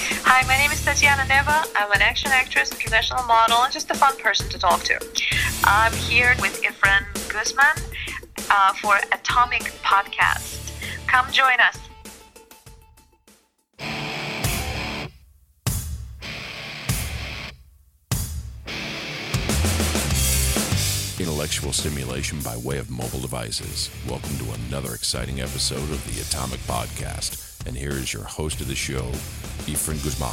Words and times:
Hi, 0.00 0.46
my 0.46 0.56
name 0.56 0.70
is 0.70 0.84
Tatiana 0.84 1.26
Neva. 1.26 1.64
I'm 1.74 1.90
an 1.90 2.02
action 2.02 2.30
actress, 2.30 2.70
international 2.72 3.24
model, 3.24 3.56
and 3.58 3.72
just 3.72 3.90
a 3.90 3.94
fun 3.94 4.16
person 4.18 4.48
to 4.50 4.58
talk 4.58 4.82
to. 4.84 4.94
I'm 5.64 5.92
here 5.92 6.36
with 6.40 6.62
Efren 6.62 7.04
Guzman 7.28 7.82
uh, 8.48 8.72
for 8.74 8.96
Atomic 9.12 9.62
Podcast. 9.82 10.72
Come 11.08 11.26
join 11.32 11.58
us. 11.58 11.78
Intellectual 21.18 21.72
stimulation 21.72 22.38
by 22.42 22.56
way 22.56 22.78
of 22.78 22.88
mobile 22.88 23.18
devices. 23.18 23.90
Welcome 24.08 24.38
to 24.38 24.52
another 24.52 24.94
exciting 24.94 25.40
episode 25.40 25.90
of 25.90 26.04
the 26.06 26.20
Atomic 26.20 26.60
Podcast. 26.60 27.47
And 27.68 27.76
here 27.76 27.90
is 27.90 28.14
your 28.14 28.24
host 28.24 28.62
of 28.62 28.66
the 28.68 28.74
show, 28.74 29.02
Efren 29.66 30.02
Guzman. 30.02 30.32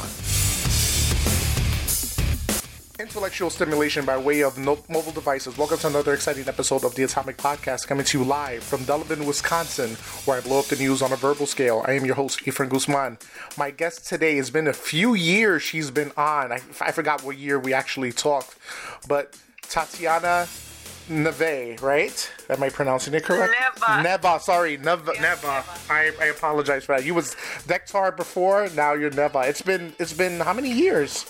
Intellectual 2.98 3.50
stimulation 3.50 4.06
by 4.06 4.16
way 4.16 4.42
of 4.42 4.56
mobile 4.56 5.12
devices. 5.12 5.58
Welcome 5.58 5.76
to 5.80 5.88
another 5.88 6.14
exciting 6.14 6.48
episode 6.48 6.82
of 6.82 6.94
the 6.94 7.02
Atomic 7.02 7.36
Podcast, 7.36 7.88
coming 7.88 8.06
to 8.06 8.18
you 8.18 8.24
live 8.24 8.62
from 8.62 8.80
Delavan, 8.84 9.26
Wisconsin, 9.26 9.96
where 10.24 10.38
I 10.38 10.40
blow 10.40 10.60
up 10.60 10.64
the 10.64 10.76
news 10.76 11.02
on 11.02 11.12
a 11.12 11.16
verbal 11.16 11.44
scale. 11.44 11.84
I 11.86 11.92
am 11.92 12.06
your 12.06 12.14
host, 12.14 12.40
Efren 12.46 12.70
Guzman. 12.70 13.18
My 13.58 13.70
guest 13.70 14.08
today 14.08 14.36
has 14.36 14.48
been 14.48 14.66
a 14.66 14.72
few 14.72 15.12
years 15.12 15.62
she's 15.62 15.90
been 15.90 16.12
on. 16.16 16.52
I, 16.52 16.60
I 16.80 16.90
forgot 16.90 17.22
what 17.22 17.36
year 17.36 17.58
we 17.58 17.74
actually 17.74 18.12
talked, 18.12 18.56
but 19.06 19.36
Tatiana 19.60 20.48
Neve, 21.08 21.82
right? 21.82 22.32
Am 22.48 22.62
I 22.62 22.68
pronouncing 22.68 23.14
it 23.14 23.24
correct? 23.24 23.54
Neva. 23.58 24.02
Neva, 24.02 24.40
sorry, 24.40 24.76
Neva. 24.76 25.12
Yes, 25.14 25.22
Neva. 25.22 25.46
Neva. 25.46 25.64
I, 25.90 26.12
I 26.20 26.26
apologize 26.26 26.84
for 26.84 26.96
that. 26.96 27.04
You 27.04 27.14
was 27.14 27.34
Dektar 27.66 28.16
before, 28.16 28.68
now 28.74 28.94
you're 28.94 29.10
Neva. 29.10 29.40
It's 29.40 29.62
been 29.62 29.94
it's 29.98 30.12
been 30.12 30.40
how 30.40 30.52
many 30.52 30.72
years? 30.72 31.26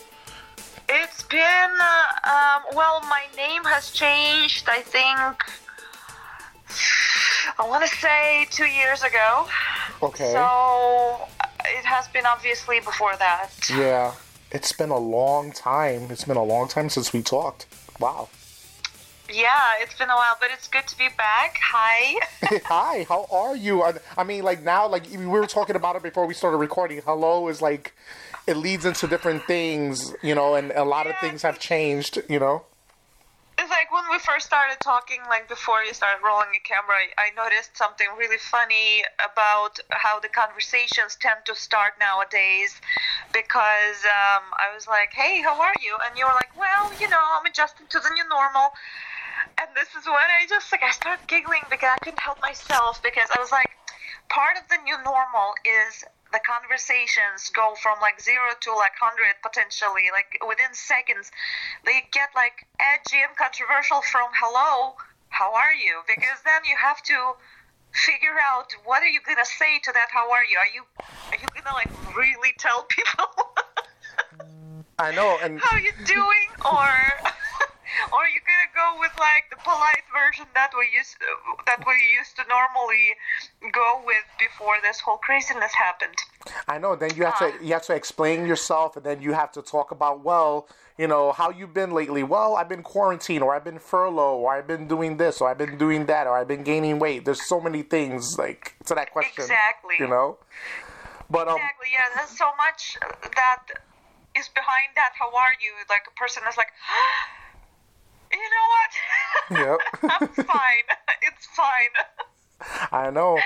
It's 0.88 1.24
been, 1.24 1.40
uh, 1.40 2.30
um, 2.30 2.62
well, 2.76 3.00
my 3.02 3.24
name 3.36 3.64
has 3.64 3.90
changed, 3.90 4.68
I 4.68 4.82
think, 4.82 5.42
I 7.58 7.66
want 7.66 7.84
to 7.84 7.96
say 7.96 8.46
two 8.50 8.66
years 8.66 9.02
ago. 9.02 9.48
Okay. 10.02 10.32
So 10.32 11.26
it 11.64 11.84
has 11.84 12.06
been 12.08 12.26
obviously 12.26 12.80
before 12.80 13.16
that. 13.16 13.50
Yeah, 13.70 14.14
it's 14.52 14.72
been 14.72 14.90
a 14.90 14.98
long 14.98 15.52
time. 15.52 16.08
It's 16.10 16.24
been 16.24 16.36
a 16.36 16.44
long 16.44 16.68
time 16.68 16.88
since 16.88 17.12
we 17.12 17.22
talked. 17.22 17.66
Wow. 17.98 18.28
Yeah, 19.32 19.74
it's 19.80 19.94
been 19.98 20.08
a 20.08 20.14
while, 20.14 20.36
but 20.40 20.50
it's 20.52 20.68
good 20.68 20.86
to 20.86 20.98
be 20.98 21.08
back. 21.16 21.58
Hi. 21.60 22.14
Hi, 22.66 23.06
how 23.08 23.26
are 23.30 23.56
you? 23.56 23.82
I, 23.82 23.94
I 24.16 24.22
mean, 24.22 24.44
like 24.44 24.62
now, 24.62 24.86
like 24.86 25.10
we 25.10 25.26
were 25.26 25.46
talking 25.46 25.74
about 25.74 25.96
it 25.96 26.02
before 26.02 26.26
we 26.26 26.34
started 26.34 26.58
recording. 26.58 27.02
Hello 27.04 27.48
is 27.48 27.60
like, 27.60 27.94
it 28.46 28.56
leads 28.56 28.84
into 28.84 29.08
different 29.08 29.42
things, 29.44 30.14
you 30.22 30.34
know, 30.34 30.54
and 30.54 30.70
a 30.72 30.84
lot 30.84 31.08
of 31.08 31.18
things 31.20 31.42
have 31.42 31.58
changed, 31.58 32.22
you 32.28 32.38
know. 32.38 32.64
It's 33.58 33.70
like 33.70 33.90
when 33.90 34.04
we 34.12 34.18
first 34.18 34.46
started 34.46 34.76
talking, 34.80 35.18
like 35.28 35.48
before 35.48 35.82
you 35.82 35.94
started 35.94 36.22
rolling 36.22 36.48
a 36.54 36.60
camera, 36.60 36.96
I 37.18 37.30
noticed 37.34 37.76
something 37.76 38.06
really 38.16 38.36
funny 38.36 39.02
about 39.18 39.80
how 39.90 40.20
the 40.20 40.28
conversations 40.28 41.16
tend 41.18 41.40
to 41.46 41.54
start 41.54 41.94
nowadays. 41.98 42.78
Because 43.32 44.04
um, 44.04 44.44
I 44.60 44.70
was 44.74 44.86
like, 44.86 45.12
hey, 45.14 45.40
how 45.40 45.60
are 45.60 45.74
you? 45.82 45.96
And 46.06 46.16
you 46.18 46.26
were 46.26 46.34
like, 46.34 46.54
well, 46.56 46.92
you 47.00 47.08
know, 47.08 47.18
I'm 47.18 47.46
adjusting 47.46 47.86
to 47.88 47.98
the 47.98 48.10
new 48.10 48.28
normal. 48.28 48.70
And 49.58 49.68
this 49.74 49.88
is 49.96 50.06
when 50.06 50.16
I 50.16 50.46
just 50.48 50.70
like 50.72 50.82
I 50.82 50.90
started 50.90 51.26
giggling 51.28 51.64
because 51.70 51.90
I 51.92 51.98
couldn't 52.04 52.20
help 52.20 52.40
myself 52.42 53.02
because 53.02 53.28
I 53.34 53.40
was 53.40 53.52
like, 53.52 53.70
part 54.28 54.56
of 54.56 54.68
the 54.68 54.78
new 54.84 54.96
normal 55.04 55.54
is 55.64 56.04
the 56.32 56.40
conversations 56.42 57.48
go 57.54 57.74
from 57.80 57.98
like 58.00 58.20
zero 58.20 58.52
to 58.60 58.74
like 58.74 58.92
hundred 58.98 59.36
potentially, 59.42 60.10
like 60.12 60.36
within 60.46 60.72
seconds. 60.72 61.30
They 61.84 62.04
get 62.12 62.30
like 62.34 62.66
edgy 62.80 63.22
and 63.22 63.36
controversial 63.36 64.02
from 64.02 64.28
hello, 64.36 64.96
how 65.28 65.54
are 65.54 65.72
you? 65.72 66.02
Because 66.06 66.40
then 66.44 66.64
you 66.68 66.76
have 66.76 67.02
to 67.04 67.36
figure 67.92 68.36
out 68.42 68.72
what 68.84 69.02
are 69.02 69.08
you 69.08 69.20
gonna 69.24 69.44
say 69.44 69.78
to 69.84 69.92
that 69.92 70.08
how 70.12 70.30
are 70.32 70.44
you? 70.44 70.58
Are 70.58 70.72
you 70.72 70.82
are 71.32 71.38
you 71.40 71.48
gonna 71.54 71.74
like 71.74 71.90
really 72.16 72.52
tell 72.58 72.84
people 72.84 73.30
I 74.98 75.12
know, 75.12 75.38
and 75.42 75.60
how 75.60 75.76
are 75.76 75.80
you 75.80 75.92
doing 76.04 76.48
or 76.64 76.88
or 78.12 78.26
are 78.26 78.32
you 78.32 78.40
gonna 78.42 78.72
go 78.74 79.00
with 79.00 79.12
like 79.18 79.48
the 79.50 79.60
polite 79.62 80.06
version 80.12 80.46
that 80.54 80.70
we 80.76 80.88
used 80.94 81.16
that 81.66 81.80
we 81.86 81.96
used 82.16 82.36
to 82.36 82.44
normally 82.48 83.14
go 83.72 84.02
with 84.04 84.24
before 84.38 84.76
this 84.82 85.00
whole 85.00 85.18
craziness 85.18 85.72
happened 85.74 86.16
I 86.68 86.78
know. 86.78 86.96
Then 86.96 87.10
you 87.16 87.24
have 87.24 87.38
to 87.38 87.52
you 87.64 87.72
have 87.72 87.82
to 87.86 87.94
explain 87.94 88.46
yourself, 88.46 88.96
and 88.96 89.04
then 89.04 89.20
you 89.20 89.32
have 89.32 89.52
to 89.52 89.62
talk 89.62 89.90
about 89.90 90.24
well, 90.24 90.68
you 90.98 91.06
know, 91.06 91.32
how 91.32 91.50
you've 91.50 91.74
been 91.74 91.92
lately. 91.92 92.22
Well, 92.22 92.56
I've 92.56 92.68
been 92.68 92.82
quarantined, 92.82 93.42
or 93.42 93.54
I've 93.54 93.64
been 93.64 93.78
furlough, 93.78 94.36
or 94.36 94.54
I've 94.54 94.66
been 94.66 94.86
doing 94.86 95.16
this, 95.16 95.40
or 95.40 95.48
I've 95.48 95.58
been 95.58 95.78
doing 95.78 96.06
that, 96.06 96.26
or 96.26 96.36
I've 96.36 96.48
been 96.48 96.62
gaining 96.62 96.98
weight. 96.98 97.24
There's 97.24 97.42
so 97.42 97.60
many 97.60 97.82
things 97.82 98.38
like 98.38 98.76
to 98.86 98.94
that 98.94 99.12
question. 99.12 99.42
Exactly. 99.42 99.96
You 99.98 100.08
know. 100.08 100.38
But 101.28 101.48
um, 101.48 101.56
exactly 101.56 101.88
yeah 101.92 102.06
there's 102.14 102.38
so 102.38 102.50
much 102.56 102.96
that 103.34 103.62
is 104.38 104.48
behind 104.48 104.94
that 104.94 105.10
how 105.18 105.26
are 105.34 105.54
you 105.60 105.72
like 105.88 106.02
a 106.06 106.14
person 106.14 106.42
is 106.48 106.56
like 106.56 106.70
you 108.32 108.48
know 108.54 108.66
what 108.74 108.92
Yep. 109.50 109.78
i'm 110.20 110.28
fine 110.44 110.86
it's 111.22 111.46
fine 111.46 111.94
I 112.92 113.10
know. 113.10 113.38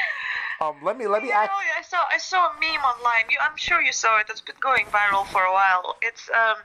Um, 0.61 0.77
let 0.85 0.99
me 0.99 1.07
let 1.07 1.23
me 1.23 1.33
ask. 1.33 1.51
know, 1.51 1.57
I 1.57 1.83
saw 1.83 2.05
I 2.13 2.19
saw 2.19 2.51
a 2.51 2.61
meme 2.61 2.85
online. 2.85 3.25
You, 3.31 3.39
I'm 3.41 3.57
sure 3.57 3.81
you 3.81 3.93
saw 3.93 4.21
it. 4.21 4.27
It's 4.29 4.41
been 4.43 4.61
going 4.61 4.87
viral 4.87 5.27
for 5.27 5.43
a 5.43 5.53
while. 5.53 5.97
It's 6.03 6.29
um, 6.31 6.57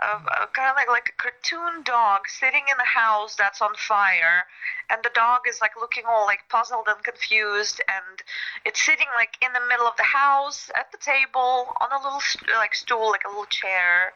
a, 0.00 0.46
kind 0.48 0.70
of 0.70 0.76
like 0.76 0.88
like 0.88 1.12
a 1.12 1.22
cartoon 1.22 1.82
dog 1.84 2.22
sitting 2.26 2.64
in 2.70 2.80
a 2.80 2.86
house 2.86 3.36
that's 3.36 3.60
on 3.60 3.74
fire, 3.76 4.44
and 4.90 5.02
the 5.04 5.10
dog 5.14 5.42
is 5.48 5.60
like 5.60 5.72
looking 5.76 6.04
all 6.08 6.24
like 6.24 6.40
puzzled 6.48 6.86
and 6.88 7.02
confused, 7.04 7.80
and 7.86 8.22
it's 8.64 8.82
sitting 8.82 9.06
like 9.14 9.36
in 9.42 9.52
the 9.52 9.60
middle 9.68 9.86
of 9.86 9.96
the 9.96 10.04
house 10.08 10.70
at 10.78 10.90
the 10.90 10.98
table 10.98 11.68
on 11.80 11.92
a 11.92 12.02
little 12.02 12.20
st- 12.20 12.50
like 12.56 12.74
stool, 12.74 13.10
like 13.10 13.24
a 13.26 13.28
little 13.28 13.46
chair, 13.46 14.12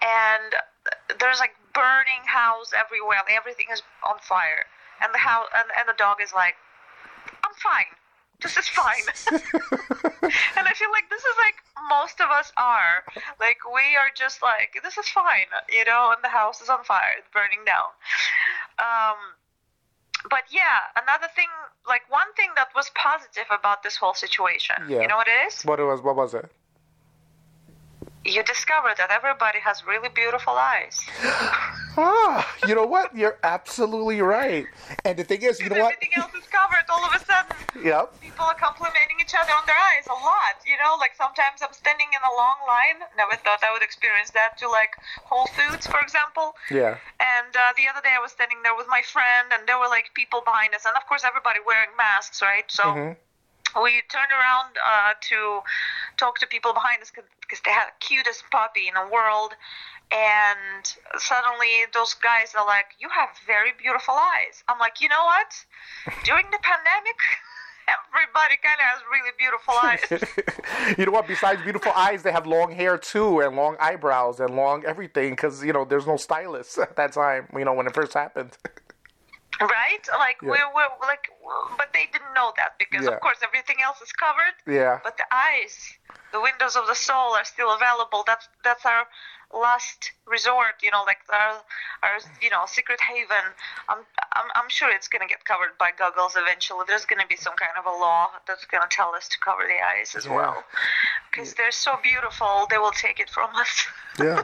and 0.00 0.54
there's 1.18 1.40
like 1.40 1.52
burning 1.74 2.24
house 2.26 2.72
everywhere. 2.76 3.18
Everything 3.28 3.66
is 3.72 3.82
on 4.06 4.18
fire, 4.20 4.66
and 5.00 5.12
the 5.14 5.18
house 5.18 5.48
and, 5.56 5.68
and 5.78 5.88
the 5.88 5.96
dog 5.98 6.18
is 6.22 6.32
like, 6.32 6.54
I'm 7.44 7.54
fine. 7.56 7.90
This 8.42 8.56
is 8.56 8.66
fine. 8.68 9.06
and 9.30 10.64
I 10.66 10.72
feel 10.74 10.90
like 10.90 11.08
this 11.10 11.22
is 11.22 11.36
like 11.38 11.56
most 11.88 12.20
of 12.20 12.30
us 12.30 12.52
are. 12.56 13.04
Like 13.38 13.58
we 13.72 13.96
are 13.96 14.10
just 14.14 14.42
like 14.42 14.78
this 14.82 14.98
is 14.98 15.08
fine, 15.08 15.46
you 15.70 15.84
know, 15.84 16.12
and 16.14 16.22
the 16.22 16.28
house 16.28 16.60
is 16.60 16.68
on 16.68 16.84
fire, 16.84 17.14
it's 17.18 17.28
burning 17.32 17.64
down. 17.64 17.90
Um 18.78 19.18
but 20.30 20.44
yeah, 20.50 20.90
another 20.96 21.28
thing 21.34 21.48
like 21.86 22.02
one 22.10 22.32
thing 22.36 22.50
that 22.56 22.68
was 22.74 22.90
positive 22.94 23.46
about 23.50 23.82
this 23.82 23.96
whole 23.96 24.14
situation. 24.14 24.76
Yeah. 24.88 25.02
You 25.02 25.08
know 25.08 25.16
what 25.16 25.28
it 25.28 25.46
is? 25.46 25.62
What 25.62 25.80
it 25.80 25.84
was? 25.84 26.00
What 26.00 26.16
was 26.16 26.34
it? 26.34 26.50
You 28.24 28.42
discover 28.44 28.94
that 28.96 29.10
everybody 29.10 29.58
has 29.60 29.84
really 29.86 30.08
beautiful 30.08 30.54
eyes. 30.54 31.00
Ah, 31.98 32.46
you 32.66 32.74
know 32.74 32.86
what? 32.86 33.14
You're 33.14 33.36
absolutely 33.42 34.22
right. 34.22 34.64
And 35.04 35.18
the 35.18 35.24
thing 35.24 35.42
is, 35.42 35.60
you 35.60 35.68
know 35.68 35.76
what? 35.82 35.92
Everything 35.92 36.14
else 36.16 36.32
is 36.32 36.46
covered 36.48 36.86
all 36.88 37.04
of 37.04 37.12
a 37.12 37.20
sudden. 37.20 37.52
Yep. 37.84 38.20
people 38.20 38.44
are 38.46 38.54
complimenting 38.54 39.18
each 39.20 39.34
other 39.34 39.50
on 39.52 39.64
their 39.66 39.76
eyes 39.76 40.06
a 40.06 40.14
lot. 40.14 40.56
You 40.64 40.78
know, 40.78 40.96
like 41.00 41.12
sometimes 41.18 41.60
I'm 41.60 41.72
standing 41.74 42.06
in 42.14 42.22
a 42.22 42.32
long 42.32 42.56
line. 42.64 43.02
Never 43.18 43.34
thought 43.42 43.60
I 43.66 43.72
would 43.74 43.82
experience 43.82 44.30
that 44.32 44.56
to 44.62 44.68
like 44.70 44.94
Whole 45.24 45.48
Foods, 45.58 45.86
for 45.86 45.98
example. 46.00 46.54
Yeah. 46.70 46.96
And 47.20 47.52
uh, 47.52 47.74
the 47.76 47.90
other 47.90 48.00
day 48.00 48.14
I 48.16 48.22
was 48.22 48.30
standing 48.32 48.62
there 48.62 48.76
with 48.76 48.86
my 48.88 49.02
friend, 49.02 49.50
and 49.52 49.66
there 49.66 49.78
were 49.82 49.88
like 49.90 50.14
people 50.14 50.40
behind 50.46 50.72
us, 50.78 50.86
and 50.86 50.94
of 50.96 51.04
course 51.10 51.24
everybody 51.26 51.58
wearing 51.66 51.90
masks, 51.98 52.40
right? 52.40 52.64
So 52.70 52.84
Mhm. 52.84 53.16
We 53.80 54.02
turned 54.10 54.32
around 54.32 54.76
uh, 54.84 55.14
to 55.30 55.60
talk 56.18 56.38
to 56.40 56.46
people 56.46 56.72
behind 56.74 57.00
us 57.00 57.10
because 57.14 57.60
they 57.64 57.70
had 57.70 57.86
the 57.88 57.96
cutest 58.00 58.44
puppy 58.50 58.88
in 58.88 58.94
the 58.94 59.06
world. 59.12 59.54
And 60.12 60.84
suddenly 61.16 61.88
those 61.94 62.12
guys 62.14 62.52
are 62.58 62.66
like, 62.66 62.86
"You 62.98 63.08
have 63.08 63.30
very 63.46 63.72
beautiful 63.78 64.12
eyes." 64.14 64.62
I'm 64.68 64.78
like, 64.78 65.00
you 65.00 65.08
know 65.08 65.24
what? 65.24 65.54
During 66.24 66.44
the 66.50 66.58
pandemic, 66.60 67.16
everybody 68.12 68.56
kind 68.62 68.78
of 68.78 68.86
has 68.92 69.00
really 69.10 69.32
beautiful 69.38 69.74
eyes. 69.82 70.96
you 70.98 71.06
know 71.06 71.12
what? 71.12 71.26
Besides 71.26 71.62
beautiful 71.62 71.92
eyes, 71.96 72.22
they 72.22 72.32
have 72.32 72.46
long 72.46 72.72
hair 72.72 72.98
too, 72.98 73.40
and 73.40 73.56
long 73.56 73.76
eyebrows, 73.80 74.38
and 74.40 74.54
long 74.54 74.84
everything. 74.84 75.30
Because 75.30 75.64
you 75.64 75.72
know, 75.72 75.86
there's 75.86 76.06
no 76.06 76.18
stylist 76.18 76.76
at 76.86 76.94
that 76.96 77.12
time. 77.12 77.48
You 77.56 77.64
know, 77.64 77.72
when 77.72 77.86
it 77.86 77.94
first 77.94 78.12
happened. 78.12 78.58
right? 79.60 80.04
Like 80.18 80.36
Yeah. 80.42 80.50
we're, 80.50 80.74
we're 80.74 81.06
like 81.06 81.28
but 81.76 81.92
they 81.92 82.06
didn't 82.12 82.34
know 82.34 82.52
that 82.56 82.78
because 82.78 83.04
Yeah. 83.04 83.12
of 83.12 83.20
course 83.20 83.38
everything 83.42 83.76
else 83.82 84.00
is 84.00 84.12
covered. 84.12 84.54
Yeah. 84.66 85.00
But 85.02 85.16
the 85.16 85.26
eyes, 85.32 85.74
the 86.32 86.40
windows 86.40 86.76
of 86.76 86.86
the 86.86 86.94
soul 86.94 87.34
are 87.34 87.44
still 87.44 87.72
available. 87.74 88.22
That's 88.26 88.48
that's 88.64 88.84
our 88.86 89.06
last 89.52 90.12
resort. 90.26 90.74
You 90.82 90.90
know, 90.90 91.02
like 91.04 91.18
our 91.30 91.60
our 92.02 92.18
you 92.40 92.50
know 92.50 92.64
secret 92.66 93.00
haven. 93.00 93.44
I'm 93.88 93.98
I'm, 94.34 94.48
I'm 94.54 94.68
sure 94.68 94.90
it's 94.90 95.08
gonna 95.08 95.26
get 95.26 95.44
covered 95.44 95.76
by 95.78 95.90
goggles 95.96 96.34
eventually. 96.36 96.84
There's 96.88 97.04
gonna 97.04 97.26
be 97.28 97.36
some 97.36 97.54
kind 97.56 97.72
of 97.78 97.84
a 97.86 97.90
law 97.90 98.30
that's 98.46 98.64
gonna 98.66 98.86
tell 98.90 99.14
us 99.14 99.28
to 99.28 99.38
cover 99.38 99.62
the 99.66 99.80
eyes 99.84 100.14
as 100.14 100.24
Yeah. 100.26 100.34
well, 100.36 100.64
because 101.30 101.54
they're 101.54 101.70
so 101.72 101.98
beautiful. 102.02 102.66
They 102.70 102.78
will 102.78 102.92
take 102.92 103.20
it 103.20 103.28
from 103.28 103.54
us. 103.56 103.86
yeah. 104.18 104.42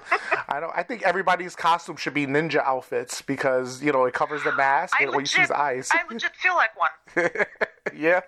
I 0.49 0.61
don't. 0.61 0.73
I 0.77 0.83
think 0.83 1.03
everybody's 1.03 1.55
costume 1.57 1.97
should 1.97 2.15
be 2.15 2.27
ninja 2.27 2.63
outfits 2.65 3.23
because 3.23 3.83
you 3.83 3.93
know 3.93 4.05
it 4.05 4.15
covers 4.15 4.43
the 4.45 4.53
mask 4.53 4.95
I 5.01 5.05
and 5.05 5.13
when 5.13 5.21
you 5.21 5.27
see 5.27 5.41
legit, 5.41 5.57
eyes. 5.57 5.89
I 5.93 6.03
legit 6.11 6.35
feel 6.37 6.55
like 6.55 6.79
one. 6.79 6.88
yeah. 7.95 8.21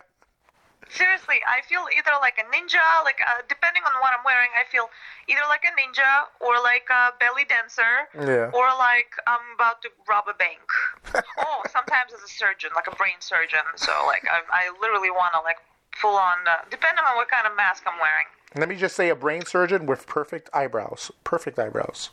Seriously, 0.90 1.38
I 1.46 1.62
feel 1.70 1.86
either 1.94 2.10
like 2.20 2.34
a 2.42 2.46
ninja, 2.50 2.82
like 3.04 3.20
uh, 3.22 3.42
depending 3.48 3.82
on 3.86 3.94
what 4.02 4.10
I'm 4.10 4.24
wearing, 4.24 4.50
I 4.58 4.66
feel 4.66 4.90
either 5.28 5.46
like 5.48 5.62
a 5.62 5.70
ninja 5.78 6.26
or 6.42 6.58
like 6.58 6.90
a 6.90 7.14
belly 7.22 7.46
dancer, 7.46 8.10
Yeah. 8.18 8.50
or 8.50 8.66
like 8.74 9.14
I'm 9.28 9.54
about 9.54 9.82
to 9.82 9.88
rob 10.08 10.24
a 10.26 10.34
bank. 10.34 10.66
oh, 11.38 11.62
sometimes 11.70 12.10
as 12.12 12.22
a 12.26 12.28
surgeon, 12.32 12.70
like 12.74 12.88
a 12.90 12.96
brain 12.96 13.20
surgeon. 13.20 13.62
So 13.76 13.92
like 14.06 14.26
I, 14.26 14.42
I 14.50 14.72
literally 14.80 15.12
want 15.12 15.32
to 15.34 15.40
like 15.46 15.58
full 15.94 16.16
on, 16.16 16.38
uh, 16.48 16.66
depending 16.70 17.04
on 17.08 17.14
what 17.14 17.28
kind 17.30 17.46
of 17.46 17.54
mask 17.56 17.84
I'm 17.86 18.00
wearing. 18.00 18.26
Let 18.56 18.68
me 18.68 18.74
just 18.74 18.96
say, 18.96 19.10
a 19.10 19.14
brain 19.14 19.44
surgeon 19.46 19.86
with 19.86 20.08
perfect 20.08 20.50
eyebrows. 20.52 21.12
Perfect 21.22 21.56
eyebrows. 21.60 22.10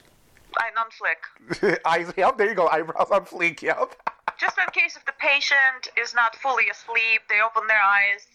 I'm 0.59 0.73
non 0.75 0.85
flick. 0.93 1.81
Eyes. 1.85 2.13
Yep. 2.17 2.37
There 2.37 2.49
you 2.49 2.53
go. 2.55 2.67
Eyebrows 2.67 3.09
on 3.09 3.25
fleek. 3.25 3.63
Yep. 3.63 3.95
Just 4.39 4.57
in 4.57 4.65
case 4.71 4.95
if 4.95 5.05
the 5.05 5.13
patient 5.19 5.89
is 5.97 6.13
not 6.13 6.35
fully 6.35 6.69
asleep, 6.69 7.21
they 7.29 7.41
open 7.41 7.67
their 7.67 7.81
eyes. 7.81 8.25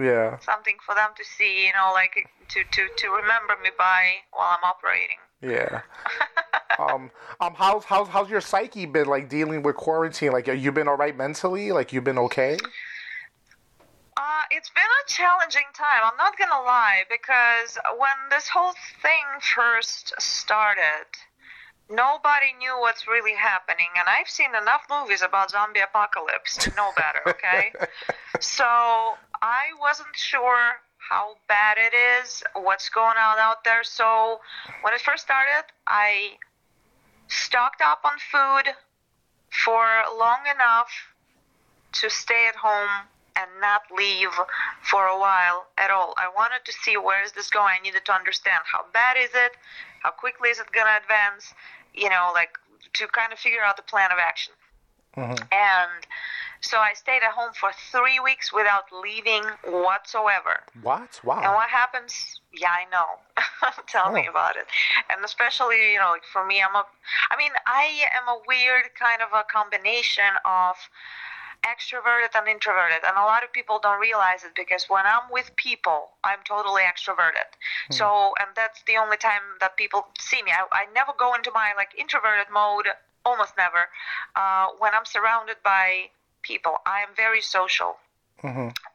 yeah. 0.00 0.38
Something 0.40 0.76
for 0.84 0.94
them 0.94 1.10
to 1.16 1.24
see, 1.24 1.66
you 1.66 1.72
know, 1.72 1.92
like 1.92 2.28
to, 2.48 2.64
to, 2.64 2.88
to 2.96 3.08
remember 3.08 3.54
me 3.62 3.70
by 3.78 4.14
while 4.32 4.56
I'm 4.58 4.64
operating. 4.64 5.18
Yeah. 5.42 5.82
um. 6.78 7.10
Um. 7.40 7.54
How's 7.56 7.84
how's 7.84 8.08
how's 8.08 8.30
your 8.30 8.40
psyche 8.40 8.86
been 8.86 9.06
like 9.06 9.28
dealing 9.28 9.62
with 9.62 9.76
quarantine? 9.76 10.32
Like, 10.32 10.46
you 10.46 10.72
been 10.72 10.88
all 10.88 10.96
right 10.96 11.16
mentally? 11.16 11.72
Like, 11.72 11.92
you've 11.92 12.04
been 12.04 12.18
okay? 12.18 12.56
Uh, 14.16 14.42
it's 14.50 14.70
been 14.70 14.84
a 14.84 15.10
challenging 15.10 15.66
time. 15.74 16.02
I'm 16.04 16.16
not 16.16 16.38
gonna 16.38 16.62
lie 16.62 17.02
because 17.10 17.76
when 17.98 18.14
this 18.30 18.48
whole 18.48 18.74
thing 19.02 19.24
first 19.54 20.12
started, 20.20 21.06
nobody 21.90 22.52
knew 22.58 22.78
what's 22.80 23.06
really 23.06 23.34
happening, 23.34 23.88
and 23.98 24.08
I've 24.08 24.28
seen 24.28 24.54
enough 24.54 24.82
movies 24.90 25.22
about 25.22 25.50
zombie 25.50 25.80
apocalypse 25.80 26.56
to 26.58 26.74
know 26.76 26.90
better. 26.96 27.20
Okay, 27.32 27.72
so 28.40 28.64
I 28.64 29.64
wasn't 29.80 30.14
sure 30.14 30.80
how 30.98 31.36
bad 31.48 31.76
it 31.78 31.94
is, 31.94 32.42
what's 32.54 32.88
going 32.88 33.16
on 33.16 33.38
out 33.38 33.64
there. 33.64 33.82
So 33.84 34.40
when 34.82 34.94
it 34.94 35.00
first 35.00 35.24
started, 35.24 35.64
I 35.86 36.38
stocked 37.28 37.82
up 37.82 38.00
on 38.04 38.12
food 38.30 38.72
for 39.50 39.84
long 40.18 40.40
enough 40.54 40.90
to 41.92 42.08
stay 42.08 42.46
at 42.48 42.56
home 42.56 43.08
and 43.36 43.50
not 43.60 43.82
leave 43.96 44.30
for 44.82 45.06
a 45.06 45.18
while 45.18 45.66
at 45.78 45.90
all. 45.90 46.14
I 46.16 46.28
wanted 46.34 46.64
to 46.66 46.72
see 46.72 46.96
where 46.96 47.22
is 47.22 47.32
this 47.32 47.50
going. 47.50 47.74
I 47.78 47.82
needed 47.82 48.04
to 48.06 48.12
understand 48.12 48.62
how 48.70 48.84
bad 48.92 49.16
is 49.16 49.30
it, 49.34 49.52
how 50.02 50.10
quickly 50.10 50.50
is 50.50 50.58
it 50.58 50.70
going 50.72 50.86
to 50.86 50.96
advance, 51.02 51.54
you 51.94 52.08
know, 52.10 52.30
like 52.34 52.58
to 52.94 53.06
kind 53.08 53.32
of 53.32 53.38
figure 53.38 53.62
out 53.62 53.76
the 53.76 53.82
plan 53.82 54.10
of 54.12 54.18
action. 54.18 54.52
Mm-hmm. 55.16 55.44
And 55.52 56.06
so 56.60 56.78
I 56.78 56.94
stayed 56.94 57.22
at 57.22 57.32
home 57.32 57.52
for 57.58 57.70
three 57.90 58.18
weeks 58.20 58.52
without 58.52 58.84
leaving 58.92 59.42
whatsoever. 59.66 60.60
What? 60.80 61.20
Wow. 61.22 61.42
And 61.42 61.52
what 61.52 61.68
happens? 61.68 62.40
Yeah, 62.54 62.70
I 62.70 62.84
know. 62.90 63.20
Tell 63.88 64.12
me 64.12 64.24
Oh. 64.26 64.30
about 64.30 64.56
it. 64.56 64.66
And 65.10 65.24
especially, 65.24 65.92
you 65.92 65.98
know, 65.98 66.10
like 66.10 66.24
for 66.32 66.46
me, 66.46 66.62
I'm 66.62 66.74
a. 66.74 66.84
I 67.30 67.36
mean, 67.36 67.52
I 67.66 68.04
am 68.16 68.28
a 68.28 68.40
weird 68.46 68.94
kind 68.98 69.20
of 69.22 69.28
a 69.34 69.44
combination 69.52 70.32
of 70.44 70.76
extroverted 71.64 72.34
and 72.34 72.48
introverted, 72.48 72.98
and 73.06 73.16
a 73.16 73.22
lot 73.22 73.44
of 73.44 73.52
people 73.52 73.78
don't 73.82 74.00
realize 74.00 74.44
it 74.44 74.52
because 74.56 74.86
when 74.88 75.06
I'm 75.06 75.30
with 75.30 75.54
people, 75.56 76.10
I'm 76.24 76.38
totally 76.44 76.82
extroverted. 76.82 77.46
So, 77.90 78.34
and 78.40 78.48
that's 78.56 78.82
the 78.86 78.96
only 78.96 79.16
time 79.16 79.42
that 79.60 79.76
people 79.76 80.06
see 80.18 80.42
me. 80.42 80.50
I, 80.50 80.64
I 80.72 80.86
never 80.94 81.12
go 81.18 81.34
into 81.34 81.50
my 81.54 81.72
like 81.76 81.90
introverted 81.98 82.46
mode. 82.52 82.86
Almost 83.24 83.54
never. 83.56 83.88
Uh, 84.34 84.68
when 84.78 84.92
I'm 84.94 85.04
surrounded 85.04 85.56
by 85.62 86.10
people, 86.42 86.78
I 86.86 87.00
am 87.02 87.10
very 87.16 87.40
social. 87.40 87.96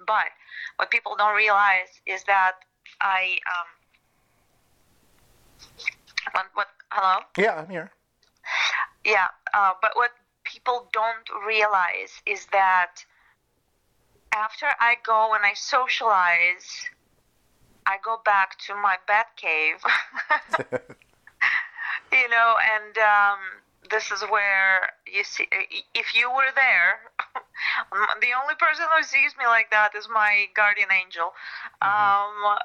But 0.05 0.31
what 0.75 0.91
people 0.91 1.15
don't 1.17 1.35
realize 1.35 2.01
is 2.05 2.23
that 2.25 2.53
I 2.99 3.37
um 3.47 3.67
what, 6.33 6.45
what 6.53 6.67
hello 6.91 7.19
Yeah, 7.37 7.55
I'm 7.55 7.69
here. 7.69 7.91
yeah 9.05 9.27
uh, 9.53 9.73
but 9.81 9.91
what 9.95 10.11
people 10.47 10.89
don't 10.93 11.45
realize 11.45 12.21
is 12.25 12.47
that 12.51 13.05
after 14.33 14.67
I 14.79 14.95
go 15.05 15.33
and 15.33 15.43
I 15.45 15.53
socialize, 15.53 16.87
I 17.85 17.97
go 18.03 18.21
back 18.23 18.57
to 18.67 18.75
my 18.75 18.97
bat 19.07 19.27
cave. 19.35 19.81
you 22.11 22.29
know, 22.29 22.55
and 22.75 22.97
um, 22.97 23.39
this 23.89 24.11
is 24.11 24.21
where 24.29 24.89
you 25.05 25.23
see 25.23 25.47
if 25.93 26.15
you 26.15 26.29
were 26.29 26.51
there. 26.55 26.99
the 28.21 28.33
only 28.41 28.55
person 28.59 28.85
who 28.95 29.03
sees 29.03 29.35
me 29.37 29.45
like 29.45 29.71
that 29.71 29.95
is 29.95 30.07
my 30.13 30.45
guardian 30.55 30.89
angel. 30.91 31.33
Um, 31.81 32.57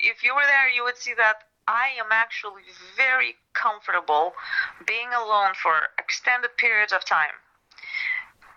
if 0.00 0.22
you 0.22 0.34
were 0.34 0.46
there, 0.46 0.68
you 0.68 0.84
would 0.84 0.96
see 0.96 1.14
that 1.16 1.47
I 1.68 1.92
am 2.00 2.08
actually 2.10 2.64
very 2.96 3.36
comfortable 3.52 4.32
being 4.86 5.12
alone 5.12 5.52
for 5.52 5.92
extended 5.98 6.56
periods 6.56 6.94
of 6.94 7.04
time. 7.04 7.36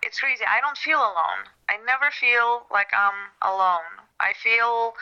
It's 0.02 0.18
crazy. 0.18 0.44
I 0.48 0.60
don't 0.60 0.78
feel 0.78 0.98
alone. 0.98 1.44
I 1.68 1.76
never 1.84 2.10
feel 2.10 2.64
like 2.72 2.88
I'm 2.96 3.36
alone. 3.42 4.00
I 4.18 4.32
feel, 4.32 4.94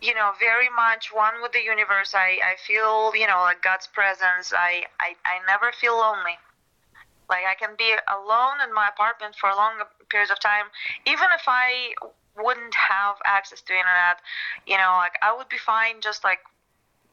you 0.00 0.14
know, 0.14 0.30
very 0.38 0.70
much 0.70 1.12
one 1.12 1.42
with 1.42 1.50
the 1.50 1.60
universe. 1.60 2.14
I, 2.14 2.38
I 2.46 2.54
feel, 2.64 3.10
you 3.16 3.26
know, 3.26 3.42
like 3.42 3.60
God's 3.60 3.88
presence. 3.88 4.54
I, 4.54 4.86
I, 5.00 5.18
I 5.26 5.42
never 5.44 5.72
feel 5.72 5.98
lonely. 5.98 6.38
Like 7.28 7.42
I 7.44 7.58
can 7.58 7.74
be 7.76 7.90
alone 8.06 8.62
in 8.62 8.72
my 8.72 8.88
apartment 8.88 9.34
for 9.34 9.50
long 9.50 9.82
periods 10.08 10.30
of 10.30 10.38
time, 10.38 10.66
even 11.06 11.26
if 11.34 11.42
I 11.48 11.92
wouldn't 12.38 12.74
have 12.74 13.16
access 13.24 13.60
to 13.62 13.72
internet. 13.72 14.22
You 14.66 14.78
know, 14.78 14.94
like 14.96 15.18
I 15.22 15.34
would 15.34 15.48
be 15.48 15.58
fine 15.58 16.00
just 16.00 16.22
like 16.22 16.38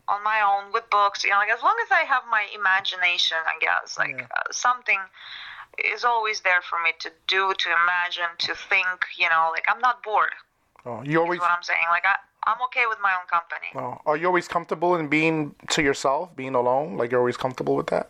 on 0.09 0.23
my 0.23 0.41
own 0.41 0.73
with 0.73 0.89
books. 0.89 1.23
You 1.23 1.29
know, 1.31 1.37
like 1.37 1.49
as 1.51 1.61
long 1.61 1.75
as 1.85 1.91
I 1.91 2.03
have 2.13 2.23
my 2.29 2.45
imagination, 2.53 3.37
I 3.45 3.57
guess, 3.61 3.97
like 3.97 4.17
Yeah. 4.17 4.27
uh, 4.35 4.51
something 4.51 4.99
is 5.93 6.03
always 6.03 6.41
there 6.41 6.61
for 6.61 6.79
me 6.83 6.91
to 6.99 7.09
do, 7.27 7.53
to 7.53 7.67
imagine, 7.83 8.31
to 8.39 8.55
think. 8.55 9.05
You 9.17 9.29
know, 9.29 9.49
like 9.51 9.65
I'm 9.71 9.79
not 9.79 10.03
bored. 10.03 10.33
Oh, 10.85 11.01
you 11.03 11.21
always. 11.21 11.37
Is 11.37 11.41
what 11.41 11.51
I'm 11.51 11.63
saying. 11.63 11.87
Like 11.89 12.05
I, 12.05 12.15
I'm 12.49 12.61
okay 12.67 12.85
with 12.87 12.99
my 13.01 13.13
own 13.19 13.27
company. 13.27 13.69
Oh, 13.75 14.01
are 14.09 14.17
you 14.17 14.27
always 14.27 14.47
comfortable 14.47 14.95
in 14.95 15.07
being 15.07 15.55
to 15.69 15.81
yourself, 15.81 16.35
being 16.35 16.55
alone? 16.55 16.97
Like 16.97 17.11
you're 17.11 17.19
always 17.21 17.37
comfortable 17.37 17.75
with 17.75 17.87
that? 17.87 18.09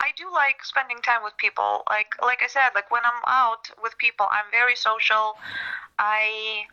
I 0.00 0.10
do 0.16 0.30
like 0.32 0.64
spending 0.64 0.98
time 1.02 1.22
with 1.22 1.36
people. 1.36 1.82
Like 1.88 2.14
like 2.22 2.42
I 2.42 2.48
said, 2.48 2.70
like 2.74 2.90
when 2.90 3.02
I'm 3.04 3.22
out 3.26 3.70
with 3.82 3.96
people, 3.98 4.26
I'm 4.30 4.48
very 4.50 4.76
social. 4.76 5.36
I 5.98 6.66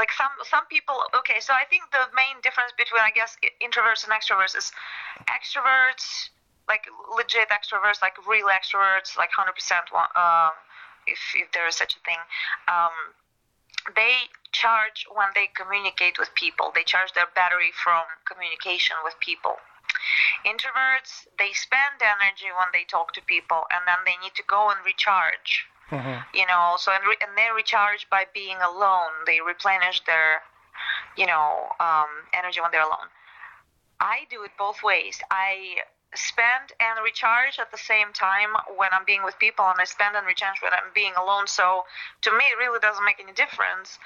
like 0.00 0.08
some 0.16 0.32
some 0.48 0.64
people. 0.72 0.96
Okay, 1.12 1.44
so 1.44 1.52
I 1.52 1.68
think 1.68 1.92
the 1.92 2.08
main 2.16 2.40
difference 2.40 2.72
between 2.72 3.04
I 3.04 3.12
guess 3.12 3.36
introverts 3.60 4.08
and 4.08 4.16
extroverts 4.16 4.56
is 4.56 4.72
extroverts, 5.28 6.32
like 6.72 6.88
legit 7.12 7.52
extroverts, 7.52 8.00
like 8.00 8.16
real 8.24 8.48
extroverts, 8.48 9.20
like 9.20 9.28
hundred 9.28 9.60
percent. 9.60 9.84
Um, 9.92 10.56
if 11.04 11.20
if 11.36 11.52
there 11.52 11.68
is 11.68 11.76
such 11.76 11.92
a 11.92 12.00
thing, 12.08 12.22
um, 12.64 12.96
they 13.92 14.32
charge 14.56 15.04
when 15.12 15.28
they 15.36 15.52
communicate 15.52 16.16
with 16.18 16.32
people. 16.34 16.72
They 16.74 16.82
charge 16.82 17.12
their 17.12 17.28
battery 17.36 17.72
from 17.76 18.08
communication 18.24 18.96
with 19.04 19.20
people. 19.20 19.60
Introverts, 20.48 21.28
they 21.36 21.52
spend 21.52 22.00
energy 22.00 22.48
when 22.56 22.72
they 22.72 22.84
talk 22.88 23.12
to 23.14 23.22
people, 23.28 23.68
and 23.68 23.84
then 23.84 24.00
they 24.08 24.16
need 24.24 24.32
to 24.40 24.44
go 24.48 24.70
and 24.72 24.80
recharge. 24.80 25.68
You 26.34 26.46
know, 26.46 26.76
so 26.78 26.92
and, 26.92 27.04
re- 27.04 27.18
and 27.20 27.36
they 27.36 27.48
recharge 27.54 28.08
by 28.10 28.24
being 28.32 28.56
alone. 28.58 29.10
They 29.26 29.40
replenish 29.40 30.04
their, 30.04 30.42
you 31.16 31.26
know, 31.26 31.68
um, 31.80 32.08
energy 32.32 32.60
when 32.60 32.70
they're 32.70 32.82
alone. 32.86 33.10
I 34.00 34.26
do 34.30 34.42
it 34.44 34.52
both 34.58 34.82
ways. 34.82 35.20
I 35.30 35.82
spend 36.14 36.72
and 36.80 36.98
recharge 37.04 37.58
at 37.60 37.70
the 37.70 37.78
same 37.78 38.12
time 38.12 38.50
when 38.76 38.90
I'm 38.92 39.04
being 39.04 39.22
with 39.22 39.38
people, 39.38 39.64
and 39.66 39.78
I 39.78 39.84
spend 39.84 40.16
and 40.16 40.26
recharge 40.26 40.58
when 40.62 40.72
I'm 40.72 40.90
being 40.94 41.12
alone. 41.14 41.46
So 41.46 41.84
to 42.22 42.30
me, 42.32 42.44
it 42.50 42.58
really 42.58 42.80
doesn't 42.80 43.04
make 43.04 43.20
any 43.20 43.32
difference. 43.32 43.98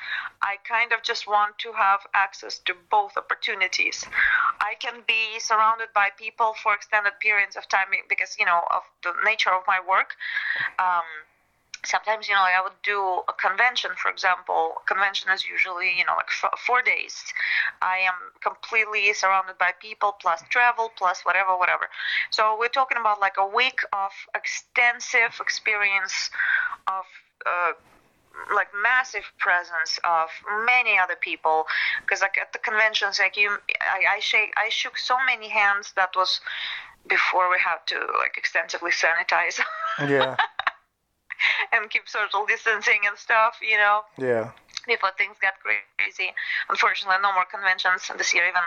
I 0.43 0.57
kind 0.69 0.93
of 0.93 1.03
just 1.03 1.27
want 1.27 1.59
to 1.61 1.73
have 1.73 2.01
access 2.13 2.59
to 2.67 2.75
both 2.91 3.17
opportunities. 3.17 4.05
I 4.61 4.75
can 4.81 5.03
be 5.07 5.39
surrounded 5.39 5.89
by 5.95 6.11
people 6.19 6.55
for 6.63 6.75
extended 6.75 7.13
periods 7.21 7.57
of 7.57 7.69
time 7.69 7.89
because, 8.09 8.37
you 8.39 8.45
know, 8.45 8.61
of 8.71 8.83
the 9.03 9.13
nature 9.25 9.51
of 9.51 9.63
my 9.67 9.81
work. 9.81 10.17
Um, 10.79 11.09
sometimes 11.87 12.29
you 12.29 12.35
know 12.35 12.41
like 12.41 12.55
i 12.55 12.63
would 12.63 12.81
do 12.83 13.23
a 13.29 13.33
convention 13.33 13.91
for 13.97 14.11
example 14.11 14.83
convention 14.87 15.31
is 15.31 15.47
usually 15.47 15.91
you 15.99 16.05
know 16.05 16.15
like 16.17 16.31
f- 16.43 16.59
four 16.67 16.83
days. 16.83 17.15
I 17.83 17.99
am 17.99 18.15
completely 18.43 19.13
surrounded 19.13 19.59
by 19.59 19.73
people 19.81 20.13
plus 20.21 20.43
travel 20.51 20.91
plus 20.97 21.23
whatever 21.25 21.57
whatever. 21.57 21.89
So 22.31 22.57
we're 22.59 22.69
talking 22.69 22.99
about 22.99 23.21
like 23.21 23.37
a 23.39 23.47
week 23.47 23.81
of 23.93 24.13
extensive 24.35 25.41
experience 25.41 26.31
of 26.87 27.05
uh, 27.47 27.73
like 28.55 28.69
massive 28.83 29.25
presence 29.39 29.99
of 30.05 30.29
many 30.67 30.99
other 30.99 31.17
people. 31.21 31.67
Because 32.03 32.21
like 32.21 32.39
at 32.39 32.53
the 32.53 32.59
conventions 32.59 33.19
like 33.19 33.37
you 33.37 33.51
I, 33.81 34.17
I 34.17 34.21
shake 34.21 34.53
i 34.57 34.69
shook 34.69 34.99
so 34.99 35.17
many 35.27 35.49
hands 35.49 35.93
that 35.97 36.11
was 36.17 36.41
before 37.07 37.51
we 37.51 37.59
had 37.59 37.79
to 37.87 37.99
like 38.19 38.37
extensively 38.37 38.91
sanitize. 38.91 39.61
Yeah. 40.09 40.37
and 41.73 41.91
keep 41.91 42.09
social 42.09 42.47
distancing 42.47 43.01
and 43.07 43.17
stuff, 43.19 43.57
you 43.63 43.77
know, 43.77 44.03
Yeah. 44.19 44.51
before 44.87 45.11
things 45.17 45.37
got 45.41 45.55
crazy. 45.61 46.33
Unfortunately, 46.69 47.17
no 47.23 47.33
more 47.33 47.45
conventions 47.45 48.11
this 48.17 48.35
year. 48.35 48.47
Even 48.49 48.63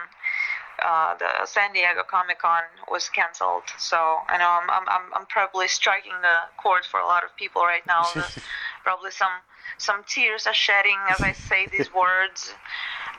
uh, 0.83 1.15
the 1.17 1.45
San 1.45 1.73
Diego 1.73 2.03
Comic 2.03 2.39
Con 2.39 2.61
was 2.89 3.09
canceled. 3.09 3.63
So 3.77 3.97
I 4.27 4.37
know 4.37 4.59
I'm, 4.61 4.69
I'm, 4.69 4.87
I'm, 4.87 5.13
I'm 5.15 5.25
probably 5.25 5.67
striking 5.67 6.13
the 6.21 6.37
chord 6.61 6.85
for 6.85 6.99
a 6.99 7.05
lot 7.05 7.23
of 7.23 7.35
people 7.35 7.63
right 7.63 7.85
now. 7.87 8.05
Probably 8.83 9.11
some 9.11 9.31
some 9.77 10.03
tears 10.07 10.47
are 10.47 10.53
shedding 10.53 10.97
as 11.09 11.19
I 11.21 11.33
say 11.33 11.67
these 11.71 11.93
words. 11.95 12.53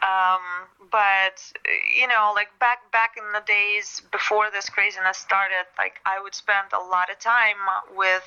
Um, 0.02 0.40
but 0.90 1.42
you 1.98 2.06
know, 2.06 2.32
like 2.34 2.48
back 2.58 2.90
back 2.92 3.16
in 3.16 3.24
the 3.32 3.42
days 3.46 4.02
before 4.12 4.50
this 4.52 4.68
craziness 4.68 5.18
started, 5.18 5.66
like 5.76 6.00
I 6.06 6.20
would 6.22 6.34
spend 6.34 6.68
a 6.72 6.78
lot 6.78 7.10
of 7.10 7.18
time 7.18 7.56
with 7.96 8.24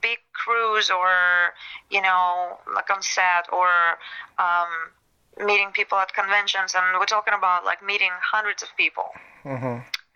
big 0.00 0.18
crews 0.32 0.90
or 0.90 1.54
you 1.90 2.02
know, 2.02 2.58
like 2.74 2.90
on 2.90 3.02
set 3.02 3.46
or 3.52 3.98
um, 4.38 5.46
meeting 5.46 5.70
people 5.72 5.98
at 5.98 6.12
conventions, 6.12 6.74
and 6.74 6.98
we're 6.98 7.06
talking 7.06 7.34
about 7.34 7.64
like 7.64 7.84
meeting 7.84 8.10
hundreds 8.20 8.62
of 8.62 8.68
people 8.76 9.10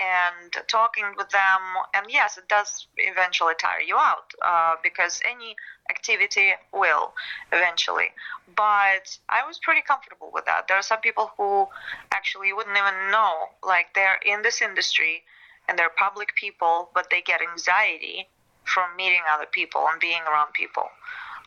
and 0.01 0.53
talking 0.69 1.05
with 1.17 1.31
them. 1.31 1.61
And 1.95 2.07
yes, 2.09 2.39
it 2.39 2.49
does 2.49 2.87
eventually 2.97 3.55
tire 3.61 3.81
you 3.81 3.97
out 3.97 4.33
uh, 4.45 4.75
because 4.83 5.21
any 5.29 5.57
activity 5.91 6.53
will 6.73 7.13
eventually. 7.53 8.09
But 8.57 9.19
I 9.29 9.47
was 9.47 9.59
pretty 9.59 9.83
comfortable 9.83 10.31
with 10.33 10.45
that. 10.47 10.69
There 10.69 10.77
are 10.77 10.83
some 10.83 11.01
people 11.01 11.33
who 11.37 11.67
actually 12.13 12.53
wouldn't 12.53 12.77
even 12.77 13.11
know, 13.11 13.49
like 13.67 13.95
they're 13.95 14.21
in 14.25 14.43
this 14.43 14.63
industry 14.63 15.23
and 15.69 15.79
they're 15.79 15.91
public 15.91 16.35
people, 16.35 16.91
but 16.95 17.09
they 17.11 17.21
get 17.21 17.41
anxiety 17.41 18.29
from 18.65 18.95
meeting 18.97 19.23
other 19.31 19.47
people 19.51 19.87
and 19.91 20.01
being 20.01 20.23
around 20.23 20.53
people. 20.53 20.89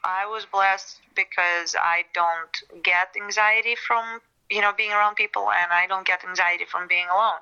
I 0.03 0.25
was 0.25 0.45
blessed 0.45 0.99
because 1.15 1.75
I 1.79 2.05
don't 2.13 2.83
get 2.83 3.09
anxiety 3.15 3.75
from 3.75 4.21
you 4.49 4.61
know 4.61 4.73
being 4.75 4.91
around 4.91 5.15
people, 5.15 5.49
and 5.51 5.71
I 5.71 5.85
don't 5.87 6.05
get 6.05 6.25
anxiety 6.27 6.65
from 6.65 6.87
being 6.87 7.05
alone. 7.11 7.39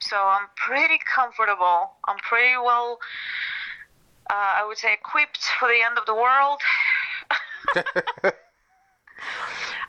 So 0.00 0.16
I'm 0.16 0.48
pretty 0.56 0.98
comfortable. 1.14 1.92
I'm 2.06 2.18
pretty 2.18 2.56
well, 2.56 2.98
uh, 4.30 4.60
I 4.60 4.64
would 4.66 4.78
say, 4.78 4.92
equipped 4.92 5.42
for 5.58 5.68
the 5.68 5.82
end 5.82 5.98
of 5.98 6.06
the 6.06 6.14
world. 6.14 6.60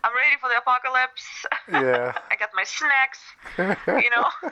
I'm 0.04 0.16
ready 0.16 0.38
for 0.40 0.50
the 0.50 0.58
apocalypse. 0.58 1.46
Yeah. 1.72 2.14
I 2.32 2.36
got 2.36 2.50
my 2.56 2.64
snacks. 2.64 3.20
You 3.58 4.10
know. 4.16 4.28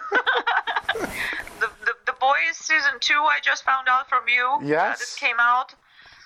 the, 1.59 1.69
the 1.85 1.93
the 2.05 2.13
boys 2.19 2.55
season 2.55 2.93
two. 2.99 3.13
I 3.13 3.39
just 3.41 3.63
found 3.63 3.87
out 3.87 4.09
from 4.09 4.23
you. 4.27 4.59
Yes. 4.67 4.99
That 4.99 5.05
it 5.05 5.27
came 5.27 5.37
out. 5.39 5.73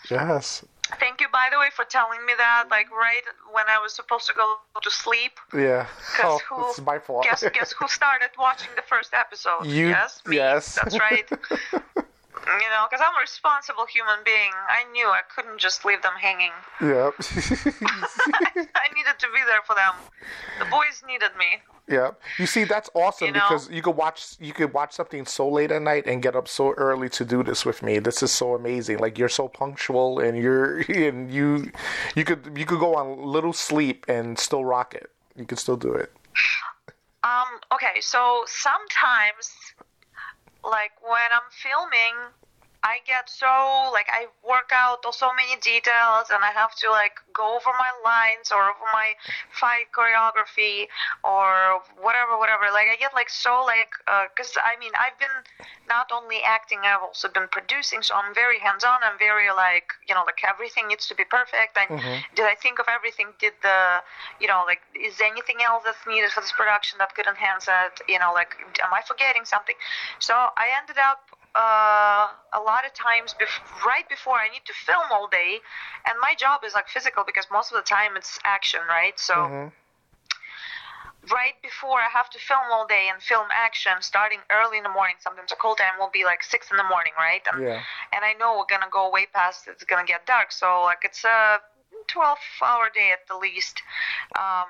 Yes. 0.09 0.63
Thank 0.99 1.21
you, 1.21 1.27
by 1.31 1.49
the 1.51 1.59
way, 1.59 1.67
for 1.75 1.85
telling 1.85 2.25
me 2.25 2.33
that. 2.37 2.65
Like 2.71 2.89
right 2.91 3.21
when 3.51 3.65
I 3.67 3.79
was 3.79 3.93
supposed 3.93 4.27
to 4.27 4.33
go 4.33 4.55
to 4.81 4.91
sleep. 4.91 5.33
Yeah. 5.53 5.87
Oh, 6.23 6.39
who? 6.49 6.69
it's 6.69 6.81
my 6.81 6.99
fault. 6.99 7.23
Guess 7.23 7.43
guess 7.53 7.71
who 7.77 7.87
started 7.87 8.29
watching 8.37 8.69
the 8.75 8.81
first 8.81 9.13
episode? 9.13 9.65
You- 9.65 9.89
Yes. 9.89 10.21
Me. 10.25 10.35
yes. 10.37 10.75
That's 10.75 10.99
right. 10.99 11.29
you 12.61 12.69
know, 12.69 12.85
because 12.89 13.03
I'm 13.05 13.15
a 13.15 13.21
responsible 13.21 13.85
human 13.85 14.19
being. 14.25 14.51
I 14.69 14.89
knew 14.91 15.07
I 15.07 15.21
couldn't 15.33 15.59
just 15.59 15.85
leave 15.85 16.01
them 16.01 16.13
hanging. 16.19 16.51
Yep. 16.81 17.13
I 18.75 18.87
needed 18.95 19.17
to 19.19 19.27
be 19.33 19.41
there 19.45 19.61
for 19.65 19.75
them. 19.75 19.93
The 20.59 20.65
boys 20.65 21.03
needed 21.07 21.31
me. 21.37 21.61
yeah. 21.87 22.11
You 22.37 22.45
see, 22.45 22.63
that's 22.63 22.89
awesome 22.93 23.27
You 23.27 23.33
know? 23.33 23.45
because 23.49 23.69
you 23.69 23.81
could 23.81 23.95
watch 23.95 24.35
you 24.39 24.53
could 24.53 24.73
watch 24.73 24.93
something 24.93 25.25
so 25.25 25.47
late 25.49 25.71
at 25.71 25.81
night 25.81 26.05
and 26.07 26.21
get 26.21 26.35
up 26.35 26.47
so 26.47 26.73
early 26.73 27.09
to 27.09 27.25
do 27.25 27.43
this 27.43 27.65
with 27.65 27.83
me. 27.83 27.99
This 27.99 28.23
is 28.23 28.31
so 28.31 28.55
amazing. 28.55 28.99
Like 28.99 29.17
you're 29.17 29.29
so 29.29 29.47
punctual 29.47 30.19
and 30.19 30.37
you're 30.37 30.79
and 30.89 31.31
you 31.31 31.71
you 32.15 32.23
could 32.25 32.51
you 32.57 32.65
could 32.65 32.79
go 32.79 32.95
on 32.95 33.23
little 33.25 33.53
sleep 33.53 34.05
and 34.07 34.37
still 34.39 34.65
rock 34.65 34.93
it. 34.93 35.09
You 35.35 35.45
could 35.45 35.59
still 35.59 35.77
do 35.77 35.93
it. 35.93 36.11
Um, 37.21 37.47
okay, 37.73 37.99
so 37.99 38.43
sometimes, 38.47 39.51
like 40.63 40.91
when 41.01 41.29
I'm 41.31 41.49
filming, 41.51 42.15
I 42.83 42.99
get 43.05 43.29
so 43.29 43.91
like 43.91 44.07
I 44.07 44.27
work 44.47 44.71
out 44.71 45.03
so 45.11 45.27
many 45.35 45.59
details, 45.59 46.31
and 46.31 46.43
I 46.43 46.51
have 46.55 46.75
to 46.79 46.89
like 46.89 47.19
go 47.33 47.55
over 47.55 47.71
my 47.75 47.91
lines 48.07 48.51
or 48.51 48.71
over 48.71 48.87
my 48.93 49.13
fight 49.51 49.91
choreography 49.91 50.87
or 51.23 51.83
whatever, 51.99 52.39
whatever. 52.39 52.71
Like 52.71 52.87
I 52.87 52.95
get 52.95 53.13
like 53.13 53.29
so 53.29 53.63
like 53.67 53.91
uh, 54.07 54.31
because 54.31 54.55
I 54.63 54.79
mean 54.79 54.91
I've 54.95 55.19
been 55.19 55.43
not 55.91 56.11
only 56.15 56.39
acting, 56.45 56.79
I've 56.83 57.03
also 57.03 57.27
been 57.27 57.51
producing, 57.51 58.01
so 58.01 58.15
I'm 58.15 58.33
very 58.33 58.59
hands-on. 58.59 58.99
I'm 59.03 59.19
very 59.19 59.51
like 59.51 59.91
you 60.07 60.15
know 60.15 60.23
like 60.23 60.39
everything 60.47 60.87
needs 60.87 61.07
to 61.11 61.15
be 61.15 61.25
perfect. 61.27 61.75
I 61.75 61.83
mm-hmm. 61.83 62.23
did 62.35 62.45
I 62.45 62.55
think 62.55 62.79
of 62.79 62.87
everything? 62.87 63.35
Did 63.39 63.59
the 63.61 63.99
you 64.39 64.47
know 64.47 64.63
like 64.65 64.79
is 64.95 65.17
there 65.19 65.27
anything 65.27 65.59
else 65.67 65.83
that's 65.83 65.99
needed 66.07 66.31
for 66.31 66.39
this 66.39 66.55
production 66.55 66.95
that 66.99 67.11
could 67.13 67.27
enhance 67.27 67.67
it? 67.67 67.99
You 68.07 68.19
know 68.23 68.31
like 68.31 68.55
am 68.79 68.93
I 68.95 69.03
forgetting 69.03 69.43
something? 69.43 69.75
So 70.19 70.33
I 70.33 70.71
ended 70.79 70.95
up 70.95 71.27
uh, 71.55 72.27
a 72.53 72.61
lot 72.61 72.85
of 72.85 72.93
times 72.93 73.35
bef- 73.39 73.85
right 73.85 74.07
before 74.09 74.35
I 74.35 74.49
need 74.49 74.65
to 74.65 74.73
film 74.73 75.05
all 75.11 75.27
day, 75.27 75.59
and 76.05 76.15
my 76.21 76.35
job 76.35 76.61
is 76.63 76.73
like 76.73 76.87
physical 76.87 77.23
because 77.25 77.47
most 77.51 77.71
of 77.71 77.77
the 77.77 77.83
time 77.83 78.15
it's 78.15 78.39
action, 78.43 78.81
right? 78.87 79.19
So 79.19 79.33
right 81.31 81.53
before 81.61 81.99
I 81.99 82.07
have 82.11 82.29
to 82.31 82.39
film 82.39 82.71
all 82.71 82.87
day 82.87 83.09
and 83.11 83.21
film 83.21 83.47
action, 83.51 83.91
starting 84.01 84.39
early 84.49 84.77
in 84.77 84.83
the 84.83 84.89
morning. 84.89 85.15
Sometimes 85.19 85.49
the 85.49 85.55
call 85.55 85.75
time 85.75 85.99
will 85.99 86.11
be 86.11 86.23
like 86.23 86.43
six 86.43 86.71
in 86.71 86.77
the 86.77 86.83
morning, 86.83 87.13
right? 87.17 87.41
And 87.51 87.61
Yeah. 87.61 87.81
and 88.13 88.23
I 88.23 88.33
know 88.33 88.57
we're 88.57 88.65
gonna 88.69 88.89
go 88.91 89.09
way 89.09 89.25
past. 89.27 89.67
It's 89.67 89.83
gonna 89.83 90.05
get 90.05 90.25
dark, 90.25 90.51
so 90.51 90.83
like 90.83 91.03
it's 91.03 91.23
a 91.23 91.61
12-hour 92.07 92.89
day 92.93 93.11
at 93.11 93.27
the 93.27 93.35
least. 93.37 93.81
Um, 94.35 94.67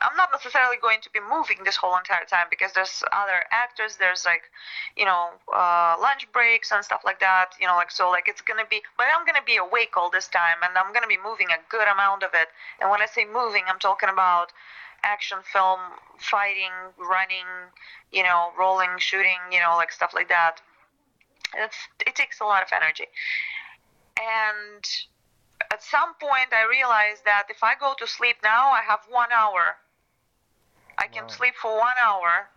I'm 0.00 0.16
not 0.16 0.30
necessarily 0.32 0.76
going 0.80 1.00
to 1.02 1.10
be 1.10 1.20
moving 1.20 1.58
this 1.64 1.76
whole 1.76 1.96
entire 1.96 2.24
time 2.24 2.46
because 2.48 2.72
there's 2.72 3.02
other 3.12 3.44
actors. 3.50 3.96
There's 3.96 4.24
like, 4.24 4.50
you 4.96 5.04
know, 5.04 5.30
uh, 5.52 5.96
lunch 6.00 6.30
breaks 6.32 6.72
and 6.72 6.84
stuff 6.84 7.02
like 7.04 7.20
that. 7.20 7.52
You 7.60 7.66
know, 7.66 7.76
like 7.76 7.90
so, 7.90 8.08
like 8.10 8.26
it's 8.26 8.40
gonna 8.40 8.64
be. 8.68 8.82
But 8.96 9.06
I'm 9.14 9.26
gonna 9.26 9.44
be 9.44 9.56
awake 9.56 9.96
all 9.96 10.10
this 10.10 10.28
time, 10.28 10.56
and 10.62 10.76
I'm 10.76 10.92
gonna 10.92 11.06
be 11.06 11.18
moving 11.22 11.48
a 11.48 11.60
good 11.68 11.86
amount 11.88 12.22
of 12.22 12.30
it. 12.34 12.48
And 12.80 12.90
when 12.90 13.02
I 13.02 13.06
say 13.06 13.26
moving, 13.26 13.64
I'm 13.68 13.78
talking 13.78 14.08
about 14.08 14.52
action 15.02 15.38
film, 15.52 15.80
fighting, 16.18 16.72
running, 16.98 17.48
you 18.12 18.22
know, 18.22 18.52
rolling, 18.58 18.98
shooting, 18.98 19.40
you 19.52 19.60
know, 19.60 19.76
like 19.76 19.92
stuff 19.92 20.12
like 20.14 20.28
that. 20.28 20.60
It's 21.56 21.76
it 22.06 22.14
takes 22.14 22.40
a 22.40 22.44
lot 22.44 22.62
of 22.62 22.68
energy. 22.72 23.06
And 24.20 24.84
at 25.72 25.82
some 25.82 26.14
point, 26.14 26.52
I 26.52 26.66
realized 26.68 27.24
that 27.24 27.44
if 27.50 27.62
I 27.62 27.74
go 27.74 27.94
to 27.98 28.06
sleep 28.06 28.36
now, 28.42 28.70
I 28.70 28.82
have 28.86 29.00
one 29.08 29.30
hour. 29.32 29.76
I 31.00 31.06
can 31.06 31.28
sleep 31.28 31.54
for 31.60 31.72
one 31.78 31.96
hour, 32.04 32.48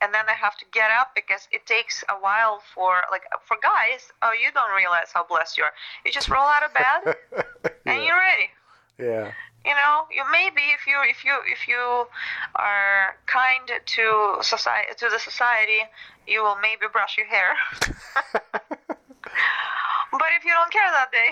and 0.00 0.12
then 0.12 0.24
I 0.28 0.32
have 0.34 0.56
to 0.58 0.64
get 0.72 0.90
up 0.90 1.14
because 1.14 1.48
it 1.52 1.64
takes 1.66 2.02
a 2.08 2.14
while 2.14 2.60
for 2.74 3.02
like 3.10 3.22
for 3.46 3.56
guys. 3.62 4.10
Oh, 4.22 4.32
you 4.32 4.50
don't 4.52 4.74
realize 4.76 5.08
how 5.14 5.24
blessed 5.24 5.56
you 5.56 5.64
are. 5.64 5.72
You 6.04 6.10
just 6.12 6.28
roll 6.28 6.46
out 6.46 6.62
of 6.64 6.74
bed 6.74 7.16
and 7.86 8.04
you're 8.04 8.18
ready. 8.18 8.50
Yeah. 8.98 9.32
You 9.64 9.74
know, 9.74 10.06
you 10.10 10.22
maybe 10.30 10.62
if 10.74 10.86
you 10.86 10.96
if 11.08 11.24
you 11.24 11.34
if 11.46 11.66
you 11.68 12.06
are 12.56 13.16
kind 13.26 13.68
to 13.84 14.36
society 14.42 14.92
to 14.98 15.08
the 15.10 15.18
society, 15.18 15.80
you 16.26 16.42
will 16.42 16.56
maybe 16.62 16.86
brush 16.92 17.16
your 17.18 17.26
hair. 17.26 17.54
but 20.12 20.30
if 20.36 20.44
you 20.44 20.50
don't 20.52 20.72
care 20.72 20.90
that 20.92 21.10
day, 21.12 21.30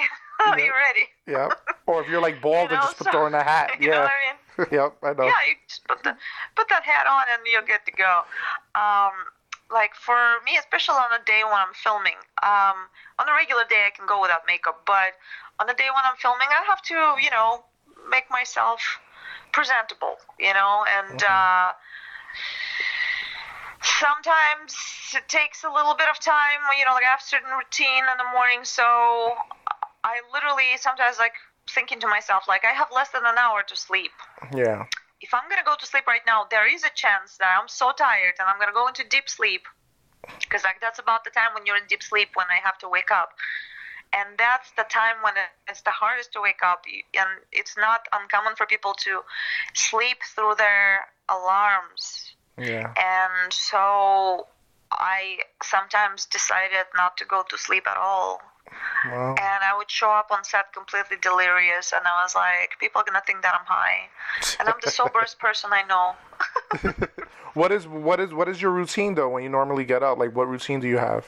you're 0.65 0.75
ready. 0.75 1.09
Yeah. 1.27 1.49
Or 1.87 2.03
if 2.03 2.09
you're 2.09 2.21
like 2.21 2.41
bald 2.43 2.71
You 2.71 2.77
and 2.77 2.85
just 2.85 2.99
put 2.99 3.05
so- 3.07 3.11
throw 3.13 3.27
in 3.27 3.35
a 3.35 3.43
hat. 3.43 3.71
you 3.81 3.91
know 3.91 3.95
yeah. 3.97 4.03
what 4.03 4.11
I 4.11 4.27
mean? 4.33 4.37
yep. 4.73 4.97
I 5.03 5.13
know. 5.13 5.25
Yeah, 5.25 5.41
you 5.49 5.55
just 5.69 5.87
put 5.87 6.03
the 6.03 6.17
put 6.55 6.69
that 6.69 6.83
hat 6.83 7.07
on 7.07 7.25
and 7.33 7.43
you're 7.51 7.63
good 7.63 7.85
to 7.85 7.93
go. 7.93 8.23
Um, 8.75 9.13
like 9.71 9.95
for 9.95 10.17
me, 10.45 10.57
especially 10.59 10.97
on 10.97 11.13
a 11.13 11.25
day 11.25 11.43
when 11.45 11.55
I'm 11.55 11.75
filming, 11.75 12.17
um, 12.43 12.89
on 13.19 13.29
a 13.29 13.35
regular 13.35 13.65
day 13.69 13.85
I 13.87 13.91
can 13.91 14.07
go 14.07 14.23
without 14.23 14.43
makeup, 14.47 14.83
but 14.87 15.19
on 15.59 15.67
the 15.67 15.75
day 15.75 15.91
when 15.91 16.03
I'm 16.05 16.17
filming, 16.17 16.49
I 16.49 16.65
have 16.69 16.83
to, 16.83 17.23
you 17.23 17.31
know, 17.31 17.65
make 18.11 18.31
myself 18.31 18.81
presentable, 19.53 20.17
you 20.39 20.55
know, 20.55 20.85
and 20.87 21.23
uh, 21.23 21.73
sometimes 23.83 24.75
it 25.15 25.27
takes 25.29 25.65
a 25.65 25.71
little 25.71 25.95
bit 25.95 26.09
of 26.09 26.21
time, 26.21 26.63
you 26.79 26.85
know, 26.85 26.93
like 26.93 27.05
I 27.05 27.11
have 27.11 27.25
a 27.25 27.29
certain 27.29 27.51
routine 27.51 28.05
in 28.05 28.17
the 28.19 28.29
morning, 28.33 28.61
so 28.63 28.85
I 30.05 30.23
literally 30.33 30.77
sometimes 30.79 31.19
like 31.19 31.35
thinking 31.71 32.01
to 32.01 32.09
myself 32.09 32.45
like 32.49 32.65
I 32.65 32.73
have 32.73 32.89
less 32.95 33.11
than 33.11 33.23
an 33.25 33.39
hour 33.39 33.63
to 33.67 33.77
sleep. 33.77 34.13
Yeah. 34.55 34.85
If 35.21 35.33
I'm 35.33 35.49
gonna 35.49 35.65
go 35.65 35.75
to 35.79 35.87
sleep 35.87 36.07
right 36.07 36.21
now, 36.27 36.47
there 36.51 36.73
is 36.73 36.85
a 36.85 36.91
chance 36.95 37.37
that 37.39 37.59
I'm 37.61 37.69
so 37.69 37.93
tired 37.97 38.35
and 38.39 38.49
I'm 38.49 38.59
gonna 38.59 38.73
go 38.73 38.87
into 38.87 39.05
deep 39.09 39.29
sleep 39.29 39.63
because 40.41 40.65
like 40.65 40.81
that's 40.81 40.99
about 40.99 41.25
the 41.25 41.31
time 41.31 41.55
when 41.55 41.67
you're 41.67 41.77
in 41.77 41.87
deep 41.89 42.03
sleep 42.03 42.29
when 42.35 42.47
I 42.51 42.65
have 42.65 42.79
to 42.79 42.89
wake 42.89 43.11
up. 43.11 43.31
And 44.13 44.39
that's 44.39 44.71
the 44.77 44.85
time 44.85 45.17
when 45.23 45.35
it's 45.69 45.83
the 45.83 45.91
hardest 45.91 46.33
to 46.35 46.41
wake 46.41 46.61
up, 46.65 46.85
and 47.15 47.29
it's 47.53 47.77
not 47.77 48.07
uncommon 48.13 48.55
for 48.57 48.65
people 48.65 48.95
to 49.01 49.23
sleep 49.75 50.19
through 50.35 50.55
their 50.57 51.09
alarms. 51.29 52.35
Yeah. 52.57 52.95
And 52.97 53.53
so 53.53 54.47
I 54.93 55.41
sometimes 55.63 56.27
decided 56.27 56.87
not 56.97 57.17
to 57.19 57.25
go 57.25 57.43
to 57.51 57.59
sleep 57.59 57.87
at 57.89 57.97
all. 57.97 58.41
Wow. 59.07 59.35
And 59.39 59.65
I 59.65 59.77
would 59.77 59.91
show 59.91 60.11
up 60.11 60.29
on 60.31 60.45
set 60.45 60.73
completely 60.73 61.17
delirious, 61.21 61.93
and 61.93 62.03
I 62.07 62.23
was 62.23 62.35
like, 62.35 62.79
people 62.81 63.01
are 63.01 63.05
gonna 63.05 63.23
think 63.27 63.43
that 63.43 63.55
I'm 63.59 63.67
high, 63.67 64.09
and 64.59 64.69
I'm 64.69 64.77
the 64.83 64.91
soberest 64.91 65.39
person 65.47 65.71
I 65.73 65.83
know. 65.83 66.17
what 67.55 67.73
is 67.73 67.87
what 67.87 68.21
is 68.21 68.33
what 68.33 68.49
is 68.49 68.61
your 68.61 68.71
routine 68.73 69.15
though 69.15 69.29
when 69.29 69.43
you 69.43 69.49
normally 69.49 69.85
get 69.85 70.03
up? 70.03 70.19
Like 70.19 70.35
what 70.35 70.49
routine 70.49 70.81
do 70.81 70.89
you 70.89 70.99
have? 70.99 71.27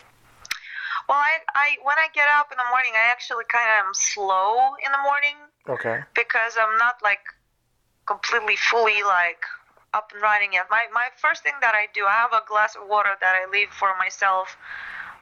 Well, 1.09 1.17
I, 1.17 1.41
I 1.55 1.77
when 1.83 1.97
I 1.97 2.09
get 2.15 2.27
up 2.39 2.53
in 2.53 2.59
the 2.59 2.69
morning, 2.71 2.93
I 2.95 3.11
actually 3.11 3.45
kind 3.51 3.65
of 3.65 3.87
am 3.87 3.95
slow 3.95 4.75
in 4.85 4.93
the 4.93 5.03
morning 5.03 5.37
Okay. 5.69 6.01
because 6.15 6.57
I'm 6.61 6.77
not 6.79 6.97
like 7.03 7.21
completely 8.07 8.57
fully 8.57 9.03
like 9.03 9.41
up 9.95 10.11
and 10.13 10.21
running 10.21 10.53
yet. 10.53 10.67
My 10.71 10.85
my 10.93 11.09
first 11.17 11.43
thing 11.43 11.55
that 11.61 11.75
I 11.75 11.87
do, 11.95 12.05
I 12.05 12.13
have 12.13 12.33
a 12.33 12.43
glass 12.47 12.77
of 12.77 12.89
water 12.89 13.17
that 13.21 13.35
I 13.37 13.51
leave 13.51 13.71
for 13.71 13.97
myself 13.99 14.57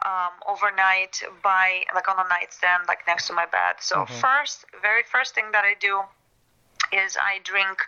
um, 0.07 0.31
overnight 0.47 1.21
by 1.43 1.83
like 1.95 2.09
on 2.09 2.15
a 2.25 2.29
nightstand, 2.29 2.85
like 2.87 3.01
next 3.07 3.27
to 3.27 3.33
my 3.33 3.45
bed. 3.45 3.77
So 3.81 4.07
first, 4.07 4.65
very 4.81 5.03
first 5.03 5.35
thing 5.35 5.51
that 5.53 5.65
I 5.65 5.75
do 5.81 6.03
is 6.93 7.17
I 7.21 7.41
drink 7.43 7.83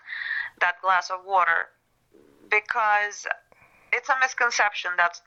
that 0.61 0.83
glass 0.83 1.11
of 1.11 1.25
water 1.25 1.71
because 2.51 3.27
it's 3.93 4.09
a 4.09 4.17
misconception 4.21 4.91
that 4.97 5.21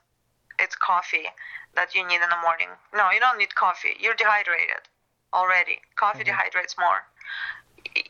it's 0.58 0.76
coffee 0.76 1.32
that 1.74 1.94
you 1.94 2.06
need 2.06 2.20
in 2.20 2.28
the 2.28 2.40
morning. 2.42 2.68
No, 2.94 3.10
you 3.10 3.20
don't 3.20 3.38
need 3.38 3.54
coffee. 3.54 3.96
You're 3.98 4.14
dehydrated 4.14 4.84
already. 5.32 5.80
Coffee 5.96 6.24
dehydrates 6.24 6.76
more. 6.78 7.08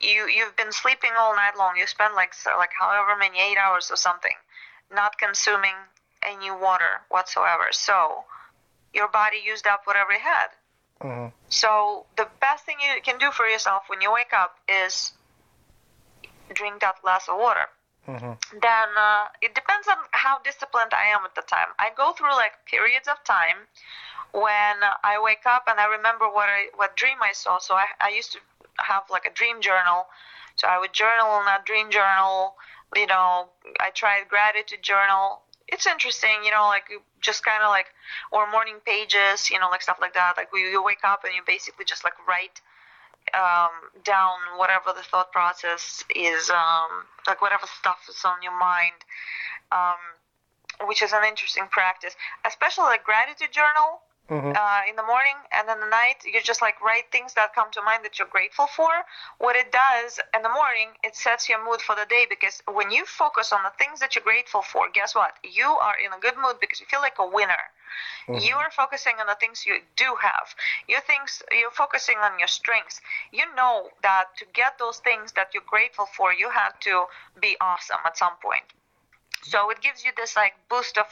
You 0.01 0.27
you've 0.27 0.57
been 0.57 0.73
sleeping 0.73 1.11
all 1.17 1.37
night 1.37 1.57
long. 1.57 1.77
You 1.77 1.87
spend 1.87 2.15
like 2.15 2.35
like 2.59 2.71
however 2.79 3.17
many 3.17 3.39
eight 3.39 3.59
hours 3.59 3.91
or 3.93 3.97
something, 3.97 4.35
not 4.93 5.19
consuming 5.19 5.75
any 6.23 6.51
water 6.51 7.03
whatsoever. 7.09 7.69
So 7.71 8.25
your 8.95 9.09
body 9.09 9.39
used 9.45 9.67
up 9.67 9.83
whatever 9.85 10.13
it 10.13 10.21
had. 10.21 10.49
hmm 11.01 11.29
So 11.49 12.07
the 12.17 12.29
best 12.41 12.65
thing 12.65 12.77
you 12.81 13.01
can 13.03 13.19
do 13.19 13.31
for 13.31 13.47
yourself 13.47 13.83
when 13.89 14.01
you 14.01 14.13
wake 14.13 14.33
up 14.33 14.57
is 14.69 15.13
drink 16.55 16.81
that 16.81 17.01
glass 17.03 17.29
of 17.29 17.39
water. 17.39 17.67
hmm 18.07 18.33
Then 18.53 18.89
uh, 18.97 19.25
it 19.41 19.55
depends 19.55 19.89
on 19.89 19.97
how 20.13 20.39
disciplined 20.45 20.93
I 20.93 21.07
am 21.15 21.25
at 21.25 21.35
the 21.35 21.43
time. 21.43 21.69
I 21.79 21.91
go 21.97 22.13
through 22.13 22.35
like 22.35 22.53
periods 22.67 23.09
of 23.09 23.23
time 23.25 23.59
when 24.33 24.77
I 25.05 25.21
wake 25.23 25.47
up 25.47 25.65
and 25.69 25.79
I 25.81 25.87
remember 25.87 26.27
what 26.29 26.49
I 26.49 26.69
what 26.77 26.97
dream 26.97 27.19
I 27.23 27.33
saw. 27.33 27.59
So 27.59 27.75
I 27.75 27.87
I 28.01 28.09
used 28.11 28.33
to 28.33 28.41
have 28.79 29.05
like 29.11 29.25
a 29.27 29.31
dream 29.33 29.61
journal. 29.61 30.07
So 30.57 30.69
I 30.69 30.79
would 30.79 30.93
journal 30.93 31.39
in 31.41 31.45
that 31.47 31.65
dream 31.65 31.91
journal. 31.91 32.55
You 32.95 33.07
know, 33.07 33.49
I 33.81 33.91
tried 33.91 34.29
gratitude 34.29 34.83
journal. 34.83 35.41
It's 35.69 35.87
interesting, 35.87 36.45
you 36.45 36.51
know, 36.51 36.67
like 36.69 36.85
you 36.91 37.01
just 37.23 37.45
kind 37.45 37.63
of 37.63 37.71
like 37.71 37.87
or 38.31 38.51
morning 38.51 38.77
pages, 38.85 39.51
you 39.51 39.59
know, 39.59 39.71
like 39.71 39.83
stuff 39.83 39.99
like 40.01 40.15
that. 40.15 40.35
Like 40.37 40.49
you, 40.53 40.83
wake 40.83 41.05
up 41.05 41.25
and 41.25 41.33
you 41.35 41.43
basically 41.47 41.85
just 41.85 42.05
like 42.05 42.15
write 42.29 42.61
um, 43.35 43.71
down 44.05 44.59
whatever 44.59 44.93
the 44.95 45.03
thought 45.03 45.33
process 45.33 46.05
is, 46.15 46.51
um, 46.51 47.07
like 47.27 47.41
whatever 47.41 47.67
stuff 47.79 48.05
is 48.09 48.23
on 48.25 48.43
your 48.43 48.59
mind, 48.59 49.07
um, 49.71 50.87
which 50.87 51.03
is 51.03 51.13
an 51.13 51.25
interesting 51.25 51.67
practice, 51.71 52.15
especially 52.45 52.85
like 52.85 53.05
gratitude 53.05 53.53
journal 53.53 54.03
hmm 54.33 54.53
uh, 54.63 54.83
in 54.89 54.97
the 54.97 55.03
morning 55.13 55.39
and 55.53 55.69
in 55.69 55.79
the 55.81 55.89
night 55.89 56.19
you 56.25 56.41
just 56.43 56.63
like 56.63 56.81
write 56.81 57.07
things 57.11 57.35
that 57.35 57.55
come 57.55 57.71
to 57.73 57.83
mind 57.83 58.05
that 58.05 58.19
you're 58.19 58.29
grateful 58.29 58.67
for. 58.67 58.91
What 59.39 59.57
it 59.57 59.73
does 59.73 60.21
in 60.35 60.43
the 60.43 60.49
morning 60.61 60.89
it 61.03 61.15
sets 61.17 61.49
your 61.49 61.63
mood 61.65 61.81
for 61.81 61.95
the 61.95 62.07
day 62.09 62.27
because 62.29 62.63
when 62.79 62.91
you 62.91 63.05
focus 63.07 63.53
on 63.53 63.63
the 63.63 63.73
things 63.83 64.01
that 64.01 64.15
you're 64.15 64.25
grateful 64.25 64.63
for 64.63 64.89
guess 64.93 65.15
what? 65.15 65.33
You 65.43 65.69
are 65.87 65.97
in 66.05 66.13
a 66.13 66.21
good 66.21 66.37
mood 66.37 66.57
because 66.61 66.81
you 66.81 66.87
feel 66.87 67.01
like 67.01 67.19
a 67.19 67.27
winner. 67.27 67.65
You 68.29 68.55
are 68.57 68.71
focusing 68.71 69.15
on 69.21 69.27
the 69.27 69.37
things 69.41 69.67
you 69.67 69.81
do 69.97 70.15
have. 70.21 70.55
You 70.89 70.99
things 71.07 71.43
you're 71.51 71.71
focusing 71.71 72.17
on 72.19 72.39
your 72.39 72.49
strengths. 72.49 73.01
You 73.33 73.45
know 73.55 73.91
that 74.03 74.27
to 74.39 74.47
get 74.55 74.79
those 74.79 74.99
things 74.99 75.33
that 75.33 75.49
you're 75.53 75.69
grateful 75.69 76.07
for 76.17 76.33
you 76.33 76.49
have 76.51 76.79
to 76.81 77.07
be 77.41 77.57
awesome 77.61 77.99
at 78.07 78.17
some 78.17 78.37
point 78.43 78.65
so 79.43 79.71
it 79.71 79.81
gives 79.81 80.05
you 80.05 80.11
this 80.17 80.37
like 80.37 80.55
boost 80.71 80.97
of 80.99 81.07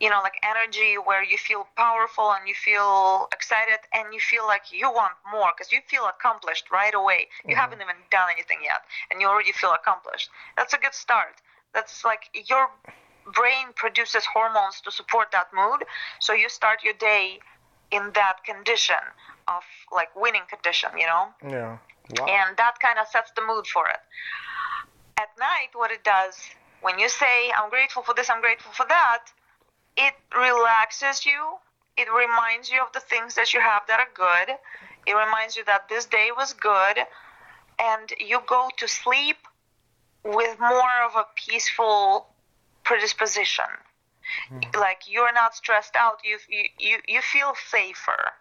you 0.00 0.08
know 0.10 0.20
like 0.22 0.34
energy 0.42 0.96
where 1.04 1.22
you 1.22 1.38
feel 1.38 1.66
powerful 1.76 2.32
and 2.32 2.48
you 2.48 2.54
feel 2.54 3.28
excited 3.32 3.78
and 3.94 4.12
you 4.12 4.20
feel 4.20 4.46
like 4.46 4.62
you 4.72 4.90
want 4.90 5.12
more 5.32 5.50
because 5.56 5.72
you 5.72 5.78
feel 5.88 6.06
accomplished 6.06 6.70
right 6.70 6.94
away 6.94 7.28
you 7.44 7.50
mm-hmm. 7.54 7.60
haven't 7.60 7.80
even 7.80 7.96
done 8.10 8.28
anything 8.32 8.58
yet 8.64 8.82
and 9.10 9.20
you 9.20 9.26
already 9.26 9.52
feel 9.52 9.72
accomplished 9.72 10.30
that's 10.56 10.74
a 10.74 10.78
good 10.78 10.94
start 10.94 11.40
that's 11.74 12.04
like 12.04 12.24
your 12.48 12.68
brain 13.34 13.66
produces 13.76 14.24
hormones 14.26 14.80
to 14.80 14.90
support 14.90 15.28
that 15.32 15.46
mood 15.54 15.84
so 16.18 16.32
you 16.32 16.48
start 16.48 16.82
your 16.82 16.94
day 16.94 17.38
in 17.92 18.10
that 18.14 18.42
condition 18.44 19.02
of 19.48 19.62
like 19.94 20.14
winning 20.16 20.42
condition 20.48 20.90
you 20.96 21.06
know 21.06 21.28
Yeah. 21.42 21.78
Wow. 22.18 22.26
and 22.26 22.56
that 22.56 22.74
kind 22.80 22.98
of 22.98 23.06
sets 23.08 23.30
the 23.36 23.42
mood 23.46 23.66
for 23.66 23.86
it. 23.88 24.00
At 25.16 25.28
night, 25.38 25.68
what 25.74 25.90
it 25.90 26.02
does, 26.02 26.34
when 26.82 26.98
you 26.98 27.08
say, 27.08 27.50
I'm 27.56 27.70
grateful 27.70 28.02
for 28.02 28.14
this, 28.14 28.30
I'm 28.30 28.40
grateful 28.40 28.72
for 28.72 28.86
that, 28.88 29.24
it 29.96 30.14
relaxes 30.36 31.26
you. 31.26 31.56
It 31.96 32.08
reminds 32.10 32.70
you 32.70 32.80
of 32.82 32.92
the 32.92 33.00
things 33.00 33.34
that 33.34 33.52
you 33.52 33.60
have 33.60 33.82
that 33.88 34.00
are 34.00 34.08
good. 34.14 34.56
It 35.06 35.12
reminds 35.12 35.56
you 35.56 35.64
that 35.64 35.88
this 35.88 36.06
day 36.06 36.30
was 36.34 36.52
good. 36.54 36.98
And 37.78 38.12
you 38.18 38.40
go 38.46 38.70
to 38.78 38.88
sleep 38.88 39.36
with 40.24 40.58
more 40.58 41.02
of 41.04 41.16
a 41.16 41.26
peaceful 41.34 42.26
predisposition. 42.84 43.64
Hmm. 44.48 44.60
Like 44.78 45.02
you're 45.08 45.32
not 45.32 45.54
stressed 45.54 45.96
out. 45.96 46.20
You, 46.24 46.38
you, 46.48 46.64
you, 46.78 46.98
you 47.08 47.20
feel 47.20 47.54
safer 47.68 48.32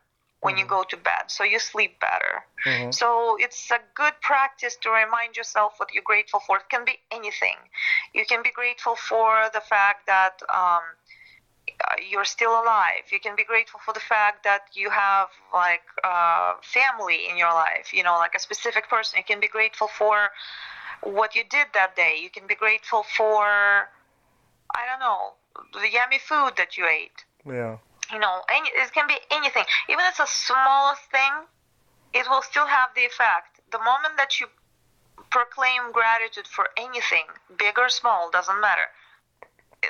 when 0.41 0.57
you 0.57 0.65
go 0.65 0.83
to 0.83 0.97
bed. 0.97 1.23
So 1.27 1.43
you 1.43 1.59
sleep 1.59 1.99
better. 1.99 2.45
Mhm. 2.65 2.93
So 2.93 3.35
it's 3.37 3.71
a 3.71 3.79
good 3.93 4.13
practice 4.21 4.75
to 4.77 4.89
remind 4.89 5.35
yourself 5.35 5.79
what 5.79 5.93
you're 5.93 6.03
grateful 6.03 6.39
for. 6.39 6.57
It 6.57 6.69
can 6.69 6.85
be 6.85 6.99
anything. 7.11 7.57
You 8.13 8.25
can 8.25 8.41
be 8.41 8.51
grateful 8.51 8.95
for 8.95 9.49
the 9.53 9.61
fact 9.61 10.05
that 10.07 10.41
um, 10.49 10.83
uh, 11.87 11.95
you're 12.09 12.25
still 12.25 12.51
alive. 12.61 13.03
You 13.11 13.19
can 13.19 13.35
be 13.35 13.43
grateful 13.43 13.79
for 13.85 13.93
the 13.93 13.99
fact 13.99 14.43
that 14.43 14.63
you 14.73 14.89
have 14.89 15.27
like 15.53 15.83
uh, 16.03 16.55
family 16.61 17.27
in 17.29 17.37
your 17.37 17.53
life. 17.53 17.93
You 17.93 18.03
know, 18.03 18.17
like 18.17 18.35
a 18.35 18.39
specific 18.39 18.89
person. 18.89 19.17
You 19.17 19.23
can 19.23 19.39
be 19.39 19.47
grateful 19.47 19.87
for 19.87 20.29
what 21.03 21.35
you 21.35 21.43
did 21.49 21.67
that 21.73 21.95
day. 21.95 22.15
You 22.21 22.29
can 22.29 22.47
be 22.47 22.55
grateful 22.55 23.03
for 23.03 23.89
I 24.75 24.85
don't 24.85 24.99
know 24.99 25.33
the 25.73 25.89
yummy 25.89 26.19
food 26.19 26.53
that 26.57 26.77
you 26.77 26.87
ate 26.87 27.25
Yeah. 27.45 27.77
You 28.11 28.19
know, 28.19 28.41
any, 28.49 28.69
it 28.69 28.91
can 28.93 29.07
be 29.07 29.17
anything. 29.31 29.63
Even 29.87 30.05
if 30.05 30.09
it's 30.09 30.17
the 30.19 30.25
smallest 30.25 31.03
thing, 31.11 31.45
it 32.13 32.27
will 32.29 32.41
still 32.41 32.65
have 32.65 32.89
the 32.95 33.05
effect. 33.05 33.61
The 33.71 33.79
moment 33.79 34.17
that 34.17 34.39
you 34.39 34.47
proclaim 35.29 35.91
gratitude 35.91 36.47
for 36.47 36.69
anything, 36.77 37.25
big 37.57 37.77
or 37.77 37.89
small, 37.89 38.31
doesn't 38.31 38.59
matter. 38.59 38.87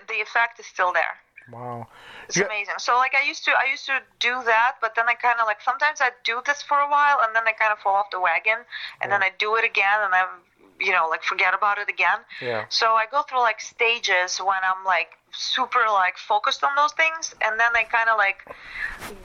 The 0.07 0.21
effect 0.21 0.59
is 0.59 0.65
still 0.65 0.91
there. 0.93 1.17
Wow. 1.51 1.87
It's 2.27 2.37
Yeah. 2.37 2.45
amazing. 2.45 2.75
So 2.77 2.97
like 2.97 3.15
I 3.15 3.23
used 3.23 3.43
to, 3.45 3.51
I 3.57 3.65
used 3.65 3.85
to 3.87 4.01
do 4.19 4.43
that, 4.43 4.75
but 4.81 4.93
then 4.95 5.07
I 5.07 5.15
kind 5.15 5.39
of 5.39 5.47
like 5.47 5.61
sometimes 5.61 5.99
I 6.01 6.11
do 6.23 6.41
this 6.45 6.61
for 6.61 6.77
a 6.77 6.89
while, 6.89 7.21
and 7.21 7.35
then 7.35 7.47
I 7.47 7.53
kind 7.53 7.71
of 7.71 7.79
fall 7.79 7.95
off 7.95 8.11
the 8.11 8.19
wagon, 8.19 8.65
and 9.01 9.11
then 9.11 9.23
I 9.23 9.31
do 9.39 9.55
it 9.55 9.63
again, 9.63 10.01
and 10.03 10.13
I'm 10.13 10.43
you 10.79 10.91
know, 10.91 11.07
like 11.09 11.23
forget 11.23 11.53
about 11.53 11.77
it 11.77 11.89
again. 11.89 12.19
Yeah. 12.41 12.65
So 12.69 12.93
I 12.93 13.05
go 13.05 13.21
through 13.23 13.39
like 13.39 13.59
stages 13.59 14.37
when 14.39 14.57
I'm 14.63 14.85
like 14.85 15.18
super 15.31 15.85
like 15.91 16.17
focused 16.17 16.63
on 16.63 16.75
those 16.75 16.93
things, 16.93 17.35
and 17.41 17.59
then 17.59 17.69
I 17.75 17.83
kind 17.83 18.09
of 18.09 18.17
like 18.17 18.45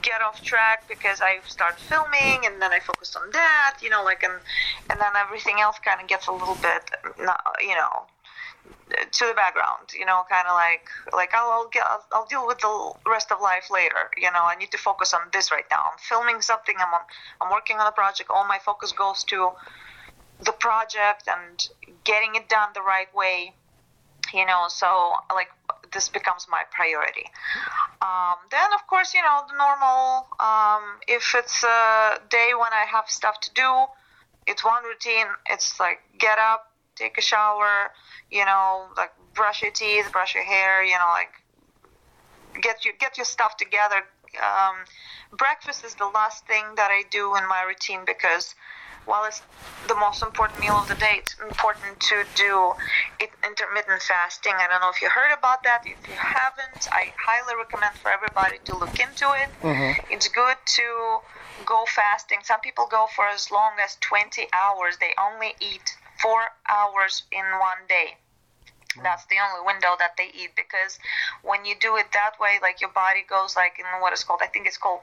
get 0.01 0.21
off 0.21 0.41
track 0.41 0.87
because 0.87 1.21
I 1.21 1.39
start 1.47 1.79
filming, 1.79 2.45
and 2.45 2.61
then 2.61 2.71
I 2.71 2.79
focus 2.79 3.15
on 3.15 3.29
that, 3.31 3.77
you 3.81 3.89
know, 3.89 4.03
like 4.03 4.23
and 4.23 4.33
and 4.89 4.99
then 4.99 5.15
everything 5.15 5.59
else 5.59 5.77
kind 5.83 6.01
of 6.01 6.07
gets 6.07 6.27
a 6.27 6.31
little 6.31 6.57
bit, 6.61 6.91
uh, 7.03 7.35
you 7.59 7.75
know, 7.75 8.05
to 9.11 9.25
the 9.25 9.33
background, 9.33 9.93
you 9.97 10.05
know, 10.05 10.23
kind 10.29 10.47
of 10.47 10.53
like 10.53 10.87
like 11.13 11.33
I'll 11.33 11.51
I'll, 11.51 11.69
get, 11.69 11.83
I'll 11.85 12.05
I'll 12.13 12.25
deal 12.25 12.45
with 12.47 12.59
the 12.59 12.93
rest 13.09 13.31
of 13.31 13.41
life 13.41 13.69
later. 13.71 14.09
You 14.17 14.31
know, 14.31 14.43
I 14.43 14.55
need 14.55 14.71
to 14.71 14.77
focus 14.77 15.13
on 15.13 15.21
this 15.33 15.51
right 15.51 15.65
now. 15.71 15.83
I'm 15.91 15.97
filming 15.97 16.41
something. 16.41 16.75
I'm 16.79 16.93
on, 16.93 17.01
I'm 17.41 17.51
working 17.51 17.77
on 17.77 17.87
a 17.87 17.91
project. 17.91 18.29
All 18.29 18.47
my 18.47 18.59
focus 18.59 18.91
goes 18.91 19.23
to 19.25 19.51
the 20.43 20.51
project 20.51 21.27
and 21.27 21.69
getting 22.03 22.35
it 22.35 22.49
done 22.49 22.69
the 22.73 22.81
right 22.81 23.13
way. 23.15 23.53
You 24.33 24.45
know, 24.45 24.65
so 24.67 25.13
like 25.33 25.49
this 25.91 26.09
becomes 26.09 26.47
my 26.49 26.63
priority. 26.71 27.25
Um, 28.01 28.35
then, 28.51 28.73
of 28.73 28.85
course, 28.87 29.13
you 29.13 29.21
know, 29.21 29.41
the 29.47 29.57
normal, 29.57 30.27
um, 30.39 30.99
if 31.07 31.33
it's 31.35 31.63
a 31.63 32.19
day 32.29 32.51
when 32.53 32.71
I 32.73 32.85
have 32.91 33.09
stuff 33.09 33.39
to 33.41 33.53
do, 33.53 33.85
it's 34.47 34.63
one 34.63 34.83
routine. 34.83 35.27
It's 35.49 35.79
like 35.79 35.99
get 36.19 36.37
up, 36.37 36.71
take 36.95 37.17
a 37.17 37.21
shower, 37.21 37.91
you 38.31 38.45
know, 38.45 38.87
like 38.97 39.11
brush 39.33 39.61
your 39.61 39.71
teeth, 39.71 40.11
brush 40.11 40.35
your 40.35 40.43
hair, 40.43 40.83
you 40.83 40.93
know, 40.93 41.11
like 41.13 41.31
get 42.61 42.85
your 42.85 42.93
get 42.99 43.17
your 43.17 43.25
stuff 43.25 43.57
together. 43.57 44.03
Um, 44.41 44.75
breakfast 45.37 45.85
is 45.85 45.95
the 45.95 46.07
last 46.07 46.45
thing 46.47 46.63
that 46.75 46.91
I 46.91 47.03
do 47.09 47.35
in 47.35 47.47
my 47.47 47.63
routine 47.63 48.01
because 48.05 48.55
while 49.05 49.25
it's 49.25 49.41
the 49.87 49.95
most 49.95 50.23
important 50.23 50.59
meal 50.59 50.73
of 50.73 50.87
the 50.87 50.95
day, 50.95 51.21
it's 51.21 51.35
important 51.41 51.99
to 51.99 52.25
do 52.35 52.73
intermittent 53.45 54.01
fasting. 54.01 54.53
I 54.57 54.67
don't 54.67 54.81
know 54.81 54.89
if 54.89 55.01
you 55.01 55.09
heard 55.09 55.33
about 55.37 55.63
that. 55.63 55.85
If 55.85 56.07
you 56.07 56.15
haven't, 56.15 56.89
I 56.91 57.13
highly 57.17 57.55
recommend 57.55 57.95
for 57.95 58.09
everybody 58.11 58.57
to 58.65 58.77
look 58.77 58.99
into 58.99 59.29
it. 59.37 59.49
Mm-hmm. 59.61 60.13
It's 60.13 60.27
good 60.27 60.57
to 60.65 61.19
go 61.65 61.85
fasting. 61.87 62.39
Some 62.43 62.59
people 62.61 62.87
go 62.89 63.07
for 63.15 63.27
as 63.27 63.51
long 63.51 63.73
as 63.83 63.97
20 64.01 64.47
hours. 64.53 64.97
They 64.99 65.13
only 65.21 65.55
eat 65.61 65.95
four 66.21 66.41
hours 66.67 67.23
in 67.31 67.45
one 67.59 67.85
day. 67.87 68.17
That's 69.03 69.25
the 69.25 69.35
only 69.43 69.65
window 69.65 69.95
that 69.99 70.15
they 70.17 70.31
eat 70.33 70.55
because 70.55 70.99
when 71.43 71.65
you 71.65 71.75
do 71.79 71.97
it 71.97 72.07
that 72.13 72.39
way, 72.39 72.59
like 72.61 72.79
your 72.79 72.91
body 72.91 73.25
goes 73.27 73.55
like 73.55 73.77
in 73.77 73.85
what 74.01 74.13
is 74.13 74.23
called, 74.23 74.39
I 74.41 74.47
think 74.47 74.67
it's 74.67 74.77
called 74.77 75.01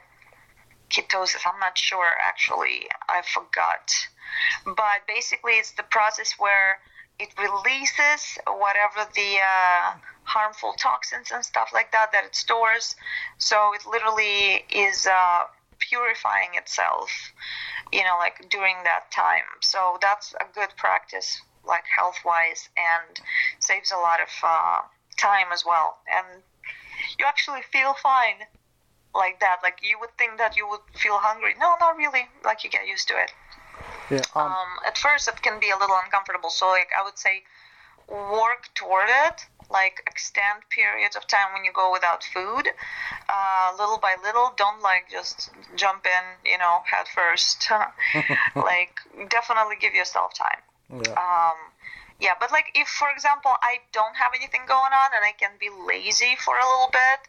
ketosis. 0.92 1.40
I'm 1.46 1.58
not 1.58 1.76
sure 1.76 2.10
actually. 2.20 2.86
I 3.08 3.22
forgot. 3.22 3.92
But 4.64 5.06
basically, 5.08 5.52
it's 5.52 5.72
the 5.72 5.82
process 5.84 6.34
where 6.38 6.78
it 7.18 7.28
releases 7.38 8.38
whatever 8.46 9.06
the 9.14 9.38
uh, 9.38 9.94
harmful 10.24 10.72
toxins 10.78 11.30
and 11.30 11.44
stuff 11.44 11.70
like 11.72 11.92
that 11.92 12.12
that 12.12 12.24
it 12.24 12.34
stores. 12.34 12.96
So 13.38 13.74
it 13.74 13.82
literally 13.86 14.64
is 14.70 15.06
uh, 15.06 15.44
purifying 15.78 16.50
itself, 16.54 17.10
you 17.92 18.02
know, 18.02 18.16
like 18.18 18.48
during 18.50 18.76
that 18.84 19.10
time. 19.10 19.48
So 19.60 19.98
that's 20.00 20.34
a 20.34 20.46
good 20.54 20.70
practice, 20.76 21.40
like 21.66 21.84
health 21.84 22.18
wise, 22.24 22.68
and 22.76 23.20
saves 23.60 23.92
a 23.92 23.96
lot 23.96 24.20
of 24.20 24.28
uh, 24.42 24.80
time 25.18 25.46
as 25.52 25.64
well. 25.66 25.98
And 26.10 26.42
you 27.18 27.26
actually 27.26 27.62
feel 27.70 27.94
fine 27.94 28.46
like 29.14 29.40
that. 29.40 29.58
Like 29.62 29.78
you 29.82 29.98
would 30.00 30.16
think 30.18 30.38
that 30.38 30.56
you 30.56 30.68
would 30.68 30.80
feel 30.94 31.18
hungry. 31.18 31.54
No, 31.58 31.76
not 31.80 31.96
really. 31.96 32.28
Like 32.44 32.64
you 32.64 32.70
get 32.70 32.86
used 32.86 33.08
to 33.08 33.14
it. 33.14 33.32
Yeah. 34.10 34.22
Um, 34.34 34.52
um, 34.52 34.68
at 34.86 34.98
first, 34.98 35.28
it 35.28 35.40
can 35.42 35.60
be 35.60 35.70
a 35.70 35.76
little 35.76 35.96
uncomfortable. 36.04 36.50
So, 36.50 36.68
like 36.68 36.88
I 36.98 37.02
would 37.02 37.18
say, 37.18 37.42
work 38.08 38.68
toward 38.74 39.08
it. 39.08 39.46
Like 39.70 40.02
extend 40.06 40.68
periods 40.68 41.16
of 41.16 41.26
time 41.26 41.54
when 41.54 41.64
you 41.64 41.72
go 41.72 41.90
without 41.90 42.22
food, 42.22 42.68
uh, 43.30 43.72
little 43.78 43.96
by 43.96 44.16
little. 44.22 44.52
Don't 44.56 44.82
like 44.82 45.08
just 45.10 45.50
jump 45.76 46.04
in, 46.04 46.50
you 46.50 46.58
know, 46.58 46.80
head 46.84 47.06
first. 47.08 47.70
like 48.56 49.00
definitely 49.30 49.76
give 49.80 49.94
yourself 49.94 50.34
time. 50.34 50.60
Yeah. 50.90 51.16
Um, 51.16 51.56
yeah, 52.20 52.38
but 52.38 52.52
like 52.52 52.70
if, 52.74 52.86
for 52.86 53.10
example, 53.10 53.50
I 53.62 53.78
don't 53.92 54.14
have 54.16 54.32
anything 54.36 54.62
going 54.68 54.92
on 54.92 55.10
and 55.16 55.24
I 55.24 55.32
can 55.32 55.50
be 55.58 55.70
lazy 55.70 56.36
for 56.38 56.54
a 56.54 56.62
little 56.62 56.90
bit, 56.92 57.20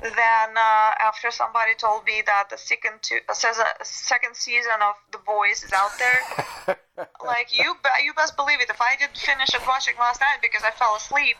then 0.00 0.56
uh, 0.56 0.90
after 0.98 1.30
somebody 1.30 1.74
told 1.74 2.04
me 2.04 2.22
that 2.26 2.50
the 2.50 2.58
second 2.58 3.02
two, 3.02 3.18
uh, 3.28 3.34
says 3.34 3.56
second 3.82 4.34
season 4.34 4.80
of 4.80 4.94
The 5.12 5.18
Boys 5.18 5.62
is 5.62 5.72
out 5.72 5.92
there, 5.98 6.76
like 7.24 7.56
you, 7.56 7.74
you 8.04 8.12
best 8.14 8.36
believe 8.36 8.60
it. 8.60 8.70
If 8.70 8.80
I 8.80 8.96
didn't 8.96 9.16
finish 9.16 9.54
it 9.54 9.62
watching 9.66 9.94
last 9.98 10.20
night 10.20 10.38
because 10.40 10.62
I 10.64 10.70
fell 10.70 10.96
asleep 10.96 11.36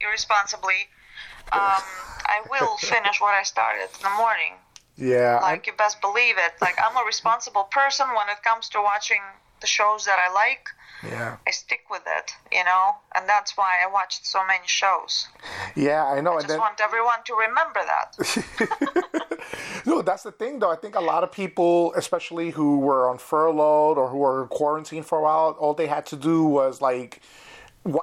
irresponsibly, 0.00 0.88
um, 1.52 1.82
I 2.26 2.42
will 2.50 2.76
finish 2.78 3.20
what 3.20 3.34
I 3.34 3.42
started 3.42 3.88
in 3.96 4.02
the 4.02 4.16
morning. 4.16 4.54
Yeah. 4.96 5.40
Like 5.42 5.66
you 5.66 5.72
best 5.72 6.00
believe 6.00 6.36
it. 6.38 6.52
Like 6.60 6.76
I'm 6.78 6.96
a 6.96 7.06
responsible 7.06 7.64
person 7.64 8.06
when 8.16 8.28
it 8.28 8.42
comes 8.42 8.68
to 8.70 8.80
watching 8.80 9.20
the 9.60 9.66
shows 9.66 10.04
that 10.04 10.18
I 10.18 10.32
like. 10.32 10.68
Yeah. 11.02 11.36
I 11.46 11.50
stick 11.50 11.80
with 11.90 12.02
it, 12.06 12.32
you 12.52 12.64
know, 12.64 12.92
and 13.14 13.28
that's 13.28 13.56
why 13.56 13.78
I 13.84 13.90
watched 13.90 14.26
so 14.26 14.46
many 14.46 14.66
shows. 14.66 15.26
Yeah, 15.74 16.04
I 16.04 16.20
know. 16.20 16.34
I 16.34 16.36
just 16.36 16.48
then, 16.48 16.58
want 16.58 16.80
everyone 16.80 17.18
to 17.26 17.34
remember 17.34 17.80
that. 17.84 19.36
no, 19.86 20.02
that's 20.02 20.22
the 20.22 20.32
thing, 20.32 20.60
though. 20.60 20.70
I 20.70 20.76
think 20.76 20.94
a 20.94 21.00
lot 21.00 21.24
of 21.24 21.32
people, 21.32 21.92
especially 21.94 22.50
who 22.50 22.78
were 22.78 23.08
on 23.08 23.18
furloughed 23.18 23.98
or 23.98 24.08
who 24.08 24.18
were 24.18 24.46
quarantined 24.46 25.06
for 25.06 25.18
a 25.18 25.22
while, 25.22 25.56
all 25.58 25.74
they 25.74 25.86
had 25.86 26.06
to 26.06 26.16
do 26.16 26.44
was 26.44 26.80
like 26.80 27.20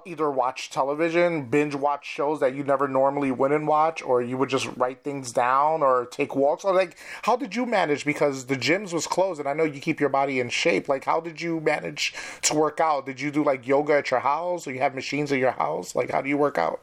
either 0.06 0.30
watch 0.30 0.70
television, 0.70 1.46
binge 1.46 1.74
watch 1.74 2.06
shows 2.06 2.40
that 2.40 2.54
you 2.54 2.64
never 2.64 2.88
normally 2.88 3.32
wouldn't 3.32 3.66
watch, 3.66 4.02
or 4.02 4.22
you 4.22 4.38
would 4.38 4.50
just 4.50 4.68
write 4.78 5.04
things 5.04 5.32
down 5.32 5.82
or 5.82 6.06
take 6.06 6.36
walks. 6.36 6.64
Or 6.64 6.74
like, 6.74 6.98
how 7.24 7.36
did 7.36 7.56
you 7.56 7.66
manage? 7.66 8.06
Because 8.06 8.46
the 8.46 8.56
gyms 8.56 8.94
was 8.94 9.08
closed, 9.08 9.40
and 9.40 9.50
I 9.50 9.54
know 9.54 9.64
you 9.64 9.80
keep 9.80 10.00
your 10.00 10.10
body 10.10 10.40
in 10.40 10.50
shape. 10.50 10.88
Like, 10.88 11.06
how 11.06 11.20
did 11.20 11.42
you 11.42 11.60
manage 11.60 12.14
to 12.44 12.54
work 12.54 12.80
out? 12.80 13.06
Did 13.06 13.20
you 13.20 13.32
do 13.32 13.44
like 13.44 13.68
yoga 13.68 13.94
at 13.98 14.12
your 14.12 14.20
house, 14.20 14.68
or 14.68 14.72
you 14.72 14.80
have 14.80 14.94
machines 14.94 15.32
at 15.32 15.40
your 15.40 15.52
house? 15.52 15.96
Like, 15.96 16.12
how 16.12 16.22
do 16.22 16.30
you 16.30 16.38
work 16.38 16.58
out? 16.58 16.82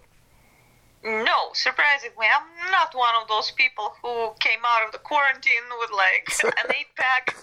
No, 1.05 1.51
surprisingly, 1.53 2.27
I'm 2.27 2.71
not 2.73 2.93
one 2.95 3.15
of 3.23 3.29
those 3.29 3.53
people 3.53 3.95
who 4.03 4.33
came 4.41 4.59
out 4.67 4.85
of 4.85 4.93
the 4.93 4.99
quarantine 4.99 5.55
with 5.79 5.91
like 5.93 6.29
an 6.45 6.73
eight 6.77 6.89
pack. 6.97 7.37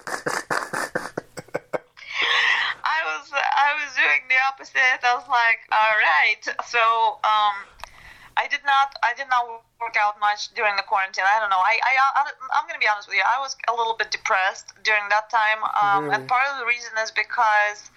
I 2.86 3.02
was 3.10 3.34
I 3.34 3.74
was 3.82 3.98
doing 3.98 4.30
the 4.30 4.38
opposite. 4.46 5.02
I 5.02 5.18
was 5.18 5.26
like, 5.28 5.66
all 5.74 5.98
right. 5.98 6.44
So 6.70 7.18
um, 7.26 7.66
I 8.38 8.46
did 8.48 8.62
not 8.64 8.94
I 9.02 9.18
did 9.18 9.26
not 9.28 9.66
work 9.82 9.98
out 9.98 10.20
much 10.20 10.54
during 10.54 10.78
the 10.78 10.86
quarantine. 10.86 11.26
I 11.26 11.42
don't 11.42 11.50
know. 11.50 11.60
I, 11.60 11.82
I 11.82 11.94
I'm 12.54 12.68
gonna 12.70 12.80
be 12.80 12.88
honest 12.88 13.10
with 13.10 13.18
you. 13.18 13.26
I 13.26 13.42
was 13.42 13.58
a 13.68 13.74
little 13.74 13.98
bit 13.98 14.12
depressed 14.12 14.74
during 14.84 15.10
that 15.10 15.30
time, 15.34 15.66
um, 15.74 16.06
really? 16.06 16.16
and 16.16 16.30
part 16.30 16.46
of 16.54 16.60
the 16.62 16.66
reason 16.66 16.94
is 17.02 17.10
because 17.10 17.90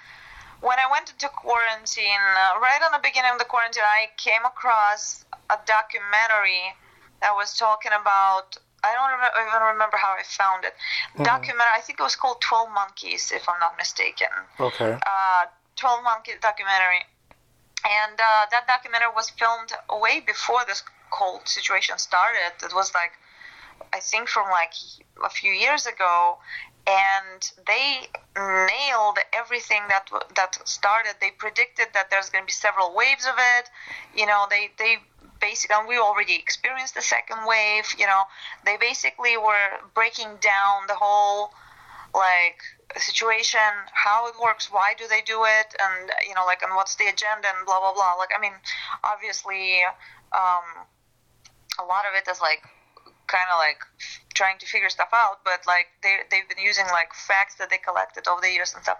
when 0.60 0.78
I 0.78 0.90
went 0.90 1.10
into 1.10 1.28
quarantine, 1.28 2.24
uh, 2.34 2.58
right 2.58 2.80
on 2.82 2.90
the 2.90 3.02
beginning 3.02 3.30
of 3.30 3.38
the 3.38 3.46
quarantine, 3.46 3.86
I 3.86 4.10
came 4.16 4.42
across 4.44 5.24
a 5.50 5.58
documentary 5.66 6.74
that 7.20 7.34
was 7.34 7.54
talking 7.56 7.92
about 7.92 8.58
I 8.84 8.94
don't 8.94 9.10
remember, 9.10 9.34
even 9.42 9.62
remember 9.74 9.96
how 9.96 10.14
I 10.14 10.22
found 10.22 10.64
it. 10.64 10.74
Mm-hmm. 11.14 11.24
Documentary, 11.24 11.74
I 11.74 11.80
think 11.80 11.98
it 11.98 12.02
was 12.02 12.14
called 12.14 12.40
Twelve 12.40 12.70
Monkeys, 12.70 13.32
if 13.34 13.48
I'm 13.48 13.58
not 13.58 13.76
mistaken. 13.76 14.28
Okay. 14.60 14.96
Uh, 15.04 15.42
Twelve 15.76 16.02
Monkey 16.04 16.32
documentary, 16.40 17.02
and 17.84 18.18
uh, 18.18 18.46
that 18.50 18.66
documentary 18.66 19.12
was 19.14 19.30
filmed 19.30 19.72
way 19.90 20.20
before 20.20 20.60
this 20.66 20.82
cold 21.10 21.48
situation 21.48 21.98
started. 21.98 22.52
It 22.62 22.74
was 22.74 22.92
like, 22.94 23.12
I 23.92 24.00
think 24.00 24.28
from 24.28 24.50
like 24.50 24.72
a 25.24 25.30
few 25.30 25.52
years 25.52 25.86
ago, 25.86 26.38
and 26.86 27.52
they 27.66 28.08
nailed 28.36 29.18
everything 29.32 29.82
that 29.88 30.08
that 30.36 30.58
started. 30.64 31.14
They 31.20 31.30
predicted 31.30 31.86
that 31.94 32.10
there's 32.10 32.30
going 32.30 32.44
to 32.44 32.46
be 32.46 32.52
several 32.52 32.94
waves 32.94 33.26
of 33.26 33.34
it. 33.58 33.70
You 34.14 34.26
know, 34.26 34.46
they 34.48 34.70
they 34.78 34.98
basically, 35.40 35.76
and 35.78 35.88
we 35.88 35.98
already 35.98 36.34
experienced 36.34 36.94
the 36.94 37.02
second 37.02 37.38
wave. 37.46 37.86
You 37.98 38.06
know, 38.06 38.22
they 38.64 38.76
basically 38.76 39.36
were 39.36 39.78
breaking 39.94 40.36
down 40.40 40.86
the 40.86 40.94
whole 40.94 41.52
like 42.14 42.62
situation, 42.96 43.60
how 43.92 44.26
it 44.28 44.34
works, 44.42 44.72
why 44.72 44.94
do 44.96 45.06
they 45.08 45.20
do 45.22 45.44
it, 45.44 45.74
and 45.78 46.10
you 46.26 46.34
know, 46.34 46.44
like, 46.46 46.62
and 46.62 46.74
what's 46.74 46.94
the 46.96 47.06
agenda, 47.06 47.48
and 47.48 47.66
blah 47.66 47.80
blah 47.80 47.92
blah. 47.92 48.14
Like, 48.14 48.30
I 48.36 48.40
mean, 48.40 48.54
obviously, 49.04 49.82
um, 50.32 50.86
a 51.78 51.84
lot 51.84 52.04
of 52.06 52.14
it 52.16 52.28
is 52.30 52.40
like 52.40 52.62
kind 53.28 53.48
of 53.52 53.58
like 53.58 53.78
trying 54.34 54.58
to 54.58 54.66
figure 54.66 54.88
stuff 54.88 55.08
out, 55.12 55.38
but 55.44 55.60
like 55.66 55.86
they 56.02 56.18
they've 56.30 56.48
been 56.48 56.62
using 56.62 56.86
like 56.86 57.12
facts 57.14 57.54
that 57.56 57.68
they 57.70 57.78
collected 57.78 58.26
over 58.28 58.40
the 58.40 58.50
years 58.50 58.72
and 58.74 58.82
stuff. 58.82 58.98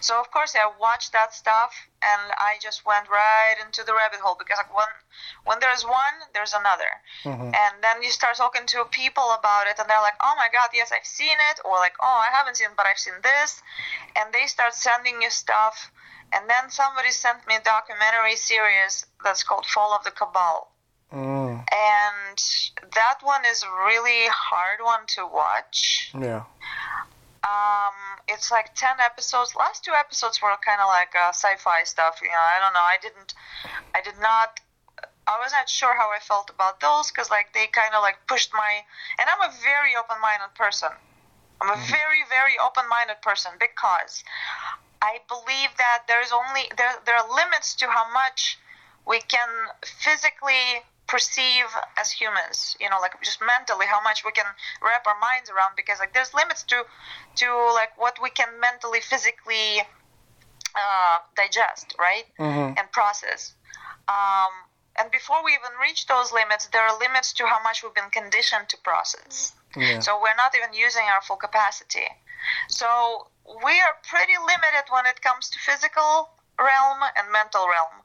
So 0.00 0.20
of 0.20 0.30
course 0.30 0.54
I 0.54 0.70
watched 0.78 1.12
that 1.12 1.34
stuff 1.34 1.72
and 2.02 2.22
I 2.38 2.58
just 2.60 2.84
went 2.84 3.08
right 3.08 3.56
into 3.64 3.84
the 3.84 3.94
rabbit 3.94 4.20
hole 4.20 4.36
because 4.38 4.58
like 4.58 4.74
when 4.74 4.86
when 5.44 5.58
there's 5.60 5.84
one, 5.84 6.16
there's 6.34 6.52
another, 6.54 6.90
Mhm. 7.24 7.54
and 7.54 7.74
then 7.84 8.02
you 8.02 8.10
start 8.10 8.36
talking 8.36 8.66
to 8.66 8.84
people 8.86 9.32
about 9.32 9.66
it 9.66 9.78
and 9.78 9.88
they're 9.88 10.00
like, 10.08 10.18
oh 10.20 10.34
my 10.36 10.48
god, 10.52 10.70
yes 10.72 10.90
I've 10.92 11.06
seen 11.06 11.36
it, 11.50 11.60
or 11.64 11.76
like 11.78 11.94
oh 12.00 12.18
I 12.26 12.30
haven't 12.36 12.56
seen 12.56 12.68
it 12.70 12.76
but 12.76 12.86
I've 12.86 12.98
seen 12.98 13.18
this, 13.22 13.62
and 14.16 14.32
they 14.32 14.46
start 14.46 14.74
sending 14.74 15.22
you 15.22 15.30
stuff. 15.30 15.90
And 16.32 16.48
then 16.48 16.70
somebody 16.70 17.10
sent 17.10 17.44
me 17.48 17.56
a 17.56 17.60
documentary 17.60 18.36
series 18.36 19.04
that's 19.24 19.42
called 19.42 19.66
Fall 19.66 19.92
of 19.92 20.04
the 20.04 20.12
Cabal 20.12 20.70
Mm, 21.12 21.64
and 21.72 22.38
that 22.94 23.18
one 23.22 23.42
is 23.44 23.64
really 23.86 24.26
hard 24.28 24.78
one 24.82 25.06
to 25.16 25.26
watch. 25.26 26.12
yeah. 26.14 26.44
Um, 27.42 27.96
it's 28.28 28.50
like 28.50 28.74
ten 28.76 29.00
episodes. 29.00 29.56
Last 29.56 29.82
two 29.84 29.92
episodes 29.92 30.40
were 30.42 30.54
kind 30.64 30.80
of 30.80 30.86
like 30.88 31.16
uh, 31.16 31.32
sci-fi 31.32 31.82
stuff. 31.84 32.20
You 32.22 32.28
know, 32.28 32.38
I 32.38 32.60
don't 32.60 32.74
know. 32.74 32.84
I 32.84 32.98
didn't. 33.00 33.34
I 33.94 34.00
did 34.02 34.14
not. 34.20 34.60
I 35.26 35.38
was 35.42 35.50
not 35.50 35.68
sure 35.68 35.96
how 35.96 36.10
I 36.12 36.18
felt 36.20 36.50
about 36.50 36.80
those 36.80 37.10
because 37.10 37.30
like 37.30 37.52
they 37.54 37.66
kind 37.66 37.94
of 37.94 38.02
like 38.02 38.18
pushed 38.28 38.52
my. 38.52 38.84
And 39.18 39.26
I'm 39.26 39.50
a 39.50 39.52
very 39.64 39.96
open-minded 39.96 40.54
person. 40.54 40.90
I'm 41.60 41.70
a 41.70 41.80
very 41.88 42.22
very 42.28 42.54
open-minded 42.62 43.20
person 43.22 43.52
because 43.58 44.22
I 45.02 45.18
believe 45.28 45.70
that 45.78 46.04
there's 46.08 46.32
only 46.32 46.70
there 46.76 46.92
there 47.06 47.16
are 47.16 47.28
limits 47.34 47.74
to 47.76 47.86
how 47.88 48.12
much 48.12 48.58
we 49.06 49.20
can 49.20 49.48
physically 49.84 50.84
perceive 51.10 51.66
as 52.00 52.08
humans 52.12 52.76
you 52.82 52.88
know 52.90 53.00
like 53.04 53.14
just 53.28 53.40
mentally 53.54 53.86
how 53.94 54.00
much 54.08 54.18
we 54.24 54.30
can 54.30 54.46
wrap 54.80 55.04
our 55.10 55.18
minds 55.28 55.50
around 55.50 55.72
because 55.76 55.98
like 55.98 56.12
there's 56.14 56.32
limits 56.40 56.62
to 56.62 56.78
to 57.34 57.48
like 57.74 57.90
what 58.04 58.16
we 58.22 58.30
can 58.30 58.48
mentally 58.60 59.00
physically 59.00 59.68
uh, 60.82 61.16
digest 61.36 61.86
right 61.98 62.26
Mhm. 62.38 62.78
and 62.78 62.86
process 62.92 63.54
um, 64.16 64.52
and 64.98 65.10
before 65.10 65.40
we 65.44 65.50
even 65.60 65.72
reach 65.86 66.06
those 66.06 66.28
limits 66.32 66.64
there 66.72 66.82
are 66.88 66.96
limits 67.06 67.32
to 67.38 67.42
how 67.52 67.60
much 67.68 67.82
we've 67.82 67.94
been 68.02 68.10
conditioned 68.20 68.68
to 68.68 68.76
process 68.90 69.52
Yeah. 69.76 69.98
so 70.06 70.10
we're 70.22 70.40
not 70.44 70.54
even 70.58 70.72
using 70.86 71.06
our 71.12 71.22
full 71.26 71.40
capacity 71.46 72.06
so 72.68 72.88
we 73.66 73.74
are 73.86 73.94
pretty 74.12 74.36
limited 74.52 74.84
when 74.94 75.06
it 75.06 75.18
comes 75.22 75.44
to 75.50 75.58
physical 75.58 76.10
realm 76.60 77.00
and 77.16 77.32
mental 77.32 77.66
realm 77.66 78.04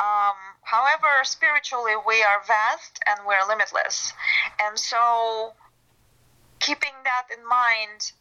um, 0.00 0.34
however, 0.62 1.22
spiritually, 1.22 1.94
we 2.06 2.22
are 2.22 2.42
vast 2.46 2.98
and 3.06 3.20
we're 3.26 3.46
limitless. 3.46 4.12
And 4.60 4.78
so, 4.78 5.54
keeping 6.58 6.94
that 7.04 7.26
in 7.36 7.46
mind, 7.46 8.12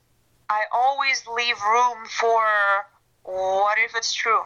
I 0.50 0.64
always 0.72 1.26
leave 1.26 1.56
room 1.62 2.06
for 2.06 2.44
what 3.24 3.78
if 3.80 3.96
it's 3.96 4.14
true? 4.14 4.44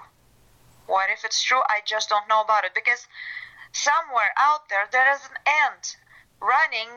What 0.85 1.09
if 1.09 1.25
it's 1.25 1.43
true? 1.43 1.61
I 1.67 1.81
just 1.85 2.07
don't 2.09 2.29
know 2.29 2.41
about 2.41 2.63
it. 2.63 2.71
Because 2.73 3.07
somewhere 3.73 4.31
out 4.37 4.69
there, 4.69 4.87
there 4.91 5.11
is 5.11 5.19
an 5.29 5.37
ant 5.65 5.97
running 6.41 6.89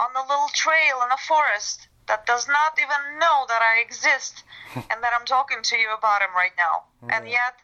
on 0.00 0.10
a 0.16 0.26
little 0.28 0.50
trail 0.54 1.02
in 1.04 1.12
a 1.12 1.16
forest 1.16 1.86
that 2.08 2.26
does 2.26 2.48
not 2.48 2.78
even 2.78 3.18
know 3.20 3.44
that 3.48 3.62
I 3.62 3.80
exist 3.80 4.42
and 4.74 5.02
that 5.02 5.12
I'm 5.18 5.26
talking 5.26 5.62
to 5.62 5.76
you 5.76 5.94
about 5.96 6.22
him 6.22 6.34
right 6.34 6.56
now. 6.58 6.84
And 7.10 7.28
yet, 7.28 7.54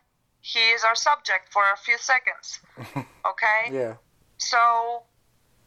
he 0.44 0.60
is 0.76 0.84
our 0.84 0.94
subject 0.94 1.50
for 1.50 1.62
a 1.72 1.76
few 1.76 1.96
seconds. 1.98 2.60
Okay? 3.32 3.72
Yeah. 3.72 3.94
So 4.36 4.60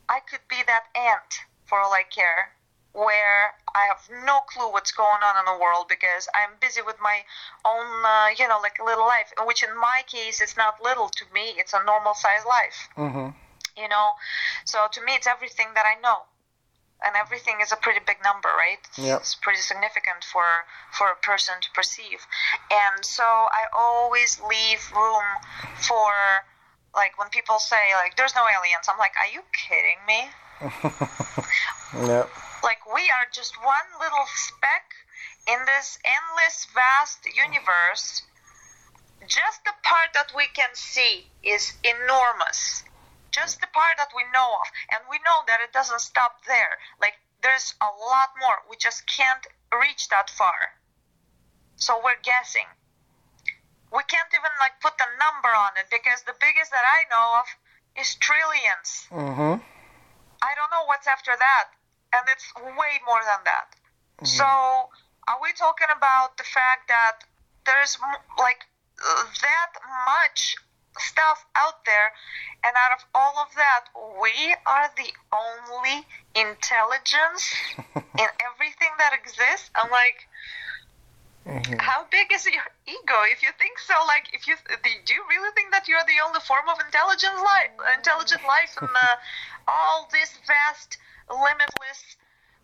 I 0.07 0.19
could 0.29 0.45
be 0.47 0.61
that 0.67 0.85
ant 0.95 1.31
for 1.65 1.79
all 1.79 1.91
I 1.91 2.03
care, 2.03 2.53
where 2.93 3.55
I 3.73 3.83
have 3.89 4.01
no 4.23 4.41
clue 4.41 4.69
what's 4.71 4.91
going 4.91 5.21
on 5.25 5.35
in 5.41 5.45
the 5.51 5.57
world 5.59 5.87
because 5.89 6.29
I'm 6.37 6.53
busy 6.61 6.81
with 6.85 6.97
my 7.01 7.17
own, 7.65 7.87
uh, 8.05 8.27
you 8.37 8.47
know, 8.47 8.59
like 8.61 8.77
little 8.77 9.07
life, 9.07 9.33
which 9.49 9.63
in 9.63 9.73
my 9.75 10.03
case 10.05 10.39
it's 10.39 10.55
not 10.55 10.75
little 10.83 11.09
to 11.09 11.25
me, 11.33 11.55
it's 11.57 11.73
a 11.73 11.83
normal 11.83 12.13
size 12.13 12.45
life, 12.47 12.77
Mm-hmm. 12.95 13.29
you 13.81 13.89
know. 13.89 14.11
So 14.65 14.85
to 14.91 14.99
me, 15.03 15.13
it's 15.17 15.27
everything 15.27 15.69
that 15.73 15.85
I 15.89 15.99
know. 15.99 16.19
And 17.05 17.15
everything 17.15 17.61
is 17.61 17.71
a 17.71 17.75
pretty 17.77 17.99
big 18.05 18.17
number, 18.23 18.49
right? 18.49 18.79
It's, 18.89 18.97
Yep. 18.99 19.19
it's 19.21 19.35
pretty 19.35 19.61
significant 19.61 20.23
for 20.23 20.65
for 20.97 21.09
a 21.09 21.15
person 21.15 21.53
to 21.61 21.69
perceive. 21.73 22.25
And 22.71 23.05
so 23.05 23.23
I 23.23 23.65
always 23.71 24.41
leave 24.41 24.81
room 24.95 25.25
for 25.75 26.11
like 26.95 27.17
when 27.19 27.29
people 27.29 27.59
say 27.59 27.93
like 27.93 28.17
there's 28.17 28.33
no 28.35 28.41
aliens 28.41 28.89
i'm 28.89 28.97
like 28.97 29.13
are 29.21 29.29
you 29.31 29.41
kidding 29.53 30.01
me 30.07 30.25
Yep. 32.09 32.29
like 32.63 32.81
we 32.93 33.01
are 33.13 33.27
just 33.31 33.53
one 33.63 33.87
little 34.01 34.25
speck 34.33 34.85
in 35.47 35.59
this 35.65 35.99
endless 36.03 36.65
vast 36.73 37.19
universe 37.29 38.23
just 39.27 39.63
the 39.65 39.73
part 39.83 40.09
that 40.13 40.31
we 40.35 40.45
can 40.55 40.69
see 40.73 41.27
is 41.43 41.73
enormous 41.83 42.83
just 43.31 43.61
the 43.61 43.67
part 43.73 43.97
that 43.97 44.09
we 44.15 44.23
know 44.33 44.57
of 44.61 44.67
and 44.91 45.01
we 45.09 45.17
know 45.25 45.43
that 45.47 45.59
it 45.61 45.73
doesn't 45.73 46.01
stop 46.01 46.43
there. 46.45 46.77
Like 47.01 47.15
there's 47.43 47.73
a 47.81 47.91
lot 48.09 48.29
more. 48.41 48.63
We 48.69 48.77
just 48.77 49.05
can't 49.07 49.45
reach 49.71 50.09
that 50.09 50.29
far. 50.29 50.73
So 51.75 52.01
we're 52.03 52.19
guessing. 52.23 52.65
We 53.93 54.03
can't 54.07 54.31
even 54.33 54.51
like 54.59 54.79
put 54.81 54.97
the 54.97 55.07
number 55.19 55.53
on 55.53 55.77
it 55.77 55.87
because 55.89 56.23
the 56.23 56.35
biggest 56.41 56.71
that 56.71 56.83
i 56.83 57.07
know 57.07 57.39
of 57.39 57.47
is 57.95 58.15
trillions. 58.15 59.07
Mm-hmm. 59.11 59.63
I 60.41 60.51
don't 60.53 60.71
know 60.71 60.85
what's 60.85 61.07
after 61.07 61.33
that, 61.37 61.73
and 62.13 62.23
it's 62.29 62.45
way 62.55 62.93
more 63.05 63.21
than 63.25 63.41
that. 63.45 63.73
So, 64.25 64.45
are 64.45 65.39
we 65.41 65.53
talking 65.53 65.87
about 65.95 66.37
the 66.37 66.43
fact 66.43 66.87
that 66.89 67.21
there's 67.65 67.97
like 68.37 68.65
that 68.97 69.71
much 70.05 70.55
stuff 70.99 71.45
out 71.55 71.85
there, 71.85 72.11
and 72.63 72.73
out 72.75 72.97
of 72.97 73.05
all 73.13 73.35
of 73.39 73.53
that, 73.55 73.85
we 74.21 74.55
are 74.65 74.89
the 74.97 75.11
only 75.31 76.05
intelligence 76.35 77.53
in 77.95 78.29
everything 78.41 78.93
that 78.97 79.13
exists? 79.13 79.69
I'm 79.75 79.91
like, 79.91 80.27
how 81.79 82.05
big 82.11 82.27
is 82.33 82.45
your 82.45 82.67
ego? 82.85 83.23
If 83.31 83.41
you 83.41 83.49
think 83.57 83.79
so, 83.79 83.93
like, 84.05 84.27
if 84.33 84.47
you 84.47 84.55
do 84.83 85.13
you 85.13 85.23
really 85.29 85.51
think 85.55 85.71
that 85.71 85.87
you're 85.87 86.03
the 86.03 86.19
only 86.25 86.41
form 86.41 86.67
of 86.67 86.77
intelligence 86.83 87.39
life, 87.39 87.71
intelligent 87.95 88.43
life, 88.43 88.75
in 88.81 88.87
uh, 88.95 89.15
all 89.67 90.09
this 90.11 90.35
vast, 90.45 90.97
limitless 91.29 92.17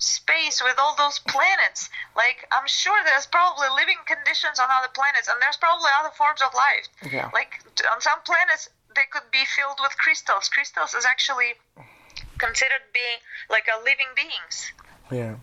space 0.04 0.62
with 0.62 0.76
all 0.78 0.96
those 1.00 1.20
planets? 1.20 1.89
Like, 2.16 2.46
I'm 2.52 2.68
sure 2.68 2.96
there's 3.06 3.26
probably 3.26 3.68
living 3.76 3.98
conditions 4.06 4.60
on 4.60 4.68
other 4.70 4.92
planets, 4.94 5.28
and 5.32 5.39
there's 5.42 5.58
probably 5.58 5.89
other 6.00 6.12
forms 6.16 6.42
of 6.44 6.54
life. 6.54 6.88
Yeah. 7.12 7.30
Like 7.34 7.63
on 7.92 8.02
some 8.02 8.20
planets, 8.28 8.70
they 8.96 9.08
could 9.10 9.32
be 9.32 9.44
filled 9.46 9.80
with 9.82 9.96
crystals. 9.98 10.50
Crystals 10.50 10.94
is 10.94 11.06
actually 11.06 11.56
considered 12.38 12.84
being 12.94 13.20
like 13.50 13.68
a 13.72 13.78
living 13.84 14.12
beings 14.16 14.74
Yeah. 15.12 15.36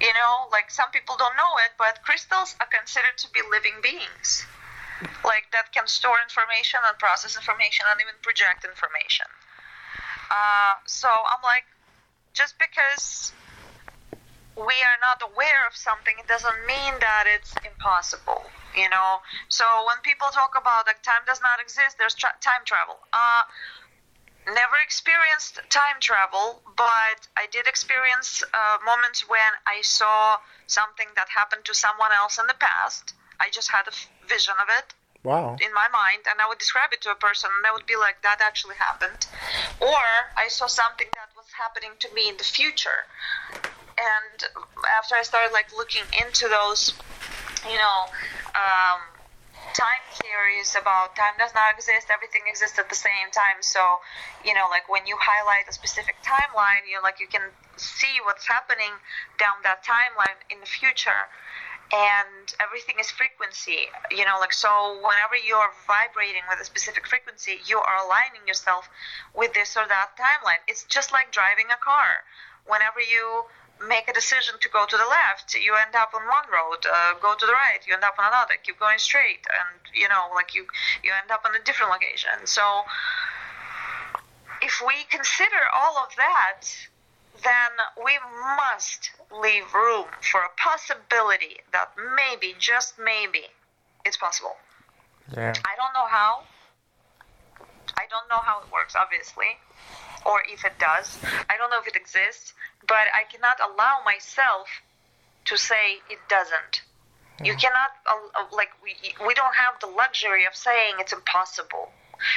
you 0.00 0.12
know 0.18 0.48
like 0.50 0.70
some 0.70 0.90
people 0.90 1.14
don't 1.18 1.36
know 1.36 1.54
it 1.64 1.70
but 1.78 2.02
crystals 2.02 2.56
are 2.60 2.66
considered 2.66 3.16
to 3.18 3.28
be 3.30 3.40
living 3.50 3.78
beings 3.82 4.46
like 5.24 5.46
that 5.52 5.70
can 5.72 5.86
store 5.86 6.18
information 6.22 6.80
and 6.88 6.98
process 6.98 7.36
information 7.36 7.84
and 7.90 8.00
even 8.00 8.14
project 8.22 8.64
information 8.64 9.26
uh, 10.30 10.74
so 10.86 11.08
i'm 11.08 11.42
like 11.44 11.64
just 12.32 12.58
because 12.58 13.32
we 14.60 14.76
are 14.84 14.98
not 15.00 15.18
aware 15.24 15.64
of 15.66 15.74
something 15.74 16.14
it 16.20 16.28
doesn't 16.28 16.60
mean 16.68 16.92
that 17.00 17.24
it's 17.26 17.56
impossible 17.64 18.44
you 18.76 18.88
know 18.90 19.18
so 19.48 19.64
when 19.88 19.96
people 20.04 20.28
talk 20.32 20.52
about 20.58 20.86
like 20.86 21.02
time 21.02 21.24
does 21.26 21.40
not 21.40 21.60
exist 21.60 21.96
there's 21.98 22.14
tra- 22.14 22.36
time 22.44 22.62
travel 22.64 22.96
uh, 23.12 23.42
never 24.46 24.76
experienced 24.82 25.60
time 25.70 26.00
travel, 26.00 26.62
but 26.76 27.28
I 27.36 27.46
did 27.52 27.66
experience 27.66 28.42
uh, 28.54 28.78
moments 28.84 29.28
when 29.28 29.52
I 29.66 29.82
saw 29.82 30.38
something 30.66 31.06
that 31.16 31.28
happened 31.28 31.64
to 31.66 31.74
someone 31.74 32.12
else 32.12 32.38
in 32.38 32.46
the 32.46 32.56
past. 32.58 33.14
I 33.38 33.50
just 33.50 33.70
had 33.70 33.86
a 33.86 33.94
f- 33.94 34.10
vision 34.28 34.54
of 34.60 34.68
it 34.68 34.94
Wow. 35.22 35.56
in 35.60 35.72
my 35.74 35.88
mind, 35.88 36.24
and 36.28 36.40
I 36.40 36.48
would 36.48 36.58
describe 36.58 36.92
it 36.92 37.00
to 37.02 37.10
a 37.10 37.14
person, 37.14 37.50
and 37.54 37.64
they 37.64 37.70
would 37.70 37.86
be 37.86 37.96
like, 37.96 38.22
"That 38.22 38.40
actually 38.40 38.76
happened," 38.76 39.26
or 39.80 40.02
I 40.36 40.48
saw 40.48 40.66
something 40.66 41.08
that 41.14 41.28
was 41.36 41.52
happening 41.52 41.92
to 42.00 42.08
me 42.14 42.28
in 42.28 42.36
the 42.38 42.44
future. 42.44 43.04
And 44.00 44.48
after 44.96 45.14
I 45.14 45.22
started 45.22 45.52
like 45.52 45.76
looking 45.76 46.04
into 46.24 46.48
those, 46.48 46.96
you 47.68 47.76
know, 47.76 48.08
um, 48.56 49.00
time 49.76 50.00
theories 50.16 50.74
about 50.74 51.14
time 51.14 51.36
does 51.38 51.52
not 51.54 51.74
exist, 51.76 52.08
everything 52.08 52.42
exists 52.48 52.78
at 52.78 52.88
the 52.88 52.96
same 52.96 53.28
time. 53.30 53.60
So, 53.60 54.00
you 54.44 54.54
know, 54.54 54.66
like 54.70 54.88
when 54.88 55.06
you 55.06 55.16
highlight 55.20 55.68
a 55.68 55.72
specific 55.72 56.16
timeline, 56.24 56.88
you 56.88 56.96
know, 56.96 57.02
like 57.02 57.20
you 57.20 57.28
can 57.28 57.52
see 57.76 58.18
what's 58.24 58.46
happening 58.48 58.96
down 59.38 59.60
that 59.62 59.84
timeline 59.84 60.40
in 60.48 60.60
the 60.60 60.66
future. 60.66 61.28
And 61.92 62.54
everything 62.62 63.02
is 63.02 63.10
frequency, 63.10 63.90
you 64.14 64.24
know, 64.24 64.38
like 64.38 64.52
so 64.54 64.96
whenever 65.02 65.34
you're 65.34 65.74
vibrating 65.90 66.46
with 66.48 66.62
a 66.62 66.64
specific 66.64 67.06
frequency, 67.06 67.58
you 67.66 67.78
are 67.78 67.98
aligning 67.98 68.46
yourself 68.46 68.88
with 69.34 69.52
this 69.54 69.76
or 69.76 69.84
that 69.90 70.14
timeline. 70.14 70.62
It's 70.68 70.84
just 70.84 71.10
like 71.10 71.32
driving 71.32 71.66
a 71.66 71.76
car. 71.82 72.22
Whenever 72.64 73.00
you 73.02 73.50
make 73.86 74.08
a 74.08 74.12
decision 74.12 74.54
to 74.60 74.68
go 74.68 74.84
to 74.86 74.96
the 74.96 75.08
left, 75.08 75.54
you 75.54 75.74
end 75.74 75.94
up 75.94 76.12
on 76.14 76.22
one 76.26 76.44
road. 76.52 76.84
Uh, 76.84 77.14
go 77.20 77.34
to 77.34 77.46
the 77.46 77.52
right, 77.52 77.80
you 77.86 77.94
end 77.94 78.04
up 78.04 78.16
on 78.18 78.26
another. 78.28 78.54
Keep 78.62 78.78
going 78.78 78.98
straight, 78.98 79.46
and 79.48 79.80
you 79.94 80.08
know, 80.08 80.28
like 80.34 80.54
you, 80.54 80.66
you 81.02 81.12
end 81.20 81.30
up 81.30 81.44
on 81.44 81.54
a 81.54 81.62
different 81.64 81.92
location. 81.92 82.44
So, 82.44 82.82
if 84.62 84.82
we 84.86 85.04
consider 85.08 85.62
all 85.74 85.96
of 85.98 86.14
that, 86.16 86.62
then 87.42 87.72
we 88.04 88.12
must 88.56 89.10
leave 89.32 89.72
room 89.74 90.06
for 90.20 90.40
a 90.40 90.52
possibility 90.56 91.60
that 91.72 91.92
maybe, 92.16 92.54
just 92.58 92.94
maybe, 92.98 93.46
it's 94.04 94.16
possible. 94.16 94.56
Yeah. 95.32 95.54
I 95.64 95.74
don't 95.76 95.94
know 95.94 96.06
how. 96.08 96.42
I 97.96 98.04
don't 98.08 98.28
know 98.28 98.40
how 98.42 98.60
it 98.60 98.72
works, 98.72 98.94
obviously, 98.96 99.58
or 100.26 100.42
if 100.48 100.64
it 100.64 100.78
does. 100.78 101.18
I 101.48 101.56
don't 101.56 101.70
know 101.70 101.80
if 101.80 101.86
it 101.86 101.96
exists, 101.96 102.54
but 102.86 103.08
I 103.14 103.24
cannot 103.30 103.58
allow 103.60 104.00
myself 104.04 104.68
to 105.46 105.56
say 105.56 105.98
it 106.10 106.18
doesn't. 106.28 106.82
You 107.42 107.56
cannot, 107.56 107.96
uh, 108.04 108.12
uh, 108.36 108.44
like, 108.52 108.68
we, 108.84 108.94
we 109.26 109.32
don't 109.32 109.54
have 109.54 109.80
the 109.80 109.86
luxury 109.86 110.44
of 110.44 110.54
saying 110.54 110.96
it's 110.98 111.12
impossible. 111.12 111.88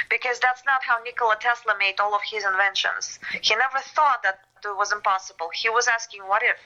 Because 0.08 0.40
that's 0.40 0.64
not 0.64 0.82
how 0.82 0.96
Nikola 1.04 1.36
Tesla 1.38 1.76
made 1.78 2.00
all 2.00 2.14
of 2.14 2.22
his 2.24 2.42
inventions. 2.42 3.18
He 3.42 3.54
never 3.54 3.84
thought 3.92 4.22
that 4.22 4.40
it 4.64 4.76
was 4.76 4.92
impossible. 4.92 5.50
He 5.52 5.68
was 5.68 5.88
asking, 5.88 6.22
what 6.22 6.42
if? 6.42 6.56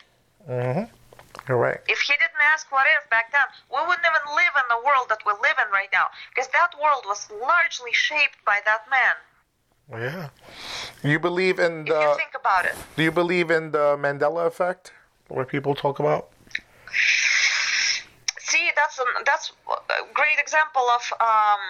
Mm-hmm. 0.49 0.87
Correct. 1.35 1.91
If 1.91 1.99
he 2.01 2.13
didn't 2.15 2.43
ask 2.55 2.71
what 2.71 2.87
if 2.87 3.11
back 3.11 3.33
then, 3.33 3.43
we 3.75 3.81
wouldn't 3.83 4.07
even 4.07 4.37
live 4.37 4.55
in 4.55 4.67
the 4.71 4.87
world 4.87 5.11
that 5.11 5.19
we 5.27 5.33
live 5.43 5.59
in 5.59 5.71
right 5.73 5.91
now. 5.93 6.07
Because 6.31 6.49
that 6.55 6.71
world 6.81 7.05
was 7.07 7.27
largely 7.43 7.93
shaped 7.93 8.39
by 8.47 8.61
that 8.65 8.87
man. 8.89 9.19
Yeah. 9.91 10.29
You 11.03 11.19
believe 11.19 11.59
in 11.59 11.81
If 11.81 11.87
the? 11.87 12.01
you 12.01 12.17
think 12.17 12.35
about 12.39 12.65
it. 12.67 12.75
do 12.97 13.03
you 13.03 13.13
believe 13.13 13.51
in 13.51 13.71
the 13.71 13.97
Mandela 13.97 14.47
effect, 14.47 14.93
where 15.29 15.45
people 15.45 15.75
talk 15.75 15.99
about? 15.99 16.29
See, 18.39 18.71
that's 18.77 18.99
a, 18.99 19.05
that's 19.25 19.53
a 19.69 20.13
great 20.15 20.39
example 20.39 20.83
of. 20.91 21.03
Um, 21.21 21.61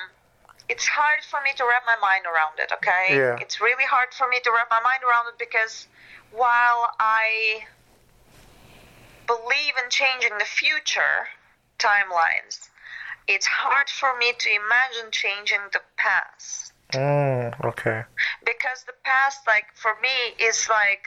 it's 0.68 0.86
hard 0.86 1.20
for 1.24 1.40
me 1.42 1.50
to 1.56 1.64
wrap 1.64 1.82
my 1.86 1.96
mind 2.00 2.24
around 2.26 2.58
it. 2.58 2.70
Okay. 2.72 3.16
Yeah. 3.16 3.36
It's 3.40 3.60
really 3.60 3.84
hard 3.84 4.08
for 4.12 4.28
me 4.28 4.38
to 4.44 4.50
wrap 4.50 4.68
my 4.70 4.80
mind 4.80 5.02
around 5.02 5.26
it 5.28 5.38
because 5.38 5.86
while 6.30 6.90
I 7.00 7.62
believe 9.26 9.74
in 9.82 9.88
changing 9.90 10.36
the 10.38 10.44
future 10.44 11.26
timelines, 11.78 12.68
it's 13.26 13.46
hard 13.46 13.88
for 13.88 14.16
me 14.18 14.32
to 14.38 14.50
imagine 14.50 15.10
changing 15.10 15.60
the 15.72 15.80
past 15.96 16.72
Mm, 16.94 17.52
okay. 17.64 18.04
because 18.46 18.84
the 18.84 18.94
past 19.04 19.40
like 19.46 19.66
for 19.74 19.92
me 20.00 20.32
is 20.42 20.68
like 20.70 21.04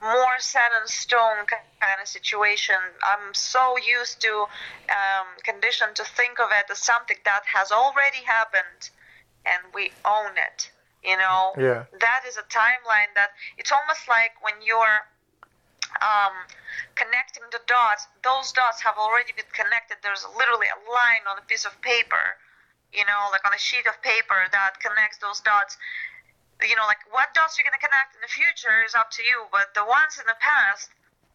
more 0.00 0.38
set 0.38 0.72
in 0.80 0.88
stone 0.88 1.44
kind 1.46 2.00
of 2.00 2.08
situation 2.08 2.80
i'm 3.04 3.34
so 3.34 3.76
used 3.76 4.20
to 4.22 4.46
um, 4.88 5.28
conditioned 5.44 5.94
to 5.94 6.04
think 6.04 6.40
of 6.40 6.48
it 6.50 6.64
as 6.70 6.78
something 6.78 7.18
that 7.24 7.42
has 7.44 7.70
already 7.70 8.24
happened 8.24 8.88
and 9.44 9.60
we 9.74 9.92
own 10.06 10.32
it 10.40 10.72
you 11.04 11.16
know 11.16 11.52
Yeah. 11.58 11.84
that 12.00 12.22
is 12.26 12.38
a 12.38 12.46
timeline 12.48 13.12
that 13.14 13.30
it's 13.58 13.70
almost 13.70 14.08
like 14.08 14.32
when 14.40 14.54
you're 14.64 15.04
um, 16.00 16.32
connecting 16.94 17.44
the 17.52 17.60
dots 17.68 18.08
those 18.24 18.50
dots 18.52 18.80
have 18.80 18.96
already 18.96 19.32
been 19.36 19.50
connected 19.52 19.98
there's 20.02 20.24
literally 20.38 20.72
a 20.72 20.80
line 20.88 21.24
on 21.28 21.36
a 21.36 21.44
piece 21.44 21.66
of 21.66 21.76
paper 21.82 22.40
you 22.92 23.04
know 23.08 23.28
like 23.32 23.44
on 23.44 23.52
a 23.54 23.58
sheet 23.58 23.86
of 23.88 23.96
paper 24.02 24.46
that 24.52 24.78
connects 24.80 25.18
those 25.18 25.40
dots. 25.40 25.76
You 26.62 26.76
know 26.76 26.86
like 26.86 27.02
what 27.10 27.34
dots 27.34 27.58
you're 27.58 27.66
going 27.66 27.76
to 27.78 27.82
connect 27.82 28.14
in 28.14 28.22
the 28.22 28.30
future 28.30 28.84
is 28.86 28.94
up 28.94 29.10
to 29.18 29.22
you 29.24 29.48
but 29.50 29.74
the 29.74 29.84
ones 29.84 30.20
in 30.20 30.26
the 30.28 30.38
past 30.38 30.92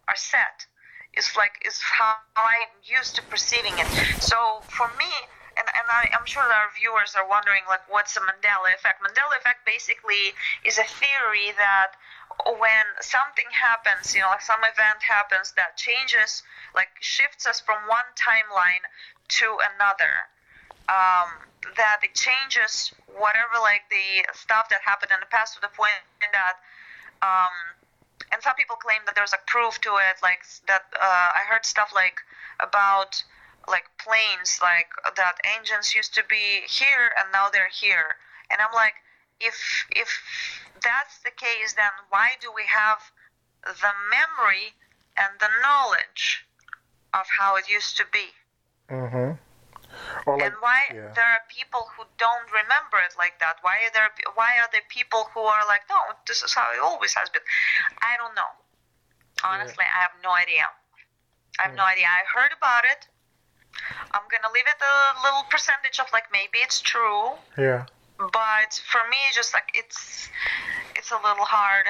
are 0.08 0.16
set. 0.16 0.64
It's 1.12 1.36
like 1.36 1.58
it's 1.62 1.82
how 1.82 2.16
i'm 2.36 2.72
used 2.84 3.16
to 3.16 3.22
perceiving 3.28 3.76
it. 3.78 3.88
So 4.18 4.64
for 4.70 4.88
me 4.96 5.10
and, 5.58 5.66
and 5.66 5.86
I, 5.90 6.06
i'm 6.14 6.24
sure 6.24 6.46
our 6.46 6.70
viewers 6.72 7.18
are 7.18 7.26
wondering 7.28 7.66
like 7.68 7.82
what's 7.90 8.14
the 8.14 8.22
mandela 8.22 8.72
effect? 8.72 9.02
Mandela 9.02 9.36
effect 9.36 9.66
basically 9.66 10.32
is 10.64 10.78
a 10.78 10.86
theory 10.86 11.52
that 11.58 11.98
when 12.46 12.86
something 13.00 13.50
happens 13.50 14.14
you 14.14 14.20
know 14.22 14.30
like 14.30 14.42
some 14.44 14.62
event 14.62 15.02
happens 15.02 15.52
that 15.58 15.76
changes 15.76 16.42
like 16.74 16.88
shifts 17.00 17.46
us 17.46 17.60
from 17.60 17.82
one 17.88 18.06
timeline 18.14 18.84
to 19.28 19.58
another 19.74 20.30
um, 20.88 21.28
that 21.76 22.00
it 22.02 22.14
changes 22.14 22.92
whatever 23.06 23.60
like 23.60 23.84
the 23.90 24.24
stuff 24.32 24.68
that 24.70 24.80
happened 24.84 25.12
in 25.12 25.20
the 25.20 25.30
past 25.30 25.54
to 25.54 25.60
the 25.60 25.72
point 25.76 25.92
that 26.32 26.56
um, 27.20 27.52
and 28.32 28.42
some 28.42 28.54
people 28.56 28.76
claim 28.76 29.00
that 29.06 29.14
there's 29.14 29.32
a 29.32 29.42
proof 29.46 29.80
to 29.80 29.96
it 29.96 30.16
like 30.22 30.40
that 30.66 30.82
uh, 30.96 31.30
i 31.36 31.42
heard 31.48 31.64
stuff 31.64 31.90
like 31.94 32.20
about 32.60 33.22
like 33.68 33.84
planes 33.98 34.60
like 34.62 34.88
that 35.16 35.36
engines 35.56 35.94
used 35.94 36.14
to 36.14 36.24
be 36.28 36.64
here 36.68 37.12
and 37.18 37.28
now 37.32 37.48
they're 37.52 37.72
here 37.72 38.16
and 38.50 38.60
i'm 38.60 38.72
like 38.72 38.94
if 39.40 39.84
if 39.90 40.08
that's 40.82 41.18
the 41.20 41.30
case 41.36 41.74
then 41.76 41.92
why 42.08 42.32
do 42.40 42.48
we 42.54 42.64
have 42.64 42.98
the 43.64 43.92
memory 44.08 44.72
and 45.16 45.34
the 45.40 45.50
knowledge 45.60 46.46
of 47.12 47.26
how 47.38 47.56
it 47.56 47.68
used 47.68 47.96
to 47.96 48.04
be 48.12 48.32
Mm-hmm. 48.90 49.32
Like, 50.26 50.42
and 50.42 50.54
why 50.60 50.80
yeah. 50.92 51.12
there 51.14 51.24
are 51.24 51.42
people 51.48 51.88
who 51.96 52.04
don't 52.18 52.48
remember 52.52 53.00
it 53.04 53.16
like 53.16 53.40
that? 53.40 53.56
Why 53.62 53.84
are 53.86 53.92
there 53.92 54.10
why 54.34 54.58
are 54.60 54.68
there 54.72 54.84
people 54.88 55.28
who 55.34 55.40
are 55.40 55.64
like 55.66 55.82
no 55.88 55.96
this 56.26 56.42
is 56.42 56.54
how 56.54 56.72
it 56.72 56.80
always 56.80 57.14
has 57.14 57.28
been. 57.28 57.42
I 58.02 58.16
don't 58.16 58.34
know. 58.34 58.52
Honestly 59.44 59.84
i 59.84 60.00
have 60.02 60.16
no 60.22 60.32
idea. 60.32 60.68
I 61.58 61.68
have 61.68 61.74
no 61.74 61.82
hmm. 61.82 61.94
idea. 61.94 62.06
I 62.06 62.22
heard 62.28 62.52
about 62.56 62.84
it. 62.84 63.08
I'm 64.12 64.26
gonna 64.30 64.52
leave 64.52 64.66
it 64.66 64.80
a 64.82 65.22
little 65.22 65.44
percentage 65.50 66.00
of 66.00 66.06
like 66.12 66.30
maybe 66.32 66.58
it's 66.58 66.80
true. 66.80 67.38
Yeah. 67.56 67.86
but 68.18 68.74
for 68.90 69.02
me 69.08 69.20
just 69.32 69.54
like 69.54 69.70
it's 69.74 70.28
it's 70.96 71.10
a 71.10 71.20
little 71.22 71.46
hard 71.46 71.86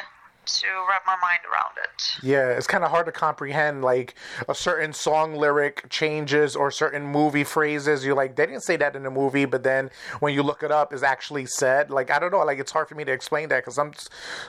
to 0.48 0.66
wrap 0.88 1.02
my 1.06 1.16
mind 1.20 1.40
around 1.50 1.72
it 1.82 2.18
Yeah, 2.22 2.48
it's 2.50 2.66
kind 2.66 2.84
of 2.84 2.90
hard 2.90 3.06
to 3.06 3.12
comprehend. 3.12 3.82
Like 3.82 4.14
a 4.48 4.54
certain 4.54 4.92
song 4.92 5.34
lyric 5.34 5.88
changes 5.90 6.56
or 6.56 6.70
certain 6.70 7.04
movie 7.04 7.44
phrases. 7.44 8.04
You're 8.04 8.14
like, 8.16 8.36
they 8.36 8.46
didn't 8.46 8.62
say 8.62 8.76
that 8.76 8.96
in 8.96 9.02
the 9.02 9.10
movie, 9.10 9.44
but 9.44 9.62
then 9.62 9.90
when 10.20 10.34
you 10.34 10.42
look 10.42 10.62
it 10.62 10.70
up, 10.70 10.92
is 10.92 11.02
actually 11.02 11.46
said. 11.46 11.90
Like 11.90 12.10
I 12.10 12.18
don't 12.18 12.32
know. 12.32 12.44
Like 12.44 12.58
it's 12.58 12.72
hard 12.72 12.88
for 12.88 12.94
me 12.94 13.04
to 13.04 13.12
explain 13.12 13.48
that 13.50 13.58
because 13.64 13.78
I'm 13.78 13.92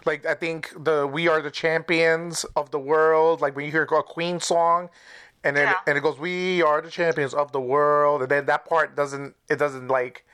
like 0.06 0.26
I 0.26 0.34
think 0.34 0.72
the 0.84 1.06
"We 1.06 1.28
Are 1.28 1.42
the 1.42 1.52
Champions 1.52 2.46
of 2.56 2.72
the 2.72 2.80
World." 2.80 3.42
Like 3.42 3.56
when 3.56 3.66
you 3.66 3.72
hear 3.72 3.84
a 3.84 4.04
Queen 4.04 4.40
song. 4.40 4.90
And 5.44 5.56
then 5.56 5.68
Yeah. 5.68 5.76
and 5.88 5.98
it 5.98 6.02
goes, 6.02 6.20
"We 6.20 6.62
are 6.62 6.82
the 6.82 6.90
champions 6.90 7.34
of 7.34 7.52
the 7.54 7.62
world," 7.62 8.22
and 8.22 8.30
then 8.30 8.46
that 8.48 8.66
part 8.66 8.96
doesn't. 8.96 9.36
It 9.50 9.56
doesn't 9.58 9.88
like 9.88 10.26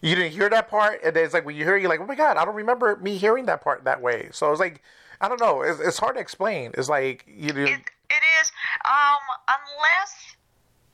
you 0.00 0.14
didn't 0.14 0.32
hear 0.32 0.48
that 0.48 0.68
part, 0.68 1.00
and 1.04 1.14
then 1.14 1.24
it's 1.24 1.34
like 1.34 1.44
when 1.44 1.56
you 1.56 1.64
hear, 1.64 1.76
it, 1.76 1.80
you're 1.80 1.88
like, 1.88 2.00
"Oh 2.00 2.06
my 2.06 2.14
god, 2.14 2.36
I 2.36 2.44
don't 2.44 2.54
remember 2.54 2.96
me 2.96 3.16
hearing 3.16 3.46
that 3.46 3.60
part 3.60 3.84
that 3.84 4.00
way." 4.00 4.28
So 4.32 4.50
it's 4.50 4.60
like, 4.60 4.82
I 5.20 5.28
don't 5.28 5.40
know. 5.40 5.62
It's, 5.62 5.80
it's 5.80 5.98
hard 5.98 6.14
to 6.16 6.20
explain. 6.20 6.72
It's 6.76 6.88
like 6.88 7.24
you. 7.26 7.52
do 7.52 7.64
It, 7.64 7.80
it 8.10 8.22
is, 8.40 8.52
um, 8.84 9.22
unless 9.48 10.36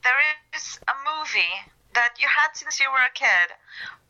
there 0.03 0.17
is 0.57 0.79
a 0.89 0.95
movie 1.05 1.55
that 1.95 2.15
you 2.19 2.27
had 2.29 2.49
since 2.55 2.81
you 2.81 2.91
were 2.91 3.05
a 3.05 3.13
kid, 3.15 3.53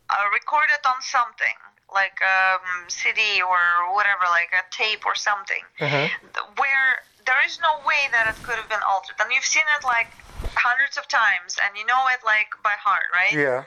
uh, 0.09 0.15
recorded 0.33 0.79
on 0.85 1.01
something 1.01 1.53
like 1.93 2.19
um, 2.23 2.59
CD 2.89 3.41
or 3.41 3.93
whatever, 3.93 4.23
like 4.29 4.49
a 4.51 4.63
tape 4.71 5.05
or 5.05 5.15
something, 5.15 5.61
Mhm. 5.79 6.09
where 6.57 7.03
there 7.25 7.41
is 7.45 7.59
no 7.61 7.79
way 7.85 8.07
that 8.11 8.27
it 8.27 8.41
could 8.43 8.55
have 8.55 8.67
been 8.69 8.83
altered, 8.87 9.15
and 9.19 9.31
you've 9.31 9.45
seen 9.45 9.63
it 9.79 9.85
like 9.85 10.07
hundreds 10.55 10.97
of 10.97 11.07
times, 11.07 11.57
and 11.63 11.77
you 11.77 11.85
know 11.85 12.03
it 12.11 12.19
like 12.25 12.49
by 12.63 12.73
heart, 12.79 13.07
right? 13.13 13.31
Yeah. 13.33 13.63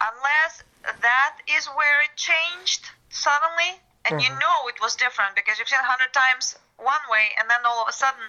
unless 0.00 0.62
that 1.02 1.36
is 1.56 1.66
where 1.74 2.00
it 2.02 2.10
changed 2.16 2.90
suddenly 3.10 3.80
and 4.04 4.20
you 4.20 4.28
uh-huh. 4.28 4.38
know 4.40 4.68
it 4.68 4.80
was 4.80 4.94
different 4.94 5.34
because 5.34 5.58
you've 5.58 5.68
seen 5.68 5.78
it 5.78 5.84
a 5.84 5.90
hundred 5.90 6.12
times 6.12 6.56
one 6.78 7.02
way 7.10 7.34
and 7.38 7.50
then 7.50 7.58
all 7.66 7.82
of 7.82 7.88
a 7.88 7.92
sudden 7.92 8.22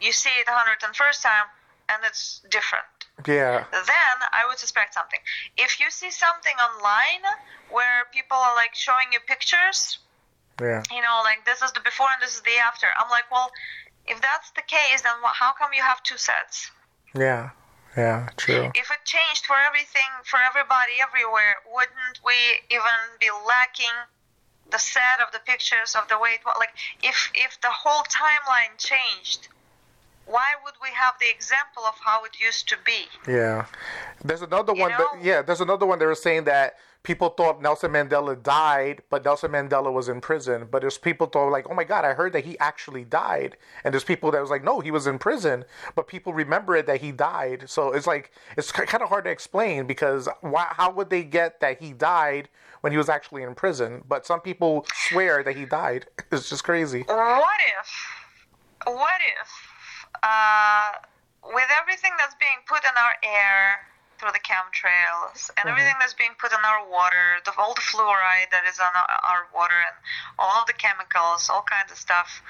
you 0.00 0.12
see 0.12 0.30
it 0.40 0.48
a 0.48 0.52
hundred 0.54 0.82
and 0.84 0.94
first 0.96 1.22
time 1.22 1.46
and 1.88 2.02
it's 2.04 2.40
different 2.50 2.86
Yeah. 3.26 3.64
then 3.72 4.16
i 4.32 4.44
would 4.46 4.58
suspect 4.58 4.94
something 4.94 5.20
if 5.56 5.80
you 5.80 5.90
see 5.90 6.10
something 6.10 6.56
online 6.58 7.22
where 7.70 8.04
people 8.12 8.36
are 8.36 8.54
like 8.56 8.74
showing 8.74 9.12
you 9.12 9.20
pictures 9.26 9.98
Yeah. 10.60 10.82
you 10.90 11.00
know 11.00 11.20
like 11.24 11.44
this 11.46 11.62
is 11.62 11.72
the 11.72 11.80
before 11.80 12.08
and 12.12 12.20
this 12.20 12.34
is 12.34 12.42
the 12.42 12.58
after 12.58 12.86
i'm 12.98 13.10
like 13.10 13.30
well 13.30 13.50
if 14.06 14.20
that's 14.20 14.50
the 14.52 14.62
case 14.66 15.02
then 15.02 15.14
how 15.24 15.52
come 15.52 15.70
you 15.72 15.82
have 15.82 16.02
two 16.02 16.18
sets 16.18 16.70
Yeah. 17.14 17.50
Yeah. 17.96 18.26
True. 18.36 18.72
if 18.74 18.90
it 18.90 19.02
changed 19.06 19.46
for 19.46 19.54
everything 19.54 20.10
for 20.26 20.40
everybody 20.42 20.98
everywhere 20.98 21.62
wouldn't 21.70 22.18
we 22.26 22.34
even 22.68 22.98
be 23.20 23.30
lacking 23.46 23.94
the 24.70 24.78
set 24.78 25.20
of 25.24 25.32
the 25.32 25.40
pictures 25.40 25.94
of 25.94 26.08
the 26.08 26.18
way 26.18 26.30
it 26.30 26.40
was 26.44 26.56
like 26.58 26.74
if 27.02 27.30
if 27.34 27.60
the 27.60 27.70
whole 27.70 28.02
timeline 28.04 28.76
changed 28.78 29.48
why 30.26 30.52
would 30.64 30.74
we 30.82 30.88
have 30.94 31.14
the 31.20 31.28
example 31.30 31.82
of 31.86 31.94
how 32.02 32.24
it 32.24 32.32
used 32.40 32.68
to 32.68 32.76
be 32.84 33.06
Yeah. 33.30 33.66
There's 34.24 34.42
another 34.42 34.72
one. 34.72 34.90
that, 34.90 35.18
yeah. 35.22 35.42
There's 35.42 35.60
another 35.60 35.84
one. 35.84 35.98
They 35.98 36.06
were 36.06 36.14
saying 36.14 36.44
that 36.44 36.76
people 37.02 37.28
thought 37.28 37.60
Nelson 37.60 37.92
Mandela 37.92 38.42
died, 38.42 39.02
but 39.10 39.24
Nelson 39.24 39.52
Mandela 39.52 39.92
was 39.92 40.08
in 40.08 40.20
prison. 40.20 40.66
But 40.70 40.80
there's 40.80 40.96
people 40.96 41.26
thought 41.26 41.50
like, 41.50 41.68
oh 41.68 41.74
my 41.74 41.84
god, 41.84 42.04
I 42.04 42.14
heard 42.14 42.32
that 42.32 42.44
he 42.44 42.58
actually 42.58 43.04
died. 43.04 43.56
And 43.84 43.92
there's 43.92 44.04
people 44.04 44.30
that 44.30 44.40
was 44.40 44.50
like, 44.50 44.64
no, 44.64 44.80
he 44.80 44.90
was 44.90 45.06
in 45.06 45.18
prison, 45.18 45.64
but 45.94 46.08
people 46.08 46.32
remember 46.32 46.74
it 46.74 46.86
that 46.86 47.02
he 47.02 47.12
died. 47.12 47.64
So 47.66 47.92
it's 47.92 48.06
like 48.06 48.32
it's 48.56 48.72
kind 48.72 49.02
of 49.02 49.10
hard 49.10 49.24
to 49.24 49.30
explain 49.30 49.86
because 49.86 50.28
why? 50.40 50.66
How 50.70 50.90
would 50.90 51.10
they 51.10 51.22
get 51.22 51.60
that 51.60 51.80
he 51.80 51.92
died 51.92 52.48
when 52.84 52.92
he 52.92 52.98
was 52.98 53.08
actually 53.08 53.42
in 53.42 53.54
prison? 53.54 54.04
But 54.06 54.26
some 54.26 54.42
people 54.42 54.84
swear 55.08 55.42
that 55.42 55.56
he 55.56 55.64
died. 55.64 56.04
It's 56.30 56.50
just 56.50 56.64
crazy. 56.64 57.02
what 57.08 57.60
if 57.80 57.88
what 58.84 59.20
if 59.40 59.50
uh, 60.22 60.92
with 61.56 61.70
everything 61.80 62.12
that's 62.18 62.36
being 62.36 62.60
put 62.68 62.84
in 62.84 62.92
our 62.92 63.16
air 63.24 63.80
through 64.18 64.32
the 64.36 64.44
chemtrails 64.44 65.48
and 65.56 65.70
everything 65.70 65.94
that's 65.98 66.12
being 66.12 66.36
put 66.38 66.52
in 66.52 66.60
our 66.64 66.84
water 66.90 67.40
the, 67.46 67.52
all 67.56 67.72
the 67.72 67.80
fluoride 67.80 68.52
that 68.52 68.64
is 68.68 68.78
on 68.78 68.92
our, 68.92 69.08
our 69.24 69.42
water 69.54 69.80
and 69.80 69.96
all 70.38 70.60
of 70.60 70.66
the 70.66 70.76
chemicals 70.76 71.48
all 71.48 71.64
kinds 71.64 71.90
of 71.90 71.98
stuff 71.98 72.42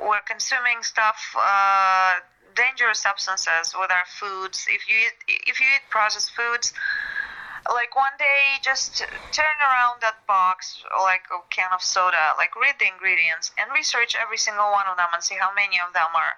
we're 0.00 0.24
consuming 0.26 0.82
stuff 0.82 1.36
uh, 1.36 2.16
dangerous 2.54 2.98
substances 2.98 3.74
with 3.78 3.90
our 3.90 4.06
foods 4.08 4.66
if 4.68 4.88
you 4.88 4.96
eat, 4.96 5.16
if 5.46 5.60
you 5.60 5.66
eat 5.76 5.84
processed 5.90 6.32
foods 6.32 6.72
like 7.70 7.94
one 7.94 8.12
day 8.18 8.58
just 8.62 8.98
turn 9.30 9.56
around 9.62 10.00
that 10.00 10.26
box 10.26 10.82
like 11.02 11.22
a 11.30 11.38
can 11.50 11.70
of 11.72 11.82
soda 11.82 12.34
like 12.38 12.54
read 12.56 12.74
the 12.78 12.88
ingredients 12.88 13.52
and 13.58 13.70
research 13.72 14.16
every 14.20 14.38
single 14.38 14.70
one 14.72 14.86
of 14.90 14.96
them 14.96 15.08
and 15.14 15.22
see 15.22 15.36
how 15.38 15.52
many 15.54 15.78
of 15.86 15.92
them 15.94 16.10
are 16.14 16.34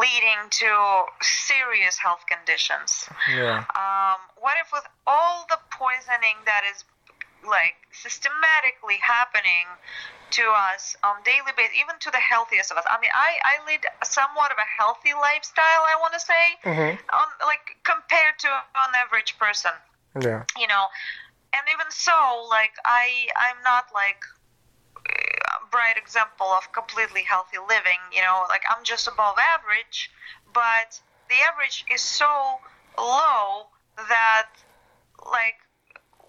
leading 0.00 0.48
to 0.48 1.04
serious 1.20 1.98
health 1.98 2.24
conditions 2.26 3.04
Yeah. 3.28 3.64
um, 3.76 4.18
what 4.40 4.56
if 4.60 4.72
with 4.72 4.86
all 5.06 5.44
the 5.50 5.58
poisoning 5.70 6.36
that 6.46 6.62
is 6.64 6.84
like 7.44 7.74
systematically 7.92 8.96
happening 9.02 9.66
to 10.30 10.48
us 10.72 10.96
on 11.04 11.16
daily 11.24 11.52
basis, 11.56 11.76
even 11.76 11.98
to 12.00 12.10
the 12.10 12.18
healthiest 12.22 12.70
of 12.70 12.78
us. 12.78 12.84
I 12.88 12.96
mean, 13.00 13.10
I, 13.12 13.36
I 13.44 13.66
lead 13.66 13.84
somewhat 14.02 14.50
of 14.50 14.56
a 14.56 14.64
healthy 14.78 15.12
lifestyle, 15.12 15.84
I 15.84 15.96
want 16.00 16.14
to 16.14 16.20
say, 16.20 16.44
Mhm. 16.64 16.98
on, 17.12 17.26
like 17.44 17.76
compared 17.84 18.38
to 18.38 18.48
an 18.48 18.94
average 18.94 19.36
person, 19.38 19.72
Yeah. 20.20 20.44
you 20.58 20.66
know. 20.66 20.86
And 21.54 21.62
even 21.72 21.90
so, 21.90 22.46
like 22.48 22.72
I, 22.84 23.28
I'm 23.36 23.62
not 23.62 23.86
like 23.92 24.22
a 25.06 25.66
bright 25.70 25.96
example 25.96 26.46
of 26.46 26.72
completely 26.72 27.22
healthy 27.22 27.58
living, 27.58 28.00
you 28.12 28.22
know. 28.22 28.44
Like 28.48 28.62
I'm 28.70 28.84
just 28.84 29.06
above 29.08 29.36
average, 29.38 30.10
but 30.52 31.00
the 31.28 31.36
average 31.52 31.84
is 31.92 32.00
so 32.00 32.58
low 32.98 33.68
that 34.08 34.48
like 35.30 35.56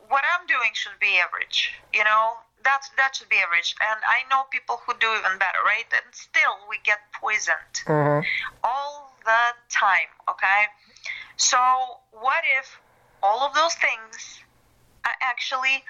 what 0.09 0.23
I'm 0.37 0.45
doing 0.47 0.71
should 0.73 0.99
be 0.99 1.19
average, 1.19 1.71
you 1.93 2.03
know. 2.03 2.33
That's 2.63 2.89
that 2.95 3.15
should 3.15 3.27
be 3.27 3.37
average, 3.43 3.75
and 3.81 3.99
I 4.07 4.23
know 4.29 4.43
people 4.49 4.79
who 4.85 4.93
do 4.97 5.07
even 5.19 5.37
better, 5.37 5.59
right? 5.65 5.83
And 5.91 6.15
still, 6.15 6.55
we 6.69 6.79
get 6.83 6.99
poisoned 7.11 7.75
Mhm. 7.85 8.23
all 8.63 9.11
the 9.25 9.53
time, 9.69 10.07
okay? 10.29 10.67
So, 11.35 11.59
what 12.11 12.43
if 12.45 12.79
all 13.23 13.39
of 13.39 13.55
those 13.55 13.73
things 13.75 14.43
are 15.07 15.15
actually 15.21 15.83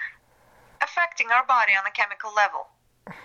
affecting 0.80 1.28
our 1.34 1.44
body 1.44 1.72
on 1.74 1.84
a 1.84 1.90
chemical 1.90 2.30
level? 2.32 2.70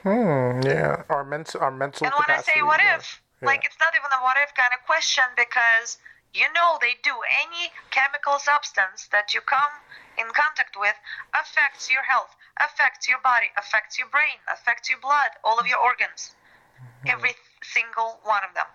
Hmm. 0.03 0.65
Yeah. 0.65 1.05
Our 1.07 1.23
mental. 1.23 1.61
Our 1.61 1.71
mental. 1.71 2.07
And 2.07 2.13
when 2.17 2.27
I 2.27 2.41
say 2.41 2.61
what 2.61 2.81
yeah. 2.81 2.97
if, 2.97 3.21
like 3.41 3.63
it's 3.63 3.77
not 3.79 3.93
even 3.95 4.09
a 4.11 4.19
what 4.25 4.35
if 4.41 4.51
kind 4.57 4.73
of 4.73 4.83
question 4.85 5.23
because 5.37 6.01
you 6.33 6.49
know 6.51 6.77
they 6.81 6.99
do. 7.05 7.15
Any 7.47 7.71
chemical 7.91 8.39
substance 8.39 9.07
that 9.13 9.33
you 9.33 9.39
come 9.41 9.71
in 10.17 10.27
contact 10.35 10.75
with 10.75 10.97
affects 11.31 11.87
your 11.87 12.03
health, 12.03 12.35
affects 12.59 13.07
your 13.07 13.21
body, 13.23 13.53
affects 13.55 13.97
your 13.97 14.09
brain, 14.09 14.41
affects 14.51 14.89
your 14.89 14.99
blood, 14.99 15.31
all 15.45 15.59
of 15.61 15.67
your 15.67 15.79
organs. 15.79 16.35
Every 17.07 17.31
single 17.63 18.19
one 18.23 18.43
of 18.43 18.55
them. 18.55 18.67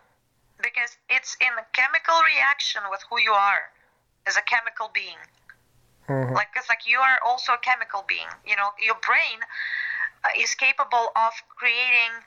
Because 0.63 0.97
it's 1.11 1.37
in 1.41 1.53
a 1.61 1.67
chemical 1.77 2.17
reaction 2.25 2.81
with 2.89 3.05
who 3.11 3.21
you 3.21 3.33
are 3.33 3.69
as 4.27 4.37
a 4.37 4.43
chemical 4.43 4.89
being. 4.95 5.19
Mhm. 6.09 6.35
Like 6.35 6.51
it's 6.57 6.69
like 6.69 6.87
you 6.87 7.01
are 7.01 7.19
also 7.25 7.55
a 7.55 7.59
chemical 7.59 8.03
being. 8.03 8.29
You 8.45 8.57
know, 8.57 8.75
your 8.79 8.97
brain 8.97 9.41
uh, 10.25 10.29
is 10.37 10.55
capable 10.55 11.13
of 11.17 11.33
creating 11.49 12.25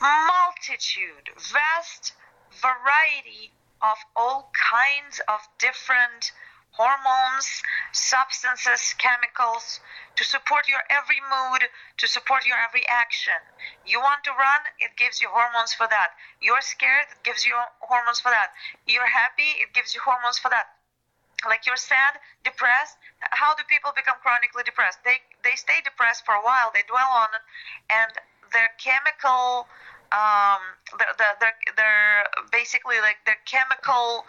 multitude, 0.00 1.30
vast 1.36 2.12
variety 2.50 3.52
of 3.80 3.98
all 4.16 4.50
kinds 4.52 5.20
of 5.28 5.40
different 5.58 6.32
hormones, 6.72 7.62
substances, 7.92 8.94
chemicals 8.98 9.80
to 10.16 10.24
support 10.24 10.68
your 10.68 10.82
every 10.90 11.20
mood, 11.20 11.62
to 11.98 12.08
support 12.08 12.44
your 12.46 12.56
every 12.58 12.86
action. 12.88 13.38
You 13.86 14.00
want 14.00 14.24
to 14.24 14.32
run, 14.32 14.60
it 14.80 14.96
gives 14.96 15.22
you 15.22 15.28
hormones 15.28 15.72
for 15.72 15.86
that. 15.88 16.10
You're 16.40 16.62
scared, 16.62 17.06
it 17.12 17.22
gives 17.22 17.46
you 17.46 17.54
hormones 17.80 18.20
for 18.20 18.30
that. 18.30 18.52
You're 18.86 19.06
happy, 19.06 19.62
it 19.62 19.72
gives 19.72 19.94
you 19.94 20.00
hormones 20.00 20.38
for 20.38 20.50
that 20.50 20.73
like 21.46 21.66
you're 21.66 21.80
sad, 21.80 22.18
depressed. 22.44 22.96
How 23.20 23.54
do 23.54 23.62
people 23.68 23.90
become 23.94 24.16
chronically 24.22 24.62
depressed? 24.62 25.02
They 25.04 25.18
they 25.42 25.56
stay 25.56 25.80
depressed 25.84 26.24
for 26.24 26.34
a 26.34 26.42
while. 26.42 26.70
They 26.72 26.82
dwell 26.88 27.10
on 27.10 27.28
it, 27.34 27.44
and 27.90 28.12
their 28.52 28.70
chemical, 28.78 29.68
um, 30.12 30.62
their 30.98 31.12
their 31.18 31.34
their, 31.40 31.54
their 31.76 32.02
basically 32.52 33.00
like 33.00 33.18
their 33.26 33.38
chemical 33.44 34.24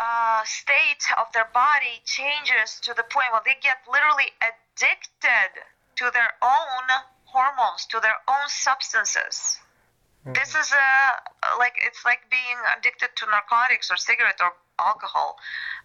uh, 0.00 0.42
state 0.44 1.04
of 1.18 1.26
their 1.32 1.48
body 1.52 2.00
changes 2.04 2.80
to 2.82 2.94
the 2.94 3.04
point 3.04 3.28
where 3.32 3.42
they 3.44 3.56
get 3.62 3.78
literally 3.90 4.32
addicted 4.40 5.62
to 5.96 6.10
their 6.12 6.32
own 6.42 6.86
hormones, 7.24 7.86
to 7.86 8.00
their 8.00 8.16
own 8.28 8.48
substances. 8.48 9.58
This 10.24 10.54
is 10.54 10.70
a 10.70 11.58
like 11.58 11.74
it's 11.82 12.04
like 12.04 12.30
being 12.30 12.58
addicted 12.78 13.10
to 13.16 13.26
narcotics 13.26 13.90
or 13.90 13.96
cigarette 13.96 14.38
or 14.40 14.52
alcohol. 14.82 15.38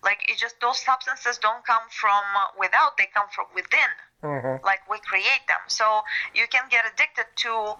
Like 0.04 0.20
it 0.30 0.38
just 0.38 0.60
those 0.60 0.80
substances 0.80 1.38
don't 1.38 1.66
come 1.66 1.86
from 1.90 2.24
uh, 2.36 2.48
without; 2.60 2.98
they 2.98 3.08
come 3.14 3.28
from 3.34 3.46
within. 3.56 3.92
Mhm. 4.24 4.64
Like 4.64 4.82
we 4.90 4.98
create 5.00 5.46
them. 5.48 5.62
So 5.68 6.04
you 6.34 6.48
can 6.48 6.66
get 6.70 6.84
addicted 6.92 7.28
to 7.46 7.76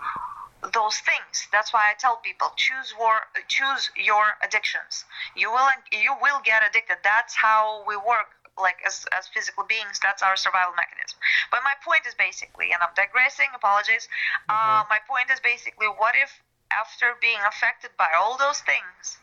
those 0.74 0.98
things. 1.00 1.48
That's 1.52 1.72
why 1.74 1.90
I 1.92 1.94
tell 1.98 2.18
people 2.18 2.52
choose 2.56 2.94
war, 2.98 3.28
choose 3.48 3.90
your 3.96 4.38
addictions. 4.42 5.06
You 5.36 5.52
will 5.52 5.70
you 5.92 6.14
will 6.22 6.42
get 6.44 6.64
addicted. 6.64 6.98
That's 7.04 7.36
how 7.36 7.84
we 7.88 7.96
work. 7.98 8.30
Like 8.58 8.78
as 8.86 9.06
as 9.14 9.28
physical 9.28 9.64
beings, 9.64 10.00
that's 10.02 10.24
our 10.24 10.36
survival 10.36 10.74
mechanism. 10.74 11.20
But 11.52 11.62
my 11.64 11.74
point 11.86 12.08
is 12.08 12.16
basically, 12.16 12.72
and 12.74 12.82
I'm 12.82 12.94
digressing. 12.96 13.48
Apologies. 13.54 14.10
Uh, 14.50 14.84
my 14.90 14.98
point 15.08 15.30
is 15.30 15.40
basically, 15.40 15.86
what 15.88 16.16
if 16.16 16.42
after 16.72 17.14
being 17.22 17.40
affected 17.48 17.92
by 17.98 18.10
all 18.18 18.36
those 18.38 18.60
things, 18.62 19.18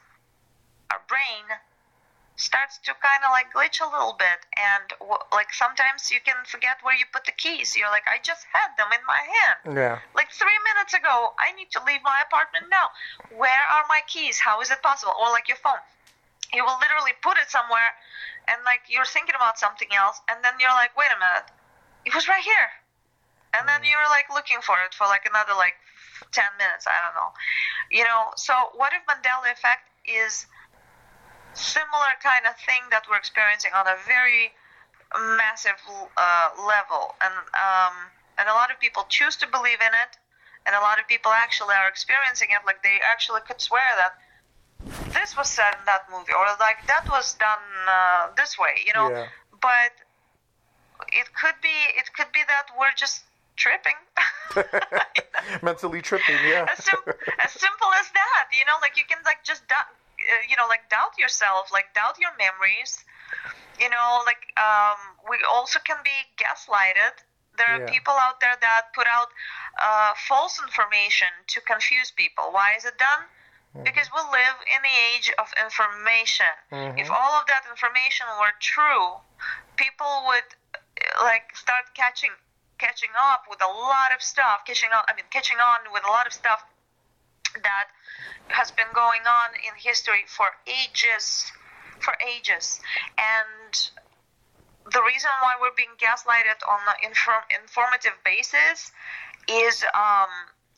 our 0.91 1.03
brain 1.09 1.45
starts 2.37 2.83
to 2.83 2.91
kind 2.99 3.23
of 3.23 3.31
like 3.31 3.47
glitch 3.55 3.79
a 3.79 3.87
little 3.87 4.19
bit 4.19 4.43
and 4.59 4.91
w- 4.99 5.23
like 5.31 5.55
sometimes 5.55 6.11
you 6.11 6.19
can 6.27 6.35
forget 6.43 6.83
where 6.83 6.95
you 6.95 7.07
put 7.15 7.23
the 7.25 7.37
keys. 7.39 7.79
You're 7.79 7.91
like 7.95 8.03
i 8.11 8.19
just 8.19 8.43
had 8.51 8.75
them 8.75 8.91
in 8.91 8.99
my 9.07 9.23
hand. 9.23 9.79
Yeah. 9.79 10.03
like 10.19 10.35
three 10.35 10.59
minutes 10.67 10.99
ago 10.99 11.31
i 11.39 11.55
need 11.55 11.71
to 11.79 11.81
leave 11.87 12.03
my 12.03 12.27
apartment 12.27 12.67
now. 12.75 12.91
Where 13.39 13.65
are 13.71 13.87
my 13.87 14.03
keys? 14.11 14.43
How 14.43 14.59
is 14.61 14.71
it 14.75 14.83
possible? 14.83 15.15
Or 15.15 15.31
like 15.31 15.47
your 15.47 15.63
phone. 15.63 15.79
You 16.51 16.67
will 16.67 16.79
literally 16.83 17.15
put 17.23 17.39
it 17.39 17.47
somewhere 17.55 17.95
and 18.51 18.59
like 18.67 18.83
you're 18.91 19.07
thinking 19.07 19.39
about 19.39 19.59
something 19.63 19.89
else 19.95 20.19
and 20.27 20.43
then 20.43 20.59
you're 20.59 20.75
like 20.75 20.91
wait 20.99 21.15
a 21.15 21.19
minute. 21.23 21.47
It 22.03 22.19
was 22.19 22.27
right 22.27 22.43
here. 22.43 22.71
And 23.55 23.63
then 23.71 23.87
mm. 23.87 23.95
you're 23.95 24.11
like 24.11 24.27
looking 24.35 24.59
for 24.59 24.75
it 24.83 24.91
for 24.91 25.07
like 25.07 25.23
another 25.23 25.55
like 25.55 25.79
10 26.35 26.43
minutes. 26.59 26.91
I 26.91 26.99
don't 26.99 27.15
know. 27.15 27.31
You 27.95 28.03
know 28.03 28.35
so 28.35 28.75
what 28.75 28.91
if 28.91 29.07
mandela 29.07 29.55
effect 29.55 29.87
is 30.03 30.51
similar 31.55 32.13
kind 32.23 32.47
of 32.47 32.55
thing 32.67 32.83
that 32.91 33.05
we're 33.09 33.17
experiencing 33.17 33.71
on 33.75 33.87
a 33.87 33.97
very 34.07 34.53
massive 35.37 35.79
uh, 36.17 36.49
level 36.67 37.15
and 37.23 37.35
um, 37.55 37.95
and 38.39 38.49
a 38.49 38.53
lot 38.53 38.71
of 38.71 38.81
people 38.81 39.05
choose 39.09 39.37
to 39.37 39.47
believe 39.47 39.79
in 39.81 39.95
it 39.95 40.13
and 40.67 40.75
a 40.75 40.81
lot 40.81 40.99
of 40.99 41.07
people 41.07 41.31
actually 41.31 41.75
are 41.75 41.89
experiencing 41.89 42.49
it 42.51 42.59
like 42.67 42.83
they 42.83 42.99
actually 43.05 43.41
could 43.47 43.61
swear 43.61 43.87
that 43.97 44.19
this 45.15 45.37
was 45.37 45.49
said 45.49 45.73
in 45.79 45.85
that 45.87 46.03
movie 46.11 46.33
or 46.33 46.45
like 46.59 46.79
that 46.89 47.07
was 47.09 47.35
done 47.35 47.63
uh, 47.89 48.27
this 48.37 48.59
way 48.59 48.75
you 48.85 48.93
know 48.95 49.09
Yeah. 49.11 49.27
but 49.63 49.93
it 51.13 51.29
could 51.41 51.55
be 51.63 51.77
it 51.97 52.13
could 52.17 52.31
be 52.33 52.43
that 52.49 52.67
we're 52.79 52.95
just 52.97 53.23
tripping 53.57 53.95
Mentally 55.63 56.01
tripping. 56.03 56.37
Yeah. 56.47 56.67
as, 56.73 56.85
sim- 56.85 57.15
as 57.41 57.51
simple 57.53 57.91
as 58.01 58.07
that 58.15 58.47
you 58.59 58.65
know 58.67 58.79
like 58.83 58.97
you 58.97 59.05
can 59.09 59.19
like 59.25 59.43
just 59.45 59.63
uh, 60.33 60.43
you 60.49 60.57
know 60.57 60.67
like 60.69 60.89
doubt 60.91 61.15
yourself 61.19 61.71
like 61.73 61.93
doubt 61.95 62.17
your 62.19 62.35
memories 62.37 63.05
you 63.81 63.89
know 63.89 64.23
like 64.27 64.43
um, 64.59 64.99
we 65.29 65.37
also 65.49 65.79
can 65.85 65.99
be 66.05 66.19
gaslighted. 66.37 67.15
There 67.57 67.69
are 67.69 67.79
Yeah. 67.81 67.87
people 67.87 68.15
out 68.15 68.41
there 68.41 68.57
that 68.61 68.93
put 68.95 69.07
out 69.07 69.29
uh, 69.81 70.15
false 70.29 70.61
information 70.61 71.29
to 71.55 71.61
confuse 71.61 72.11
people. 72.11 72.51
Why 72.51 72.75
is 72.75 72.85
it 72.85 72.99
done? 72.99 73.23
Because 73.83 74.09
we 74.15 74.21
live 74.31 74.57
in 74.75 74.81
the 74.83 74.97
age 75.15 75.33
of 75.39 75.53
information. 75.59 76.51
If 76.99 77.11
all 77.11 77.35
of 77.41 77.47
that 77.47 77.65
information 77.71 78.27
were 78.41 78.55
true 78.61 79.21
people 79.77 80.25
would 80.27 80.49
uh, 80.75 81.23
like 81.23 81.55
start 81.57 81.85
catching 81.95 82.31
catching 82.79 83.11
up 83.17 83.43
with 83.49 83.63
a 83.63 83.67
lot 83.69 84.11
of 84.15 84.21
stuff 84.23 84.61
catching 84.67 84.91
on 84.91 85.03
i 85.09 85.15
mean 85.15 85.25
catching 85.31 85.59
on 85.59 85.81
with 85.93 86.03
a 86.05 86.11
lot 86.11 86.27
of 86.27 86.33
stuff 86.33 86.65
that 87.63 87.87
has 88.49 88.71
been 88.73 88.91
going 88.95 89.23
on 89.27 89.51
in 89.67 89.73
history 89.77 90.25
for 90.27 90.47
ages 90.67 91.51
for 92.01 92.15
ages 92.21 92.81
and 93.19 93.91
the 94.93 95.01
reason 95.01 95.31
why 95.41 95.57
we're 95.61 95.75
being 95.77 95.97
gaslighted 95.97 96.61
on 96.69 96.81
an 96.89 96.99
inform- 97.01 97.49
informative 97.49 98.13
basis 98.25 98.93
is 99.49 99.85
um, 99.95 100.29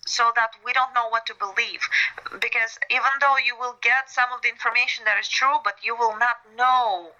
so 0.07 0.31
that 0.37 0.51
we 0.65 0.73
don't 0.73 0.95
know 0.95 1.09
what 1.11 1.27
to 1.27 1.35
believe. 1.35 1.83
Because 2.39 2.79
even 2.91 3.11
though 3.21 3.35
you 3.43 3.59
will 3.59 3.77
get 3.83 4.09
some 4.09 4.31
of 4.31 4.43
the 4.43 4.49
information 4.49 5.05
that 5.07 5.19
is 5.19 5.29
true, 5.29 5.59
but 5.65 5.75
you 5.83 5.97
will 5.97 6.17
not 6.19 6.39
know 6.57 7.11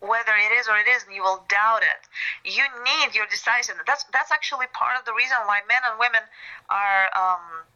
whether 0.00 0.34
it 0.34 0.50
is 0.50 0.66
or 0.66 0.76
it 0.78 0.88
isn't, 0.90 1.14
you 1.14 1.22
will 1.22 1.46
doubt 1.48 1.86
it. 1.86 2.02
You 2.42 2.66
need 2.82 3.14
your 3.14 3.26
decisiveness. 3.30 3.86
That's 3.86 4.02
that's 4.12 4.32
actually 4.32 4.66
part 4.74 4.98
of 4.98 5.06
the 5.06 5.14
reason 5.14 5.38
why 5.46 5.60
men 5.68 5.82
and 5.86 5.98
women 5.98 6.22
are. 6.70 7.06
Um, 7.14 7.70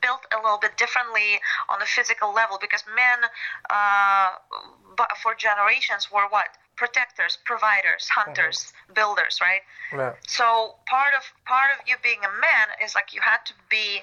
built 0.00 0.26
a 0.32 0.40
little 0.42 0.58
bit 0.58 0.76
differently 0.76 1.40
on 1.68 1.82
a 1.82 1.86
physical 1.86 2.32
level 2.32 2.58
because 2.60 2.84
men 2.94 3.28
uh, 3.70 4.30
for 5.22 5.34
generations 5.34 6.10
were 6.10 6.26
what? 6.30 6.48
Protectors 6.76 7.38
providers 7.44 8.08
hunters 8.08 8.72
builders 8.94 9.38
right? 9.40 9.60
Yeah. 9.92 10.14
so 10.26 10.74
part 10.86 11.12
of 11.14 11.22
part 11.44 11.70
of 11.70 11.86
you 11.86 11.96
being 12.02 12.18
a 12.24 12.32
man 12.40 12.66
is 12.82 12.94
like 12.94 13.14
you 13.14 13.20
had 13.20 13.44
to 13.46 13.52
be 13.70 14.00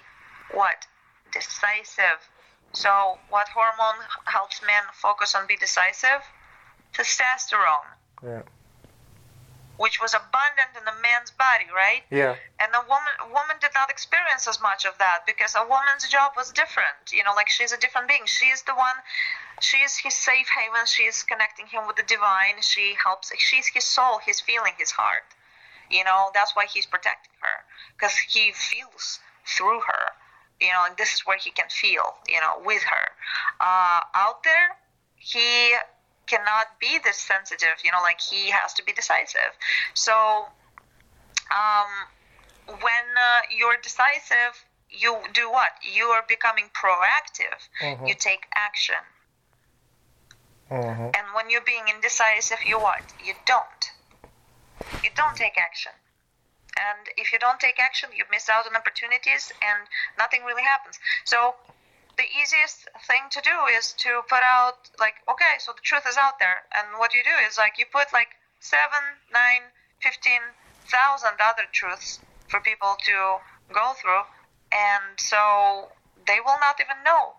what? 0.53 0.85
Decisive. 1.33 2.21
So 2.73 3.17
what 3.29 3.47
hormone 3.49 4.05
helps 4.25 4.61
men 4.61 4.83
focus 4.93 5.35
on 5.35 5.47
be 5.47 5.57
decisive? 5.57 6.21
Testosterone. 6.93 7.89
Yeah. 8.23 8.41
Which 9.79 10.01
was 10.01 10.13
abundant 10.13 10.75
in 10.75 10.83
a 10.83 10.95
man's 11.01 11.31
body, 11.31 11.63
right? 11.73 12.03
Yeah. 12.11 12.35
And 12.59 12.69
a 12.75 12.83
woman, 12.83 13.31
woman 13.31 13.55
did 13.63 13.71
not 13.73 13.89
experience 13.89 14.45
as 14.45 14.59
much 14.59 14.83
of 14.83 14.97
that 14.99 15.23
because 15.25 15.55
a 15.55 15.63
woman's 15.63 16.03
job 16.11 16.33
was 16.35 16.51
different. 16.51 17.15
You 17.15 17.23
know, 17.23 17.31
like 17.33 17.47
she's 17.47 17.71
a 17.71 17.79
different 17.79 18.09
being. 18.09 18.27
She's 18.27 18.61
the 18.63 18.75
one. 18.75 18.99
She 19.61 19.77
is 19.77 19.95
his 19.95 20.13
safe 20.15 20.51
haven. 20.51 20.85
She 20.85 21.03
is 21.03 21.23
connecting 21.23 21.67
him 21.67 21.87
with 21.87 21.95
the 21.95 22.03
divine. 22.03 22.59
She 22.59 22.93
helps. 23.01 23.31
She's 23.39 23.67
his 23.67 23.85
soul, 23.85 24.19
his 24.19 24.41
feeling, 24.41 24.73
his 24.77 24.91
heart. 24.91 25.23
You 25.89 26.03
know, 26.03 26.29
that's 26.33 26.55
why 26.57 26.65
he's 26.67 26.85
protecting 26.85 27.33
her 27.39 27.63
because 27.95 28.15
he 28.17 28.51
feels 28.51 29.19
through 29.47 29.79
her. 29.87 30.11
You 30.59 30.75
know, 30.75 30.91
and 30.91 30.97
this 30.97 31.13
is 31.13 31.25
where 31.25 31.37
he 31.37 31.51
can 31.51 31.69
feel. 31.69 32.19
You 32.27 32.41
know, 32.41 32.59
with 32.65 32.83
her. 32.83 33.15
Uh, 33.61 34.01
out 34.13 34.43
there, 34.43 34.75
he 35.15 35.71
cannot 36.29 36.67
be 36.79 36.99
this 37.03 37.17
sensitive. 37.17 37.75
You 37.83 37.91
know, 37.91 38.01
like 38.01 38.21
he 38.21 38.49
has 38.51 38.73
to 38.75 38.83
be 38.83 38.93
decisive. 38.93 39.53
So, 39.93 40.15
um, 41.51 41.89
when 42.67 43.05
uh, 43.17 43.41
you're 43.57 43.77
decisive, 43.81 44.53
you 44.89 45.17
do 45.33 45.51
what? 45.51 45.71
You 45.81 46.05
are 46.15 46.23
becoming 46.27 46.69
proactive. 46.81 47.59
Mhm. 47.81 48.07
You 48.07 48.15
take 48.15 48.45
action. 48.55 49.01
hmm 50.69 51.09
And 51.17 51.25
when 51.35 51.49
you're 51.49 51.65
being 51.73 51.87
indecisive, 51.87 52.59
you 52.65 52.79
what? 52.79 53.13
You 53.19 53.33
don't. 53.45 53.83
You 55.03 55.09
don't 55.15 55.35
take 55.35 55.57
action. 55.57 55.91
And 56.79 57.09
if 57.17 57.33
you 57.33 57.39
don't 57.39 57.59
take 57.59 57.79
action, 57.79 58.09
you 58.15 58.23
miss 58.31 58.47
out 58.49 58.65
on 58.67 58.75
opportunities 58.75 59.51
and 59.61 59.87
nothing 60.17 60.43
really 60.43 60.63
happens. 60.63 60.99
So 61.25 61.55
the 62.19 62.27
easiest 62.35 62.83
thing 63.07 63.23
to 63.31 63.39
do 63.39 63.55
is 63.71 63.95
to 64.03 64.19
put 64.27 64.43
out 64.43 64.91
like, 64.99 65.23
okay, 65.31 65.55
so 65.63 65.71
the 65.71 65.81
truth 65.81 66.03
is 66.03 66.17
out 66.19 66.35
there. 66.43 66.67
And 66.75 66.99
what 66.99 67.15
you 67.15 67.23
do 67.23 67.35
is 67.47 67.57
like 67.57 67.79
you 67.79 67.85
put 67.87 68.11
like 68.11 68.35
seven, 68.59 69.15
nine, 69.31 69.71
fifteen 70.03 70.43
thousand 70.91 71.39
other 71.39 71.63
truths 71.71 72.19
for 72.51 72.59
people 72.59 72.97
to 73.05 73.37
go 73.71 73.93
through 74.01 74.25
and 74.71 75.19
so 75.19 75.89
they 76.27 76.39
will 76.45 76.57
not 76.59 76.79
even 76.79 76.95
know 77.03 77.33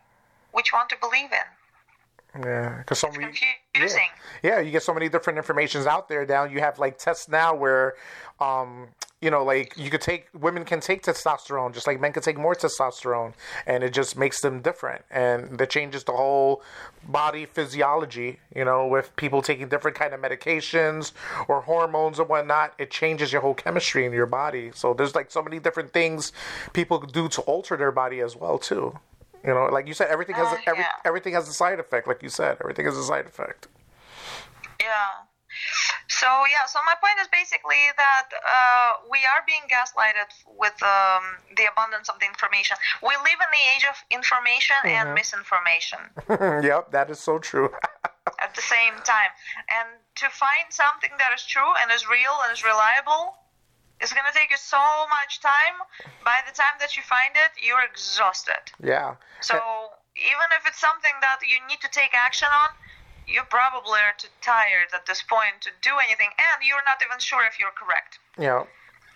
which 0.53 0.73
one 0.73 0.89
to 0.89 0.97
believe 1.01 1.31
in. 1.33 2.43
Yeah, 2.45 2.79
because 2.79 3.01
so 3.01 3.09
many. 3.11 3.25
confusing. 3.73 4.01
Yeah. 4.43 4.57
yeah, 4.57 4.61
you 4.61 4.71
get 4.71 4.83
so 4.83 4.95
many 4.95 5.09
different 5.09 5.37
informations 5.37 5.87
out 5.87 6.09
there 6.09 6.25
now. 6.25 6.45
You 6.45 6.61
have 6.61 6.79
like 6.79 6.99
tests 6.99 7.29
now 7.29 7.55
where, 7.55 7.95
um, 8.41 8.89
you 9.21 9.31
know, 9.31 9.45
like 9.45 9.77
you 9.77 9.91
could 9.91 10.01
take 10.01 10.29
women 10.33 10.65
can 10.65 10.81
take 10.81 11.03
testosterone 11.03 11.75
just 11.75 11.87
like 11.87 12.01
men 12.01 12.13
can 12.13 12.23
take 12.23 12.39
more 12.39 12.55
testosterone, 12.55 13.35
and 13.67 13.85
it 13.85 13.93
just 13.93 14.17
makes 14.17 14.41
them 14.41 14.61
different, 14.63 15.05
and 15.11 15.59
that 15.59 15.71
changes 15.71 16.05
the 16.05 16.13
whole 16.13 16.63
body 17.07 17.45
physiology. 17.45 18.39
You 18.55 18.65
know, 18.65 18.87
with 18.87 19.15
people 19.17 19.43
taking 19.43 19.69
different 19.69 19.97
kind 19.97 20.15
of 20.15 20.21
medications 20.21 21.13
or 21.49 21.61
hormones 21.61 22.19
and 22.19 22.29
whatnot, 22.29 22.73
it 22.79 22.91
changes 22.91 23.33
your 23.33 23.43
whole 23.43 23.55
chemistry 23.55 24.07
in 24.07 24.13
your 24.13 24.27
body. 24.27 24.71
So 24.75 24.95
there's 24.95 25.15
like 25.15 25.31
so 25.31 25.43
many 25.43 25.59
different 25.59 25.93
things 25.93 26.33
people 26.73 26.99
do 27.01 27.29
to 27.29 27.43
alter 27.43 27.77
their 27.77 27.93
body 27.93 28.21
as 28.21 28.37
well 28.37 28.59
too. 28.59 28.99
You 29.45 29.55
know, 29.55 29.67
like 29.67 29.87
you 29.87 29.95
said, 29.95 30.09
everything 30.09 30.35
has 30.37 30.49
Uh, 30.49 30.57
every, 30.67 30.83
yeah. 30.83 30.93
everything 31.05 31.35
has 31.35 31.49
a 31.49 31.53
side 31.53 31.79
effect. 31.81 32.07
Like 32.07 32.23
you 32.23 32.29
said, 32.29 32.59
everything 32.61 32.87
has 32.87 32.97
a 32.97 33.05
side 33.05 33.27
effect. 33.27 33.69
Yeah. 34.81 35.20
So 36.09 36.27
yeah, 36.51 36.67
so 36.67 36.79
my 36.85 36.95
point 37.01 37.19
is 37.21 37.29
basically 37.29 37.81
that 37.97 38.29
uh, 38.35 38.93
we 39.11 39.19
are 39.25 39.43
being 39.47 39.65
gaslighted 39.71 40.29
with 40.59 40.77
um, 40.83 41.39
the 41.57 41.67
abundance 41.71 42.09
of 42.09 42.19
the 42.21 42.27
information. 42.27 42.77
We 43.03 43.15
live 43.25 43.41
in 43.41 43.51
the 43.51 43.65
age 43.77 43.87
of 43.89 43.97
information 44.11 44.77
and 44.85 45.15
misinformation 45.15 46.01
yep, 46.65 46.91
that 46.93 47.11
is 47.11 47.21
so 47.21 47.39
true. 47.39 47.71
at 48.41 48.55
the 48.55 48.63
same 48.63 48.95
time. 49.05 49.33
And 49.69 49.89
to 50.17 50.29
find 50.29 50.69
something 50.71 51.11
that 51.19 51.33
is 51.35 51.45
true 51.45 51.73
and 51.83 51.91
is 51.93 52.09
real 52.09 52.33
and 52.45 52.53
is 52.53 52.65
reliable 52.65 53.37
it's 54.01 54.13
going 54.17 54.25
to 54.25 54.33
take 54.33 54.51
you 54.51 54.57
so 54.57 54.81
much 55.13 55.41
time. 55.45 55.77
By 56.25 56.41
the 56.49 56.57
time 56.57 56.81
that 56.81 56.97
you 56.97 57.05
find 57.05 57.37
it, 57.37 57.53
you're 57.61 57.85
exhausted. 57.85 58.65
yeah. 58.81 59.15
So 59.41 59.57
even 60.17 60.49
if 60.57 60.67
it's 60.67 60.81
something 60.81 61.13
that 61.21 61.41
you 61.45 61.61
need 61.69 61.81
to 61.81 61.91
take 61.93 62.13
action 62.17 62.49
on, 62.49 62.73
you 63.31 63.43
probably 63.49 64.01
are 64.01 64.15
too 64.19 64.29
tired 64.43 64.89
at 64.95 65.07
this 65.07 65.23
point 65.23 65.63
to 65.63 65.71
do 65.83 65.91
anything, 66.05 66.31
and 66.39 66.67
you're 66.67 66.85
not 66.87 67.03
even 67.05 67.19
sure 67.19 67.47
if 67.47 67.59
you're 67.59 67.75
correct. 67.77 68.19
Yeah. 68.39 68.65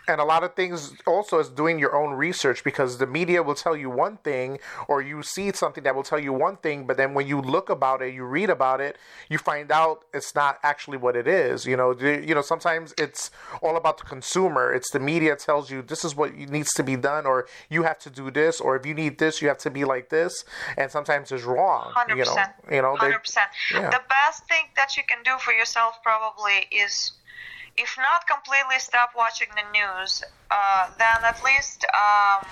And 0.06 0.20
a 0.20 0.24
lot 0.24 0.44
of 0.44 0.54
things 0.54 0.92
also 1.06 1.38
is 1.38 1.48
doing 1.48 1.78
your 1.78 1.96
own 1.96 2.12
research 2.12 2.62
because 2.62 2.98
the 2.98 3.06
media 3.06 3.42
will 3.42 3.54
tell 3.54 3.74
you 3.76 3.88
one 3.88 4.18
thing 4.18 4.58
or 4.86 5.00
you 5.00 5.22
see 5.22 5.50
something 5.52 5.82
that 5.84 5.94
will 5.94 6.02
tell 6.02 6.18
you 6.18 6.32
one 6.32 6.56
thing, 6.58 6.86
but 6.86 6.96
then 6.96 7.14
when 7.14 7.26
you 7.26 7.40
look 7.40 7.70
about 7.70 8.02
it, 8.02 8.12
you 8.12 8.24
read 8.24 8.50
about 8.50 8.80
it, 8.80 8.98
you 9.30 9.38
find 9.38 9.72
out 9.72 10.04
it's 10.12 10.34
not 10.34 10.58
actually 10.62 10.98
what 10.98 11.16
it 11.16 11.26
is. 11.26 11.64
You 11.64 11.76
know, 11.76 11.92
you 11.98 12.34
know, 12.34 12.42
sometimes 12.42 12.92
it's 12.98 13.30
all 13.62 13.76
about 13.76 13.96
the 13.98 14.04
consumer. 14.04 14.72
It's 14.72 14.90
the 14.90 15.00
media 15.00 15.36
tells 15.36 15.70
you 15.70 15.80
this 15.80 16.04
is 16.04 16.14
what 16.14 16.34
needs 16.34 16.72
to 16.74 16.82
be 16.82 16.96
done 16.96 17.24
or 17.24 17.46
you 17.70 17.84
have 17.84 17.98
to 18.00 18.10
do 18.10 18.30
this 18.30 18.60
or 18.60 18.76
if 18.76 18.84
you 18.84 18.92
need 18.94 19.18
this, 19.18 19.40
you 19.40 19.48
have 19.48 19.58
to 19.58 19.70
be 19.70 19.84
like 19.84 20.10
this. 20.10 20.44
And 20.76 20.90
sometimes 20.90 21.32
it's 21.32 21.44
wrong. 21.44 21.92
Hundred 21.94 22.18
You 22.18 22.24
know, 22.24 22.36
you 22.70 22.82
know, 22.82 22.92
they- 22.94 22.98
hundred 23.06 23.20
percent. 23.20 23.48
yeah. 23.72 23.90
The 23.90 24.02
best 24.08 24.46
thing 24.48 24.64
that 24.76 24.96
you 24.98 25.02
can 25.08 25.18
do 25.24 25.38
for 25.38 25.52
yourself 25.52 26.02
probably 26.02 26.66
is, 26.70 27.12
if 27.76 27.96
not 27.98 28.26
completely 28.26 28.78
stop 28.78 29.10
watching 29.16 29.48
the 29.54 29.64
news, 29.72 30.22
uh, 30.50 30.86
then 30.98 31.24
at 31.24 31.42
least 31.44 31.84
um, 31.94 32.44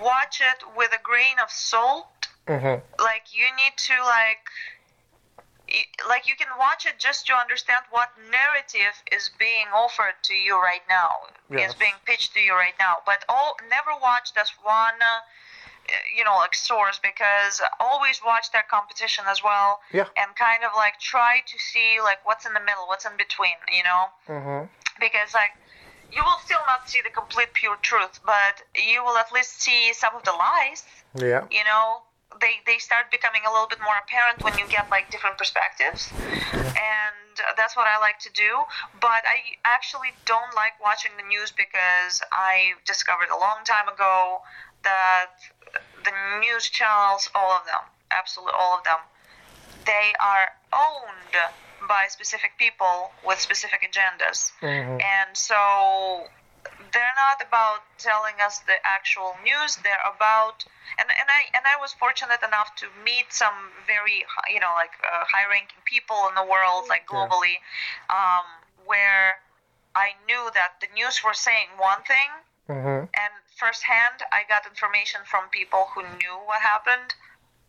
watch 0.00 0.40
it 0.40 0.62
with 0.76 0.92
a 0.92 1.02
grain 1.02 1.38
of 1.42 1.50
salt. 1.50 2.28
Mhm. 2.46 2.82
Like 2.98 3.34
you 3.34 3.46
need 3.56 3.76
to 3.76 4.02
like. 4.04 4.46
Like 6.08 6.26
you 6.26 6.34
can 6.34 6.48
watch 6.58 6.86
it 6.86 6.98
just 6.98 7.26
to 7.26 7.34
understand 7.34 7.84
what 7.90 8.08
narrative 8.30 9.02
is 9.12 9.28
being 9.38 9.66
offered 9.68 10.14
to 10.22 10.34
you 10.34 10.56
right 10.56 10.80
now, 10.88 11.26
Yes. 11.50 11.70
is 11.70 11.74
being 11.74 11.92
pitched 12.06 12.32
to 12.34 12.40
you 12.40 12.54
right 12.54 12.78
now. 12.78 13.02
But 13.04 13.22
all 13.28 13.54
never 13.68 13.94
watch 14.00 14.32
this 14.32 14.50
one, 14.62 15.02
uh, 15.02 15.20
you 16.16 16.24
know, 16.24 16.36
like 16.36 16.54
source 16.54 16.98
because 16.98 17.60
always 17.80 18.20
watch 18.24 18.50
their 18.52 18.64
competition 18.70 19.24
as 19.28 19.42
well 19.42 19.80
Yeah. 19.92 20.06
and 20.16 20.34
kind 20.36 20.64
of 20.64 20.72
like 20.76 20.98
try 21.00 21.40
to 21.46 21.58
see 21.58 22.00
like 22.02 22.24
what's 22.26 22.46
in 22.46 22.52
the 22.54 22.60
middle, 22.60 22.86
what's 22.86 23.04
in 23.06 23.16
between, 23.16 23.56
you 23.72 23.82
know? 23.82 24.10
Mhm. 24.28 24.68
Because 25.00 25.34
like 25.34 25.52
you 26.10 26.22
will 26.24 26.38
still 26.44 26.64
not 26.66 26.88
see 26.88 27.00
the 27.02 27.10
complete 27.10 27.52
pure 27.52 27.76
truth, 27.76 28.20
but 28.24 28.62
you 28.74 29.04
will 29.04 29.16
at 29.18 29.30
least 29.32 29.60
see 29.60 29.92
some 29.92 30.14
of 30.14 30.24
the 30.24 30.32
lies. 30.32 30.84
Yeah. 31.14 31.44
You 31.50 31.64
know, 31.64 32.02
they 32.40 32.60
they 32.66 32.78
start 32.78 33.10
becoming 33.10 33.42
a 33.46 33.50
little 33.52 33.66
bit 33.66 33.80
more 33.80 33.96
apparent 34.04 34.42
when 34.42 34.56
you 34.58 34.66
get 34.68 34.88
like 34.90 35.10
different 35.10 35.36
perspectives, 35.38 36.10
and 36.52 37.34
that's 37.56 37.76
what 37.76 37.86
I 37.86 37.98
like 37.98 38.18
to 38.20 38.30
do. 38.32 38.64
But 39.00 39.22
I 39.26 39.38
actually 39.64 40.12
don't 40.24 40.54
like 40.54 40.74
watching 40.82 41.12
the 41.16 41.22
news 41.24 41.50
because 41.52 42.22
I 42.32 42.72
discovered 42.84 43.28
a 43.30 43.38
long 43.38 43.64
time 43.64 43.88
ago 43.88 44.42
that 44.84 45.32
the 46.04 46.12
news 46.40 46.68
channels, 46.68 47.28
all 47.34 47.52
of 47.52 47.64
them, 47.66 47.82
absolutely 48.10 48.54
all 48.58 48.78
of 48.78 48.84
them, 48.84 48.98
they 49.84 50.12
are 50.20 50.48
owned 50.72 51.36
by 51.88 52.06
specific 52.08 52.52
people 52.58 53.12
with 53.24 53.38
specific 53.40 53.80
agendas. 53.82 54.52
Mhm. 54.60 55.00
And 55.02 55.36
so 55.36 56.28
they're 56.92 57.14
not 57.16 57.40
about 57.40 57.82
telling 57.98 58.40
us 58.40 58.58
the 58.60 58.76
actual 58.84 59.36
news. 59.42 59.76
They're 59.76 60.04
about 60.04 60.64
and, 60.98 61.08
and 61.10 61.28
I 61.28 61.44
and 61.54 61.64
I 61.66 61.76
was 61.76 61.92
fortunate 61.92 62.42
enough 62.42 62.74
to 62.76 62.86
meet 63.04 63.32
some 63.32 63.72
very 63.86 64.24
you 64.48 64.58
know 64.60 64.72
like 64.74 64.92
uh, 65.04 65.24
high-ranking 65.32 65.82
people 65.84 66.28
in 66.28 66.34
the 66.34 66.44
world 66.44 66.88
like 66.88 67.04
Yeah. 67.10 67.16
globally, 67.16 67.56
um, 68.10 68.44
where 68.84 69.38
I 69.94 70.14
knew 70.26 70.50
that 70.54 70.80
the 70.80 70.88
news 70.94 71.22
were 71.22 71.34
saying 71.34 71.68
one 71.76 72.02
thing, 72.02 72.30
Mhm. 72.68 73.08
and 73.14 73.34
firsthand 73.58 74.22
I 74.32 74.42
got 74.48 74.66
information 74.66 75.20
from 75.24 75.48
people 75.50 75.90
who 75.94 76.02
knew 76.02 76.36
what 76.46 76.62
happened. 76.62 77.14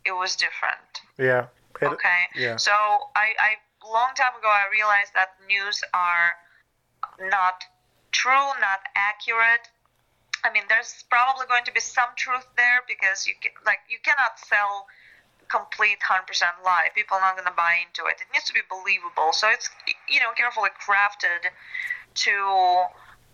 It 0.06 0.14
was 0.14 0.36
different. 0.36 1.02
Yeah. 1.18 1.48
It- 1.82 1.88
Okay. 1.88 2.22
yeah. 2.36 2.58
So 2.58 2.72
I, 3.16 3.34
I 3.40 3.52
long 3.86 4.14
time 4.16 4.36
ago 4.38 4.48
I 4.48 4.66
realized 4.72 5.14
that 5.16 5.36
news 5.48 5.82
are 5.94 6.36
not 7.20 7.64
true, 8.12 8.48
not 8.60 8.82
accurate. 8.96 9.70
I 10.44 10.52
mean, 10.52 10.64
there's 10.70 11.04
probably 11.10 11.46
going 11.48 11.66
to 11.66 11.72
be 11.74 11.80
some 11.80 12.10
truth 12.16 12.48
there 12.56 12.82
because 12.88 13.28
you 13.28 13.34
ca- 13.42 13.60
like 13.66 13.80
you 13.90 13.98
cannot 14.04 14.40
sell 14.40 14.88
complete 15.50 16.00
100% 16.06 16.24
lie. 16.64 16.90
People 16.96 17.18
are 17.18 17.22
not 17.22 17.36
going 17.36 17.48
to 17.50 17.58
buy 17.58 17.82
into 17.84 18.06
it. 18.08 18.22
It 18.22 18.28
needs 18.32 18.46
to 18.46 18.54
be 18.54 18.62
believable. 18.70 19.34
So 19.34 19.50
it's 19.50 19.70
you 20.08 20.20
know 20.20 20.32
carefully 20.38 20.70
crafted 20.80 21.50
to 22.26 22.86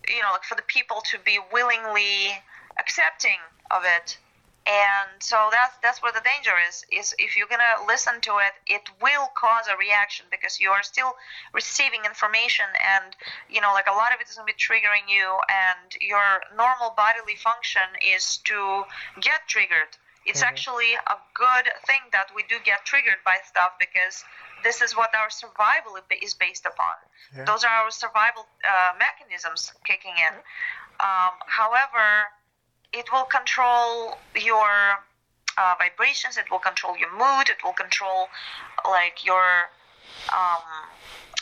you 0.08 0.22
know 0.22 0.32
like 0.32 0.44
for 0.44 0.56
the 0.56 0.68
people 0.68 1.02
to 1.12 1.18
be 1.20 1.40
willingly 1.52 2.32
accepting 2.80 3.40
of 3.72 3.84
it. 3.86 4.18
And 4.66 5.22
so 5.22 5.50
that's 5.52 5.78
that's 5.84 6.02
where 6.02 6.12
the 6.12 6.26
danger 6.26 6.58
is 6.68 6.86
is 6.92 7.14
if 7.20 7.38
you're 7.38 7.48
gonna 7.48 7.86
listen 7.86 8.20
to 8.22 8.42
it 8.42 8.58
it 8.66 8.82
will 9.00 9.30
cause 9.38 9.66
a 9.70 9.78
reaction 9.78 10.26
because 10.32 10.60
you 10.60 10.72
are 10.72 10.82
still 10.82 11.14
receiving 11.54 12.02
information 12.04 12.66
and 12.82 13.16
you 13.48 13.62
know 13.62 13.74
like 13.74 13.86
a 13.86 13.94
lot 13.94 14.12
of 14.12 14.20
it 14.20 14.28
is 14.28 14.36
gonna 14.36 14.50
be 14.50 14.58
triggering 14.58 15.06
you 15.08 15.38
and 15.46 15.94
your 16.02 16.42
normal 16.58 16.96
bodily 16.98 17.36
function 17.36 17.86
is 18.02 18.38
to 18.38 18.84
get 19.22 19.46
triggered. 19.48 19.94
It's 20.26 20.42
mm-hmm. 20.42 20.50
actually 20.50 20.94
a 20.96 21.18
good 21.36 21.70
thing 21.86 22.02
that 22.12 22.34
we 22.36 22.42
do 22.50 22.56
get 22.66 22.86
triggered 22.86 23.22
by 23.24 23.38
stuff 23.46 23.78
because 23.78 24.26
this 24.66 24.82
is 24.82 24.98
what 24.98 25.12
our 25.16 25.30
survival 25.30 25.94
is 26.22 26.34
based 26.34 26.66
upon. 26.66 26.96
Yeah. 27.38 27.46
Those 27.46 27.64
are 27.64 27.70
our 27.70 27.92
survival 27.92 28.48
uh, 28.68 28.94
mechanisms 28.98 29.72
kicking 29.86 30.18
in. 30.28 30.34
Um, 31.00 31.34
however, 31.46 32.08
it 32.92 33.06
will 33.14 33.26
control 33.26 34.18
your 34.36 34.68
uh, 35.58 35.76
vibrations. 35.78 36.38
It 36.38 36.50
will 36.50 36.64
control 36.70 36.98
your 36.98 37.12
mood. 37.12 37.50
It 37.50 37.64
will 37.64 37.78
control 37.86 38.28
like 38.84 39.24
your 39.24 39.70
um, 40.34 40.66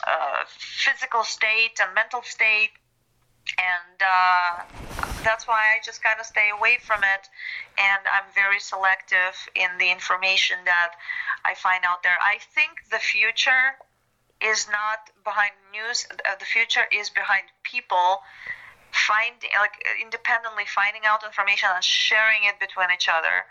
uh, 0.05 0.43
physical 0.47 1.23
state 1.23 1.79
and 1.81 1.95
mental 1.95 2.21
state 2.23 2.71
and 3.57 3.97
uh, 4.01 4.63
that's 5.23 5.47
why 5.47 5.75
I 5.75 5.83
just 5.83 6.03
kind 6.03 6.19
of 6.19 6.25
stay 6.25 6.49
away 6.57 6.77
from 6.81 7.03
it. 7.03 7.29
And 7.77 8.01
I'm 8.07 8.27
very 8.33 8.59
selective 8.59 9.35
in 9.55 9.69
the 9.79 9.91
information 9.91 10.57
that 10.65 10.95
I 11.45 11.53
find 11.55 11.83
out 11.85 12.03
there. 12.03 12.17
I 12.21 12.39
think 12.55 12.89
the 12.91 12.99
future 12.99 13.75
is 14.41 14.67
not 14.67 15.11
behind 15.23 15.51
news. 15.71 16.07
Uh, 16.11 16.35
the 16.39 16.45
future 16.45 16.85
is 16.91 17.09
behind 17.09 17.43
people 17.63 18.21
finding, 18.91 19.49
like, 19.59 19.81
independently 20.01 20.65
finding 20.67 21.03
out 21.05 21.23
information 21.23 21.69
and 21.73 21.83
sharing 21.83 22.43
it 22.43 22.59
between 22.59 22.87
each 22.93 23.09
other 23.09 23.45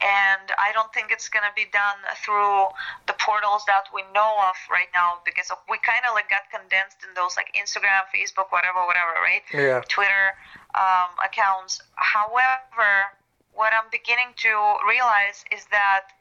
and 0.00 0.52
I 0.58 0.72
don't 0.72 0.92
think 0.92 1.10
it's 1.10 1.28
gonna 1.28 1.52
be 1.56 1.66
done 1.72 1.98
through 2.20 2.68
the 3.06 3.14
portals 3.16 3.64
that 3.66 3.88
we 3.94 4.02
know 4.12 4.36
of 4.48 4.56
right 4.70 4.90
now 4.92 5.20
because 5.24 5.50
we 5.70 5.78
kind 5.78 6.04
of 6.04 6.14
like 6.14 6.28
got 6.28 6.44
condensed 6.52 7.00
in 7.00 7.14
those 7.14 7.36
like 7.36 7.54
Instagram, 7.56 8.04
Facebook, 8.12 8.52
whatever, 8.52 8.84
whatever, 8.84 9.16
right? 9.22 9.42
Yeah. 9.52 9.80
Twitter 9.88 10.36
um, 10.74 11.16
accounts. 11.24 11.80
However, 11.96 13.08
what 13.54 13.72
I'm 13.72 13.88
beginning 13.90 14.36
to 14.44 14.52
realize 14.84 15.44
is 15.50 15.64
that 15.72 16.12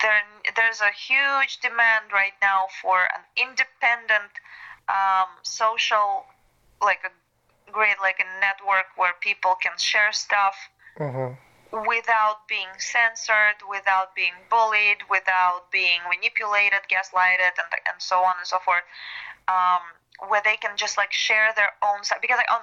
there 0.00 0.20
there's 0.56 0.80
a 0.80 0.92
huge 0.92 1.60
demand 1.60 2.12
right 2.12 2.36
now 2.42 2.68
for 2.82 3.08
an 3.16 3.24
independent 3.36 4.32
um, 4.92 5.30
social, 5.42 6.28
like 6.82 7.00
a 7.04 7.12
great 7.72 7.96
like 8.02 8.20
a 8.20 8.28
network 8.44 8.92
where 8.96 9.16
people 9.20 9.56
can 9.56 9.72
share 9.78 10.12
stuff. 10.12 10.54
Mm-hmm 11.00 11.40
without 11.74 12.46
being 12.46 12.70
censored, 12.78 13.58
without 13.68 14.14
being 14.14 14.34
bullied, 14.48 15.02
without 15.10 15.66
being 15.72 15.98
manipulated, 16.06 16.86
gaslighted, 16.86 17.58
and, 17.58 17.70
and 17.90 17.98
so 17.98 18.22
on 18.22 18.38
and 18.38 18.46
so 18.46 18.58
forth. 18.62 18.86
Um, 19.48 19.82
where 20.28 20.40
they 20.44 20.56
can 20.56 20.76
just 20.76 20.96
like 20.96 21.12
share 21.12 21.50
their 21.56 21.74
own 21.82 22.04
side 22.04 22.18
because 22.22 22.38
like 22.38 22.50
on 22.52 22.62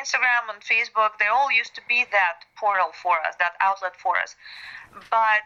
Instagram 0.00 0.48
and 0.48 0.62
Facebook 0.64 1.10
they 1.20 1.26
all 1.26 1.52
used 1.52 1.74
to 1.74 1.82
be 1.86 2.06
that 2.10 2.40
portal 2.56 2.90
for 3.02 3.20
us 3.20 3.34
that 3.38 3.52
outlet 3.60 3.94
for 3.94 4.16
us 4.16 4.34
but 5.10 5.44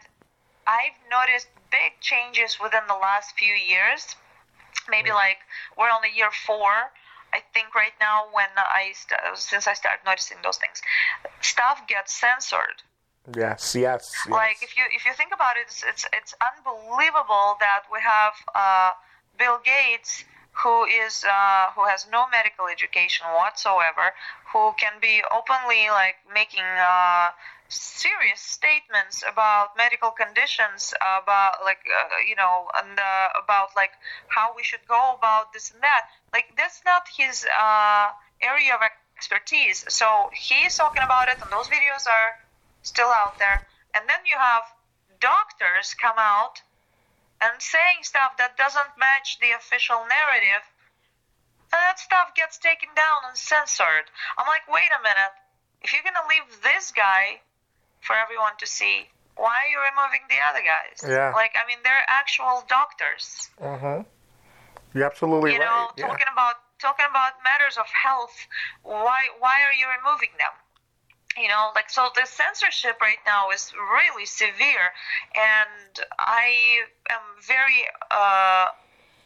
I've 0.65 0.95
noticed 1.11 1.47
big 1.71 1.99
changes 1.99 2.57
within 2.57 2.87
the 2.87 2.95
last 2.95 3.35
few 3.37 3.53
years 3.53 4.15
maybe 4.89 5.11
like 5.11 5.43
we're 5.77 5.91
on 5.91 6.01
the 6.01 6.15
year 6.15 6.31
four 6.31 6.89
I 7.35 7.39
think 7.53 7.75
right 7.75 7.97
now 7.99 8.17
when 8.31 8.51
I 8.55 8.93
st- 9.01 9.19
since 9.35 9.67
I 9.67 9.73
started 9.73 10.03
noticing 10.05 10.37
those 10.43 10.57
things, 10.57 10.81
stuff 11.41 11.77
gets 11.87 12.11
censored. 12.13 12.79
Yes, 13.35 13.75
yes, 13.75 14.03
yes. 14.13 14.31
Like 14.41 14.59
if 14.61 14.77
you 14.77 14.83
if 14.97 15.03
you 15.05 15.13
think 15.13 15.31
about 15.33 15.57
it, 15.57 15.65
it's 15.67 15.83
it's, 15.91 16.05
it's 16.19 16.33
unbelievable 16.49 17.57
that 17.65 17.83
we 17.91 17.99
have 18.01 18.33
uh, 18.63 18.91
Bill 19.37 19.59
Gates 19.63 20.23
who 20.63 20.85
is 20.85 21.25
uh, 21.25 21.71
who 21.75 21.83
has 21.85 22.07
no 22.11 22.25
medical 22.31 22.67
education 22.67 23.27
whatsoever, 23.35 24.15
who 24.53 24.71
can 24.79 24.93
be 25.01 25.21
openly 25.31 25.89
like 25.91 26.15
making 26.33 26.63
uh, 26.79 27.29
serious 27.67 28.39
statements 28.39 29.23
about 29.27 29.75
medical 29.75 30.11
conditions, 30.11 30.93
about 31.01 31.59
like 31.63 31.83
uh, 31.91 32.23
you 32.27 32.35
know, 32.35 32.71
and 32.79 32.97
uh, 32.97 33.27
about 33.43 33.69
like 33.75 33.91
how 34.29 34.55
we 34.55 34.63
should 34.63 34.85
go 34.87 35.15
about 35.17 35.51
this 35.51 35.71
and 35.71 35.81
that. 35.81 36.07
Like 36.35 36.51
that's 36.59 36.83
not 36.83 37.07
his 37.07 37.47
uh, 37.47 38.11
area 38.43 38.75
of 38.75 38.81
expertise. 39.15 39.87
So 39.87 40.27
he's 40.35 40.75
talking 40.75 41.01
about 41.01 41.31
it, 41.31 41.39
and 41.39 41.47
those 41.47 41.71
videos 41.71 42.03
are 42.11 42.35
still 42.83 43.07
out 43.07 43.39
there. 43.39 43.63
And 43.95 44.03
then 44.03 44.19
you 44.27 44.35
have 44.35 44.67
doctors 45.23 45.95
come 45.95 46.19
out 46.19 46.59
and 47.39 47.55
saying 47.63 48.03
stuff 48.03 48.35
that 48.35 48.57
doesn't 48.57 48.99
match 48.99 49.39
the 49.39 49.55
official 49.55 50.03
narrative. 50.11 50.63
And 51.71 51.79
that 51.79 52.03
stuff 52.03 52.35
gets 52.35 52.59
taken 52.59 52.89
down 52.99 53.31
and 53.31 53.37
censored. 53.37 54.11
I'm 54.35 54.47
like, 54.47 54.67
wait 54.67 54.91
a 54.91 55.01
minute. 55.07 55.33
If 55.87 55.95
you're 55.95 56.03
gonna 56.03 56.27
leave 56.27 56.51
this 56.67 56.91
guy 56.91 57.39
for 58.01 58.15
everyone 58.19 58.59
to 58.59 58.67
see. 58.67 59.07
Why 59.37 59.55
are 59.63 59.71
you 59.71 59.79
removing 59.79 60.27
the 60.27 60.39
other 60.51 60.63
guys? 60.63 60.99
Yeah. 61.03 61.31
Like, 61.31 61.55
I 61.55 61.67
mean, 61.67 61.79
they're 61.83 62.05
actual 62.07 62.63
doctors. 62.67 63.49
Mm-hmm. 63.59 64.03
You're 64.95 65.05
absolutely 65.05 65.53
you 65.53 65.59
right. 65.59 65.65
know, 65.65 65.91
yeah. 65.97 66.07
talking 66.07 66.27
about 66.31 66.55
talking 66.79 67.05
about 67.09 67.33
matters 67.43 67.77
of 67.77 67.85
health. 67.91 68.35
Why 68.83 69.27
why 69.39 69.61
are 69.67 69.75
you 69.75 69.87
removing 69.99 70.31
them? 70.39 70.55
You 71.35 71.49
know, 71.49 71.71
like 71.75 71.89
so 71.89 72.07
the 72.15 72.25
censorship 72.25 73.01
right 73.01 73.19
now 73.27 73.51
is 73.51 73.73
really 73.75 74.25
severe, 74.25 74.95
and 75.35 75.99
I 76.17 76.87
am 77.11 77.25
very 77.43 77.91
uh, 78.09 78.67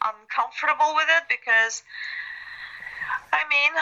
uncomfortable 0.02 0.98
with 0.98 1.06
it 1.06 1.30
because 1.30 1.84
I 3.32 3.46
mean, 3.46 3.74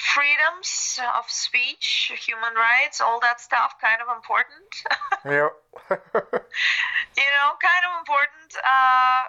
freedoms 0.00 0.98
of 1.16 1.28
speech, 1.28 2.12
human 2.16 2.54
rights, 2.54 3.02
all 3.02 3.20
that 3.20 3.42
stuff, 3.42 3.74
kind 3.80 4.00
of 4.00 4.08
important. 4.16 4.72
yeah. 5.24 5.52
you 7.20 7.28
know, 7.28 7.48
kind 7.60 7.84
of 7.84 8.00
important. 8.00 8.56
Uh, 8.56 9.22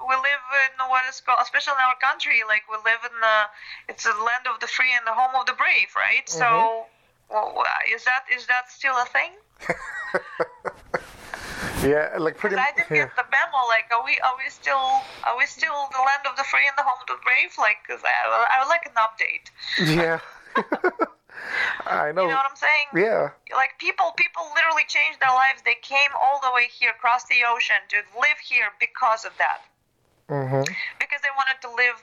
we 0.00 0.14
live 0.14 0.44
in 0.68 0.88
what 0.88 1.04
is 1.08 1.20
called, 1.20 1.40
especially 1.42 1.74
in 1.78 1.84
our 1.84 1.96
country, 1.98 2.42
like 2.46 2.62
we 2.70 2.76
live 2.84 3.04
in 3.04 3.20
the, 3.20 3.50
it's 3.88 4.04
the 4.04 4.14
land 4.22 4.46
of 4.46 4.60
the 4.60 4.66
free 4.66 4.94
and 4.96 5.06
the 5.06 5.14
home 5.14 5.34
of 5.34 5.46
the 5.46 5.54
brave, 5.54 5.94
right? 5.96 6.26
Mm-hmm. 6.26 6.38
So, 6.38 6.86
well, 7.30 7.64
is 7.92 8.04
that 8.04 8.24
is 8.32 8.46
that 8.46 8.70
still 8.70 8.96
a 8.96 9.04
thing? 9.12 9.32
yeah, 11.84 12.16
like 12.16 12.38
pretty. 12.38 12.56
I 12.56 12.72
didn't 12.72 12.90
yeah. 12.90 13.04
get 13.12 13.16
the 13.16 13.24
memo. 13.28 13.66
Like, 13.68 13.92
are 13.92 14.02
we 14.04 14.18
are 14.24 14.34
we 14.38 14.48
still 14.48 15.04
are 15.28 15.36
we 15.36 15.44
still 15.44 15.90
the 15.92 16.00
land 16.00 16.24
of 16.24 16.36
the 16.36 16.44
free 16.44 16.66
and 16.66 16.74
the 16.78 16.82
home 16.82 16.96
of 17.00 17.06
the 17.06 17.18
brave? 17.20 17.52
Like, 17.58 17.84
cause 17.84 18.00
I 18.00 18.08
I 18.24 18.64
would 18.64 18.70
like 18.72 18.88
an 18.88 18.96
update. 18.96 19.52
Yeah. 19.84 20.20
I 21.86 22.12
know. 22.12 22.22
You 22.22 22.28
know 22.28 22.42
what 22.42 22.50
I'm 22.50 22.56
saying? 22.56 22.88
Yeah. 22.94 23.30
Like 23.54 23.78
people, 23.78 24.12
people 24.16 24.42
literally 24.54 24.84
changed 24.88 25.20
their 25.20 25.32
lives. 25.32 25.62
They 25.64 25.76
came 25.80 26.10
all 26.14 26.40
the 26.42 26.52
way 26.52 26.68
here, 26.68 26.90
across 26.90 27.24
the 27.24 27.46
ocean, 27.46 27.80
to 27.88 27.96
live 28.18 28.38
here 28.42 28.68
because 28.80 29.24
of 29.24 29.32
that. 29.38 29.62
Mm-hmm. 30.28 30.62
Because 31.00 31.20
they 31.24 31.32
wanted 31.36 31.58
to 31.62 31.70
live 31.72 31.98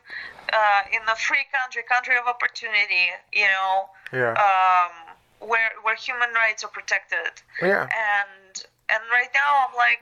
uh, 0.52 0.82
in 0.92 1.02
a 1.08 1.16
free 1.16 1.46
country, 1.54 1.84
country 1.88 2.18
of 2.18 2.26
opportunity. 2.28 3.14
You 3.32 3.46
know, 3.48 3.90
Yeah. 4.12 4.34
um, 4.34 5.16
where 5.48 5.72
where 5.84 5.96
human 5.96 6.34
rights 6.34 6.64
are 6.64 6.70
protected. 6.74 7.32
yeah. 7.62 7.86
And 7.86 8.66
and 8.90 9.02
right 9.12 9.30
now, 9.34 9.68
I'm 9.70 9.76
like, 9.76 10.02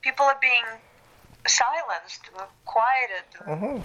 people 0.00 0.24
are 0.24 0.38
being 0.40 0.64
silenced, 1.46 2.28
quieted, 2.66 3.24
Mhm. 3.46 3.80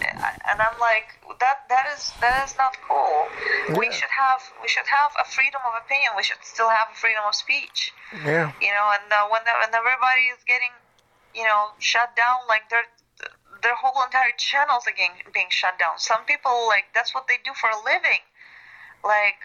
and 0.50 0.60
I'm 0.60 0.78
like, 0.78 1.08
that 1.40 1.64
that 1.68 1.86
is 1.94 2.12
that 2.20 2.44
is 2.48 2.56
not 2.56 2.76
cool. 2.88 3.28
We 3.76 3.90
should 3.92 4.10
have 4.10 4.40
we 4.62 4.68
should 4.68 4.86
have 4.88 5.12
a 5.20 5.24
freedom 5.24 5.60
of 5.68 5.74
opinion. 5.84 6.12
We 6.16 6.22
should 6.22 6.42
still 6.44 6.68
have 6.68 6.88
a 6.92 6.96
freedom 6.96 7.24
of 7.24 7.34
speech. 7.34 7.92
Yeah. 8.24 8.52
You 8.60 8.72
know, 8.72 8.86
and 8.96 9.12
uh, 9.12 9.28
when 9.28 9.44
the, 9.44 9.52
when 9.60 9.72
everybody 9.74 10.24
is 10.36 10.42
getting, 10.44 10.72
you 11.34 11.44
know, 11.44 11.72
shut 11.78 12.14
down, 12.16 12.38
like 12.48 12.68
their 12.70 12.84
their 13.64 13.74
whole 13.74 14.04
entire 14.04 14.36
channels 14.36 14.86
again 14.86 15.10
being 15.32 15.48
shut 15.48 15.78
down. 15.78 15.98
Some 15.98 16.24
people 16.26 16.68
like 16.68 16.84
that's 16.94 17.12
what 17.14 17.26
they 17.26 17.38
do 17.44 17.50
for 17.58 17.68
a 17.70 17.78
living, 17.82 18.22
like. 19.02 19.40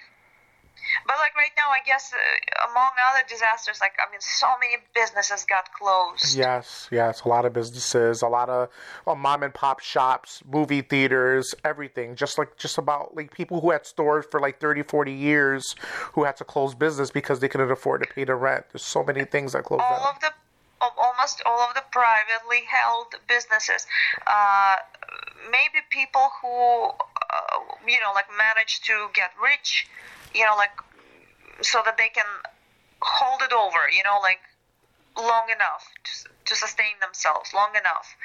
But 1.05 1.17
like 1.19 1.35
right 1.35 1.51
now, 1.57 1.69
I 1.69 1.79
guess 1.85 2.13
uh, 2.13 2.69
among 2.71 2.91
other 3.11 3.23
disasters, 3.27 3.79
like 3.81 3.91
I 3.99 4.09
mean, 4.09 4.21
so 4.21 4.47
many 4.61 4.81
businesses 4.95 5.45
got 5.45 5.71
closed. 5.73 6.37
Yes, 6.37 6.87
yes, 6.89 7.21
a 7.21 7.27
lot 7.27 7.45
of 7.45 7.51
businesses, 7.53 8.21
a 8.21 8.27
lot 8.27 8.49
of 8.49 8.69
uh, 9.05 9.13
mom 9.13 9.43
and 9.43 9.53
pop 9.53 9.81
shops, 9.81 10.41
movie 10.49 10.81
theaters, 10.81 11.53
everything. 11.65 12.15
Just 12.15 12.37
like 12.37 12.57
just 12.57 12.77
about 12.77 13.15
like 13.15 13.33
people 13.33 13.59
who 13.59 13.71
had 13.71 13.85
stores 13.85 14.25
for 14.31 14.39
like 14.39 14.59
30, 14.61 14.83
40 14.83 15.11
years 15.11 15.75
who 16.13 16.23
had 16.23 16.37
to 16.37 16.45
close 16.45 16.73
business 16.73 17.11
because 17.11 17.39
they 17.39 17.49
couldn't 17.49 17.69
afford 17.69 18.01
to 18.03 18.13
pay 18.13 18.23
the 18.23 18.35
rent. 18.35 18.65
There's 18.71 18.83
so 18.83 19.03
many 19.03 19.25
things 19.25 19.51
that 19.53 19.65
closed 19.65 19.83
all 19.83 19.99
down. 19.99 20.15
of 20.15 20.21
the 20.21 20.31
of 20.81 20.91
almost 20.97 21.41
all 21.45 21.59
of 21.61 21.75
the 21.75 21.83
privately 21.91 22.63
held 22.67 23.15
businesses. 23.27 23.85
Uh, 24.27 24.77
maybe 25.51 25.83
people 25.89 26.29
who 26.41 26.91
uh, 27.29 27.59
you 27.87 27.99
know 27.99 28.11
like 28.13 28.27
manage 28.37 28.81
to 28.81 29.07
get 29.13 29.31
rich 29.41 29.87
you 30.33 30.45
know 30.45 30.55
like 30.55 30.71
so 31.61 31.81
that 31.85 31.97
they 31.97 32.09
can 32.09 32.25
hold 33.01 33.41
it 33.41 33.53
over 33.53 33.89
you 33.89 34.03
know 34.03 34.19
like 34.21 34.39
long 35.17 35.49
enough 35.51 35.83
to, 36.03 36.29
to 36.45 36.55
sustain 36.55 36.95
themselves 37.01 37.53
long 37.53 37.75
enough. 37.75 38.15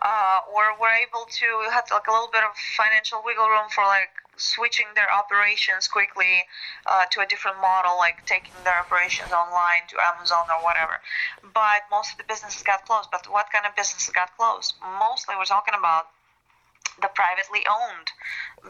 Uh, 0.00 0.40
or 0.54 0.78
were 0.78 0.94
able 0.94 1.26
to 1.26 1.46
have 1.72 1.84
like 1.90 2.06
a 2.06 2.12
little 2.12 2.30
bit 2.30 2.44
of 2.44 2.54
financial 2.76 3.22
wiggle 3.24 3.48
room 3.48 3.66
for 3.74 3.82
like 3.84 4.14
switching 4.38 4.86
their 4.94 5.10
operations 5.12 5.88
quickly 5.88 6.44
uh, 6.86 7.04
to 7.10 7.20
a 7.20 7.26
different 7.26 7.60
model, 7.60 7.96
like 7.98 8.24
taking 8.26 8.54
their 8.64 8.78
operations 8.78 9.32
online 9.32 9.84
to 9.88 9.96
Amazon 10.14 10.46
or 10.48 10.62
whatever. 10.64 11.00
But 11.42 11.82
most 11.90 12.12
of 12.12 12.18
the 12.18 12.24
businesses 12.24 12.62
got 12.62 12.86
closed. 12.86 13.10
But 13.10 13.30
what 13.30 13.50
kind 13.52 13.66
of 13.66 13.76
businesses 13.76 14.10
got 14.14 14.36
closed? 14.36 14.74
Mostly, 14.80 15.34
we're 15.36 15.44
talking 15.44 15.74
about 15.76 16.08
the 17.00 17.08
privately 17.14 17.60
owned 17.70 18.10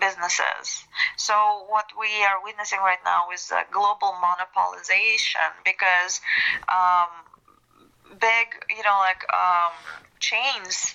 businesses. 0.00 0.84
So 1.16 1.64
what 1.68 1.86
we 1.98 2.08
are 2.24 2.42
witnessing 2.42 2.80
right 2.80 3.00
now 3.04 3.30
is 3.32 3.50
a 3.50 3.64
global 3.72 4.14
monopolization 4.20 5.48
because 5.64 6.20
um, 6.68 7.08
big, 8.20 8.48
you 8.68 8.82
know, 8.82 8.98
like 9.00 9.24
um, 9.32 9.72
chains, 10.20 10.94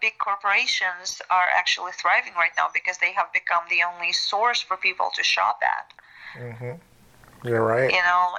big 0.00 0.18
corporations 0.18 1.22
are 1.30 1.48
actually 1.54 1.92
thriving 1.92 2.34
right 2.34 2.50
now 2.56 2.66
because 2.72 2.98
they 2.98 3.12
have 3.12 3.32
become 3.32 3.62
the 3.70 3.82
only 3.82 4.12
source 4.12 4.60
for 4.60 4.76
people 4.76 5.10
to 5.14 5.22
shop 5.22 5.60
at. 5.62 6.42
Mm-hmm. 6.42 7.48
You're 7.48 7.64
right. 7.64 7.90
You 7.90 8.02
know, 8.02 8.36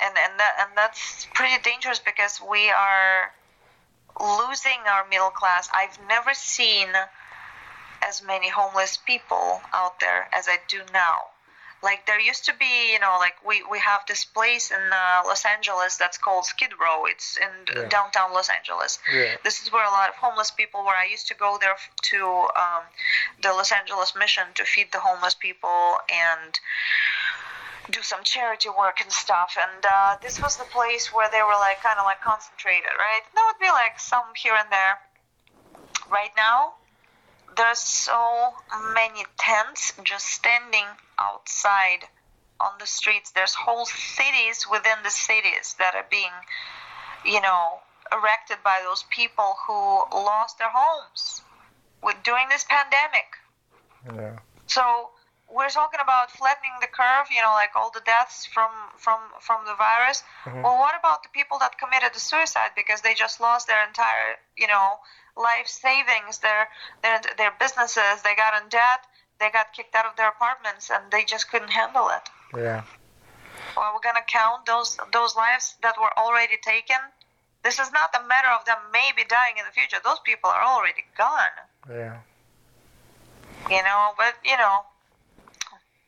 and 0.00 0.16
and 0.16 0.38
that, 0.38 0.56
and 0.60 0.70
that's 0.76 1.26
pretty 1.34 1.60
dangerous 1.62 1.98
because 1.98 2.40
we 2.40 2.70
are 2.70 3.32
losing 4.20 4.78
our 4.88 5.06
middle 5.08 5.30
class. 5.30 5.68
I've 5.74 5.98
never 6.08 6.34
seen 6.34 6.88
as 8.02 8.22
many 8.22 8.48
homeless 8.48 8.96
people 8.96 9.60
out 9.72 10.00
there 10.00 10.28
as 10.32 10.48
I 10.48 10.58
do 10.68 10.80
now. 10.92 11.16
Like 11.82 12.06
there 12.06 12.18
used 12.20 12.44
to 12.46 12.54
be, 12.58 12.92
you 12.92 12.98
know, 12.98 13.16
like 13.20 13.34
we, 13.46 13.62
we 13.70 13.78
have 13.78 14.00
this 14.08 14.24
place 14.24 14.70
in 14.72 14.80
uh, 14.92 15.22
Los 15.26 15.44
Angeles 15.44 15.96
that's 15.96 16.18
called 16.18 16.44
Skid 16.44 16.70
Row. 16.80 17.04
It's 17.06 17.36
in 17.36 17.52
Yeah. 17.76 17.88
downtown 17.88 18.32
Los 18.32 18.48
Angeles. 18.50 18.98
Yeah. 19.12 19.36
This 19.44 19.62
is 19.62 19.70
where 19.72 19.86
a 19.86 19.90
lot 19.90 20.08
of 20.08 20.16
homeless 20.16 20.50
people 20.50 20.84
were. 20.84 20.94
I 20.94 21.04
used 21.06 21.28
to 21.28 21.34
go 21.34 21.56
there 21.60 21.76
to 22.10 22.26
um, 22.56 22.82
the 23.42 23.50
Los 23.52 23.70
Angeles 23.70 24.14
Mission 24.16 24.44
to 24.54 24.64
feed 24.64 24.90
the 24.92 24.98
homeless 25.00 25.34
people 25.34 25.98
and 26.10 26.58
do 27.90 28.02
some 28.02 28.22
charity 28.24 28.68
work 28.68 29.00
and 29.00 29.10
stuff. 29.12 29.56
And 29.56 29.84
uh, 29.86 30.16
this 30.20 30.42
was 30.42 30.56
the 30.56 30.64
place 30.64 31.12
where 31.14 31.28
they 31.30 31.42
were 31.42 31.58
like 31.60 31.80
kind 31.82 31.98
of 31.98 32.04
like 32.04 32.20
concentrated, 32.20 32.90
right? 32.98 33.22
There 33.34 33.44
would 33.46 33.58
be 33.60 33.70
like 33.70 34.00
some 34.00 34.24
here 34.36 34.54
and 34.58 34.70
there. 34.70 34.98
Right 36.10 36.30
now, 36.36 36.74
there's 37.58 37.78
so 37.78 38.54
many 38.94 39.26
tents 39.36 39.92
just 40.04 40.26
standing 40.26 40.86
outside 41.18 42.06
on 42.60 42.72
the 42.78 42.86
streets. 42.86 43.32
There's 43.32 43.54
whole 43.54 43.86
cities 43.86 44.66
within 44.70 44.98
the 45.02 45.10
cities 45.10 45.74
that 45.78 45.94
are 45.94 46.06
being, 46.08 46.32
you 47.24 47.40
know, 47.40 47.80
erected 48.12 48.58
by 48.64 48.80
those 48.84 49.04
people 49.10 49.56
who 49.66 49.72
lost 50.14 50.58
their 50.58 50.70
homes 50.72 51.42
with 52.02 52.16
during 52.24 52.48
this 52.48 52.64
pandemic. 52.64 53.26
Yeah. 54.14 54.38
So 54.66 55.10
we're 55.50 55.68
talking 55.68 56.00
about 56.02 56.30
flattening 56.30 56.76
the 56.80 56.86
curve, 56.86 57.26
you 57.34 57.42
know, 57.42 57.52
like 57.52 57.70
all 57.74 57.90
the 57.90 58.02
deaths 58.04 58.46
from 58.46 58.70
from 58.96 59.18
from 59.40 59.64
the 59.66 59.74
virus. 59.74 60.22
Mm-hmm. 60.44 60.62
Well, 60.62 60.78
what 60.78 60.94
about 60.98 61.22
the 61.22 61.30
people 61.30 61.58
that 61.58 61.78
committed 61.78 62.14
the 62.14 62.20
suicide 62.20 62.70
because 62.76 63.00
they 63.00 63.14
just 63.14 63.40
lost 63.40 63.66
their 63.66 63.86
entire, 63.86 64.36
you 64.56 64.66
know, 64.66 65.00
life 65.38 65.66
savings, 65.68 66.38
their 66.38 66.68
their 67.02 67.20
their 67.36 67.52
businesses, 67.60 68.22
they 68.24 68.34
got 68.34 68.60
in 68.60 68.68
debt, 68.68 69.06
they 69.40 69.50
got 69.50 69.72
kicked 69.72 69.94
out 69.94 70.04
of 70.06 70.16
their 70.16 70.28
apartments, 70.28 70.90
and 70.90 71.02
they 71.10 71.24
just 71.24 71.50
couldn't 71.50 71.70
handle 71.70 72.08
it. 72.10 72.28
Yeah. 72.56 72.82
Well, 73.76 73.92
we're 73.94 74.00
gonna 74.02 74.24
count 74.26 74.66
those 74.66 74.98
those 75.12 75.36
lives 75.36 75.76
that 75.82 75.94
were 76.00 76.12
already 76.18 76.56
taken. 76.62 76.96
This 77.62 77.78
is 77.78 77.90
not 77.92 78.10
a 78.14 78.26
matter 78.26 78.48
of 78.48 78.64
them 78.66 78.78
maybe 78.92 79.24
dying 79.28 79.54
in 79.58 79.64
the 79.66 79.72
future. 79.72 79.98
Those 80.04 80.20
people 80.24 80.48
are 80.50 80.62
already 80.62 81.04
gone 81.16 81.54
Yeah. 81.90 82.18
you 83.68 83.82
know 83.82 84.12
but 84.16 84.34
you 84.44 84.56
know 84.56 84.84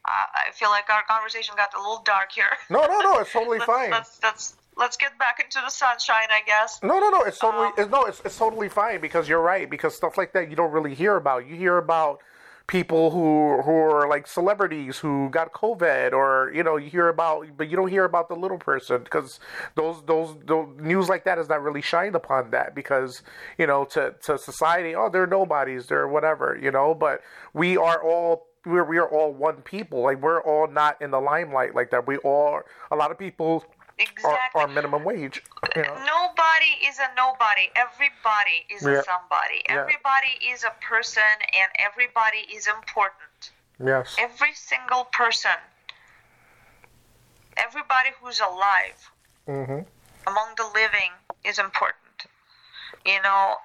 I, 0.06 0.24
I 0.48 0.52
feel 0.52 0.70
like 0.70 0.88
our 0.88 1.02
conversation 1.02 1.54
got 1.56 1.74
a 1.74 1.78
little 1.78 2.02
dark 2.04 2.32
here 2.32 2.52
No, 2.70 2.86
no, 2.86 3.00
no. 3.00 3.18
It's 3.18 3.32
totally 3.32 3.58
fine. 3.74 3.90
let's 3.90 4.56
let's 4.80 4.96
get 4.96 5.16
back 5.18 5.38
into 5.44 5.60
the 5.64 5.70
sunshine 5.70 6.28
i 6.30 6.40
guess 6.46 6.80
No, 6.82 6.98
no, 6.98 7.10
no. 7.10 7.22
It's 7.22 7.38
totally 7.38 7.66
Um, 7.66 7.72
it's, 7.78 7.90
no. 7.90 8.04
It's, 8.04 8.20
it's 8.24 8.36
totally 8.38 8.68
fine 8.68 9.00
because 9.00 9.28
you're 9.28 9.42
right. 9.42 9.68
Because 9.68 9.94
stuff 9.94 10.16
like 10.18 10.32
that 10.32 10.48
you 10.50 10.56
don't 10.56 10.72
really 10.72 10.94
hear 10.94 11.16
about. 11.16 11.46
You 11.46 11.54
hear 11.56 11.76
about 11.76 12.20
people 12.66 13.10
who 13.10 13.60
who 13.62 13.72
are 13.72 14.08
like 14.08 14.26
celebrities 14.26 14.98
who 14.98 15.28
got 15.30 15.52
COVID, 15.52 16.12
or 16.12 16.52
you 16.54 16.62
know, 16.62 16.76
you 16.76 16.88
hear 16.88 17.08
about, 17.08 17.46
but 17.56 17.68
you 17.68 17.76
don't 17.76 17.88
hear 17.88 18.04
about 18.04 18.28
the 18.28 18.36
little 18.36 18.58
person 18.58 19.02
because 19.02 19.40
those 19.74 20.02
those 20.06 20.36
those 20.46 20.68
news 20.78 21.08
like 21.08 21.24
that 21.24 21.38
is 21.38 21.48
not 21.48 21.62
really 21.62 21.82
shined 21.82 22.14
upon 22.14 22.50
that 22.50 22.74
because 22.74 23.22
you 23.58 23.66
know 23.66 23.84
to 23.86 24.14
to 24.22 24.38
society, 24.38 24.94
oh, 24.94 25.08
they're 25.10 25.26
nobodies, 25.26 25.86
they're 25.86 26.08
whatever, 26.08 26.58
you 26.60 26.70
know. 26.70 26.94
But 26.94 27.20
we 27.52 27.76
are 27.76 28.02
all. 28.02 28.46
We're, 28.66 28.84
we 28.84 28.98
are 28.98 29.08
all 29.08 29.32
one 29.32 29.62
people. 29.62 30.02
Like 30.02 30.20
we're 30.20 30.42
all 30.42 30.66
not 30.68 31.00
in 31.00 31.10
the 31.12 31.20
limelight 31.20 31.74
like 31.74 31.90
that. 31.92 32.06
We 32.06 32.18
all 32.18 32.60
a 32.90 32.96
lot 32.96 33.10
of 33.10 33.18
people 33.18 33.64
exactly 34.00 34.60
are 34.60 34.68
minimum 34.68 35.04
wage. 35.04 35.42
You 35.76 35.82
know? 35.82 35.94
nobody 36.16 36.72
is 36.88 36.98
a 36.98 37.08
nobody 37.16 37.70
everybody 37.76 38.58
is 38.74 38.82
Yeah. 38.82 39.00
a 39.00 39.02
somebody 39.04 39.62
Yeah. 39.68 39.76
everybody 39.82 40.32
is 40.52 40.64
a 40.64 40.74
person 40.80 41.32
and 41.60 41.70
everybody 41.78 42.42
is 42.56 42.66
important 42.66 43.50
Yes. 43.78 44.16
every 44.18 44.54
single 44.54 45.04
person 45.04 45.58
everybody 47.56 48.10
who's 48.20 48.40
alive 48.40 49.10
Mm-hmm. 49.48 49.80
among 50.26 50.48
the 50.56 50.66
living 50.74 51.12
is 51.44 51.58
important 51.58 52.18
you 53.04 53.20
know 53.22 53.56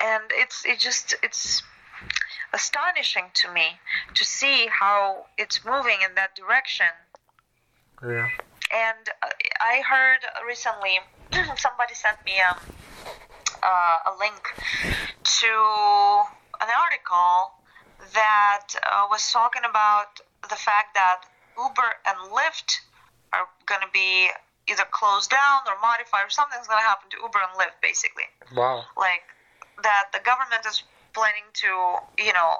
and 0.00 0.24
it's 0.30 0.64
it 0.64 0.78
just 0.78 1.14
it's 1.22 1.62
astonishing 2.52 3.24
to 3.34 3.50
me 3.52 3.78
to 4.14 4.24
see 4.24 4.66
how 4.68 5.26
it's 5.38 5.64
moving 5.64 6.00
in 6.06 6.14
that 6.14 6.34
direction 6.36 6.92
Yeah. 8.02 8.28
And 8.72 9.08
i 9.60 9.82
heard 9.88 10.20
recently 10.46 10.98
somebody 11.56 11.94
sent 11.94 12.16
me 12.24 12.32
a, 12.40 12.56
uh, 13.64 14.10
a 14.10 14.12
link 14.18 14.42
to 15.24 15.52
an 16.60 16.68
article 16.68 17.52
that 18.14 18.68
uh, 18.82 19.06
was 19.10 19.30
talking 19.32 19.62
about 19.68 20.20
the 20.48 20.56
fact 20.56 20.94
that 20.94 21.22
uber 21.56 21.96
and 22.06 22.18
lyft 22.32 22.80
are 23.32 23.46
going 23.66 23.80
to 23.80 23.88
be 23.92 24.28
either 24.68 24.84
closed 24.90 25.30
down 25.30 25.60
or 25.66 25.74
modified 25.80 26.26
or 26.26 26.30
something's 26.30 26.66
going 26.66 26.80
to 26.80 26.86
happen 26.86 27.08
to 27.10 27.16
uber 27.18 27.38
and 27.38 27.52
lyft 27.58 27.78
basically. 27.82 28.24
Wow. 28.54 28.84
like 28.96 29.22
that 29.82 30.12
the 30.12 30.20
government 30.20 30.66
is 30.66 30.82
planning 31.14 31.48
to 31.54 31.68
you 32.18 32.32
know 32.32 32.56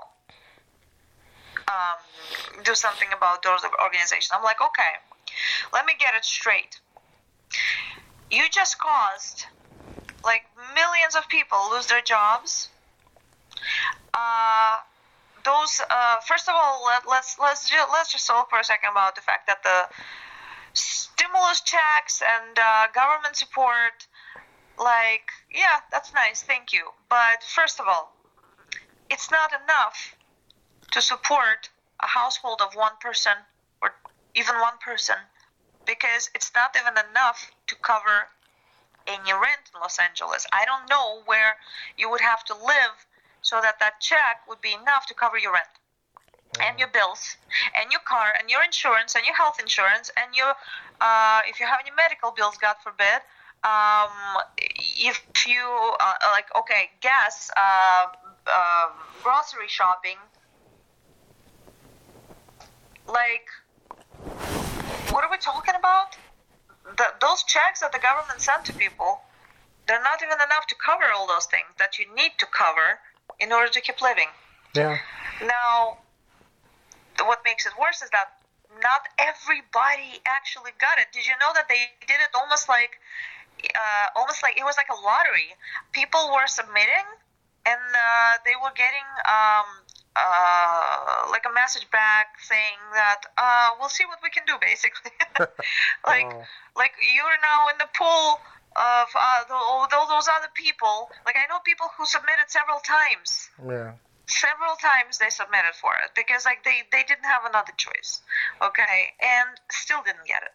um, 1.69 1.99
do 2.65 2.75
something 2.75 3.09
about 3.15 3.43
those 3.43 3.61
organizations. 3.83 4.31
I'm 4.33 4.43
like 4.43 4.61
okay 4.61 4.99
let 5.73 5.87
me 5.87 5.95
get 5.99 6.15
it 6.15 6.25
straight. 6.25 6.81
You 8.31 8.45
just 8.51 8.79
caused 8.79 9.47
like 10.25 10.43
millions 10.75 11.15
of 11.17 11.29
people 11.29 11.59
lose 11.71 11.87
their 11.87 12.01
jobs. 12.01 12.69
Uh, 14.15 14.79
those 15.45 15.81
uh, 15.91 16.17
first 16.27 16.49
of 16.49 16.55
all 16.57 16.85
let, 16.87 17.03
let's 17.09 17.39
let's 17.39 17.71
let's 17.93 18.13
just 18.13 18.27
talk 18.27 18.49
for 18.51 18.59
a 18.59 18.65
second 18.65 18.91
about 18.91 19.15
the 19.15 19.21
fact 19.21 19.47
that 19.47 19.63
the 19.63 19.89
stimulus 20.75 21.61
checks 21.61 22.23
and 22.23 22.59
uh, 22.59 22.87
government 22.95 23.37
support 23.37 24.07
like 24.79 25.29
yeah 25.53 25.81
that's 25.91 26.13
nice 26.15 26.43
thank 26.43 26.73
you. 26.73 26.89
But 27.09 27.43
first 27.43 27.81
of 27.81 27.87
all 27.89 28.15
it's 29.11 29.31
not 29.31 29.51
enough 29.53 30.17
to 30.93 31.03
support 31.03 31.71
a 32.01 32.07
household 32.07 32.61
of 32.61 32.75
one 32.75 32.93
person 33.01 33.33
even 34.35 34.55
one 34.61 34.79
person 34.85 35.17
because 35.87 36.31
it's 36.35 36.53
not 36.55 36.77
even 36.81 36.95
enough 37.11 37.51
to 37.67 37.77
cover 37.83 38.29
any 39.07 39.33
rent 39.33 39.71
in 39.75 39.81
Los 39.81 39.99
Angeles. 39.99 40.47
I 40.53 40.65
don't 40.65 40.89
know 40.89 41.23
where 41.27 41.57
you 41.97 42.11
would 42.11 42.21
have 42.21 42.45
to 42.45 42.55
live 42.55 42.97
so 43.43 43.61
that 43.61 43.81
that 43.81 44.01
check 44.01 44.47
would 44.49 44.61
be 44.61 44.73
enough 44.73 45.07
to 45.07 45.15
cover 45.15 45.39
your 45.39 45.53
rent 45.53 45.67
and 46.61 46.79
your 46.79 46.89
bills 46.89 47.37
and 47.77 47.91
your 47.91 48.01
car 48.07 48.33
and 48.39 48.49
your 48.49 48.63
insurance 48.63 49.15
and 49.17 49.25
your 49.25 49.35
health 49.35 49.59
insurance 49.59 50.11
and 50.17 50.35
your 50.35 50.55
uh, 51.03 51.41
if 51.49 51.59
you 51.59 51.67
have 51.67 51.81
any 51.81 51.91
medical 51.97 52.31
bills, 52.31 52.57
God 52.59 52.77
forbid. 52.83 53.27
Um, 53.65 54.39
if 54.71 55.19
you 55.47 55.95
uh, 56.01 56.15
like, 56.31 56.47
okay, 56.57 56.91
gas, 57.01 57.51
uh, 57.57 58.07
uh, 58.47 58.87
grocery 59.21 59.67
shopping, 59.69 60.17
like, 63.09 63.47
what 65.13 65.25
are 65.25 65.31
we 65.31 65.37
talking 65.37 65.75
about? 65.79 66.17
The, 66.97 67.05
those 67.21 67.45
checks 67.45 67.81
that 67.81 67.93
the 67.93 68.01
government 68.01 68.41
sent 68.41 68.65
to 68.67 68.73
people, 68.73 69.21
they're 69.87 70.03
not 70.03 70.23
even 70.25 70.41
enough 70.41 70.67
to 70.69 70.75
cover 70.81 71.05
all 71.15 71.29
those 71.29 71.47
things 71.47 71.69
that 71.79 71.99
you 71.99 72.07
need 72.17 72.33
to 72.39 72.47
cover 72.47 72.99
in 73.39 73.53
order 73.53 73.71
to 73.71 73.81
keep 73.81 74.01
living. 74.01 74.29
Yeah. 74.75 74.99
Now, 75.45 75.99
what 77.21 77.41
makes 77.45 77.67
it 77.67 77.73
worse 77.79 78.01
is 78.03 78.11
that 78.11 78.41
not 78.83 79.05
everybody 79.21 80.25
actually 80.25 80.73
got 80.81 80.99
it. 80.99 81.13
Did 81.13 81.29
you 81.29 81.37
know 81.45 81.53
that 81.55 81.69
they 81.69 81.93
did 82.09 82.17
it 82.17 82.33
almost 82.35 82.69
like, 82.69 82.97
uh, 83.63 84.07
almost 84.17 84.43
like 84.43 84.57
it 84.59 84.65
was 84.65 84.77
like 84.81 84.89
a 84.89 84.99
lottery? 85.05 85.53
People 85.93 86.33
were 86.33 86.49
submitting, 86.49 87.05
and 87.69 87.85
uh, 87.93 88.41
they 88.49 88.57
were 88.57 88.73
getting 88.75 89.07
um, 89.29 89.82
uh, 90.17 91.27
like 91.31 91.45
a 91.49 91.53
message 91.53 91.89
back 91.91 92.39
saying 92.41 92.79
that 92.93 93.21
uh, 93.39 93.71
we'll 93.79 93.89
see 93.89 94.05
what 94.05 94.19
we 94.23 94.31
can 94.31 94.45
do, 94.47 94.55
basically. 94.61 95.11
like, 96.07 96.27
Oh. 96.27 96.45
like 96.77 96.93
you're 97.15 97.41
now 97.43 97.69
in 97.69 97.77
the 97.79 97.89
pool 97.97 98.41
of 98.77 99.09
uh, 99.15 99.45
the, 99.49 99.55
all 99.55 99.87
those 99.89 100.29
other 100.29 100.49
people. 100.55 101.11
Like 101.27 101.37
I 101.37 101.47
know 101.49 101.59
people 101.65 101.89
who 101.97 102.05
submitted 102.07 102.49
several 102.49 102.81
times. 102.81 103.49
Yeah. 103.67 103.93
Several 104.27 104.77
times 104.77 105.19
they 105.19 105.29
submitted 105.29 105.75
for 105.81 105.93
it 105.97 106.11
because 106.15 106.45
like 106.47 106.65
they 106.65 106.83
they 106.91 107.03
didn't 107.03 107.25
have 107.25 107.45
another 107.45 107.73
choice. 107.77 108.23
Okay, 108.63 109.13
and 109.21 109.49
still 109.71 110.01
didn't 110.05 110.25
get 110.27 110.43
it 110.43 110.55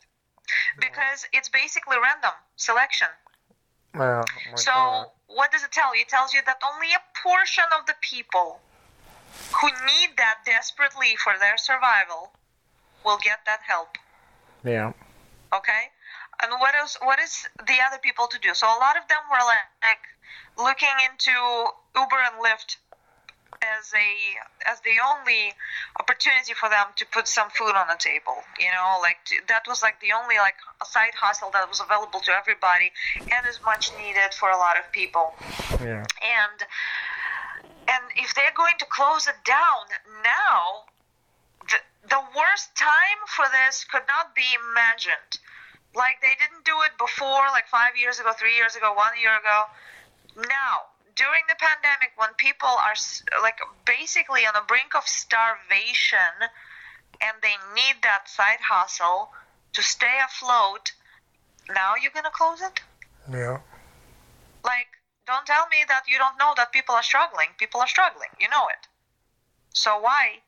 because 0.80 1.28
it's 1.34 1.50
basically 1.50 1.98
random 2.02 2.32
selection. 2.56 3.10
Yeah. 3.94 4.24
Oh 4.24 4.56
So 4.56 4.72
God. 4.74 5.08
what 5.28 5.52
does 5.52 5.64
it 5.64 5.72
tell 5.72 5.94
you? 5.96 6.02
It 6.02 6.10
tells 6.10 6.34
you 6.34 6.42
that 6.46 6.58
only 6.74 6.88
a 6.94 7.02
portion 7.22 7.66
of 7.78 7.86
the 7.86 7.96
people 8.02 8.62
who 9.62 9.68
need 9.86 10.18
that 10.18 10.40
desperately 10.46 11.16
for 11.24 11.34
their 11.40 11.58
survival 11.58 12.32
will 13.06 13.18
get 13.24 13.40
that 13.46 13.62
help. 13.68 13.98
Yeah. 14.64 14.94
Okay? 15.54 15.92
And 16.44 16.52
what 16.60 16.76
else 16.76 16.98
what 17.02 17.20
is 17.20 17.48
the 17.58 17.78
other 17.88 17.98
people 18.02 18.28
to 18.28 18.40
do? 18.40 18.54
So 18.54 18.68
a 18.68 18.80
lot 18.80 18.98
of 18.98 19.08
them 19.08 19.24
were 19.32 19.44
like, 19.46 19.68
like 19.82 20.04
looking 20.58 20.96
into 21.10 21.32
Uber 21.96 22.22
and 22.30 22.44
Lyft 22.44 22.78
as 23.64 23.92
a 23.94 24.70
as 24.70 24.80
the 24.82 25.02
only 25.02 25.54
opportunity 26.00 26.54
for 26.54 26.70
them 26.70 26.88
to 26.96 27.06
put 27.08 27.28
some 27.28 27.50
food 27.50 27.74
on 27.74 27.88
the 27.88 27.98
table 27.98 28.36
you 28.60 28.68
know 28.68 29.00
like 29.02 29.18
to, 29.26 29.36
that 29.48 29.64
was 29.68 29.82
like 29.82 30.00
the 30.00 30.12
only 30.14 30.38
like 30.38 30.56
side 30.86 31.14
hustle 31.16 31.50
that 31.52 31.68
was 31.68 31.80
available 31.82 32.20
to 32.20 32.32
everybody 32.32 32.92
and 33.20 33.48
is 33.50 33.60
much 33.66 33.92
needed 33.98 34.34
for 34.34 34.50
a 34.50 34.58
lot 34.58 34.78
of 34.78 34.86
people 34.92 35.34
Yeah. 35.82 36.06
and 36.22 36.60
and 37.88 38.04
if 38.16 38.34
they're 38.36 38.56
going 38.56 38.78
to 38.80 38.86
close 38.86 39.28
it 39.28 39.40
down 39.46 39.88
now 40.24 40.84
the, 41.70 41.80
the 42.10 42.22
worst 42.36 42.76
time 42.76 43.22
for 43.28 43.46
this 43.52 43.84
could 43.84 44.04
not 44.08 44.36
be 44.36 44.48
imagined. 44.56 45.40
Like 45.96 46.22
they 46.22 46.36
didn't 46.40 46.64
do 46.64 46.76
it 46.86 46.94
before 46.98 47.50
like 47.52 47.68
five 47.68 47.98
years 47.98 48.20
ago 48.20 48.32
three 48.38 48.56
years 48.56 48.76
ago 48.76 48.94
one 48.94 49.18
year 49.20 49.36
ago. 49.36 49.66
Now 50.38 50.94
during 51.16 51.42
the 51.50 51.58
pandemic 51.58 52.14
when 52.16 52.30
people 52.38 52.70
are 52.70 52.96
like 53.42 53.60
basically 53.86 54.46
on 54.46 54.54
the 54.54 54.66
brink 54.68 54.94
of 54.96 55.08
starvation 55.08 56.46
and 57.20 57.36
they 57.42 57.58
need 57.74 57.98
that 58.04 58.30
side 58.30 58.62
hustle 58.62 59.32
to 59.74 59.82
stay 59.82 60.20
afloat 60.24 60.94
now 61.74 61.96
you're 62.02 62.12
gonna 62.14 62.32
close 62.32 62.62
it? 62.62 62.80
Yeah. 63.32 63.60
like 64.64 64.88
don't 65.28 65.46
tell 65.46 65.68
me 65.68 65.84
that 65.88 66.04
you 66.08 66.18
don't 66.18 66.40
know 66.40 66.54
that 66.56 66.72
people 66.72 66.96
are 66.96 67.04
struggling. 67.04 67.50
People 67.58 67.82
are 67.82 67.88
struggling. 67.88 68.30
You 68.40 68.50
know 68.50 68.68
it. 68.70 68.88
So 69.74 70.00
why 70.00 70.40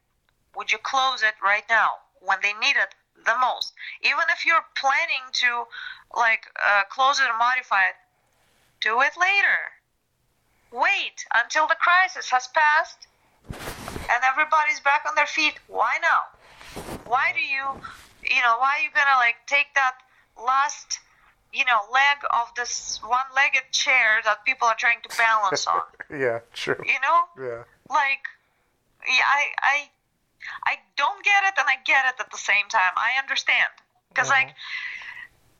would 0.55 0.71
you 0.71 0.79
close 0.79 1.21
it 1.21 1.35
right 1.43 1.65
now 1.69 1.91
when 2.19 2.39
they 2.41 2.53
need 2.53 2.75
it 2.75 2.95
the 3.25 3.35
most? 3.39 3.73
Even 4.01 4.23
if 4.31 4.45
you're 4.45 4.65
planning 4.75 5.27
to 5.33 5.65
like 6.15 6.47
uh, 6.55 6.83
close 6.89 7.19
it 7.19 7.27
or 7.27 7.37
modify 7.37 7.85
it 7.91 7.95
do 8.81 9.01
it 9.01 9.11
later. 9.19 9.75
Wait 10.71 11.25
until 11.35 11.67
the 11.67 11.75
crisis 11.75 12.29
has 12.29 12.47
passed 12.47 13.07
and 13.51 14.23
everybody's 14.23 14.79
back 14.79 15.03
on 15.07 15.15
their 15.15 15.27
feet. 15.27 15.55
Why 15.67 15.97
now? 16.01 16.83
Why 17.05 17.33
do 17.33 17.41
you 17.41 17.81
you 18.23 18.41
know 18.41 18.57
why 18.59 18.79
are 18.79 18.83
you 18.83 18.89
gonna 18.93 19.17
like 19.17 19.35
take 19.47 19.73
that 19.75 19.95
last 20.37 20.99
you 21.53 21.65
know 21.65 21.81
leg 21.91 22.17
of 22.31 22.53
this 22.55 22.99
one-legged 23.03 23.71
chair 23.71 24.21
that 24.23 24.43
people 24.45 24.67
are 24.67 24.75
trying 24.77 25.01
to 25.01 25.09
balance 25.17 25.65
on 25.67 25.81
Yeah. 26.09 26.39
True. 26.53 26.81
you 26.85 26.99
know 27.01 27.19
Yeah. 27.37 27.63
like 27.89 28.25
yeah, 29.07 29.23
I 29.23 29.43
I 29.61 29.89
I 30.65 30.77
don't 30.95 31.23
get 31.23 31.43
it 31.45 31.53
and 31.57 31.67
I 31.67 31.77
get 31.85 32.05
it 32.05 32.15
at 32.19 32.31
the 32.31 32.37
same 32.37 32.67
time. 32.69 32.93
I 32.95 33.19
understand 33.19 33.69
because 34.09 34.29
like 34.29 34.53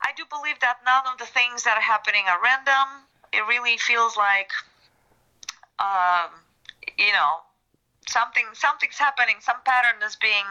I 0.01 0.11
do 0.15 0.23
believe 0.29 0.59
that 0.59 0.77
none 0.85 1.03
of 1.11 1.17
the 1.19 1.25
things 1.25 1.63
that 1.63 1.77
are 1.77 1.81
happening 1.81 2.25
are 2.27 2.41
random. 2.41 3.05
It 3.31 3.45
really 3.47 3.77
feels 3.77 4.17
like 4.17 4.51
um 5.79 6.31
you 6.97 7.11
know 7.13 7.41
something 8.07 8.45
something's 8.53 8.97
happening 8.97 9.35
some 9.39 9.57
pattern 9.65 10.01
is 10.03 10.15
being 10.15 10.45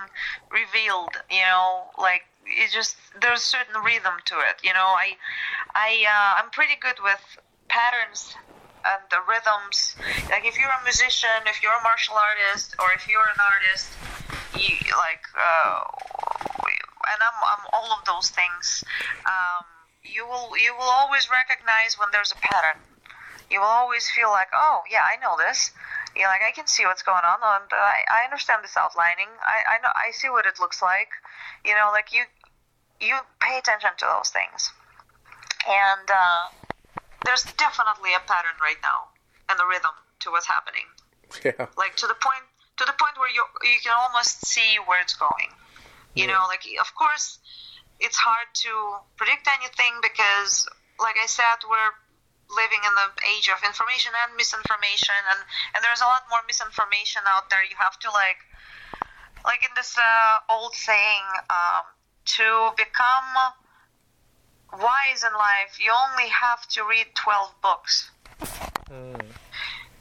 revealed 0.50 1.10
you 1.28 1.40
know 1.40 1.90
like 1.98 2.22
it's 2.48 2.72
just 2.72 2.96
there's 3.20 3.40
a 3.40 3.50
certain 3.58 3.82
rhythm 3.84 4.14
to 4.24 4.34
it 4.40 4.56
you 4.62 4.72
know 4.72 4.94
i 4.96 5.16
i 5.74 6.04
uh, 6.06 6.42
i'm 6.42 6.50
pretty 6.50 6.74
good 6.80 6.96
with 7.02 7.20
patterns 7.68 8.34
and 8.84 9.02
the 9.10 9.20
rhythms 9.28 9.96
like 10.30 10.44
if 10.44 10.58
you're 10.58 10.70
a 10.70 10.84
musician 10.84 11.44
if 11.46 11.62
you're 11.62 11.74
a 11.74 11.82
martial 11.82 12.14
artist 12.14 12.74
or 12.78 12.88
if 12.96 13.08
you're 13.08 13.28
an 13.28 13.40
artist 13.42 13.92
you 14.56 14.74
like 14.96 15.22
uh, 15.36 15.84
and 17.12 17.20
i'm 17.20 17.38
i'm 17.44 17.64
all 17.72 17.92
of 17.92 18.04
those 18.06 18.30
things 18.30 18.84
um 19.26 19.64
you 20.02 20.24
will 20.24 20.56
you 20.56 20.72
will 20.72 20.88
always 20.88 21.28
recognize 21.28 21.98
when 21.98 22.08
there's 22.12 22.32
a 22.32 22.40
pattern 22.40 22.80
you 23.50 23.60
will 23.60 23.66
always 23.66 24.08
feel 24.10 24.28
like, 24.28 24.48
oh 24.52 24.82
yeah, 24.90 25.04
I 25.04 25.16
know 25.20 25.36
this. 25.38 25.72
You 26.16 26.24
like 26.24 26.42
I 26.42 26.52
can 26.52 26.66
see 26.66 26.84
what's 26.84 27.02
going 27.02 27.24
on, 27.24 27.40
and 27.40 27.68
I, 27.72 28.04
I 28.10 28.24
understand 28.24 28.64
this 28.64 28.76
outlining. 28.76 29.28
I, 29.40 29.76
I 29.76 29.82
know 29.82 29.92
I 29.94 30.10
see 30.12 30.28
what 30.28 30.46
it 30.46 30.60
looks 30.60 30.82
like. 30.82 31.08
You 31.64 31.72
know, 31.72 31.90
like 31.92 32.12
you 32.12 32.24
you 33.00 33.14
pay 33.40 33.58
attention 33.58 33.90
to 33.98 34.06
those 34.06 34.30
things, 34.30 34.72
and 35.66 36.06
uh, 36.10 36.44
there's 37.24 37.44
definitely 37.56 38.14
a 38.14 38.22
pattern 38.26 38.56
right 38.60 38.80
now 38.82 39.10
and 39.48 39.58
a 39.60 39.66
rhythm 39.66 39.94
to 40.20 40.30
what's 40.30 40.46
happening. 40.46 40.86
Yeah. 41.44 41.68
Like 41.76 41.96
to 42.00 42.06
the 42.06 42.16
point 42.16 42.44
to 42.78 42.84
the 42.86 42.96
point 42.96 43.18
where 43.18 43.30
you 43.30 43.44
you 43.62 43.78
can 43.82 43.92
almost 43.92 44.46
see 44.46 44.78
where 44.86 45.00
it's 45.00 45.14
going. 45.14 45.52
You 46.14 46.26
know, 46.26 46.50
like 46.50 46.66
of 46.80 46.90
course 46.98 47.38
it's 48.00 48.16
hard 48.16 48.50
to 48.66 48.72
predict 49.14 49.46
anything 49.46 50.02
because, 50.02 50.66
like 50.98 51.14
I 51.14 51.26
said, 51.26 51.62
we're 51.62 51.94
living 52.48 52.80
in 52.82 52.94
the 52.96 53.08
age 53.36 53.52
of 53.52 53.60
information 53.60 54.10
and 54.24 54.32
misinformation 54.34 55.20
and 55.28 55.40
and 55.76 55.84
there's 55.84 56.00
a 56.00 56.08
lot 56.08 56.24
more 56.32 56.40
misinformation 56.48 57.20
out 57.28 57.52
there 57.52 57.60
you 57.60 57.76
have 57.76 58.00
to 58.00 58.08
like 58.08 58.40
like 59.44 59.60
in 59.60 59.68
this 59.76 59.92
uh, 60.00 60.40
old 60.48 60.72
saying 60.72 61.28
um, 61.52 61.84
to 62.36 62.70
become 62.76 63.28
wise 64.72 65.24
in 65.24 65.32
life 65.32 65.78
you 65.80 65.92
only 66.10 66.28
have 66.28 66.66
to 66.68 66.82
read 66.84 67.06
12 67.14 67.54
books 67.62 68.10
hmm. 68.88 69.14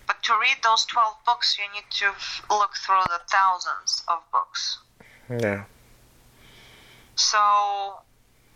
but 0.06 0.22
to 0.24 0.34
read 0.42 0.58
those 0.64 0.86
12 0.86 1.14
books 1.26 1.58
you 1.58 1.64
need 1.74 1.90
to 1.90 2.06
f- 2.08 2.44
look 2.50 2.72
through 2.86 3.04
the 3.08 3.22
thousands 3.32 4.04
of 4.08 4.20
books 4.32 4.80
Yeah. 5.30 5.64
so 7.16 8.04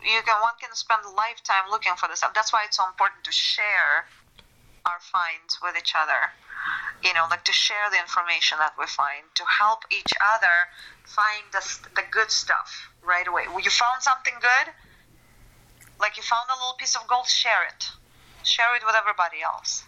you 0.04 0.20
can 0.26 0.34
one 0.42 0.54
can 0.60 0.74
spend 0.74 1.02
a 1.06 1.10
lifetime 1.10 1.70
looking 1.70 1.92
for 1.96 2.08
this 2.08 2.18
stuff. 2.18 2.32
That's 2.34 2.52
why 2.52 2.64
it's 2.66 2.76
so 2.76 2.86
important 2.86 3.22
to 3.24 3.32
share 3.32 4.06
our 4.86 5.00
finds 5.00 5.58
with 5.62 5.76
each 5.76 5.94
other. 5.96 6.32
You 7.02 7.12
know, 7.14 7.26
like 7.30 7.44
to 7.44 7.52
share 7.52 7.90
the 7.90 7.98
information 7.98 8.58
that 8.58 8.74
we 8.78 8.86
find, 8.86 9.26
to 9.34 9.44
help 9.44 9.82
each 9.90 10.12
other 10.22 10.70
find 11.04 11.42
the, 11.50 11.62
the 11.96 12.06
good 12.10 12.30
stuff 12.30 12.90
right 13.02 13.26
away. 13.26 13.44
You 13.50 13.70
found 13.70 14.02
something 14.02 14.34
good, 14.40 14.72
like 15.98 16.16
you 16.16 16.22
found 16.22 16.46
a 16.50 16.56
little 16.58 16.74
piece 16.78 16.94
of 16.94 17.06
gold, 17.08 17.26
share 17.26 17.66
it. 17.66 17.90
Share 18.44 18.74
it 18.76 18.82
with 18.86 18.94
everybody 18.98 19.42
else. 19.42 19.84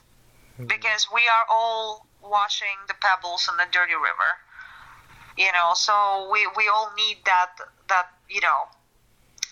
Hmm. 0.57 0.66
Because 0.66 1.07
we 1.12 1.22
are 1.28 1.47
all 1.49 2.07
washing 2.22 2.78
the 2.88 2.95
pebbles 3.01 3.49
in 3.51 3.57
the 3.57 3.66
dirty 3.70 3.95
river. 3.95 4.38
You 5.36 5.51
know, 5.53 5.72
so 5.74 6.28
we, 6.30 6.47
we 6.57 6.68
all 6.68 6.92
need 6.97 7.18
that 7.26 7.59
that 7.88 8.07
you 8.30 8.40
know 8.40 8.70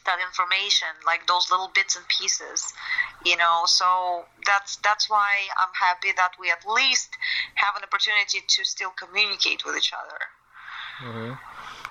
that 0.04 0.18
information, 0.20 0.88
like 1.06 1.26
those 1.26 1.50
little 1.50 1.70
bits 1.74 1.96
and 1.96 2.06
pieces, 2.08 2.72
you 3.24 3.36
know. 3.36 3.62
So 3.66 4.24
that's 4.46 4.76
that's 4.76 5.08
why 5.08 5.36
I'm 5.58 5.72
happy 5.78 6.12
that 6.16 6.32
we 6.40 6.50
at 6.50 6.64
least 6.66 7.16
have 7.54 7.76
an 7.76 7.82
opportunity 7.82 8.40
to 8.46 8.64
still 8.64 8.90
communicate 8.90 9.64
with 9.64 9.76
each 9.76 9.92
other. 9.92 10.18
Mm-hmm. 11.02 11.32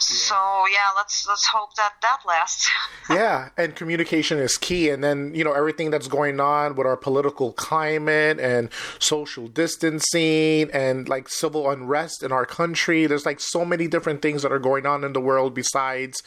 So 0.02 0.36
yeah, 0.72 0.90
let's 0.96 1.28
let's 1.28 1.46
hope 1.46 1.76
that 1.76 1.94
that 2.02 2.20
lasts. 2.26 2.70
Yeah, 3.10 3.50
and 3.58 3.76
communication 3.76 4.38
is 4.38 4.58
key. 4.58 4.90
And 4.90 5.04
then, 5.04 5.36
you 5.36 5.44
know, 5.44 5.52
everything 5.52 5.92
that's 5.92 6.08
going 6.08 6.40
on 6.40 6.76
with 6.76 6.88
our 6.88 6.96
political 6.96 7.52
climate 7.52 8.40
and 8.40 8.70
social 9.00 9.50
distancing 9.50 10.72
and 10.72 11.10
like 11.10 11.28
civil 11.28 11.70
unrest 11.70 12.24
in 12.24 12.32
our 12.32 12.46
country. 12.46 13.08
There's 13.08 13.26
like 13.26 13.42
so 13.42 13.66
many 13.66 13.88
different 13.88 14.22
things 14.22 14.44
that 14.44 14.52
are 14.54 14.60
going 14.60 14.86
on 14.86 15.04
in 15.04 15.12
the 15.12 15.20
world 15.20 15.54
besides, 15.54 16.24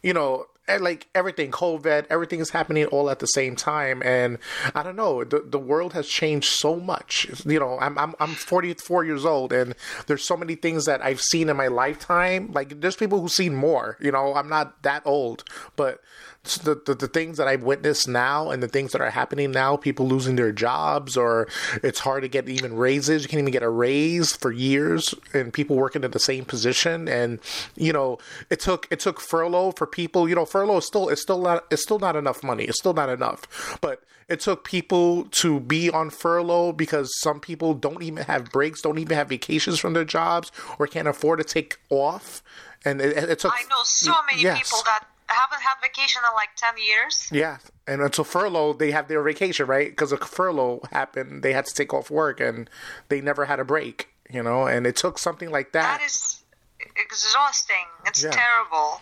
you 0.00 0.12
know, 0.12 0.46
like 0.76 1.08
everything, 1.14 1.50
COVID, 1.50 2.06
everything 2.10 2.40
is 2.40 2.50
happening 2.50 2.84
all 2.86 3.10
at 3.10 3.18
the 3.18 3.26
same 3.26 3.56
time, 3.56 4.02
and 4.04 4.38
I 4.74 4.82
don't 4.82 4.96
know. 4.96 5.24
The 5.24 5.40
the 5.40 5.58
world 5.58 5.94
has 5.94 6.06
changed 6.06 6.48
so 6.48 6.76
much. 6.76 7.26
You 7.44 7.58
know, 7.58 7.78
I'm 7.80 7.98
I'm 7.98 8.14
I'm 8.20 8.34
44 8.34 9.04
years 9.04 9.24
old, 9.24 9.52
and 9.52 9.74
there's 10.06 10.24
so 10.24 10.36
many 10.36 10.54
things 10.54 10.84
that 10.84 11.02
I've 11.04 11.20
seen 11.20 11.48
in 11.48 11.56
my 11.56 11.68
lifetime. 11.68 12.52
Like 12.52 12.80
there's 12.80 12.96
people 12.96 13.20
who've 13.20 13.32
seen 13.32 13.54
more. 13.54 13.96
You 14.00 14.12
know, 14.12 14.34
I'm 14.34 14.48
not 14.48 14.82
that 14.82 15.02
old, 15.04 15.44
but 15.76 16.00
the, 16.42 16.80
the, 16.86 16.94
the 16.94 17.08
things 17.08 17.36
that 17.36 17.46
I've 17.46 17.62
witnessed 17.62 18.08
now 18.08 18.50
and 18.50 18.62
the 18.62 18.68
things 18.68 18.92
that 18.92 19.00
are 19.00 19.10
happening 19.10 19.50
now, 19.50 19.76
people 19.76 20.06
losing 20.06 20.36
their 20.36 20.52
jobs 20.52 21.16
or 21.16 21.48
it's 21.82 22.00
hard 22.00 22.22
to 22.22 22.28
get 22.28 22.48
even 22.48 22.76
raises. 22.76 23.22
You 23.22 23.28
can't 23.28 23.40
even 23.40 23.52
get 23.52 23.62
a 23.62 23.68
raise 23.68 24.34
for 24.34 24.50
years 24.50 25.14
and 25.34 25.52
people 25.52 25.76
working 25.76 26.04
in 26.04 26.10
the 26.10 26.18
same 26.18 26.44
position. 26.44 27.08
And, 27.08 27.38
you 27.76 27.92
know, 27.92 28.18
it 28.50 28.60
took, 28.60 28.86
it 28.90 29.00
took 29.00 29.20
furlough 29.20 29.72
for 29.72 29.86
people, 29.86 30.28
you 30.28 30.34
know, 30.34 30.44
furlough 30.44 30.78
is 30.78 30.86
still, 30.86 31.08
it's 31.08 31.22
still 31.22 31.42
not, 31.42 31.66
it's 31.70 31.82
still 31.82 31.98
not 31.98 32.16
enough 32.16 32.42
money. 32.42 32.64
It's 32.64 32.78
still 32.78 32.94
not 32.94 33.08
enough, 33.08 33.78
but 33.80 34.02
it 34.28 34.40
took 34.40 34.64
people 34.64 35.24
to 35.24 35.60
be 35.60 35.90
on 35.90 36.10
furlough 36.10 36.72
because 36.72 37.18
some 37.18 37.40
people 37.40 37.74
don't 37.74 38.02
even 38.02 38.24
have 38.24 38.50
breaks, 38.50 38.82
don't 38.82 38.98
even 38.98 39.16
have 39.16 39.28
vacations 39.28 39.78
from 39.78 39.94
their 39.94 40.04
jobs 40.04 40.52
or 40.78 40.86
can't 40.86 41.08
afford 41.08 41.38
to 41.38 41.44
take 41.44 41.78
off. 41.90 42.42
And 42.84 43.00
it, 43.00 43.16
it 43.16 43.38
took, 43.40 43.52
I 43.52 43.62
know 43.68 43.82
so 43.84 44.14
many 44.30 44.42
yes. 44.42 44.58
people 44.58 44.82
that 44.84 45.06
haven't 45.34 45.60
had 45.62 45.74
vacation 45.82 46.22
in 46.28 46.34
like 46.34 46.50
10 46.56 46.74
years. 46.78 47.28
Yeah, 47.32 47.58
and 47.86 48.00
until 48.02 48.24
furlough, 48.24 48.72
they 48.72 48.90
have 48.92 49.08
their 49.08 49.22
vacation, 49.22 49.66
right? 49.66 49.88
Because 49.90 50.12
a 50.12 50.16
furlough 50.16 50.80
happened, 50.92 51.42
they 51.42 51.52
had 51.52 51.66
to 51.66 51.74
take 51.74 51.92
off 51.94 52.10
work, 52.10 52.40
and 52.40 52.68
they 53.08 53.20
never 53.20 53.44
had 53.46 53.60
a 53.60 53.64
break, 53.64 54.08
you 54.30 54.42
know. 54.42 54.66
And 54.66 54.86
it 54.86 54.96
took 54.96 55.18
something 55.18 55.50
like 55.50 55.72
that. 55.72 55.98
That 55.98 56.04
is 56.06 56.42
exhausting. 56.96 57.86
It's 58.06 58.22
Yeah. 58.22 58.30
terrible. 58.30 59.00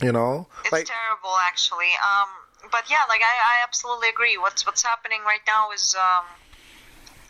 you 0.00 0.10
know, 0.10 0.48
It's 0.64 0.72
like 0.72 0.86
terrible, 0.86 1.36
actually. 1.46 1.92
Um, 2.02 2.28
but 2.72 2.90
yeah, 2.90 3.04
like 3.08 3.20
I, 3.22 3.30
I 3.30 3.62
absolutely 3.62 4.08
agree. 4.08 4.36
What's 4.36 4.66
what's 4.66 4.82
happening 4.82 5.20
right 5.24 5.40
now 5.46 5.70
is 5.70 5.94
um, 5.94 6.24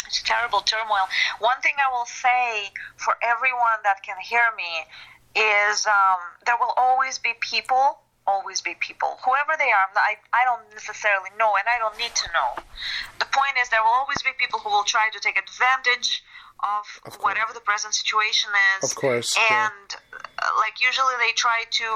it's 0.06 0.22
terrible 0.22 0.60
turmoil. 0.60 1.06
One 1.40 1.60
thing 1.60 1.74
I 1.84 1.92
will 1.92 2.06
say 2.06 2.70
for 2.96 3.14
everyone 3.22 3.78
that 3.82 4.02
can 4.02 4.16
hear 4.22 4.44
me 4.56 4.86
is 5.36 5.86
um, 5.86 6.18
there 6.46 6.56
will 6.58 6.72
always 6.78 7.18
be 7.18 7.34
people, 7.40 7.98
always 8.26 8.60
be 8.60 8.74
people, 8.80 9.18
whoever 9.24 9.52
they 9.58 9.70
are. 9.70 9.86
I, 9.96 10.16
I 10.32 10.44
don't 10.44 10.64
necessarily 10.72 11.30
know, 11.38 11.56
and 11.56 11.66
I 11.68 11.78
don't 11.78 11.96
need 11.98 12.14
to 12.14 12.28
know. 12.32 12.62
The 13.18 13.26
point 13.26 13.56
is, 13.60 13.68
there 13.68 13.82
will 13.82 13.92
always 13.92 14.20
be 14.22 14.30
people 14.38 14.58
who 14.60 14.70
will 14.70 14.84
try 14.84 15.10
to 15.12 15.20
take 15.20 15.36
advantage 15.36 16.24
of, 16.62 16.86
Of 17.04 17.20
whatever 17.20 17.52
the 17.52 17.60
present 17.60 17.94
situation 17.94 18.50
is. 18.78 18.90
Of 18.90 18.96
course. 18.96 19.36
And 19.36 19.88
uh, 20.14 20.48
like 20.56 20.80
usually 20.80 21.14
they 21.20 21.32
try 21.36 21.64
to 21.68 21.88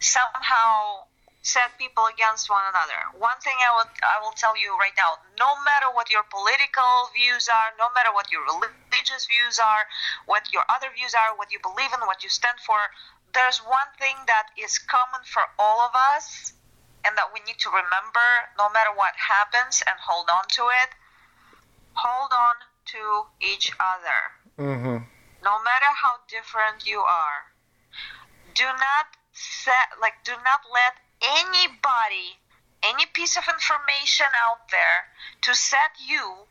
somehow 0.00 1.08
set 1.44 1.76
people 1.76 2.08
against 2.08 2.48
one 2.48 2.64
another. 2.72 2.96
One 3.20 3.36
thing 3.44 3.52
I 3.60 3.70
will 3.76 3.88
I 4.00 4.16
will 4.24 4.32
tell 4.32 4.56
you 4.56 4.76
right 4.80 4.96
now, 4.96 5.20
no 5.38 5.52
matter 5.64 5.92
what 5.92 6.08
your 6.10 6.24
political 6.32 7.12
views 7.12 7.48
are, 7.52 7.68
no 7.76 7.92
matter 7.92 8.12
what 8.16 8.32
your 8.32 8.40
religious 8.48 9.28
views 9.28 9.60
are, 9.60 9.84
what 10.24 10.48
your 10.52 10.64
other 10.72 10.88
views 10.96 11.12
are, 11.12 11.36
what 11.36 11.52
you 11.52 11.60
believe 11.60 11.92
in, 11.92 12.00
what 12.08 12.24
you 12.24 12.32
stand 12.32 12.56
for, 12.64 12.80
there's 13.34 13.58
one 13.58 13.90
thing 13.98 14.16
that 14.26 14.48
is 14.56 14.78
common 14.78 15.20
for 15.26 15.42
all 15.58 15.80
of 15.80 15.92
us 15.94 16.52
and 17.04 17.16
that 17.18 17.30
we 17.34 17.40
need 17.46 17.58
to 17.58 17.68
remember 17.68 18.28
no 18.56 18.70
matter 18.70 18.90
what 18.94 19.12
happens 19.18 19.82
and 19.86 19.96
hold 20.00 20.30
on 20.30 20.44
to 20.56 20.62
it. 20.82 20.90
Hold 21.94 22.32
on 22.32 22.54
to 22.86 23.24
each 23.40 23.72
other 23.80 24.20
hmm 24.56 24.98
no 25.42 25.56
matter 25.62 25.90
how 26.02 26.16
different 26.28 26.86
you 26.86 27.00
are 27.00 27.52
do 28.54 28.64
not 28.64 29.06
set 29.32 29.88
like 30.00 30.14
do 30.24 30.32
not 30.32 30.60
let 30.72 30.94
anybody 31.22 32.38
any 32.82 33.06
piece 33.14 33.36
of 33.36 33.44
information 33.48 34.26
out 34.36 34.68
there 34.70 35.08
to 35.40 35.54
set 35.54 35.96
you 35.98 36.46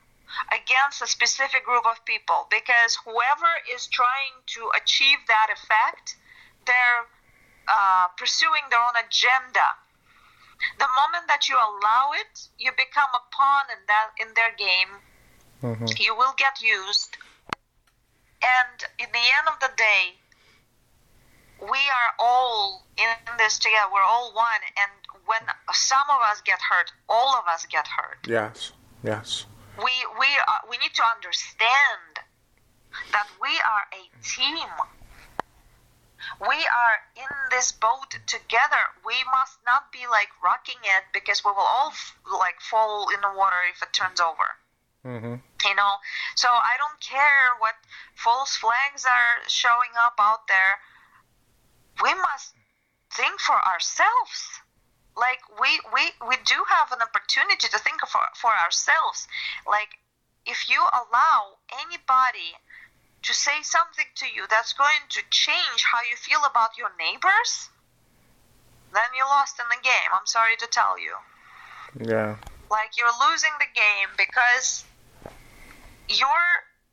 against 0.52 1.02
a 1.02 1.08
specific 1.08 1.64
group 1.64 1.86
of 1.86 2.04
people 2.06 2.48
because 2.50 2.98
whoever 3.06 3.52
is 3.74 3.88
trying 3.88 4.42
to 4.48 4.70
achieve 4.76 5.20
that 5.28 5.48
effect 5.54 6.18
they're 6.66 7.04
uh, 7.68 8.08
pursuing 8.18 8.64
their 8.70 8.80
own 8.80 8.98
agenda. 9.06 9.68
The 10.80 10.88
moment 10.88 11.28
that 11.28 11.50
you 11.50 11.56
allow 11.56 12.12
it 12.16 12.48
you 12.58 12.72
become 12.72 13.12
a 13.14 13.24
pawn 13.32 13.66
in 13.72 13.82
that 13.88 14.10
in 14.20 14.28
their 14.36 14.54
game. 14.56 14.92
Hmm 15.62 15.86
you 16.00 16.16
will 16.16 16.34
get 16.38 16.62
used. 16.62 17.18
And 18.44 18.84
in 19.00 19.08
the 19.12 19.26
end 19.40 19.48
of 19.48 19.60
the 19.60 19.72
day 19.78 20.16
we 21.62 21.80
are 22.00 22.12
all 22.20 22.86
in 22.98 23.38
this 23.38 23.60
together. 23.60 23.88
We're 23.94 24.02
all 24.02 24.34
one. 24.34 24.64
And 24.78 24.92
when 25.26 25.42
some 25.72 26.08
of 26.10 26.20
us 26.30 26.42
get 26.42 26.60
hurt 26.60 26.92
all 27.10 27.36
of 27.36 27.46
us 27.48 27.66
get 27.66 27.88
hurt. 27.88 28.20
Yes, 28.28 28.74
yes, 29.04 29.46
we 29.78 29.92
we 30.20 30.28
are, 30.48 30.62
we 30.70 30.78
need 30.78 30.94
to 30.94 31.04
understand 31.16 32.20
that 33.12 33.28
we 33.42 33.50
are 33.50 33.86
a 33.94 34.04
team 34.24 34.68
we 36.40 36.56
are 36.68 36.98
in 37.16 37.32
this 37.52 37.72
boat 37.72 38.18
together. 38.28 38.84
We 39.06 39.24
must 39.26 39.60
not 39.66 39.92
be 39.92 40.08
like 40.10 40.30
rocking 40.44 40.82
it 40.84 41.04
because 41.14 41.44
we 41.44 41.52
will 41.52 41.68
all 41.68 41.90
f- 41.90 42.16
like 42.26 42.60
fall 42.60 43.10
in 43.14 43.22
the 43.22 43.38
water 43.38 43.64
if 43.70 43.82
it 43.82 43.94
turns 43.94 44.20
over. 44.20 44.58
Hmm 45.04 45.36
you 45.66 45.76
know? 45.76 45.96
So 46.36 46.48
i 46.50 46.76
don't 46.78 47.00
care 47.00 47.56
what 47.60 47.76
false 48.16 48.56
flags 48.56 49.06
are 49.06 49.48
showing 49.48 49.96
up 50.00 50.16
out 50.20 50.48
there. 50.48 50.80
We 52.02 52.14
must 52.14 52.54
think 53.12 53.40
for 53.40 53.56
ourselves. 53.56 54.60
Like 55.16 55.42
we 55.62 55.80
we 55.94 56.12
we 56.28 56.36
do 56.46 56.58
have 56.68 56.92
an 56.92 57.02
opportunity 57.02 57.68
to 57.70 57.80
think 57.80 58.02
for 58.08 58.22
for 58.36 58.52
ourselves. 58.52 59.28
Like 59.68 60.00
if 60.46 60.70
you 60.70 60.82
allow 60.82 61.62
anybody 61.86 62.58
to 63.24 63.34
say 63.34 63.62
something 63.62 64.06
to 64.16 64.26
you 64.26 64.46
that's 64.50 64.74
going 64.74 65.04
to 65.10 65.22
change 65.30 65.84
how 65.92 66.00
you 66.10 66.16
feel 66.16 66.42
about 66.46 66.78
your 66.78 66.92
neighbors 67.00 67.70
then 68.94 69.10
you're 69.18 69.26
lost 69.26 69.60
in 69.60 69.66
the 69.70 69.82
game. 69.82 70.10
I'm 70.14 70.26
sorry 70.26 70.56
to 70.58 70.68
tell 70.68 70.98
you. 70.98 71.18
Yeah, 72.00 72.38
like 72.70 72.98
you're 72.98 73.14
losing 73.30 73.52
the 73.60 73.70
game 73.74 74.10
because 74.18 74.86
your 76.10 76.42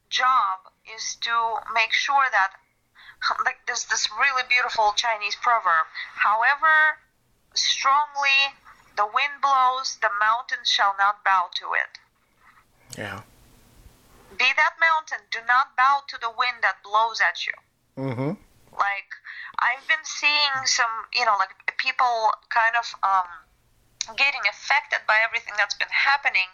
job 0.08 0.72
is 0.84 1.16
to 1.22 1.32
make 1.72 1.92
sure 1.92 2.24
that 2.32 2.52
like 3.44 3.60
there's 3.66 3.84
this 3.84 4.08
really 4.18 4.42
beautiful 4.48 4.92
Chinese 4.96 5.36
proverb 5.40 5.86
however 6.16 7.00
strongly 7.54 8.52
the 8.96 9.06
wind 9.06 9.40
blows 9.40 9.96
the 10.02 10.10
mountains 10.20 10.68
shall 10.68 10.94
not 10.98 11.24
bow 11.24 11.48
to 11.54 11.72
it. 11.72 12.98
Yeah, 12.98 13.22
be 14.40 14.48
that 14.56 14.80
mountain 14.80 15.20
do 15.28 15.44
not 15.44 15.76
bow 15.76 16.00
to 16.08 16.16
the 16.24 16.32
wind 16.32 16.64
that 16.64 16.80
blows 16.80 17.20
at 17.20 17.44
you 17.44 17.52
hmm 18.00 18.32
like 18.72 19.10
I've 19.60 19.84
been 19.88 20.04
seeing 20.04 20.54
some, 20.64 21.10
you 21.12 21.24
know, 21.28 21.36
like 21.36 21.52
people 21.76 22.32
kind 22.48 22.72
of 22.78 22.88
um, 23.04 23.28
getting 24.16 24.40
affected 24.48 25.04
by 25.04 25.20
everything 25.20 25.52
that's 25.60 25.76
been 25.76 25.92
happening, 25.92 26.48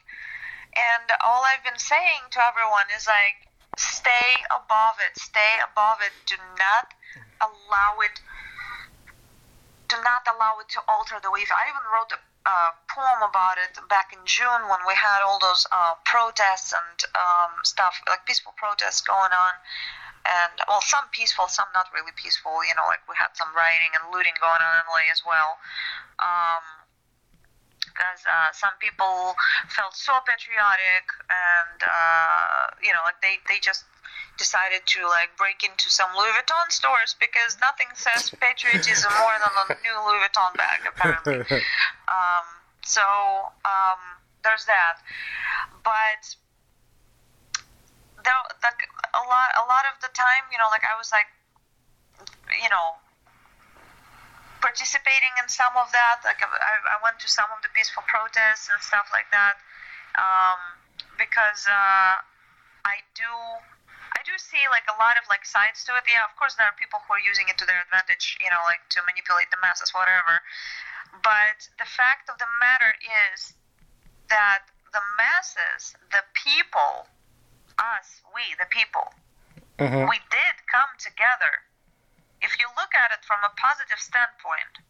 and 0.75 1.07
all 1.23 1.47
I've 1.47 1.63
been 1.63 1.79
saying 1.79 2.35
to 2.35 2.43
everyone 2.43 2.91
is 2.97 3.07
like, 3.07 3.47
stay 3.79 4.43
above 4.51 4.99
it, 4.99 5.15
stay 5.15 5.63
above 5.63 6.03
it. 6.03 6.13
Do 6.27 6.37
not 6.59 6.91
allow 7.39 8.03
it. 8.03 8.19
Do 9.87 9.97
not 10.03 10.27
allow 10.27 10.59
it 10.59 10.69
to 10.75 10.81
alter 10.91 11.23
the 11.23 11.31
wave. 11.31 11.47
I 11.55 11.71
even 11.71 11.87
wrote 11.87 12.11
a 12.11 12.21
uh, 12.47 12.71
poem 12.87 13.27
about 13.29 13.59
it 13.59 13.75
back 13.91 14.15
in 14.15 14.23
June 14.25 14.71
when 14.71 14.79
we 14.87 14.95
had 14.95 15.21
all 15.27 15.39
those 15.43 15.67
uh, 15.75 15.95
protests 16.07 16.73
and 16.73 16.99
um, 17.19 17.51
stuff, 17.65 17.99
like 18.09 18.25
peaceful 18.25 18.55
protests 18.57 19.03
going 19.03 19.35
on 19.35 19.55
and 20.27 20.53
well, 20.67 20.83
some 20.83 21.07
peaceful, 21.13 21.47
some 21.47 21.67
not 21.75 21.87
really 21.95 22.13
peaceful. 22.17 22.59
You 22.67 22.75
know, 22.75 22.87
like 22.91 23.03
we 23.07 23.15
had 23.15 23.35
some 23.35 23.49
rioting 23.55 23.95
and 23.95 24.11
looting 24.11 24.35
going 24.43 24.59
on 24.59 24.73
in 24.83 24.85
LA 24.91 25.07
as 25.11 25.23
well. 25.23 25.59
Um, 26.19 26.65
because 27.87 28.21
uh, 28.29 28.53
some 28.53 28.77
people 28.77 29.33
felt 29.73 29.97
so 29.97 30.13
patriotic, 30.29 31.09
and 31.33 31.81
uh, 31.81 32.77
you 32.83 32.93
know, 32.93 33.01
like 33.09 33.17
they 33.23 33.41
they 33.49 33.57
just 33.63 33.89
decided 34.39 34.85
to 34.87 35.07
like 35.09 35.37
break 35.37 35.65
into 35.65 35.91
some 35.91 36.09
Louis 36.17 36.33
Vuitton 36.37 36.69
stores 36.71 37.17
because 37.19 37.57
nothing 37.61 37.89
says 37.95 38.31
patriotism 38.41 39.13
more 39.21 39.37
than 39.41 39.53
a 39.53 39.65
new 39.83 39.97
Louis 40.07 40.21
Vuitton 40.25 40.53
bag, 40.57 40.81
apparently. 40.87 41.41
um, 42.09 42.47
so 42.85 43.03
um, 43.65 44.01
there's 44.45 44.65
that, 44.67 45.01
but 45.83 46.23
there, 48.27 48.43
like 48.67 48.83
a 49.15 49.23
lot 49.31 49.49
a 49.55 49.65
lot 49.71 49.87
of 49.87 50.03
the 50.03 50.11
time 50.11 50.43
you 50.51 50.59
know 50.59 50.67
like 50.75 50.83
i 50.83 50.99
was 50.99 51.15
like 51.15 51.31
you 52.59 52.67
know 52.69 52.99
participating 54.59 55.31
in 55.39 55.47
some 55.47 55.71
of 55.79 55.87
that 55.95 56.19
like 56.27 56.43
i, 56.43 56.49
I 56.91 56.99
went 57.07 57.23
to 57.23 57.31
some 57.31 57.47
of 57.55 57.63
the 57.63 57.71
peaceful 57.71 58.03
protests 58.11 58.67
and 58.67 58.83
stuff 58.83 59.07
like 59.15 59.31
that 59.31 59.63
um, 60.19 60.59
because 61.15 61.71
uh, 61.71 62.19
i 62.83 62.99
do 63.15 63.31
I 64.17 64.25
do 64.25 64.33
see 64.41 64.65
like 64.73 64.89
a 64.89 64.97
lot 64.97 65.21
of 65.21 65.29
like 65.29 65.45
sides 65.45 65.85
to 65.85 65.93
it. 66.01 66.09
Yeah, 66.09 66.25
of 66.25 66.33
course 66.41 66.57
there 66.57 66.65
are 66.65 66.73
people 66.81 67.05
who 67.05 67.13
are 67.13 67.21
using 67.21 67.53
it 67.53 67.61
to 67.61 67.69
their 67.69 67.85
advantage, 67.85 68.41
you 68.41 68.49
know, 68.49 68.65
like 68.65 68.81
to 68.97 69.05
manipulate 69.05 69.53
the 69.53 69.61
masses, 69.61 69.93
whatever. 69.93 70.41
But 71.21 71.69
the 71.77 71.85
fact 71.85 72.33
of 72.33 72.41
the 72.41 72.49
matter 72.57 72.97
is 73.37 73.53
that 74.33 74.65
the 74.97 75.05
masses, 75.21 75.93
the 76.09 76.25
people, 76.33 77.13
us, 77.77 78.25
we, 78.33 78.57
the 78.57 78.67
people, 78.73 79.13
Mhm. 79.77 80.09
we 80.09 80.19
did 80.33 80.65
come 80.67 80.89
together. 80.97 81.69
If 82.41 82.59
you 82.59 82.69
look 82.77 82.95
at 82.95 83.13
it 83.13 83.21
from 83.25 83.45
a 83.45 83.53
positive 83.61 84.01
standpoint, 84.01 84.81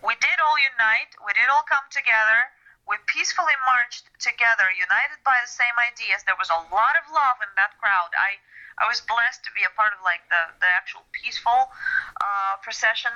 we 0.00 0.16
did 0.16 0.40
all 0.40 0.56
unite, 0.58 1.12
we 1.20 1.32
did 1.34 1.48
all 1.48 1.64
come 1.64 1.84
together, 1.90 2.52
we 2.84 3.00
peacefully 3.08 3.56
marched 3.64 4.08
together, 4.20 4.68
united 4.76 5.20
by 5.24 5.40
the 5.40 5.48
same 5.48 5.72
ideas. 5.80 6.20
There 6.28 6.36
was 6.36 6.52
a 6.52 6.60
lot 6.68 6.94
of 7.00 7.08
love 7.08 7.40
in 7.40 7.48
that 7.56 7.72
crowd. 7.80 8.12
I, 8.12 8.36
I 8.76 8.84
was 8.84 9.00
blessed 9.00 9.40
to 9.48 9.50
be 9.56 9.64
a 9.64 9.72
part 9.72 9.96
of 9.96 10.04
like 10.04 10.20
the, 10.28 10.52
the 10.60 10.68
actual 10.68 11.08
peaceful 11.16 11.72
uh, 12.20 12.60
procession. 12.60 13.12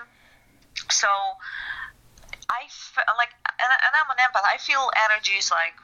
So 0.88 1.08
I 2.48 2.64
like, 3.20 3.32
and, 3.44 3.70
and 3.72 3.92
I'm 3.92 4.08
an 4.08 4.20
empath. 4.24 4.48
I 4.48 4.56
feel 4.56 4.88
energies 5.10 5.52
like, 5.52 5.76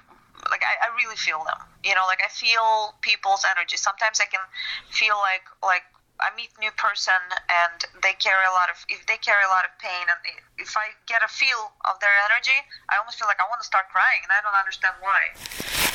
like 0.49 0.65
I, 0.65 0.89
I 0.89 0.97
really 0.97 1.17
feel 1.21 1.45
them. 1.45 1.61
You 1.85 1.93
know, 1.93 2.09
like 2.09 2.25
I 2.25 2.33
feel 2.33 2.97
people's 3.05 3.45
energy. 3.45 3.77
Sometimes 3.77 4.17
I 4.21 4.29
can 4.33 4.41
feel 4.89 5.21
like, 5.21 5.45
like 5.61 5.85
I 6.23 6.31
meet 6.39 6.55
new 6.63 6.71
person 6.79 7.19
and 7.51 7.79
they 8.03 8.15
carry 8.23 8.47
a 8.47 8.55
lot 8.55 8.71
of, 8.71 8.79
if 8.87 9.03
they 9.11 9.19
carry 9.19 9.43
a 9.43 9.51
lot 9.51 9.67
of 9.67 9.75
pain, 9.83 10.07
and 10.07 10.19
if 10.59 10.79
I 10.79 10.95
get 11.11 11.27
a 11.27 11.31
feel 11.31 11.75
of 11.85 11.99
their 11.99 12.15
energy, 12.31 12.55
I 12.87 13.03
almost 13.03 13.19
feel 13.19 13.27
like 13.27 13.43
I 13.43 13.49
want 13.51 13.59
to 13.61 13.69
start 13.69 13.91
crying, 13.91 14.23
and 14.23 14.31
I 14.31 14.39
don't 14.47 14.55
understand 14.55 14.95
why. 15.03 15.35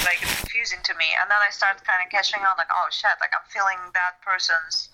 Like 0.04 0.20
it's 0.20 0.36
confusing 0.44 0.84
to 0.92 0.94
me, 1.00 1.16
and 1.16 1.32
then 1.32 1.40
I 1.40 1.50
start 1.56 1.80
kind 1.88 2.04
of 2.04 2.12
catching 2.12 2.44
on, 2.44 2.60
like, 2.60 2.72
oh 2.72 2.92
shit, 2.92 3.16
like 3.24 3.32
I'm 3.32 3.48
feeling 3.48 3.80
that 3.96 4.20
person's 4.20 4.92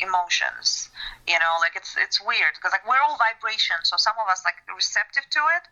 emotions 0.00 0.88
you 1.28 1.38
know? 1.38 1.60
Like 1.60 1.76
it's 1.76 1.94
it's 1.98 2.18
weird 2.20 2.56
because 2.56 2.72
like 2.72 2.86
we're 2.88 3.00
all 3.00 3.20
vibration 3.20 3.76
so 3.84 3.96
some 3.96 4.16
of 4.18 4.26
us 4.28 4.42
like 4.44 4.58
receptive 4.74 5.28
to 5.30 5.42
it. 5.56 5.64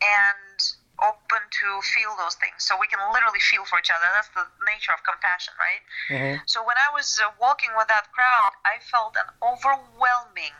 And 0.00 0.58
open 1.02 1.40
to 1.50 1.68
feel 1.82 2.12
those 2.18 2.34
things 2.36 2.58
so 2.58 2.76
we 2.78 2.86
can 2.86 2.98
literally 3.12 3.40
feel 3.40 3.64
for 3.64 3.78
each 3.78 3.90
other 3.90 4.06
that's 4.12 4.28
the 4.36 4.44
nature 4.66 4.92
of 4.92 5.02
compassion 5.04 5.54
right 5.58 5.82
Mhm. 6.10 6.40
so 6.46 6.62
when 6.64 6.76
i 6.76 6.92
was 6.92 7.20
uh, 7.22 7.30
walking 7.40 7.70
with 7.76 7.88
that 7.88 8.12
crowd 8.12 8.52
i 8.64 8.78
felt 8.92 9.16
an 9.16 9.28
overwhelming 9.42 10.52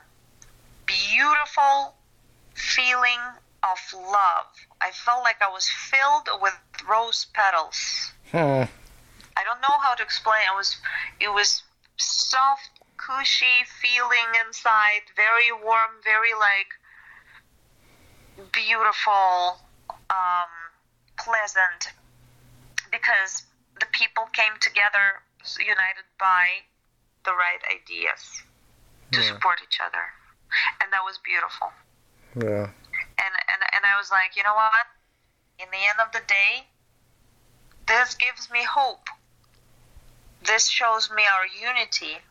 beautiful 0.87 1.95
feeling 2.55 3.21
of 3.63 3.79
love 3.95 4.49
i 4.81 4.91
felt 4.91 5.23
like 5.23 5.41
i 5.43 5.49
was 5.49 5.69
filled 5.69 6.29
with 6.41 6.55
rose 6.89 7.27
petals 7.35 8.13
Hmm. 8.33 8.63
I 9.37 9.43
don't 9.43 9.61
know 9.61 9.79
how 9.83 9.95
to 9.95 10.03
explain. 10.03 10.43
It 10.53 10.55
was 10.55 10.77
it 11.19 11.29
was 11.33 11.63
soft, 11.97 12.71
cushy 12.97 13.65
feeling 13.81 14.29
inside, 14.47 15.03
very 15.17 15.51
warm, 15.65 15.91
very 16.05 16.35
like 16.39 16.69
beautiful, 18.53 19.59
um, 20.11 20.51
pleasant, 21.19 21.93
because 22.91 23.45
the 23.79 23.87
people 23.93 24.27
came 24.33 24.53
together, 24.61 25.23
united 25.59 26.05
by 26.19 26.67
the 27.25 27.33
right 27.33 27.63
ideas 27.71 28.43
to 29.13 29.21
Yeah. 29.21 29.27
support 29.29 29.63
each 29.63 29.81
other, 29.81 30.13
and 30.81 30.93
that 30.93 31.05
was 31.05 31.19
beautiful. 31.19 31.73
Yeah. 32.35 32.71
And 33.19 33.35
and 33.49 33.63
and 33.73 33.87
I 33.87 33.97
was 33.97 34.11
like, 34.11 34.37
you 34.37 34.43
know 34.43 34.55
what? 34.55 34.87
In 35.59 35.71
the 35.71 35.85
end 35.87 36.01
of 36.01 36.13
the 36.13 36.21
day, 36.21 36.69
this 37.87 38.15
gives 38.15 38.51
me 38.51 38.65
hope. 38.65 39.09
This 40.43 40.69
shows 40.69 41.11
me 41.11 41.27
our 41.27 41.47
unity, 41.47 42.23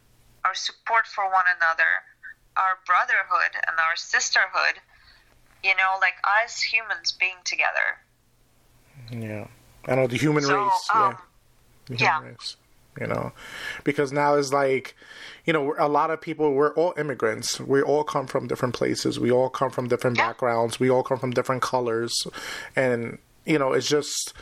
our 0.44 0.56
support 0.56 1.06
for 1.06 1.30
one 1.30 1.46
another, 1.48 2.04
our 2.58 2.80
brotherhood 2.86 3.56
and 3.68 3.80
our 3.80 3.96
sisterhood. 3.96 4.82
You 5.64 5.72
know, 5.76 5.98
like 6.02 6.16
us 6.46 6.62
humans 6.62 7.12
being 7.20 7.36
together. 7.44 7.98
Yeah. 9.12 9.48
I 9.88 9.96
know 9.96 10.08
the 10.08 10.18
human 10.18 10.44
So, 10.44 10.64
race. 10.64 10.90
um, 10.94 11.02
yeah. 11.02 11.16
The 11.88 11.96
human 11.96 12.24
yeah. 12.24 12.30
race. 12.32 12.56
You 13.00 13.08
know, 13.08 13.32
because 13.86 14.12
now 14.12 14.36
it's 14.36 14.52
like, 14.52 14.94
you 15.46 15.54
know, 15.54 15.74
a 15.78 15.88
lot 15.88 16.10
of 16.12 16.20
people, 16.20 16.54
we're 16.54 16.74
all 16.74 16.94
immigrants. 16.98 17.58
We 17.60 17.82
all 17.82 18.04
come 18.04 18.28
from 18.28 18.48
different 18.48 18.76
places. 18.76 19.18
We 19.20 19.32
all 19.32 19.50
come 19.50 19.70
from 19.70 19.88
different 19.88 20.18
Yeah. 20.18 20.28
backgrounds. 20.28 20.80
We 20.82 20.90
all 20.90 21.04
come 21.04 21.18
from 21.18 21.32
different 21.32 21.62
colors. 21.62 22.14
And, 22.76 23.20
you 23.50 23.58
know, 23.58 23.74
it's 23.74 23.88
just, 23.88 24.34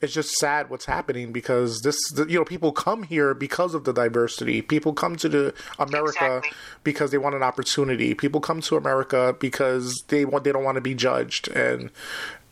it's 0.00 0.12
just 0.12 0.30
sad 0.36 0.68
what's 0.68 0.86
happening 0.86 1.32
because 1.32 1.80
this, 1.82 1.96
you 2.28 2.36
know, 2.38 2.44
people 2.44 2.72
come 2.72 3.04
here 3.04 3.32
because 3.32 3.74
of 3.74 3.84
the 3.84 3.92
diversity. 3.92 4.60
People 4.60 4.92
come 4.92 5.14
to 5.16 5.28
the 5.28 5.54
America 5.78 6.38
Exactly. 6.38 6.50
because 6.82 7.12
they 7.12 7.18
want 7.18 7.34
an 7.36 7.42
opportunity. 7.44 8.12
People 8.12 8.40
come 8.40 8.60
to 8.62 8.76
America 8.76 9.36
because 9.38 10.02
they 10.08 10.24
want, 10.24 10.42
they 10.44 10.50
don't 10.52 10.64
want 10.64 10.74
to 10.74 10.80
be 10.80 10.94
judged. 10.94 11.46
And, 11.48 11.90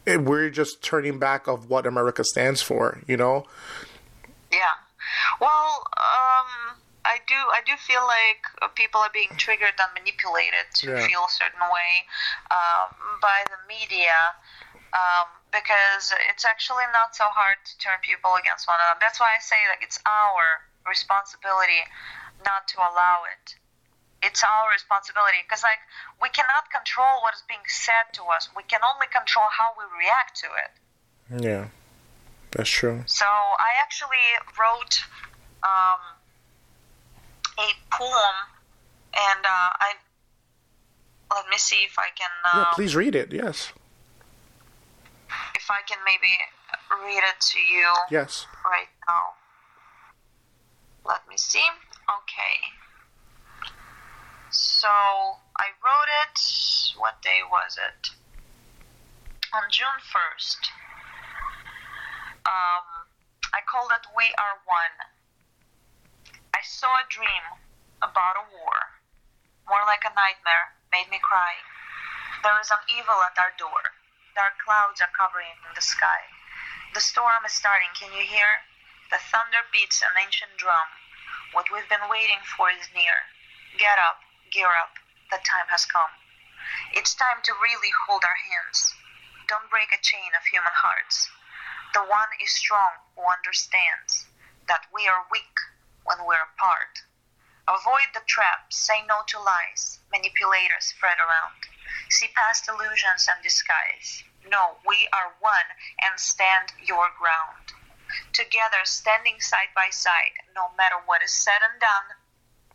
and 0.07 0.27
we're 0.29 0.51
just 0.51 0.83
turning 0.83 1.19
back 1.19 1.49
of 1.49 1.69
what 1.69 1.85
America 1.87 2.23
stands 2.25 2.63
for, 2.63 3.01
you 3.09 3.17
know? 3.17 3.45
Yeah. 4.53 4.79
Well, 5.41 5.85
um, 5.99 6.79
I 7.05 7.19
do. 7.27 7.35
I 7.35 7.61
do 7.67 7.73
feel 7.77 8.03
like 8.07 8.75
people 8.77 9.01
are 9.01 9.11
being 9.13 9.31
triggered 9.37 9.75
and 9.79 9.91
manipulated 9.99 10.67
to 10.77 10.91
Yeah. 10.91 11.07
feel 11.07 11.25
a 11.29 11.33
certain 11.33 11.61
way 11.61 12.07
um, 12.51 12.95
by 13.21 13.43
the 13.47 13.59
media, 13.69 14.15
um, 14.95 15.27
because 15.55 16.11
it's 16.29 16.45
actually 16.45 16.85
not 16.91 17.15
so 17.15 17.31
hard 17.31 17.63
to 17.63 17.73
turn 17.79 18.03
people 18.03 18.35
against 18.35 18.67
one 18.67 18.83
another. 18.83 18.99
That's 18.99 19.23
why 19.23 19.39
I 19.39 19.41
say 19.41 19.63
that 19.71 19.79
it's 19.79 20.03
our 20.03 20.67
responsibility 20.83 21.87
not 22.43 22.67
to 22.75 22.83
allow 22.83 23.23
it. 23.31 23.55
It's 24.27 24.43
our 24.43 24.67
responsibility 24.75 25.39
because, 25.47 25.63
like, 25.63 25.79
we 26.19 26.29
cannot 26.35 26.67
control 26.75 27.23
what 27.23 27.39
is 27.39 27.45
being 27.47 27.63
said 27.71 28.11
to 28.19 28.27
us. 28.35 28.51
We 28.57 28.67
can 28.67 28.81
only 28.83 29.07
control 29.15 29.47
how 29.47 29.79
we 29.79 29.87
react 29.95 30.35
to 30.43 30.49
it. 30.59 30.73
Yeah, 31.45 31.65
that's 32.51 32.71
true. 32.71 33.05
So 33.07 33.29
I 33.29 33.79
actually 33.79 34.27
wrote 34.59 35.07
um, 35.63 36.03
a 37.63 37.69
poem, 37.95 38.37
and 39.15 39.43
uh, 39.45 39.71
I 39.79 39.95
let 41.31 41.49
me 41.49 41.59
see 41.59 41.85
if 41.85 41.99
I 41.99 42.09
can 42.17 42.31
uh, 42.45 42.59
Yeah, 42.59 42.75
please 42.75 42.97
read 42.97 43.15
it. 43.15 43.33
Yes, 43.33 43.73
if 45.55 45.71
I 45.71 45.81
can 45.89 45.99
maybe 46.05 46.33
read 47.05 47.23
it 47.25 47.41
to 47.41 47.59
you 47.59 47.95
yes. 48.11 48.47
right 48.65 48.91
now. 49.09 49.35
Let 51.05 51.29
me 51.29 51.37
see. 51.37 51.65
Okay. 52.09 52.57
So 54.51 54.89
I 54.89 55.73
wrote 55.83 56.11
it. 56.25 56.39
What 56.97 57.21
day 57.23 57.41
was 57.45 57.77
it? 57.77 58.09
On 59.53 59.63
June 59.71 60.01
first. 60.13 60.71
Um, 62.45 63.09
I 63.53 63.61
called 63.65 63.91
it 63.93 64.05
"We 64.17 64.25
Are 64.37 64.61
One." 64.69 64.97
I 66.55 66.61
saw 66.63 67.01
a 67.01 67.09
dream 67.09 67.45
about 68.03 68.37
a 68.37 68.47
war, 68.53 69.01
more 69.69 69.85
like 69.87 70.05
a 70.05 70.13
nightmare, 70.15 70.77
made 70.93 71.11
me 71.11 71.19
cry. 71.19 71.57
There 72.43 72.61
is 72.61 72.71
an 72.71 72.85
evil 72.93 73.17
at 73.25 73.37
our 73.41 73.53
door. 73.59 73.97
Dark 74.35 74.59
clouds 74.59 75.01
are 75.01 75.15
covering 75.15 75.55
the 75.75 75.81
sky. 75.81 76.27
The 76.93 77.01
storm 77.01 77.45
is 77.47 77.53
starting. 77.53 77.95
Can 77.95 78.13
you 78.13 78.27
hear? 78.27 78.67
The 79.11 79.19
thunder 79.19 79.63
beats 79.71 80.03
an 80.03 80.19
ancient 80.19 80.57
drum. 80.57 80.91
What 81.53 81.71
we've 81.71 81.89
been 81.89 82.11
waiting 82.11 82.43
for 82.57 82.69
is 82.69 82.91
near. 82.95 83.31
Get 83.79 83.97
up, 83.99 84.19
gear 84.51 84.75
up. 84.75 84.99
The 85.31 85.39
time 85.47 85.71
has 85.71 85.87
come. 85.87 86.11
It's 86.93 87.15
time 87.15 87.43
to 87.45 87.53
really 87.63 87.91
hold 88.07 88.25
our 88.25 88.35
hands. 88.35 88.95
Don't 89.47 89.71
break 89.71 89.93
a 89.93 90.03
chain 90.03 90.35
of 90.35 90.47
human 90.47 90.75
hearts. 90.75 91.31
The 91.93 92.03
one 92.03 92.35
is 92.43 92.51
strong 92.51 93.07
who 93.15 93.23
understands 93.23 94.27
that 94.67 94.87
we 94.93 95.07
are 95.07 95.31
weak 95.31 95.59
when 96.03 96.27
we're 96.27 96.43
apart. 96.43 97.07
Avoid 97.69 98.11
the 98.15 98.27
traps, 98.27 98.77
say 98.77 99.03
no 99.07 99.23
to 99.29 99.39
lies, 99.39 100.01
manipulators 100.11 100.87
spread 100.87 101.19
around. 101.21 101.67
See 102.11 102.29
past 102.35 102.69
illusions 102.69 103.29
and 103.29 103.43
disguise. 103.43 104.25
No, 104.47 104.77
we 104.87 105.09
are 105.13 105.35
one 105.41 105.69
and 106.01 106.19
stand 106.19 106.73
your 106.83 107.09
ground. 107.19 107.73
Together, 108.33 108.85
standing 108.85 109.41
side 109.41 109.73
by 109.75 109.91
side, 109.91 110.37
no 110.55 110.71
matter 110.77 110.97
what 111.07 111.23
is 111.23 111.33
said 111.33 111.63
and 111.63 111.81
done, 111.81 112.17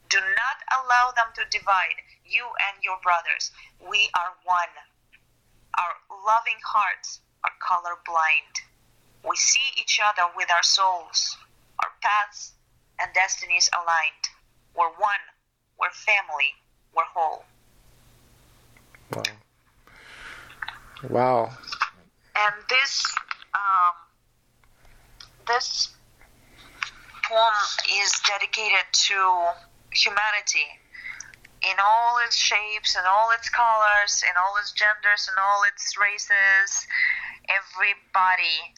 do 0.10 0.20
not 0.20 0.58
allow 0.72 1.12
them 1.12 1.32
to 1.36 1.46
divide 1.50 2.02
you 2.26 2.46
and 2.60 2.84
your 2.84 2.98
brothers. 3.04 3.52
We 3.80 4.10
are 4.18 4.34
one. 4.44 4.74
Our 5.78 5.96
loving 6.26 6.60
hearts 6.66 7.22
are 7.44 7.54
colorblind. 7.62 8.66
We 9.28 9.36
see 9.36 9.74
each 9.80 10.00
other 10.04 10.24
with 10.36 10.52
our 10.52 10.64
souls, 10.64 11.38
our 11.80 11.92
paths 12.02 12.54
and 13.00 13.14
destinies 13.14 13.70
aligned. 13.74 14.30
We're 14.76 14.92
one, 14.98 15.24
we're 15.80 15.92
family, 15.92 16.56
we're 16.96 17.04
whole. 17.14 17.46
Wow. 19.16 19.24
Wow. 21.10 21.52
And 22.36 22.56
this 22.70 23.06
um, 23.54 23.94
this 25.48 25.90
poem 27.28 27.54
is 28.02 28.12
dedicated 28.28 28.86
to 28.92 29.50
humanity 29.92 30.68
in 31.62 31.76
all 31.84 32.20
its 32.26 32.36
shapes 32.38 32.96
and 32.96 33.06
all 33.06 33.32
its 33.32 33.50
colors, 33.50 34.24
in 34.24 34.36
all 34.38 34.56
its 34.60 34.72
genders 34.72 35.28
and 35.28 35.38
all 35.42 35.64
its 35.64 35.98
races. 35.98 36.88
Everybody. 37.50 38.76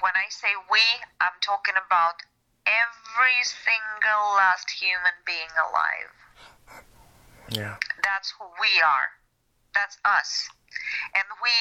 When 0.00 0.12
I 0.18 0.26
say 0.30 0.50
we, 0.70 0.80
I'm 1.20 1.38
talking 1.40 1.74
about 1.78 2.18
every 2.66 3.38
single 3.46 4.34
last 4.34 4.70
human 4.70 5.14
being 5.24 5.52
alive. 5.54 6.10
Yeah. 7.48 7.76
That's 8.02 8.34
who 8.38 8.46
we 8.60 8.82
are. 8.82 9.15
That's 9.76 10.00
us. 10.08 10.48
And 11.12 11.28
we 11.44 11.52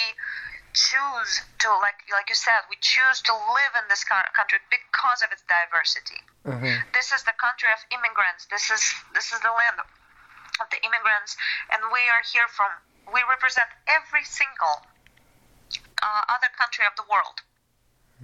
choose 0.71 1.43
to, 1.59 1.67
like, 1.83 1.99
like 2.15 2.31
you 2.31 2.39
said, 2.39 2.63
we 2.71 2.79
choose 2.79 3.19
to 3.27 3.35
live 3.35 3.73
in 3.75 3.91
this 3.91 4.07
country 4.07 4.63
because 4.71 5.19
of 5.19 5.35
its 5.35 5.43
diversity. 5.51 6.23
Mm-hmm. 6.47 6.79
This 6.95 7.11
is 7.11 7.27
the 7.27 7.35
country 7.35 7.67
of 7.75 7.83
immigrants. 7.91 8.47
This 8.47 8.71
is 8.71 8.79
this 9.11 9.35
is 9.35 9.43
the 9.43 9.51
land 9.51 9.83
of 9.83 10.67
the 10.71 10.79
immigrants, 10.79 11.35
and 11.75 11.83
we 11.91 12.07
are 12.07 12.23
here 12.23 12.47
from. 12.47 12.71
We 13.11 13.21
represent 13.27 13.69
every 13.85 14.23
single 14.25 14.81
uh, 16.01 16.23
other 16.31 16.49
country 16.57 16.87
of 16.87 16.95
the 16.97 17.05
world. 17.05 17.43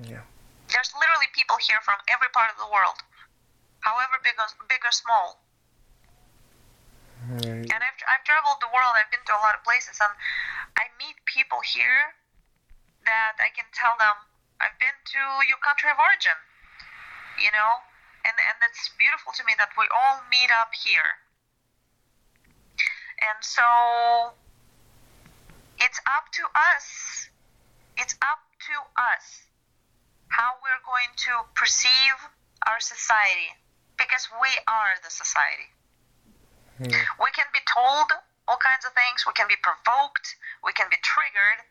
Yeah. 0.01 0.25
There's 0.71 0.91
literally 0.95 1.29
people 1.35 1.59
here 1.61 1.83
from 1.83 1.99
every 2.07 2.31
part 2.33 2.49
of 2.49 2.57
the 2.57 2.71
world, 2.71 2.97
however 3.83 4.17
big 4.23 4.39
or, 4.39 4.47
big 4.71 4.81
or 4.87 4.95
small. 4.95 5.43
Yeah. 7.29 7.69
And 7.69 7.79
I've, 7.85 7.99
I've 8.09 8.25
traveled 8.25 8.57
the 8.59 8.71
world, 8.73 8.97
I've 8.97 9.11
been 9.13 9.23
to 9.29 9.35
a 9.37 9.41
lot 9.45 9.53
of 9.53 9.61
places, 9.61 10.01
and 10.01 10.13
I 10.77 10.89
meet 10.97 11.21
people 11.29 11.61
here 11.61 12.17
that 13.05 13.37
I 13.37 13.49
can 13.53 13.65
tell 13.73 13.93
them, 13.97 14.17
I've 14.61 14.77
been 14.77 14.93
to 14.93 15.21
your 15.45 15.57
country 15.61 15.89
of 15.89 15.97
origin, 15.97 16.37
you 17.37 17.49
know? 17.53 17.71
And, 18.21 18.37
and 18.37 18.57
it's 18.69 18.89
beautiful 19.01 19.33
to 19.33 19.43
me 19.45 19.53
that 19.57 19.73
we 19.77 19.85
all 19.89 20.21
meet 20.29 20.53
up 20.53 20.69
here. 20.77 21.17
And 23.21 23.37
so 23.41 24.37
it's 25.81 26.01
up 26.05 26.29
to 26.37 26.43
us. 26.53 27.29
It's 27.97 28.13
up 28.21 28.41
to 28.69 28.75
us 28.97 29.49
how 30.29 30.57
we're 30.61 30.81
going 30.85 31.11
to 31.29 31.33
perceive 31.53 32.17
our 32.69 32.79
society 32.79 33.57
because 33.97 34.29
we 34.41 34.49
are 34.69 34.97
the 35.03 35.09
society. 35.09 35.69
Yeah. 36.89 37.05
We 37.21 37.29
can 37.37 37.45
be 37.53 37.61
told 37.69 38.09
all 38.49 38.57
kinds 38.57 38.89
of 38.89 38.93
things, 38.97 39.21
we 39.29 39.33
can 39.37 39.45
be 39.45 39.59
provoked, 39.61 40.35
we 40.65 40.73
can 40.73 40.89
be 40.89 40.97
triggered, 41.05 41.61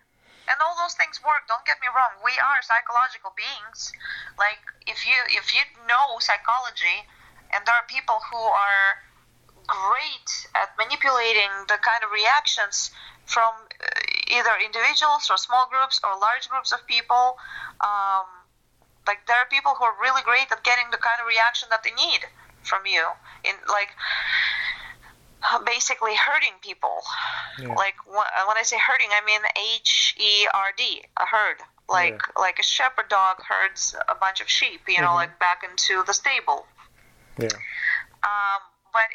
and 0.46 0.56
all 0.62 0.78
those 0.78 0.94
things 0.94 1.18
work. 1.22 1.50
Don't 1.50 1.66
get 1.66 1.82
me 1.82 1.90
wrong. 1.90 2.14
We 2.22 2.34
are 2.38 2.62
psychological 2.62 3.34
beings. 3.34 3.90
Like 4.38 4.62
if 4.86 5.06
you 5.06 5.18
if 5.34 5.50
you 5.54 5.62
know 5.90 6.18
psychology 6.22 7.06
and 7.50 7.66
there 7.66 7.74
are 7.74 7.86
people 7.90 8.18
who 8.30 8.38
are 8.38 9.02
great 9.66 10.30
at 10.58 10.74
manipulating 10.78 11.50
the 11.70 11.78
kind 11.78 12.02
of 12.02 12.10
reactions 12.10 12.90
from 13.26 13.54
uh, 13.78 14.34
either 14.34 14.50
individuals 14.58 15.30
or 15.30 15.38
small 15.38 15.70
groups 15.70 16.02
or 16.02 16.18
large 16.18 16.50
groups 16.50 16.72
of 16.74 16.82
people. 16.86 17.38
Um, 17.78 18.26
like 19.06 19.26
there 19.26 19.38
are 19.38 19.46
people 19.46 19.74
who 19.78 19.84
are 19.84 19.94
really 20.02 20.22
great 20.22 20.50
at 20.50 20.62
getting 20.62 20.90
the 20.90 20.98
kind 20.98 21.18
of 21.22 21.26
reaction 21.26 21.70
that 21.70 21.82
they 21.82 21.94
need 21.94 22.26
from 22.62 22.84
you 22.86 23.06
in 23.44 23.54
like 23.68 23.90
basically 25.64 26.14
hurting 26.14 26.54
people. 26.62 27.02
Yeah. 27.58 27.74
Like 27.74 27.94
when 28.06 28.56
I 28.56 28.62
say 28.62 28.76
hurting, 28.78 29.08
I 29.12 29.24
mean 29.24 29.40
H 29.56 30.14
E 30.18 30.46
R 30.52 30.72
D, 30.76 31.02
a 31.16 31.26
herd. 31.26 31.56
Like 31.88 32.20
like 32.38 32.58
a 32.60 32.62
shepherd 32.62 33.08
dog 33.08 33.42
herds 33.42 33.96
a 34.08 34.14
bunch 34.14 34.40
of 34.40 34.48
sheep, 34.48 34.82
you 34.86 35.00
know, 35.00 35.08
Mhm. 35.08 35.14
like 35.26 35.38
back 35.40 35.64
into 35.64 36.04
the 36.04 36.14
stable. 36.14 36.66
Yeah. 37.36 37.48
Um, 38.22 38.60
but 38.92 39.08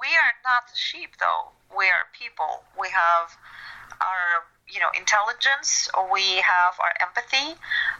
we 0.00 0.08
are 0.16 0.34
not 0.44 0.70
sheep, 0.74 1.16
though. 1.18 1.52
We 1.76 1.90
are 1.90 2.06
people. 2.12 2.64
We 2.78 2.88
have 2.90 3.36
our, 4.00 4.44
you 4.66 4.80
know, 4.80 4.90
intelligence. 4.96 5.88
We 6.10 6.36
have 6.40 6.74
our 6.80 6.94
empathy, 7.00 7.58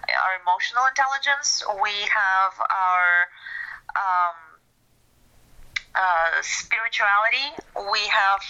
our 0.08 0.40
emotional 0.40 0.86
intelligence. 0.86 1.62
We 1.82 1.92
have 2.08 2.54
our 2.70 3.28
um, 3.96 4.36
uh, 5.94 6.42
spirituality. 6.42 7.52
We 7.76 8.00
have 8.08 8.40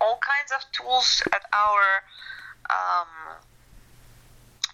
all 0.00 0.18
kinds 0.20 0.52
of 0.52 0.60
tools 0.72 1.22
at 1.32 1.42
our 1.52 2.02
um, 2.70 3.36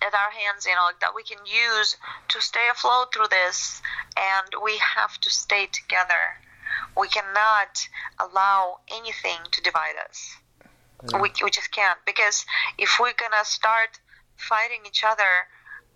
at 0.00 0.14
our 0.14 0.30
hands, 0.30 0.64
you 0.64 0.74
know, 0.74 0.90
that 1.00 1.14
we 1.14 1.22
can 1.22 1.38
use 1.44 1.96
to 2.28 2.40
stay 2.40 2.66
afloat 2.70 3.12
through 3.12 3.28
this, 3.30 3.82
and 4.16 4.62
we 4.62 4.78
have 4.78 5.18
to 5.20 5.30
stay 5.30 5.66
together. 5.72 6.38
We 6.96 7.08
cannot 7.08 7.88
allow 8.20 8.78
anything 8.90 9.40
to 9.50 9.60
divide 9.62 9.96
us. 10.08 10.36
We, 11.14 11.30
we 11.42 11.50
just 11.50 11.70
can't 11.70 11.98
because 12.06 12.44
if 12.76 12.96
we're 13.00 13.12
gonna 13.12 13.44
start 13.44 14.00
fighting 14.36 14.80
each 14.86 15.04
other 15.04 15.46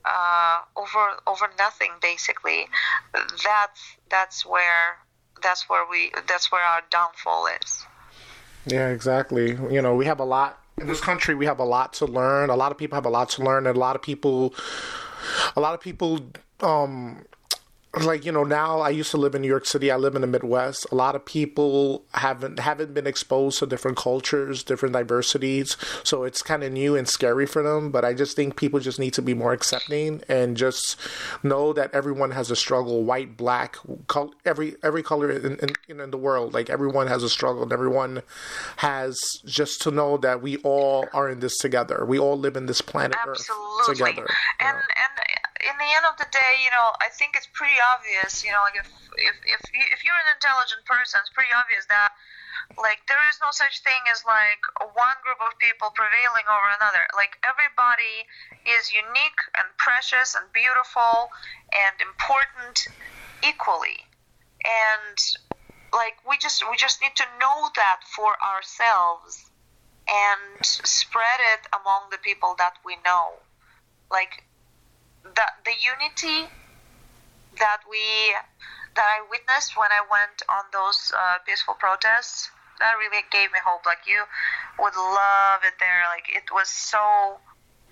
uh, 0.05 0.61
over 0.77 1.17
over 1.27 1.51
nothing, 1.59 1.91
basically, 2.01 2.69
that's 3.13 3.97
that's 4.09 4.47
where 4.47 4.99
that's 5.43 5.69
where 5.69 5.85
we 5.89 6.13
that's 6.29 6.51
where 6.53 6.63
our 6.63 6.83
downfall 6.91 7.47
is. 7.63 7.85
Yeah, 8.67 8.89
exactly. 8.89 9.51
You 9.71 9.83
know, 9.83 9.95
we 9.95 10.07
have 10.07 10.21
a 10.21 10.25
lot 10.25 10.59
in 10.79 10.87
this 10.87 11.01
country. 11.01 11.35
We 11.35 11.47
have 11.47 11.59
a 11.59 11.65
lot 11.65 11.93
to 11.95 12.07
learn. 12.07 12.51
A 12.51 12.57
lot 12.57 12.73
of 12.73 12.79
people 12.79 12.97
have 12.97 13.07
a 13.07 13.11
lot 13.11 13.29
to 13.31 13.43
learn, 13.43 13.67
and 13.67 13.77
a 13.77 13.81
lot 13.81 13.97
of 13.97 14.03
people, 14.03 14.55
a 15.57 15.61
lot 15.61 15.75
of 15.75 15.81
people, 15.81 16.21
um, 16.61 17.25
like 18.01 18.25
you 18.25 18.33
know, 18.33 18.45
now 18.45 18.81
I 18.81 18.89
used 18.89 19.11
to 19.11 19.19
live 19.19 19.35
in 19.35 19.43
New 19.43 19.49
York 19.49 19.67
City. 19.67 19.91
I 19.91 19.97
live 19.97 20.15
in 20.15 20.23
the 20.23 20.27
Midwest. 20.27 20.87
A 20.91 20.95
lot 20.95 21.15
of 21.15 21.27
people 21.27 22.05
haven't 22.15 22.59
haven't 22.59 22.95
been 22.95 23.07
exposed 23.07 23.59
to 23.59 23.67
different 23.67 23.99
cultures, 23.99 24.65
different 24.65 24.95
diversities. 24.95 25.77
So 26.03 26.25
it's 26.25 26.41
kind 26.41 26.65
of 26.65 26.73
new 26.73 26.97
and 26.97 27.07
scary 27.07 27.45
for 27.47 27.63
them. 27.63 27.91
But 27.91 28.05
I 28.05 28.15
just 28.15 28.35
think 28.35 28.57
people 28.57 28.81
just 28.81 28.99
need 28.99 29.13
to 29.15 29.23
be 29.23 29.35
more 29.35 29.53
accepting 29.53 30.23
and 30.27 30.57
just 30.57 30.99
know 31.43 31.75
that 31.75 31.93
everyone 31.95 32.31
has 32.31 32.51
a 32.51 32.57
struggle. 32.57 33.03
White, 33.05 33.37
black, 33.37 33.77
col- 34.07 34.35
every 34.47 34.77
every 34.83 35.03
color 35.03 35.31
in, 35.31 35.59
in 35.89 36.01
in 36.01 36.11
the 36.11 36.19
world. 36.19 36.55
Like 36.55 36.71
everyone 36.71 37.09
has 37.09 37.23
a 37.23 37.29
struggle, 37.29 37.63
and 37.63 37.73
everyone 37.73 38.23
has 38.79 39.21
just 39.45 39.83
to 39.83 39.91
know 39.91 40.17
that 40.17 40.41
we 40.41 40.57
all 40.59 41.07
are 41.13 41.29
in 41.29 41.41
this 41.41 41.59
together. 41.59 42.07
We 42.07 42.19
all 42.19 42.39
live 42.39 42.57
in 42.57 42.67
this 42.67 42.81
planet 42.81 43.17
Absolutely. 43.21 43.61
Earth 43.81 43.87
together. 43.99 44.13
you 44.61 44.67
know. 44.67 44.71
and 44.71 44.79
in 45.63 45.75
the 45.79 45.91
end 45.95 46.05
of 46.11 46.19
the 46.19 46.27
day, 46.35 46.53
you 46.63 46.71
know, 46.75 46.91
I 46.99 47.09
think 47.15 47.39
it's 47.39 47.49
pretty 47.55 47.79
obvious. 47.79 48.43
You 48.43 48.51
know, 48.51 48.63
like 48.67 48.79
if 48.79 48.91
if 49.17 49.37
if, 49.47 49.63
you, 49.71 49.83
if 49.95 50.03
you're 50.03 50.23
an 50.27 50.35
intelligent 50.35 50.83
person, 50.85 51.23
it's 51.23 51.31
pretty 51.31 51.55
obvious 51.55 51.87
that 51.87 52.11
like 52.77 53.07
there 53.07 53.23
is 53.31 53.39
no 53.39 53.55
such 53.55 53.83
thing 53.87 54.03
as 54.11 54.27
like 54.27 54.63
one 54.95 55.19
group 55.23 55.39
of 55.39 55.55
people 55.63 55.95
prevailing 55.95 56.47
over 56.51 56.69
another. 56.75 57.07
Like 57.15 57.39
everybody 57.47 58.27
is 58.67 58.91
unique 58.91 59.41
and 59.55 59.71
precious 59.79 60.35
and 60.35 60.51
beautiful 60.51 61.31
and 61.71 61.95
important 62.03 62.83
equally. 63.47 64.03
And 64.67 65.19
like 65.95 66.19
we 66.27 66.39
just 66.39 66.65
we 66.67 66.75
just 66.75 66.99
need 66.99 67.15
to 67.23 67.29
know 67.39 67.71
that 67.79 68.03
for 68.03 68.35
ourselves 68.43 69.53
and 70.09 70.65
spread 70.65 71.39
it 71.55 71.71
among 71.71 72.11
the 72.11 72.19
people 72.19 72.55
that 72.59 72.83
we 72.85 72.99
know. 73.05 73.47
Like 74.11 74.43
the 75.25 75.47
the 75.65 75.77
unity 75.79 76.51
that 77.59 77.81
we 77.89 78.35
that 78.95 79.09
I 79.09 79.25
witnessed 79.31 79.77
when 79.77 79.91
I 79.91 80.03
went 80.11 80.43
on 80.49 80.65
those 80.73 81.13
uh, 81.17 81.39
peaceful 81.47 81.75
protests 81.75 82.51
that 82.79 82.95
really 82.99 83.25
gave 83.31 83.53
me 83.53 83.59
hope. 83.65 83.87
Like 83.87 84.05
you 84.07 84.25
would 84.79 84.97
love 84.97 85.61
it 85.65 85.75
there. 85.81 86.05
Like 86.11 86.29
it 86.35 86.51
was 86.53 86.69
so 86.69 87.39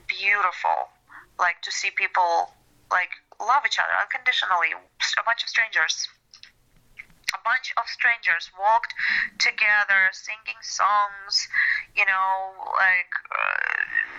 beautiful. 0.08 0.90
Like 1.38 1.62
to 1.62 1.72
see 1.72 1.90
people 1.90 2.52
like 2.90 3.10
love 3.40 3.62
each 3.64 3.78
other 3.78 3.94
unconditionally. 3.96 4.74
A 4.74 5.24
bunch 5.24 5.42
of 5.42 5.48
strangers. 5.48 6.08
A 7.34 7.40
bunch 7.44 7.72
of 7.76 7.86
strangers 7.86 8.50
walked 8.58 8.94
together, 9.38 10.10
singing 10.12 10.58
songs, 10.62 11.48
you 11.94 12.04
know, 12.04 12.54
like 12.74 13.12
uh, 13.30 13.70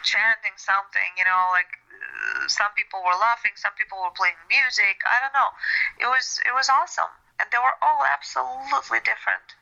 chanting 0.03 0.55
something, 0.55 1.11
you 1.17 1.25
know, 1.25 1.51
like 1.51 1.71
uh, 1.91 2.47
some 2.47 2.71
people 2.75 3.03
were 3.03 3.17
laughing, 3.19 3.51
some 3.55 3.73
people 3.77 3.99
were 3.99 4.15
playing 4.15 4.39
music. 4.47 5.03
I 5.03 5.19
don't 5.19 5.35
know. 5.35 5.51
It 5.99 6.07
was 6.07 6.39
it 6.45 6.53
was 6.55 6.69
awesome, 6.69 7.11
and 7.39 7.47
they 7.51 7.59
were 7.59 7.75
all 7.81 8.03
absolutely 8.07 9.03
different. 9.03 9.59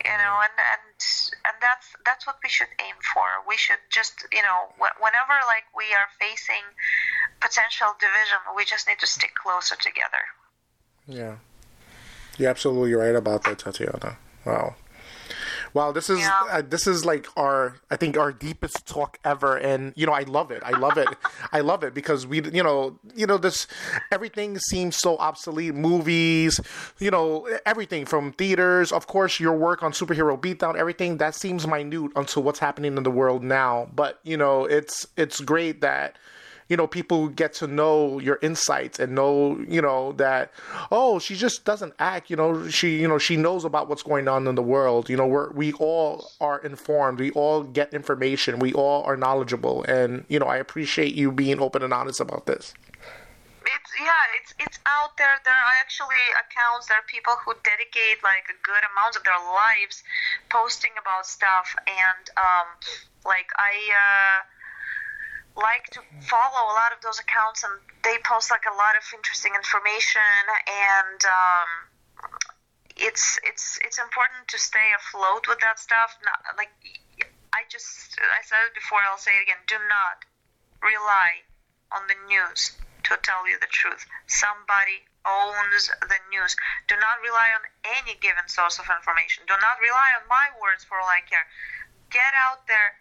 You 0.00 0.16
know, 0.16 0.36
and 0.40 0.56
and 0.56 0.96
and 1.44 1.56
that's 1.60 1.92
that's 2.06 2.26
what 2.26 2.38
we 2.42 2.48
should 2.48 2.72
aim 2.80 2.96
for. 3.12 3.42
We 3.46 3.56
should 3.56 3.82
just 3.90 4.24
you 4.32 4.42
know 4.42 4.72
whenever 4.78 5.36
like 5.46 5.66
we 5.76 5.92
are 5.92 6.08
facing 6.18 6.64
potential 7.40 7.96
division, 7.98 8.38
we 8.56 8.64
just 8.64 8.88
need 8.88 8.98
to 9.00 9.06
stick 9.06 9.34
closer 9.34 9.76
together. 9.76 10.24
Yeah. 11.06 11.36
You're 12.40 12.50
absolutely 12.50 12.94
right 12.94 13.14
about 13.14 13.44
that, 13.44 13.58
Tatiana. 13.58 14.16
Wow. 14.44 14.74
Wow, 15.74 15.92
this 15.92 16.10
is 16.10 16.18
Yeah. 16.18 16.32
uh, 16.50 16.62
this 16.68 16.86
is 16.88 17.04
like 17.04 17.26
our 17.36 17.76
I 17.90 17.96
think 17.96 18.18
our 18.18 18.32
deepest 18.32 18.86
talk 18.86 19.18
ever, 19.24 19.56
and 19.56 19.92
you 19.94 20.04
know 20.04 20.12
I 20.12 20.22
love 20.22 20.50
it. 20.50 20.62
I 20.64 20.70
love 20.70 20.98
it. 20.98 21.08
I 21.52 21.60
love 21.60 21.84
it 21.84 21.94
because 21.94 22.26
we 22.26 22.42
you 22.42 22.62
know 22.62 22.98
you 23.14 23.26
know 23.26 23.38
this 23.38 23.68
everything 24.10 24.58
seems 24.58 24.96
so 24.96 25.16
obsolete. 25.18 25.74
Movies, 25.74 26.60
you 26.98 27.10
know 27.10 27.46
everything 27.64 28.04
from 28.04 28.32
theaters. 28.32 28.90
Of 28.90 29.06
course, 29.06 29.38
your 29.38 29.54
work 29.54 29.82
on 29.84 29.92
superhero 29.92 30.40
beatdown, 30.40 30.76
everything 30.76 31.18
that 31.18 31.34
seems 31.36 31.66
minute 31.66 32.10
until 32.16 32.42
what's 32.42 32.58
happening 32.58 32.96
in 32.96 33.02
the 33.04 33.10
world 33.10 33.44
now. 33.44 33.88
But 33.94 34.18
you 34.24 34.36
know 34.36 34.64
it's 34.64 35.06
it's 35.16 35.40
great 35.40 35.82
that 35.82 36.16
you 36.70 36.76
know 36.76 36.86
people 36.86 37.28
get 37.28 37.52
to 37.52 37.66
know 37.66 38.18
your 38.20 38.38
insights 38.40 38.98
and 38.98 39.14
know 39.14 39.58
you 39.68 39.82
know 39.82 40.12
that 40.12 40.52
oh 40.90 41.18
she 41.18 41.34
just 41.34 41.64
doesn't 41.64 41.92
act 41.98 42.30
you 42.30 42.36
know 42.36 42.68
she 42.68 43.00
you 43.00 43.08
know 43.08 43.18
she 43.18 43.36
knows 43.36 43.64
about 43.64 43.88
what's 43.88 44.04
going 44.04 44.28
on 44.28 44.46
in 44.46 44.54
the 44.54 44.62
world. 44.62 45.10
You 45.10 45.16
know 45.16 45.26
we're 45.26 45.50
we 45.50 45.72
all 45.74 46.30
are 46.40 46.60
informed. 46.60 47.18
We 47.18 47.32
all 47.32 47.64
get 47.64 47.92
information. 47.92 48.60
We 48.60 48.72
all 48.72 49.02
are 49.02 49.16
knowledgeable. 49.16 49.82
And 49.84 50.24
you 50.28 50.38
know 50.38 50.46
i 50.46 50.56
appreciate 50.56 51.14
you 51.14 51.32
being 51.32 51.60
open 51.60 51.82
and 51.82 51.92
honest 51.92 52.20
about 52.20 52.46
this. 52.46 52.72
It's 53.66 53.92
yeah 53.98 54.38
it's 54.40 54.54
it's 54.60 54.78
out 54.86 55.18
there. 55.18 55.36
There 55.44 55.52
are 55.52 55.74
actually 55.80 56.22
accounts 56.38 56.86
there 56.86 56.98
are 56.98 57.08
people 57.10 57.34
who 57.44 57.52
dedicate 57.64 58.22
like 58.22 58.46
a 58.46 58.56
good 58.62 58.84
amount 58.94 59.16
of 59.16 59.24
their 59.24 59.42
lives 59.42 60.04
posting 60.48 60.94
about 61.02 61.26
stuff. 61.26 61.74
And 61.88 62.30
um 62.38 62.66
like 63.26 63.50
i 63.58 63.74
uh 63.90 64.59
like 65.56 65.86
to 65.90 66.00
follow 66.20 66.62
a 66.70 66.74
lot 66.78 66.92
of 66.94 67.02
those 67.02 67.18
accounts 67.18 67.64
and 67.64 67.72
they 68.04 68.16
post 68.24 68.50
like 68.50 68.64
a 68.70 68.76
lot 68.76 68.96
of 68.96 69.02
interesting 69.14 69.52
information 69.54 70.44
and 70.66 71.20
um 71.26 71.70
it's 72.96 73.38
it's 73.42 73.78
it's 73.82 73.98
important 73.98 74.46
to 74.48 74.58
stay 74.58 74.92
afloat 74.94 75.48
with 75.48 75.58
that 75.60 75.78
stuff 75.78 76.16
not 76.24 76.38
like 76.56 76.70
i 77.52 77.66
just 77.68 78.16
i 78.20 78.40
said 78.46 78.62
it 78.68 78.74
before 78.74 78.98
i'll 79.10 79.18
say 79.18 79.36
it 79.36 79.42
again 79.42 79.60
do 79.66 79.76
not 79.88 80.22
rely 80.80 81.42
on 81.92 82.06
the 82.06 82.16
news 82.28 82.72
to 83.04 83.18
tell 83.22 83.48
you 83.48 83.58
the 83.60 83.70
truth. 83.70 84.06
Somebody 84.26 85.02
owns 85.26 85.90
the 86.00 86.20
news. 86.30 86.56
Do 86.88 86.96
not 86.96 87.20
rely 87.20 87.50
on 87.52 87.62
any 87.84 88.16
given 88.20 88.46
source 88.46 88.78
of 88.78 88.86
information. 88.88 89.44
Do 89.46 89.54
not 89.60 89.82
rely 89.82 90.14
on 90.16 90.24
my 90.28 90.48
words 90.60 90.84
for 90.84 91.00
all 91.00 91.08
I 91.08 91.20
care. 91.26 91.44
Get 92.10 92.32
out 92.38 92.66
there, 92.66 92.94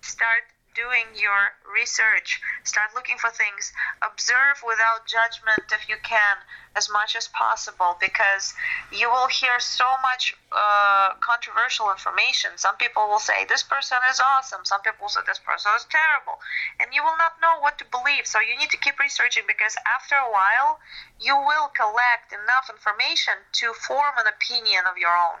start 0.00 0.44
doing 0.76 1.08
your 1.16 1.56
research, 1.64 2.38
start 2.64 2.92
looking 2.94 3.16
for 3.16 3.30
things, 3.32 3.72
observe 4.04 4.60
without 4.60 5.08
judgment 5.08 5.64
if 5.72 5.88
you 5.88 5.96
can, 6.04 6.36
as 6.76 6.92
much 6.92 7.16
as 7.16 7.26
possible, 7.32 7.96
because 7.98 8.52
you 8.92 9.08
will 9.08 9.26
hear 9.26 9.56
so 9.58 9.88
much 10.04 10.36
uh, 10.52 11.16
controversial 11.24 11.90
information. 11.90 12.52
Some 12.60 12.76
people 12.76 13.08
will 13.08 13.18
say 13.18 13.48
this 13.48 13.64
person 13.64 13.96
is 14.12 14.20
awesome, 14.20 14.68
some 14.68 14.84
people 14.84 15.08
say 15.08 15.24
this 15.26 15.40
person 15.40 15.72
is 15.74 15.88
terrible, 15.88 16.36
and 16.78 16.92
you 16.92 17.02
will 17.02 17.16
not 17.16 17.40
know 17.40 17.56
what 17.64 17.80
to 17.80 17.88
believe. 17.88 18.28
So 18.28 18.38
you 18.38 18.54
need 18.60 18.70
to 18.70 18.78
keep 18.78 19.00
researching 19.00 19.48
because 19.48 19.74
after 19.88 20.14
a 20.14 20.28
while, 20.28 20.78
you 21.18 21.34
will 21.34 21.72
collect 21.72 22.36
enough 22.36 22.68
information 22.68 23.40
to 23.64 23.72
form 23.72 24.20
an 24.20 24.28
opinion 24.28 24.84
of 24.84 25.00
your 25.00 25.16
own. 25.16 25.40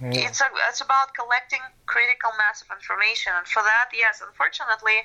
It's 0.00 0.40
a, 0.40 0.46
it's 0.68 0.80
about 0.80 1.14
collecting 1.14 1.60
critical 1.86 2.30
mass 2.38 2.62
of 2.62 2.70
information, 2.70 3.32
and 3.34 3.46
for 3.46 3.62
that, 3.62 3.90
yes, 3.92 4.22
unfortunately, 4.22 5.02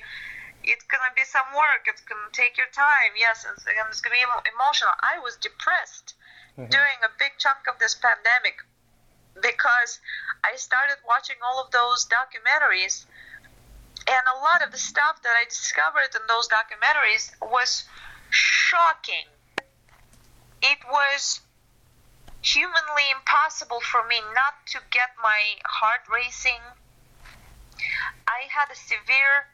it's 0.62 0.84
gonna 0.86 1.10
be 1.16 1.24
some 1.24 1.46
work. 1.54 1.86
It's 1.86 2.02
gonna 2.02 2.30
take 2.32 2.56
your 2.56 2.70
time. 2.70 3.18
Yes, 3.18 3.44
it's, 3.44 3.66
and 3.66 3.86
it's 3.90 4.00
gonna 4.00 4.14
be 4.14 4.22
emo- 4.22 4.46
emotional. 4.46 4.94
I 5.02 5.18
was 5.18 5.36
depressed 5.36 6.14
mm-hmm. 6.54 6.70
during 6.70 6.98
a 7.02 7.10
big 7.18 7.34
chunk 7.38 7.66
of 7.66 7.78
this 7.82 7.98
pandemic 7.98 8.62
because 9.42 9.98
I 10.44 10.54
started 10.56 11.02
watching 11.06 11.36
all 11.42 11.58
of 11.58 11.70
those 11.74 12.06
documentaries, 12.06 13.04
and 14.06 14.22
a 14.30 14.38
lot 14.38 14.62
of 14.62 14.70
the 14.70 14.78
stuff 14.78 15.22
that 15.22 15.34
I 15.34 15.44
discovered 15.50 16.14
in 16.14 16.22
those 16.28 16.46
documentaries 16.46 17.34
was 17.42 17.84
shocking. 18.30 19.26
It 20.62 20.78
was 20.86 21.40
humanly 22.44 23.08
impossible 23.10 23.80
for 23.80 24.06
me 24.06 24.20
not 24.36 24.54
to 24.76 24.78
get 24.92 25.16
my 25.22 25.40
heart 25.64 26.04
racing. 26.12 26.60
I 28.28 28.46
had 28.52 28.68
a 28.70 28.76
severe, 28.76 29.48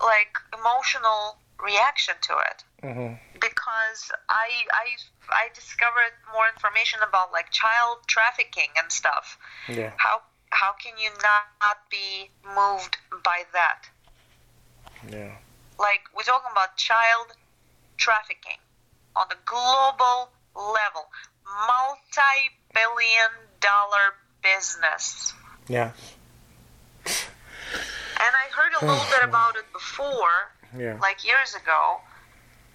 like, 0.00 0.38
emotional 0.54 1.42
reaction 1.62 2.14
to 2.22 2.32
it 2.50 2.64
mm-hmm. 2.82 3.14
because 3.34 4.10
I, 4.28 4.66
I 4.72 4.86
I 5.30 5.48
discovered 5.54 6.12
more 6.34 6.46
information 6.52 7.00
about 7.06 7.32
like 7.32 7.50
child 7.50 7.98
trafficking 8.06 8.68
and 8.76 8.90
stuff. 8.90 9.38
yeah 9.68 9.92
How 9.96 10.22
how 10.50 10.72
can 10.72 10.98
you 10.98 11.10
not 11.22 11.78
be 11.90 12.30
moved 12.44 12.96
by 13.24 13.44
that? 13.52 13.86
yeah 15.08 15.36
Like 15.78 16.02
we're 16.14 16.24
talking 16.26 16.50
about 16.50 16.76
child 16.76 17.32
trafficking 17.96 18.58
on 19.14 19.26
a 19.30 19.38
global 19.44 20.30
level, 20.56 21.06
multi-billion 21.46 23.30
dollar 23.60 24.14
business. 24.42 25.32
yeah 25.68 25.92
And 27.06 28.32
I 28.34 28.46
heard 28.54 28.72
a 28.80 28.84
little 28.86 29.06
bit 29.14 29.22
about 29.24 29.56
it 29.56 29.66
before, 29.72 30.52
yeah 30.76 30.98
like 31.00 31.24
years 31.24 31.54
ago. 31.54 32.00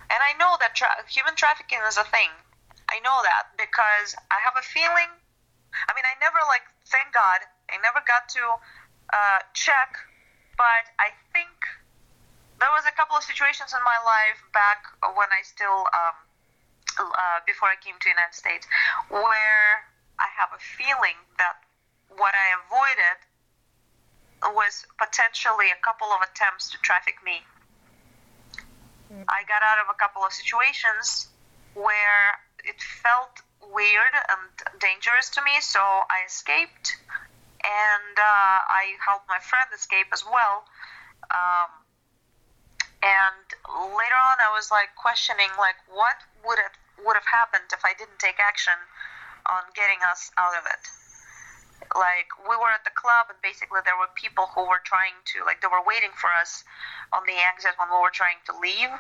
And 0.10 0.20
I 0.24 0.38
know 0.40 0.56
that 0.60 0.76
tra- 0.76 1.04
human 1.10 1.36
trafficking 1.36 1.80
is 1.88 1.98
a 1.98 2.04
thing. 2.08 2.32
I 2.88 3.00
know 3.04 3.20
that 3.24 3.52
because 3.60 4.16
I 4.32 4.40
have 4.40 4.56
a 4.56 4.64
feeling. 4.64 5.12
I 5.88 5.92
mean, 5.92 6.08
I 6.08 6.16
never 6.24 6.40
like, 6.48 6.64
thank 6.88 7.12
God, 7.12 7.44
I 7.68 7.76
never 7.84 8.00
got 8.08 8.32
to 8.40 8.44
uh, 9.12 9.40
check, 9.52 10.00
but 10.56 10.88
I 10.96 11.12
think 11.36 11.52
there 12.64 12.72
was 12.72 12.88
a 12.88 12.96
couple 12.96 13.20
of 13.20 13.24
situations 13.28 13.76
in 13.76 13.84
my 13.84 14.00
life 14.08 14.40
back 14.56 14.88
when 15.04 15.28
I 15.30 15.44
still, 15.44 15.92
um, 15.92 16.16
uh, 17.00 17.40
before 17.46 17.70
I 17.70 17.76
came 17.80 17.96
to 18.00 18.06
the 18.06 18.16
United 18.16 18.36
States, 18.36 18.68
where 19.10 19.86
I 20.20 20.28
have 20.38 20.50
a 20.54 20.60
feeling 20.60 21.18
that 21.38 21.62
what 22.10 22.34
I 22.34 22.58
avoided 22.66 23.18
was 24.56 24.86
potentially 24.98 25.70
a 25.72 25.80
couple 25.84 26.08
of 26.08 26.22
attempts 26.22 26.70
to 26.72 26.78
traffic 26.80 27.16
me. 27.24 27.42
I 29.28 29.44
got 29.48 29.64
out 29.64 29.80
of 29.80 29.88
a 29.90 29.98
couple 29.98 30.24
of 30.24 30.34
situations 30.34 31.28
where 31.74 32.36
it 32.64 32.82
felt 32.82 33.42
weird 33.74 34.14
and 34.30 34.82
dangerous 34.82 35.30
to 35.32 35.42
me, 35.44 35.62
so 35.62 35.80
I 35.80 36.26
escaped, 36.28 36.98
and 37.64 38.16
uh, 38.18 38.58
I 38.68 38.96
helped 39.06 39.28
my 39.30 39.40
friend 39.40 39.68
escape 39.74 40.08
as 40.12 40.26
well. 40.26 40.66
Um, 41.32 41.72
and 43.04 43.48
later 43.96 44.20
on, 44.20 44.38
I 44.44 44.52
was 44.54 44.72
like 44.72 44.90
questioning, 44.96 45.50
like, 45.58 45.76
what 45.88 46.18
would 46.46 46.60
it 46.60 46.76
would 47.06 47.16
have 47.16 47.30
happened 47.30 47.70
if 47.74 47.84
I 47.86 47.94
didn't 47.94 48.20
take 48.20 48.40
action 48.40 48.78
on 49.46 49.64
getting 49.76 50.00
us 50.04 50.32
out 50.38 50.56
of 50.58 50.66
it? 50.66 50.84
like 51.96 52.28
we 52.50 52.56
were 52.58 52.74
at 52.74 52.84
the 52.84 52.94
club 52.98 53.30
and 53.30 53.38
basically 53.46 53.80
there 53.86 53.96
were 53.96 54.10
people 54.18 54.50
who 54.58 54.66
were 54.66 54.82
trying 54.84 55.16
to 55.24 55.46
like 55.46 55.62
they 55.62 55.70
were 55.70 55.84
waiting 55.86 56.12
for 56.18 56.28
us 56.34 56.66
on 57.14 57.22
the 57.30 57.38
exit 57.38 57.78
when 57.78 57.88
we 57.88 58.00
were 58.02 58.12
trying 58.12 58.42
to 58.44 58.52
leave 58.58 58.92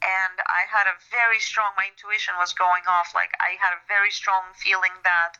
and 0.00 0.36
i 0.46 0.62
had 0.70 0.86
a 0.86 0.96
very 1.10 1.42
strong 1.42 1.74
my 1.76 1.90
intuition 1.90 2.32
was 2.38 2.54
going 2.54 2.86
off 2.86 3.12
like 3.14 3.34
i 3.42 3.58
had 3.58 3.74
a 3.74 3.82
very 3.90 4.10
strong 4.10 4.54
feeling 4.54 4.94
that 5.02 5.34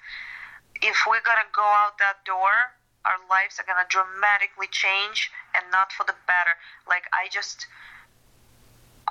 if 0.83 1.07
we're 1.07 1.23
to 1.23 1.49
go 1.55 1.65
out 1.65 1.97
that 2.03 2.21
door 2.27 2.75
our 3.07 3.21
lives 3.31 3.61
are 3.61 3.69
to 3.79 3.89
dramatically 3.89 4.69
change 4.69 5.31
and 5.55 5.65
not 5.71 5.93
for 5.93 6.05
the 6.05 6.17
better 6.27 6.59
like 6.89 7.07
i 7.15 7.31
just 7.31 7.67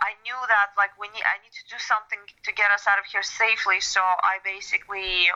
I 0.02 0.18
knew 0.26 0.40
that 0.49 0.74
like 0.78 0.95
we 0.98 1.07
need 1.14 1.26
I 1.26 1.38
need 1.44 1.53
to 1.53 1.65
do 1.70 1.78
something 1.78 2.20
to 2.44 2.52
get 2.52 2.72
us 2.72 2.88
out 2.88 2.98
of 2.98 3.06
here 3.06 3.24
safely. 3.24 3.80
So 3.80 4.02
I 4.02 4.40
basically 4.44 5.30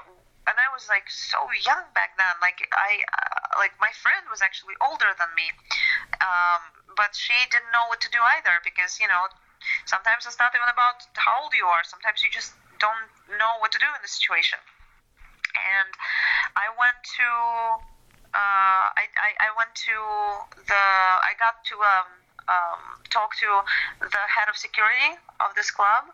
and 0.48 0.56
I 0.56 0.72
was 0.72 0.88
like 0.88 1.12
so 1.12 1.44
young 1.68 1.92
back 1.92 2.16
then. 2.16 2.36
Like 2.42 2.64
I 2.72 3.04
uh, 3.04 3.60
like 3.60 3.76
my 3.84 3.92
friend 4.00 4.26
was 4.32 4.42
actually 4.42 4.80
older 4.80 5.12
than 5.20 5.30
me, 5.36 5.52
um, 6.24 6.62
but 6.96 7.14
she 7.14 7.36
didn't 7.52 7.70
know 7.76 7.86
what 7.92 8.00
to 8.02 8.10
do 8.10 8.24
either 8.40 8.64
because 8.64 8.98
you 8.98 9.08
know 9.12 9.28
sometimes 9.86 10.24
it's 10.26 10.40
not 10.40 10.56
even 10.56 10.72
about 10.72 11.04
how 11.20 11.44
old 11.44 11.54
you 11.54 11.68
are. 11.68 11.84
Sometimes 11.84 12.24
you 12.24 12.32
just 12.32 12.56
don't 12.80 13.12
know 13.38 13.60
what 13.60 13.76
to 13.76 13.80
do 13.80 13.90
in 13.92 14.02
the 14.02 14.10
situation. 14.10 14.60
And 15.58 15.92
I 16.56 16.72
went 16.80 16.98
to 17.20 17.28
uh, 18.32 18.86
I, 18.96 19.04
I 19.20 19.30
I 19.36 19.50
went 19.60 19.76
to 19.92 19.96
the 20.64 20.84
I 21.28 21.36
got 21.36 21.60
to 21.72 21.76
um, 21.84 22.27
um, 22.48 22.80
talk 23.10 23.36
to 23.40 23.50
the 24.00 24.24
head 24.28 24.48
of 24.48 24.56
security 24.58 25.20
of 25.40 25.54
this 25.56 25.72
club, 25.72 26.08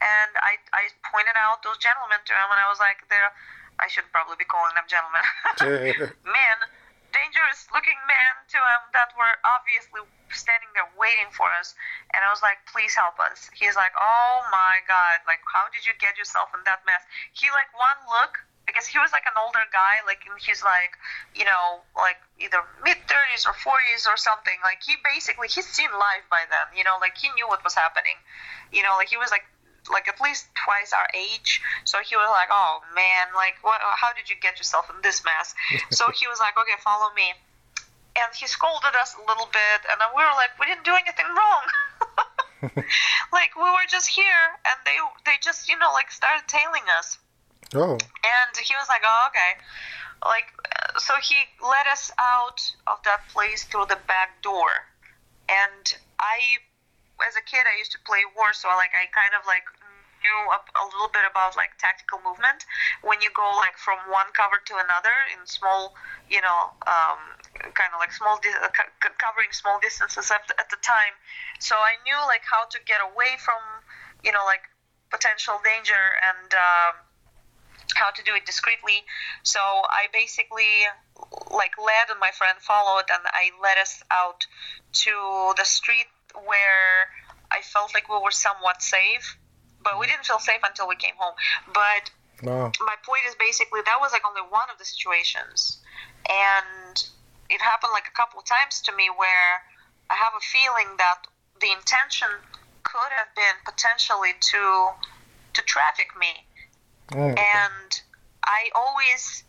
and 0.00 0.30
I 0.38 0.58
I 0.74 0.90
pointed 1.10 1.34
out 1.38 1.62
those 1.62 1.78
gentlemen 1.78 2.22
to 2.26 2.32
him, 2.34 2.48
and 2.50 2.58
I 2.58 2.66
was 2.70 2.78
like, 2.78 3.02
they're 3.10 3.30
I 3.78 3.88
should 3.88 4.06
probably 4.14 4.38
be 4.38 4.46
calling 4.46 4.74
them 4.78 4.86
gentlemen, 4.86 5.24
men, 6.22 6.58
dangerous 7.10 7.66
looking 7.74 7.98
men 8.06 8.34
to 8.54 8.58
him 8.58 8.82
that 8.94 9.10
were 9.18 9.34
obviously 9.42 10.06
standing 10.30 10.70
there 10.76 10.88
waiting 10.94 11.28
for 11.34 11.50
us, 11.58 11.74
and 12.14 12.22
I 12.22 12.30
was 12.30 12.40
like, 12.40 12.62
please 12.70 12.94
help 12.94 13.18
us. 13.18 13.50
He's 13.56 13.74
like, 13.74 13.92
oh 13.98 14.46
my 14.54 14.80
god, 14.86 15.24
like 15.26 15.42
how 15.50 15.66
did 15.74 15.84
you 15.84 15.94
get 15.98 16.14
yourself 16.14 16.54
in 16.54 16.62
that 16.64 16.86
mess? 16.86 17.02
He 17.34 17.50
like 17.50 17.70
one 17.74 17.98
look 18.06 18.38
because 18.66 18.86
he 18.86 18.98
was 18.98 19.10
like 19.12 19.26
an 19.26 19.36
older 19.36 19.64
guy, 19.72 20.00
like 20.06 20.22
he's 20.38 20.62
like, 20.62 20.94
you 21.34 21.44
know, 21.44 21.82
like 21.96 22.18
either 22.38 22.62
mid 22.84 22.98
30s 23.10 23.46
or 23.46 23.54
40s 23.54 24.06
or 24.06 24.16
something. 24.16 24.56
Like 24.62 24.82
he 24.82 24.94
basically 25.02 25.48
he's 25.48 25.66
seen 25.66 25.90
life 25.92 26.24
by 26.30 26.46
then, 26.48 26.70
you 26.76 26.84
know, 26.84 26.96
like 27.00 27.18
he 27.18 27.28
knew 27.34 27.46
what 27.46 27.62
was 27.64 27.74
happening, 27.74 28.16
you 28.70 28.82
know, 28.82 28.94
like 28.96 29.08
he 29.10 29.18
was 29.18 29.30
like 29.30 29.44
like 29.90 30.06
at 30.06 30.20
least 30.22 30.46
twice 30.54 30.94
our 30.94 31.08
age. 31.10 31.60
So 31.84 31.98
he 32.06 32.14
was 32.14 32.30
like, 32.30 32.48
"Oh 32.54 32.80
man, 32.94 33.34
like 33.34 33.58
what? 33.62 33.82
How 33.82 34.14
did 34.14 34.30
you 34.30 34.36
get 34.38 34.58
yourself 34.58 34.86
in 34.90 35.02
this 35.02 35.26
mess?" 35.26 35.54
so 35.90 36.10
he 36.14 36.28
was 36.30 36.38
like, 36.38 36.54
"Okay, 36.54 36.78
follow 36.78 37.10
me." 37.14 37.34
And 38.14 38.30
he 38.36 38.46
scolded 38.46 38.94
us 38.94 39.16
a 39.18 39.22
little 39.26 39.48
bit, 39.50 39.80
and 39.90 39.98
then 39.98 40.12
we 40.14 40.22
were 40.22 40.36
like, 40.38 40.54
"We 40.60 40.66
didn't 40.66 40.84
do 40.84 40.94
anything 40.94 41.26
wrong." 41.34 41.64
like 43.32 43.56
we 43.56 43.62
were 43.62 43.88
just 43.90 44.08
here, 44.08 44.54
and 44.64 44.78
they 44.86 44.96
they 45.26 45.36
just 45.42 45.68
you 45.68 45.78
know 45.78 45.90
like 45.92 46.10
started 46.10 46.46
tailing 46.46 46.86
us. 46.98 47.18
Oh. 47.74 47.94
And 47.94 48.56
he 48.56 48.74
was 48.76 48.88
like, 48.88 49.02
"Oh, 49.04 49.28
okay." 49.28 49.58
Like, 50.24 50.52
so 50.98 51.14
he 51.22 51.34
let 51.60 51.86
us 51.86 52.12
out 52.18 52.60
of 52.86 53.02
that 53.04 53.26
place 53.28 53.64
through 53.64 53.86
the 53.86 53.98
back 54.06 54.42
door, 54.42 54.86
and 55.48 55.96
I 56.20 56.58
as 57.26 57.36
a 57.36 57.44
kid, 57.44 57.64
I 57.66 57.78
used 57.78 57.92
to 57.92 58.02
play 58.02 58.22
war, 58.36 58.52
so 58.52 58.68
like 58.74 58.92
I 58.94 59.06
kind 59.14 59.34
of 59.38 59.46
like 59.46 59.64
knew 60.22 60.40
a, 60.54 60.58
a 60.58 60.84
little 60.94 61.10
bit 61.10 61.26
about 61.26 61.58
like 61.58 61.74
tactical 61.78 62.22
movement 62.22 62.62
when 63.02 63.18
you 63.22 63.30
go 63.34 63.46
like 63.58 63.74
from 63.74 63.98
one 64.10 64.30
cover 64.34 64.58
to 64.70 64.74
another 64.78 65.14
in 65.34 65.42
small, 65.46 65.94
you 66.30 66.40
know, 66.40 66.70
um, 66.86 67.18
kind 67.74 67.90
of 67.94 67.98
like 67.98 68.14
small 68.14 68.38
di- 68.38 68.54
uh, 68.62 68.70
covering 69.18 69.50
small 69.50 69.78
distances 69.82 70.30
at, 70.30 70.46
at 70.58 70.70
the 70.70 70.78
time. 70.82 71.14
So 71.58 71.74
I 71.74 71.98
knew 72.06 72.18
like 72.26 72.46
how 72.46 72.66
to 72.70 72.78
get 72.86 73.02
away 73.02 73.38
from, 73.38 73.60
you 74.22 74.30
know, 74.30 74.44
like 74.46 74.66
potential 75.10 75.58
danger 75.62 76.18
and. 76.22 76.50
Uh, 76.54 76.92
how 77.94 78.10
to 78.10 78.22
do 78.22 78.34
it 78.34 78.46
discreetly. 78.46 79.04
So 79.42 79.60
I 79.60 80.06
basically 80.12 80.86
like 81.50 81.72
led 81.78 82.10
and 82.10 82.20
my 82.20 82.30
friend 82.30 82.58
followed 82.60 83.04
and 83.12 83.22
I 83.26 83.50
led 83.62 83.78
us 83.78 84.02
out 84.10 84.46
to 85.04 85.54
the 85.56 85.64
street 85.64 86.06
where 86.46 87.08
I 87.50 87.60
felt 87.60 87.94
like 87.94 88.08
we 88.08 88.18
were 88.18 88.30
somewhat 88.30 88.82
safe, 88.82 89.36
but 89.82 89.98
we 89.98 90.06
didn't 90.06 90.24
feel 90.24 90.38
safe 90.38 90.60
until 90.64 90.88
we 90.88 90.96
came 90.96 91.14
home. 91.18 91.34
But 91.72 92.10
wow. 92.42 92.72
my 92.80 92.96
point 93.04 93.22
is 93.28 93.34
basically 93.36 93.80
that 93.84 93.98
was 94.00 94.12
like 94.12 94.26
only 94.26 94.40
one 94.48 94.68
of 94.72 94.78
the 94.78 94.84
situations, 94.84 95.78
and 96.28 96.96
it 97.50 97.60
happened 97.60 97.92
like 97.92 98.08
a 98.08 98.16
couple 98.16 98.40
of 98.40 98.46
times 98.46 98.80
to 98.88 98.96
me 98.96 99.10
where 99.14 99.62
I 100.08 100.14
have 100.14 100.32
a 100.36 100.40
feeling 100.40 100.96
that 100.96 101.26
the 101.60 101.70
intention 101.70 102.28
could 102.82 103.12
have 103.12 103.28
been 103.36 103.56
potentially 103.64 104.32
to 104.40 104.88
to 105.54 105.62
traffic 105.62 106.08
me, 106.18 106.48
Oh, 107.10 107.16
God. 107.16 107.38
and 107.38 107.92
I 108.44 108.70
always 108.74 109.44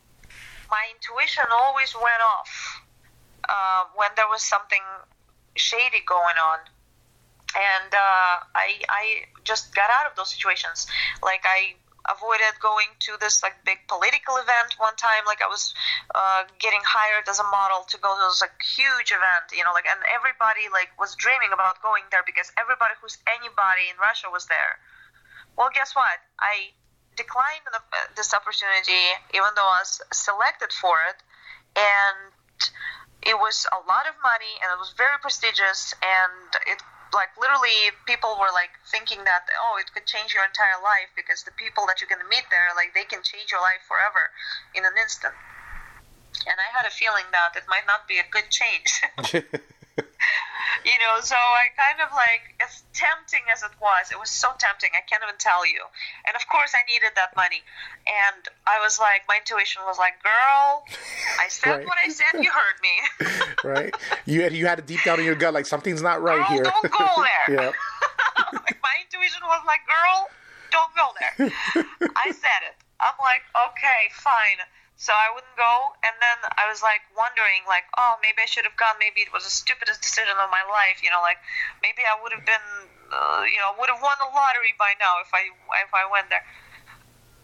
my 0.69 0.83
intuition 0.95 1.45
always 1.51 1.93
went 1.93 2.21
off 2.25 2.81
uh, 3.47 3.83
when 3.95 4.09
there 4.15 4.27
was 4.27 4.41
something 4.41 4.81
shady 5.55 6.01
going 6.07 6.35
on 6.41 6.59
and 7.55 7.93
uh, 7.93 8.41
I 8.57 8.81
I 8.89 9.29
just 9.43 9.75
got 9.75 9.89
out 9.89 10.09
of 10.09 10.17
those 10.17 10.33
situations. 10.33 10.87
Like 11.21 11.45
I 11.45 11.77
avoided 12.09 12.59
going 12.59 12.91
to 12.99 13.15
this 13.21 13.39
like 13.39 13.55
big 13.63 13.79
political 13.87 14.35
event 14.35 14.75
one 14.77 14.95
time. 14.97 15.23
Like 15.25 15.41
I 15.41 15.47
was 15.47 15.73
uh, 16.15 16.43
getting 16.59 16.81
hired 16.83 17.29
as 17.29 17.39
a 17.39 17.47
model 17.47 17.85
to 17.87 17.97
go 17.97 18.11
to 18.11 18.23
this 18.27 18.41
like 18.41 18.57
huge 18.59 19.13
event, 19.13 19.53
you 19.53 19.63
know, 19.63 19.71
like 19.71 19.85
and 19.87 20.01
everybody 20.11 20.67
like 20.73 20.89
was 20.97 21.15
dreaming 21.15 21.53
about 21.53 21.81
going 21.81 22.03
there 22.11 22.25
because 22.25 22.51
everybody 22.57 22.97
who's 22.99 23.17
anybody 23.29 23.87
in 23.93 23.95
Russia 24.01 24.27
was 24.33 24.49
there. 24.49 24.81
Well, 25.55 25.69
guess 25.73 25.93
what? 25.95 26.17
I 26.41 26.73
declined 27.15 27.65
the, 27.71 27.81
this 28.15 28.33
opportunity 28.33 29.13
even 29.33 29.49
though 29.55 29.67
I 29.67 29.81
was 29.81 30.01
selected 30.11 30.71
for 30.73 30.97
it, 31.09 31.19
and 31.75 32.33
it 33.25 33.39
was 33.39 33.65
a 33.71 33.79
lot 33.87 34.07
of 34.07 34.15
money 34.19 34.59
and 34.61 34.67
it 34.71 34.79
was 34.79 34.93
very 34.97 35.15
prestigious 35.21 35.95
and 36.03 36.59
it 36.67 36.83
like 37.15 37.29
literally 37.39 37.93
people 38.09 38.35
were 38.35 38.51
like 38.51 38.73
thinking 38.89 39.23
that 39.23 39.47
oh 39.61 39.77
it 39.79 39.87
could 39.93 40.05
change 40.05 40.33
your 40.33 40.43
entire 40.43 40.75
life 40.83 41.07
because 41.15 41.43
the 41.43 41.55
people 41.55 41.85
that 41.87 42.01
you're 42.01 42.09
going 42.09 42.21
to 42.21 42.27
meet 42.27 42.43
there 42.51 42.73
like 42.75 42.91
they 42.91 43.05
can 43.05 43.23
change 43.23 43.53
your 43.53 43.61
life 43.61 43.79
forever 43.87 44.33
in 44.75 44.83
an 44.83 44.95
instant. 44.99 45.33
And 46.49 46.57
i 46.59 46.67
had 46.73 46.83
a 46.83 46.91
feeling 46.91 47.25
that 47.31 47.55
it 47.55 47.63
might 47.69 47.87
not 47.87 48.09
be 48.09 48.19
a 48.19 48.27
good 48.27 48.49
change 48.51 48.89
you 50.85 50.95
know 50.99 51.19
so 51.21 51.35
i 51.35 51.67
kind 51.75 51.99
of 52.03 52.11
like 52.15 52.55
as 52.61 52.83
tempting 52.93 53.41
as 53.51 53.63
it 53.63 53.71
was 53.81 54.11
it 54.11 54.19
was 54.19 54.29
so 54.29 54.49
tempting 54.59 54.89
i 54.93 55.01
can't 55.09 55.21
even 55.23 55.35
tell 55.39 55.65
you 55.65 55.81
and 56.27 56.35
of 56.35 56.47
course 56.47 56.73
i 56.75 56.81
needed 56.91 57.11
that 57.15 57.35
money 57.35 57.61
and 58.07 58.43
i 58.67 58.79
was 58.81 58.99
like 58.99 59.23
my 59.27 59.37
intuition 59.37 59.81
was 59.85 59.97
like 59.97 60.21
girl 60.23 60.83
i 61.39 61.47
said 61.49 61.83
Right. 61.83 61.85
what 61.87 61.97
i 62.03 62.09
said 62.09 62.41
you 62.43 62.51
heard 62.51 62.77
me 62.81 62.95
right? 63.63 63.93
You 64.25 64.43
had 64.43 64.53
you 64.53 64.65
had 64.67 64.79
it 64.79 64.85
deep 64.85 65.01
down 65.03 65.19
in 65.19 65.25
your 65.25 65.35
gut, 65.35 65.53
like 65.53 65.65
something's 65.65 66.01
not 66.01 66.21
right 66.21 66.37
girl 66.37 66.47
here. 66.53 66.63
don't 66.63 66.91
go 66.91 67.07
there 67.23 67.55
yeah. 67.55 67.71
like 68.53 68.77
my 68.83 68.95
intuition 69.03 69.41
was 69.45 69.61
like, 69.65 69.79
girl, 69.87 70.27
don't 70.71 70.93
go 70.95 71.07
there. 71.19 71.53
I 72.15 72.31
said 72.31 72.61
it. 72.67 72.75
I'm 72.99 73.13
like, 73.21 73.43
okay, 73.69 74.09
fine. 74.13 74.59
So 75.03 75.11
I 75.11 75.27
wouldn't 75.35 75.59
go, 75.59 75.91
and 75.99 76.15
then 76.23 76.39
I 76.55 76.71
was 76.71 76.79
like 76.79 77.03
wondering, 77.11 77.67
like, 77.67 77.83
oh, 77.99 78.15
maybe 78.23 78.39
I 78.39 78.47
should 78.47 78.63
have 78.63 78.79
gone. 78.79 78.95
Maybe 79.03 79.19
it 79.19 79.35
was 79.35 79.43
the 79.43 79.51
stupidest 79.51 79.99
decision 79.99 80.31
of 80.39 80.47
my 80.47 80.63
life. 80.71 81.03
You 81.03 81.11
know, 81.11 81.19
like 81.19 81.43
maybe 81.83 82.07
I 82.07 82.15
would 82.23 82.31
have 82.31 82.47
been, 82.47 82.67
uh, 83.11 83.43
you 83.43 83.59
know, 83.59 83.75
would 83.75 83.91
have 83.91 83.99
won 83.99 84.15
the 84.23 84.31
lottery 84.31 84.71
by 84.79 84.95
now 85.03 85.19
if 85.19 85.27
I 85.35 85.51
if 85.83 85.91
I 85.91 86.07
went 86.07 86.31
there. 86.31 86.47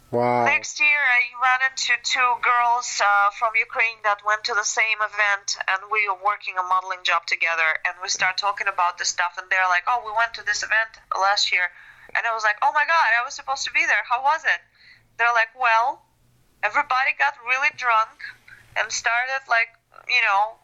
Wow. 0.08 0.48
Next 0.48 0.80
year, 0.80 1.04
I 1.04 1.20
ran 1.44 1.68
into 1.68 2.00
two 2.00 2.32
girls 2.40 2.88
uh, 3.04 3.28
from 3.36 3.52
Ukraine 3.60 4.00
that 4.08 4.24
went 4.24 4.48
to 4.48 4.56
the 4.56 4.64
same 4.64 5.04
event, 5.04 5.60
and 5.68 5.92
we 5.92 6.08
were 6.08 6.16
working 6.24 6.56
a 6.56 6.64
modeling 6.64 7.04
job 7.04 7.28
together. 7.28 7.76
And 7.84 8.00
we 8.00 8.08
start 8.08 8.40
talking 8.40 8.72
about 8.72 8.96
this 8.96 9.12
stuff, 9.12 9.36
and 9.36 9.52
they're 9.52 9.68
like, 9.68 9.84
"Oh, 9.84 10.00
we 10.08 10.16
went 10.16 10.32
to 10.40 10.48
this 10.48 10.64
event 10.64 10.96
last 11.12 11.52
year," 11.52 11.68
and 12.16 12.24
I 12.24 12.32
was 12.32 12.48
like, 12.48 12.56
"Oh 12.64 12.72
my 12.72 12.88
God, 12.88 13.10
I 13.20 13.28
was 13.28 13.36
supposed 13.36 13.68
to 13.68 13.76
be 13.76 13.84
there. 13.84 14.08
How 14.08 14.24
was 14.24 14.48
it?" 14.48 14.64
They're 15.20 15.36
like, 15.36 15.52
"Well, 15.52 16.08
everybody 16.64 17.16
got 17.18 17.34
really 17.46 17.72
drunk 17.78 18.20
and 18.78 18.92
started 18.92 19.42
like, 19.48 19.70
you 20.08 20.22
know, 20.24 20.60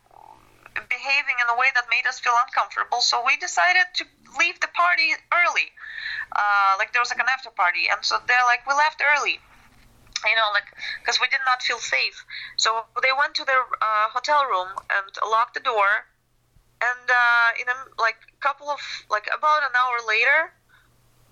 behaving 0.90 1.38
in 1.40 1.48
a 1.48 1.58
way 1.58 1.72
that 1.74 1.88
made 1.90 2.06
us 2.08 2.20
feel 2.20 2.36
uncomfortable. 2.36 3.00
So 3.00 3.24
we 3.26 3.38
decided 3.38 3.88
to 4.02 4.04
leave 4.38 4.60
the 4.60 4.68
party 4.76 5.16
early. 5.32 5.72
Uh, 6.36 6.76
like 6.78 6.92
there 6.92 7.02
was 7.02 7.10
like 7.10 7.20
an 7.20 7.32
after 7.32 7.50
party, 7.50 7.88
and 7.88 8.04
so 8.04 8.20
they're 8.28 8.46
like, 8.46 8.68
we 8.68 8.74
left 8.74 9.00
early. 9.00 9.40
You 10.26 10.36
know, 10.36 10.50
like 10.54 10.68
because 11.00 11.22
we 11.22 11.28
did 11.28 11.44
not 11.46 11.62
feel 11.62 11.78
safe. 11.78 12.26
So 12.58 12.84
they 13.02 13.14
went 13.14 13.36
to 13.36 13.46
their 13.46 13.62
uh, 13.62 14.10
hotel 14.10 14.44
room 14.46 14.70
and 14.90 15.06
locked 15.24 15.54
the 15.54 15.64
door. 15.64 16.10
And 16.82 17.08
uh, 17.08 17.50
in 17.62 17.68
a 17.70 17.78
like 18.02 18.18
couple 18.42 18.70
of 18.70 18.82
like 19.10 19.30
about 19.32 19.64
an 19.64 19.72
hour 19.78 20.02
later, 20.08 20.52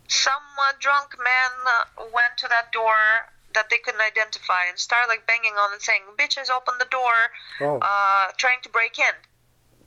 some 0.07 0.45
uh, 0.61 0.73
drunk 0.79 1.17
man 1.17 1.51
uh, 1.65 2.05
went 2.13 2.37
to 2.37 2.47
that 2.47 2.71
door 2.71 3.32
that 3.53 3.69
they 3.69 3.77
couldn't 3.77 4.01
identify 4.01 4.65
and 4.69 4.77
started 4.79 5.07
like 5.07 5.25
banging 5.27 5.53
on 5.57 5.71
and 5.73 5.81
saying, 5.81 6.01
"Bitches, 6.17 6.49
open 6.49 6.75
the 6.79 6.85
door!" 6.85 7.13
Oh. 7.61 7.79
uh, 7.79 8.31
trying 8.37 8.61
to 8.63 8.69
break 8.69 8.99
in. 8.99 9.13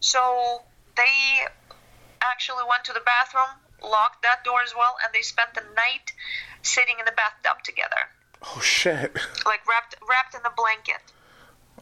So 0.01 0.63
they 0.97 1.47
actually 2.23 2.65
went 2.69 2.85
to 2.85 2.93
the 2.93 3.01
bathroom, 3.01 3.61
locked 3.83 4.23
that 4.23 4.45
door 4.45 4.63
as 4.63 4.75
well, 4.77 4.97
and 5.05 5.13
they 5.15 5.23
spent 5.23 5.55
the 5.55 5.63
night 5.75 6.13
sitting 6.63 6.97
in 6.99 7.05
the 7.05 7.13
bathtub 7.13 7.63
together, 7.63 8.11
Oh 8.43 8.61
shit. 8.61 9.15
like 9.45 9.67
wrapped 9.69 9.95
wrapped 10.09 10.35
in 10.35 10.41
a 10.45 10.51
blanket. 10.51 11.03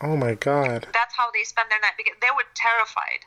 Oh 0.00 0.16
my 0.16 0.34
god. 0.34 0.88
That's 0.92 1.14
how 1.14 1.30
they 1.30 1.44
spent 1.44 1.70
their 1.70 1.80
night 1.80 1.94
because 1.96 2.16
they 2.20 2.30
were 2.34 2.44
terrified. 2.54 3.24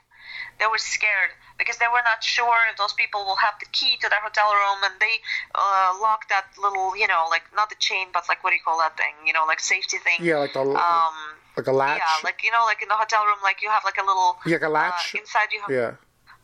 They 0.60 0.68
were 0.68 0.78
scared 0.78 1.32
because 1.58 1.78
they 1.78 1.88
were 1.88 2.04
not 2.06 2.24
sure 2.24 2.58
if 2.72 2.78
those 2.78 2.94
people 2.94 3.26
will 3.26 3.38
have 3.38 3.56
the 3.60 3.66
key 3.72 3.98
to 4.02 4.10
their 4.10 4.22
hotel 4.22 4.50
room, 4.54 4.84
and 4.84 4.94
they 5.00 5.22
uh, 5.56 5.98
locked 6.02 6.30
that 6.30 6.46
little, 6.62 6.96
you 6.98 7.08
know, 7.08 7.26
like 7.30 7.44
not 7.56 7.70
the 7.70 7.80
chain, 7.80 8.08
but 8.14 8.26
like 8.30 8.44
what 8.44 8.52
do 8.52 8.56
you 8.56 8.66
call 8.66 8.78
that 8.80 8.98
thing? 8.98 9.14
You 9.26 9.34
know, 9.34 9.46
like 9.46 9.60
safety 9.60 9.98
thing. 9.98 10.20
Yeah, 10.22 10.38
like 10.38 10.54
the 10.54 10.62
Um, 10.62 11.38
like 11.56 11.68
a 11.68 11.72
latch. 11.72 12.00
yeah, 12.00 12.24
like 12.24 12.44
you 12.44 12.52
know, 12.52 12.64
like 12.66 12.82
in 12.82 12.88
the 12.90 12.96
hotel 12.96 13.26
room, 13.26 13.40
like 13.44 13.62
you 13.62 13.70
have 13.70 13.84
like 13.84 13.98
a 13.98 14.06
little 14.06 14.38
Yeah, 14.46 14.62
like 14.62 14.64
a 14.64 14.70
latch. 14.70 15.16
Uh, 15.16 15.20
inside 15.20 15.50
you 15.52 15.62
have 15.62 15.72
yeah. 15.72 15.92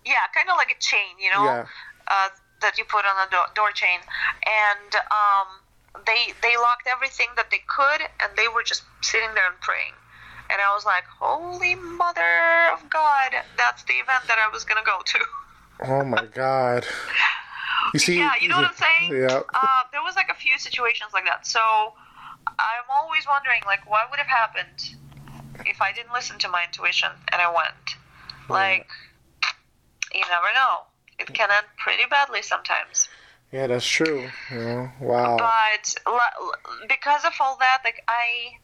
yeah, 0.06 0.26
kind 0.34 0.50
of 0.50 0.58
like 0.58 0.72
a 0.72 0.80
chain, 0.80 1.18
you 1.20 1.30
know, 1.30 1.46
Yeah. 1.46 1.66
uh, 2.08 2.30
that 2.62 2.78
you 2.78 2.86
put 2.86 3.06
on 3.06 3.16
a 3.28 3.30
door, 3.30 3.46
door 3.56 3.72
chain, 3.72 4.00
and 4.48 4.96
um, 5.12 5.48
they 6.06 6.34
they 6.42 6.58
locked 6.58 6.88
everything 6.88 7.28
that 7.36 7.52
they 7.52 7.62
could, 7.68 8.02
and 8.22 8.32
they 8.36 8.48
were 8.48 8.64
just 8.64 8.84
sitting 9.02 9.34
there 9.36 9.48
and 9.48 9.60
praying. 9.62 9.94
And 10.54 10.62
I 10.62 10.74
was 10.74 10.86
like, 10.86 11.04
"Holy 11.20 11.74
Mother 11.76 12.70
of 12.72 12.88
God, 12.90 13.34
that's 13.58 13.84
the 13.84 13.94
event 13.94 14.24
that 14.28 14.38
I 14.38 14.48
was 14.54 14.64
gonna 14.64 14.86
go 14.86 15.00
to." 15.04 15.20
Oh 15.86 16.04
my 16.06 16.26
god. 16.26 16.86
You 17.94 18.00
see? 18.00 18.18
yeah, 18.18 18.32
you 18.40 18.48
know 18.48 18.58
what 18.58 18.70
I'm 18.70 18.76
saying? 18.76 19.22
Yeah. 19.22 19.42
Uh, 19.54 19.82
there 19.92 20.02
was 20.02 20.16
like 20.16 20.30
a 20.30 20.36
few 20.36 20.58
situations 20.58 21.12
like 21.14 21.26
that. 21.26 21.46
So 21.46 21.60
I'm 22.48 22.88
always 22.90 23.26
wondering, 23.28 23.62
like, 23.66 23.90
what 23.90 24.10
would 24.10 24.20
have 24.20 24.28
happened 24.28 24.96
if 25.66 25.82
I 25.82 25.92
didn't 25.92 26.14
listen 26.14 26.38
to 26.40 26.50
my 26.50 26.64
intuition 26.66 27.10
and 27.32 27.42
I 27.42 27.48
went? 27.48 27.98
Like, 28.50 28.88
you 30.14 30.22
never 30.30 30.48
know. 30.54 30.82
It 31.20 31.34
can 31.34 31.50
end 31.52 31.66
pretty 31.78 32.04
badly 32.10 32.42
sometimes. 32.42 33.10
Yeah, 33.52 33.68
that's 33.68 33.86
true. 33.86 34.30
Yeah. 34.52 34.92
Wow. 35.00 35.38
But 35.38 35.96
l- 36.08 36.54
because 36.88 37.24
of 37.26 37.34
all 37.40 37.58
that, 37.58 37.82
like 37.84 38.04
I, 38.08 38.58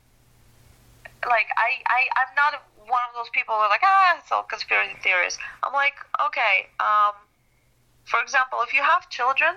like 1.27 1.47
I, 1.57 1.83
I, 1.87 2.07
I'm 2.15 2.31
not 2.35 2.61
one 2.87 3.01
of 3.09 3.15
those 3.15 3.29
people 3.33 3.55
who 3.55 3.61
are 3.61 3.69
like, 3.69 3.83
ah, 3.83 4.17
it's 4.17 4.31
all 4.31 4.43
conspiracy 4.43 4.95
theories. 5.03 5.37
I'm 5.63 5.73
like, 5.73 5.93
okay, 6.27 6.71
um, 6.79 7.13
for 8.05 8.21
example, 8.21 8.59
if 8.65 8.73
you 8.73 8.81
have 8.81 9.09
children 9.09 9.53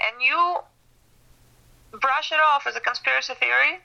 and 0.00 0.14
you 0.20 0.58
brush 2.00 2.32
it 2.32 2.40
off 2.40 2.66
as 2.66 2.74
a 2.76 2.80
conspiracy 2.80 3.34
theory, 3.34 3.78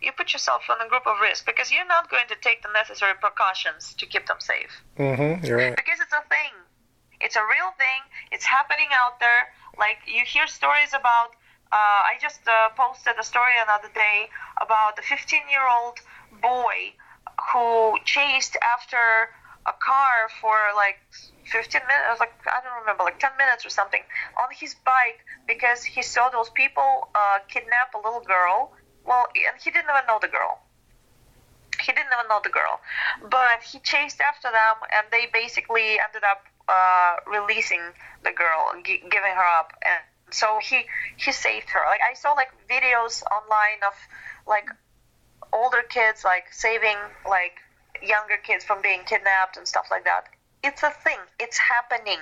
you 0.00 0.12
put 0.12 0.32
yourself 0.32 0.62
in 0.70 0.78
a 0.84 0.88
group 0.88 1.06
of 1.06 1.18
risk 1.20 1.44
because 1.44 1.72
you're 1.72 1.86
not 1.86 2.08
going 2.08 2.28
to 2.28 2.36
take 2.40 2.62
the 2.62 2.70
necessary 2.72 3.14
precautions 3.20 3.94
to 3.98 4.06
keep 4.06 4.26
them 4.26 4.38
safe. 4.38 4.70
Mm-hmm. 4.96 5.44
You're 5.44 5.58
right. 5.58 5.76
Because 5.76 5.98
it's 5.98 6.12
a 6.12 6.22
thing. 6.28 6.54
It's 7.20 7.34
a 7.34 7.42
real 7.42 7.74
thing. 7.76 8.06
It's 8.30 8.44
happening 8.44 8.86
out 8.94 9.18
there. 9.18 9.50
Like 9.76 9.98
you 10.06 10.22
hear 10.24 10.46
stories 10.46 10.94
about. 10.94 11.34
Uh, 11.72 12.00
I 12.12 12.16
just 12.20 12.46
uh, 12.48 12.70
posted 12.70 13.14
a 13.18 13.22
story 13.24 13.52
another 13.60 13.88
day 13.94 14.28
about 14.60 14.98
a 14.98 15.02
15-year-old 15.02 15.98
boy 16.40 16.92
who 17.52 17.98
chased 18.04 18.56
after 18.62 19.30
a 19.66 19.72
car 19.72 20.28
for 20.40 20.56
like 20.76 20.96
15 21.44 21.82
minutes, 21.86 22.20
like 22.20 22.32
I 22.46 22.60
don't 22.62 22.80
remember, 22.80 23.04
like 23.04 23.18
10 23.18 23.32
minutes 23.38 23.66
or 23.66 23.70
something, 23.70 24.02
on 24.36 24.48
his 24.52 24.74
bike 24.84 25.20
because 25.46 25.84
he 25.84 26.02
saw 26.02 26.28
those 26.30 26.50
people 26.50 27.08
uh, 27.14 27.38
kidnap 27.48 27.94
a 27.94 27.98
little 27.98 28.20
girl. 28.22 28.72
Well, 29.04 29.26
and 29.34 29.60
he 29.62 29.70
didn't 29.70 29.90
even 29.90 30.06
know 30.06 30.18
the 30.20 30.28
girl. 30.28 30.60
He 31.80 31.92
didn't 31.92 32.12
even 32.12 32.28
know 32.28 32.40
the 32.42 32.50
girl, 32.50 32.80
but 33.30 33.62
he 33.62 33.78
chased 33.80 34.20
after 34.20 34.50
them, 34.50 34.76
and 34.92 35.06
they 35.10 35.26
basically 35.26 35.98
ended 36.00 36.24
up 36.24 36.44
uh, 36.68 37.16
releasing 37.26 37.80
the 38.24 38.32
girl, 38.32 38.74
g- 38.82 38.98
giving 39.10 39.32
her 39.34 39.44
up, 39.58 39.72
and 39.86 40.02
so 40.30 40.58
he 40.62 40.84
he 41.16 41.32
saved 41.32 41.70
her. 41.70 41.80
Like 41.86 42.00
I 42.08 42.14
saw 42.14 42.32
like 42.32 42.50
videos 42.68 43.22
online 43.30 43.82
of 43.86 43.94
like 44.46 44.68
older 45.52 45.82
kids 45.88 46.24
like 46.24 46.52
saving 46.52 46.96
like 47.28 47.58
younger 48.02 48.36
kids 48.36 48.64
from 48.64 48.82
being 48.82 49.00
kidnapped 49.04 49.56
and 49.56 49.66
stuff 49.66 49.88
like 49.90 50.04
that. 50.04 50.24
It's 50.62 50.82
a 50.82 50.90
thing. 50.90 51.18
It's 51.38 51.58
happening. 51.58 52.18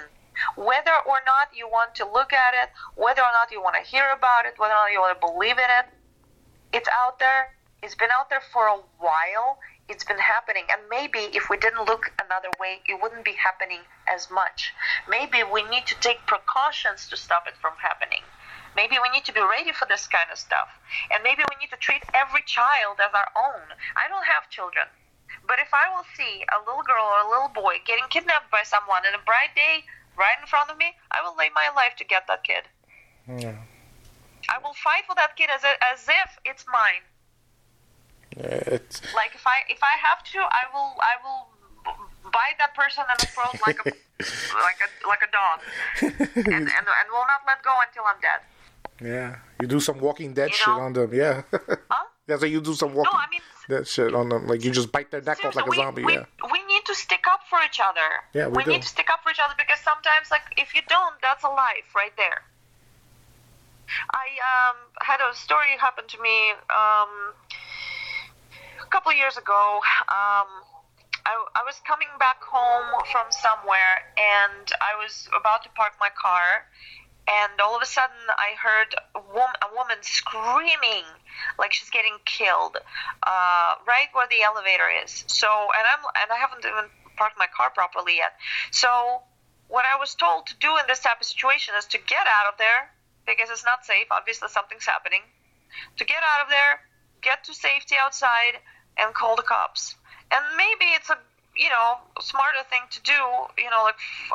Whether 0.56 0.92
or 1.06 1.20
not 1.24 1.48
you 1.54 1.68
want 1.68 1.94
to 1.96 2.04
look 2.04 2.32
at 2.32 2.54
it, 2.54 2.70
whether 2.94 3.22
or 3.22 3.32
not 3.32 3.50
you 3.50 3.62
want 3.62 3.76
to 3.76 3.82
hear 3.82 4.10
about 4.10 4.44
it, 4.44 4.54
whether 4.58 4.74
or 4.74 4.84
not 4.84 4.92
you 4.92 5.00
want 5.00 5.18
to 5.18 5.26
believe 5.26 5.56
in 5.56 5.70
it, 5.80 5.86
it's 6.72 6.88
out 6.92 7.18
there. 7.18 7.54
It's 7.82 7.94
been 7.94 8.10
out 8.10 8.28
there 8.28 8.42
for 8.52 8.66
a 8.66 8.78
while. 8.98 9.58
It's 9.88 10.04
been 10.04 10.18
happening. 10.18 10.64
And 10.70 10.82
maybe 10.90 11.30
if 11.32 11.48
we 11.48 11.56
didn't 11.56 11.86
look 11.86 12.12
another 12.22 12.50
way, 12.58 12.80
it 12.88 13.00
wouldn't 13.00 13.24
be 13.24 13.34
happening 13.34 13.80
as 14.08 14.30
much. 14.30 14.72
Maybe 15.08 15.42
we 15.44 15.62
need 15.64 15.86
to 15.86 15.94
take 16.00 16.26
precautions 16.26 17.08
to 17.08 17.16
stop 17.16 17.46
it 17.46 17.54
from 17.60 17.74
happening. 17.80 18.22
Maybe 18.74 18.96
we 19.00 19.08
need 19.08 19.24
to 19.24 19.32
be 19.32 19.40
ready 19.40 19.72
for 19.72 19.86
this 19.88 20.06
kind 20.06 20.28
of 20.30 20.38
stuff. 20.38 20.68
And 21.10 21.22
maybe 21.22 21.42
we 21.48 21.56
need 21.56 21.70
to 21.70 21.80
treat 21.80 22.02
every 22.12 22.42
child 22.44 22.98
as 23.00 23.14
our 23.14 23.30
own. 23.32 23.72
I 23.96 24.08
don't 24.08 24.26
have 24.26 24.50
children. 24.50 24.84
But 25.48 25.58
if 25.60 25.72
I 25.72 25.88
will 25.94 26.04
see 26.16 26.44
a 26.50 26.58
little 26.66 26.82
girl 26.82 27.06
or 27.06 27.24
a 27.24 27.30
little 27.30 27.48
boy 27.48 27.80
getting 27.86 28.04
kidnapped 28.10 28.50
by 28.50 28.62
someone 28.64 29.06
in 29.06 29.14
a 29.14 29.22
bright 29.24 29.54
day 29.54 29.86
right 30.18 30.36
in 30.40 30.46
front 30.46 30.70
of 30.70 30.76
me, 30.76 30.92
I 31.10 31.22
will 31.22 31.36
lay 31.36 31.48
my 31.54 31.70
life 31.74 31.96
to 31.98 32.04
get 32.04 32.26
that 32.26 32.44
kid. 32.44 32.68
Yeah. 33.26 33.56
I 34.48 34.58
will 34.58 34.74
fight 34.74 35.06
for 35.06 35.14
that 35.16 35.36
kid 35.36 35.50
as, 35.50 35.64
a, 35.64 35.72
as 35.92 36.06
if 36.06 36.38
it's 36.44 36.64
mine. 36.70 37.02
It's 38.36 39.00
Like 39.14 39.34
if 39.34 39.46
I 39.46 39.64
if 39.68 39.80
I 39.82 39.94
have 40.06 40.22
to, 40.32 40.38
I 40.38 40.64
will 40.72 40.92
I 41.00 41.14
will 41.24 41.48
bite 42.32 42.58
that 42.58 42.74
person 42.74 43.04
in 43.08 43.16
the 43.18 43.26
throat 43.26 43.56
like 43.66 43.78
a 43.80 43.84
like 44.68 44.80
a 44.84 44.88
like 45.08 45.22
a 45.22 45.30
dog, 45.32 45.60
and, 46.02 46.46
and 46.46 46.68
and 46.68 47.06
will 47.12 47.26
not 47.28 47.42
let 47.46 47.62
go 47.62 47.74
until 47.86 48.04
I'm 48.04 48.20
dead. 48.20 48.40
yeah. 49.00 49.36
You 49.60 49.66
do 49.66 49.80
some 49.80 50.00
Walking 50.00 50.34
Dead 50.34 50.50
You 50.50 50.54
shit 50.54 50.66
know? 50.68 50.80
on 50.80 50.92
them. 50.92 51.12
Yeah. 51.14 51.42
Huh? 51.90 52.04
That's 52.26 52.42
like 52.42 52.50
you 52.50 52.60
do 52.60 52.74
some 52.74 52.90
No, 52.90 52.96
Walking 52.98 53.14
I 53.14 53.30
mean 53.30 53.40
Dead 53.68 53.86
shit 53.88 54.14
on 54.14 54.28
them. 54.28 54.46
Like 54.46 54.62
you 54.64 54.70
just 54.70 54.92
bite 54.92 55.10
their 55.10 55.22
neck 55.22 55.44
off 55.44 55.54
like 55.56 55.66
a 55.66 55.70
we, 55.70 55.76
zombie. 55.76 56.04
we, 56.04 56.14
yeah. 56.14 56.24
we 56.52 56.60
need 56.66 56.84
to 56.86 56.94
stick 56.94 57.24
up 57.30 57.40
for 57.48 57.58
each 57.64 57.80
other. 57.82 58.08
Yeah, 58.34 58.48
we 58.48 58.62
do. 58.64 58.70
need 58.72 58.82
to 58.82 58.88
stick 58.88 59.08
up 59.10 59.22
for 59.22 59.30
each 59.30 59.40
other 59.42 59.54
because 59.56 59.80
sometimes, 59.80 60.30
like, 60.30 60.42
if 60.56 60.74
you 60.74 60.82
don't, 60.88 61.14
that's 61.22 61.42
a 61.44 61.48
life 61.48 61.88
right 61.94 62.12
there. 62.16 62.42
I 64.12 64.26
um, 64.70 64.76
had 65.00 65.20
a 65.20 65.34
story 65.34 65.76
happen 65.78 66.04
to 66.08 66.18
me 66.20 66.50
um, 66.70 67.34
a 68.86 68.88
couple 68.88 69.12
years 69.12 69.36
ago. 69.36 69.82
Um, 70.06 70.48
I, 71.26 71.34
I 71.58 71.62
was 71.66 71.82
coming 71.82 72.08
back 72.22 72.38
home 72.38 73.02
from 73.10 73.26
somewhere 73.34 74.06
and 74.14 74.70
I 74.78 74.94
was 75.02 75.28
about 75.34 75.64
to 75.64 75.70
park 75.74 75.98
my 75.98 76.10
car. 76.14 76.70
And 77.26 77.58
all 77.58 77.74
of 77.74 77.82
a 77.82 77.90
sudden, 77.90 78.22
I 78.38 78.54
heard 78.54 78.94
a 79.18 79.22
woman, 79.34 79.58
a 79.58 79.74
woman 79.74 79.98
screaming 80.02 81.02
like 81.58 81.72
she's 81.74 81.90
getting 81.90 82.14
killed, 82.24 82.78
uh, 83.26 83.74
right 83.82 84.06
where 84.14 84.30
the 84.30 84.46
elevator 84.46 84.86
is. 85.02 85.26
So, 85.26 85.50
and 85.50 85.82
I'm 85.90 86.06
and 86.22 86.30
I 86.30 86.38
haven't 86.38 86.62
even 86.62 86.86
parked 87.18 87.34
my 87.36 87.50
car 87.50 87.74
properly 87.74 88.22
yet. 88.22 88.38
So, 88.70 89.26
what 89.66 89.82
I 89.82 89.98
was 89.98 90.14
told 90.14 90.46
to 90.46 90.54
do 90.62 90.78
in 90.78 90.86
this 90.86 91.00
type 91.00 91.18
of 91.18 91.26
situation 91.26 91.74
is 91.76 91.86
to 91.86 91.98
get 91.98 92.30
out 92.30 92.46
of 92.46 92.62
there 92.62 92.94
because 93.26 93.50
it's 93.50 93.64
not 93.66 93.84
safe. 93.84 94.06
Obviously, 94.12 94.46
something's 94.46 94.86
happening. 94.86 95.26
To 95.98 96.04
get 96.06 96.22
out 96.22 96.46
of 96.46 96.48
there, 96.48 96.86
get 97.22 97.42
to 97.50 97.54
safety 97.54 97.96
outside, 97.98 98.62
and 98.98 99.14
call 99.14 99.36
the 99.36 99.42
cops. 99.42 99.94
And 100.30 100.42
maybe 100.56 100.86
it's 100.96 101.10
a 101.10 101.18
you 101.56 101.70
know 101.70 101.98
smarter 102.20 102.64
thing 102.70 102.82
to 102.90 103.00
do. 103.02 103.20
You 103.58 103.70
know, 103.70 103.82
like 103.84 103.96
f- 103.96 104.32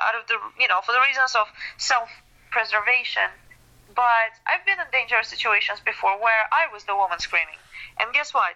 out 0.00 0.14
of 0.14 0.26
the 0.28 0.36
you 0.60 0.68
know 0.68 0.80
for 0.84 0.92
the 0.92 1.00
reasons 1.00 1.34
of 1.34 1.46
self-preservation. 1.78 3.30
But 3.94 4.30
I've 4.46 4.64
been 4.64 4.78
in 4.78 4.86
dangerous 4.92 5.28
situations 5.28 5.80
before 5.80 6.20
where 6.20 6.46
I 6.52 6.72
was 6.72 6.84
the 6.84 6.94
woman 6.94 7.18
screaming, 7.18 7.58
and 7.98 8.12
guess 8.12 8.34
what? 8.34 8.54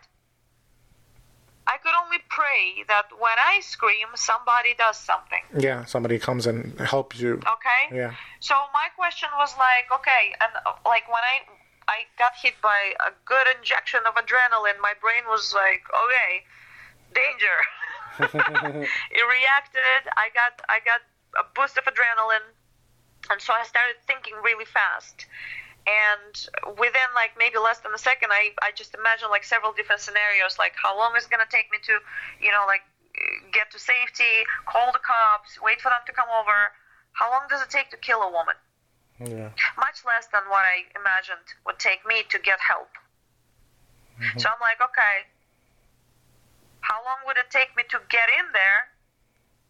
I 1.66 1.78
could 1.78 1.94
only 2.04 2.18
pray 2.28 2.84
that 2.88 3.06
when 3.18 3.38
I 3.38 3.60
scream, 3.60 4.08
somebody 4.16 4.74
does 4.76 4.98
something. 4.98 5.42
Yeah. 5.56 5.84
Somebody 5.84 6.18
comes 6.18 6.46
and 6.46 6.78
helps 6.80 7.20
you. 7.20 7.34
Okay. 7.34 7.82
Yeah. 7.96 8.14
So 8.40 8.54
my 8.74 8.88
question 8.96 9.28
was 9.38 9.54
like, 9.56 9.86
okay, 10.00 10.34
and 10.42 10.50
uh, 10.66 10.72
like 10.84 11.06
when 11.06 11.22
I 11.22 11.46
I 11.92 12.08
got 12.16 12.32
hit 12.40 12.56
by 12.64 12.96
a 13.04 13.12
good 13.28 13.44
injection 13.52 14.00
of 14.08 14.16
adrenaline, 14.16 14.80
my 14.80 14.96
brain 14.96 15.28
was 15.28 15.52
like, 15.52 15.84
okay, 15.92 16.40
danger. 17.12 17.58
it 19.12 19.24
reacted. 19.28 20.00
I 20.16 20.32
got 20.32 20.56
I 20.72 20.80
got 20.80 21.04
a 21.36 21.44
boost 21.52 21.76
of 21.76 21.84
adrenaline, 21.84 22.48
and 23.28 23.40
so 23.40 23.52
I 23.52 23.64
started 23.64 24.00
thinking 24.06 24.32
really 24.40 24.64
fast. 24.64 25.26
And 25.84 26.32
within 26.80 27.10
like 27.12 27.36
maybe 27.36 27.60
less 27.60 27.84
than 27.84 27.92
a 27.92 28.00
second, 28.00 28.32
I 28.32 28.56
I 28.64 28.72
just 28.72 28.96
imagined 28.96 29.28
like 29.28 29.44
several 29.44 29.72
different 29.76 30.00
scenarios, 30.00 30.56
like 30.56 30.72
how 30.80 30.96
long 30.96 31.12
is 31.16 31.28
it 31.28 31.30
gonna 31.30 31.50
take 31.52 31.68
me 31.68 31.76
to, 31.92 32.00
you 32.40 32.52
know, 32.52 32.64
like 32.64 32.84
get 33.52 33.68
to 33.72 33.78
safety, 33.78 34.48
call 34.64 34.92
the 34.96 35.04
cops, 35.04 35.60
wait 35.60 35.80
for 35.84 35.92
them 35.92 36.00
to 36.08 36.12
come 36.12 36.28
over. 36.32 36.72
How 37.12 37.28
long 37.28 37.44
does 37.52 37.60
it 37.60 37.68
take 37.68 37.90
to 37.92 38.00
kill 38.00 38.24
a 38.24 38.32
woman? 38.32 38.56
Yeah. 39.24 39.50
much 39.78 40.02
less 40.06 40.26
than 40.32 40.42
what 40.48 40.64
I 40.66 40.84
imagined 40.98 41.46
would 41.66 41.78
take 41.78 42.06
me 42.06 42.22
to 42.28 42.38
get 42.38 42.58
help. 42.60 42.90
So 44.38 44.46
I'm 44.48 44.60
like, 44.60 44.78
okay, 44.80 45.26
how 46.80 47.02
long 47.04 47.26
would 47.26 47.36
it 47.36 47.50
take 47.50 47.74
me 47.76 47.82
to 47.90 47.98
get 48.10 48.28
in 48.28 48.46
there 48.52 48.86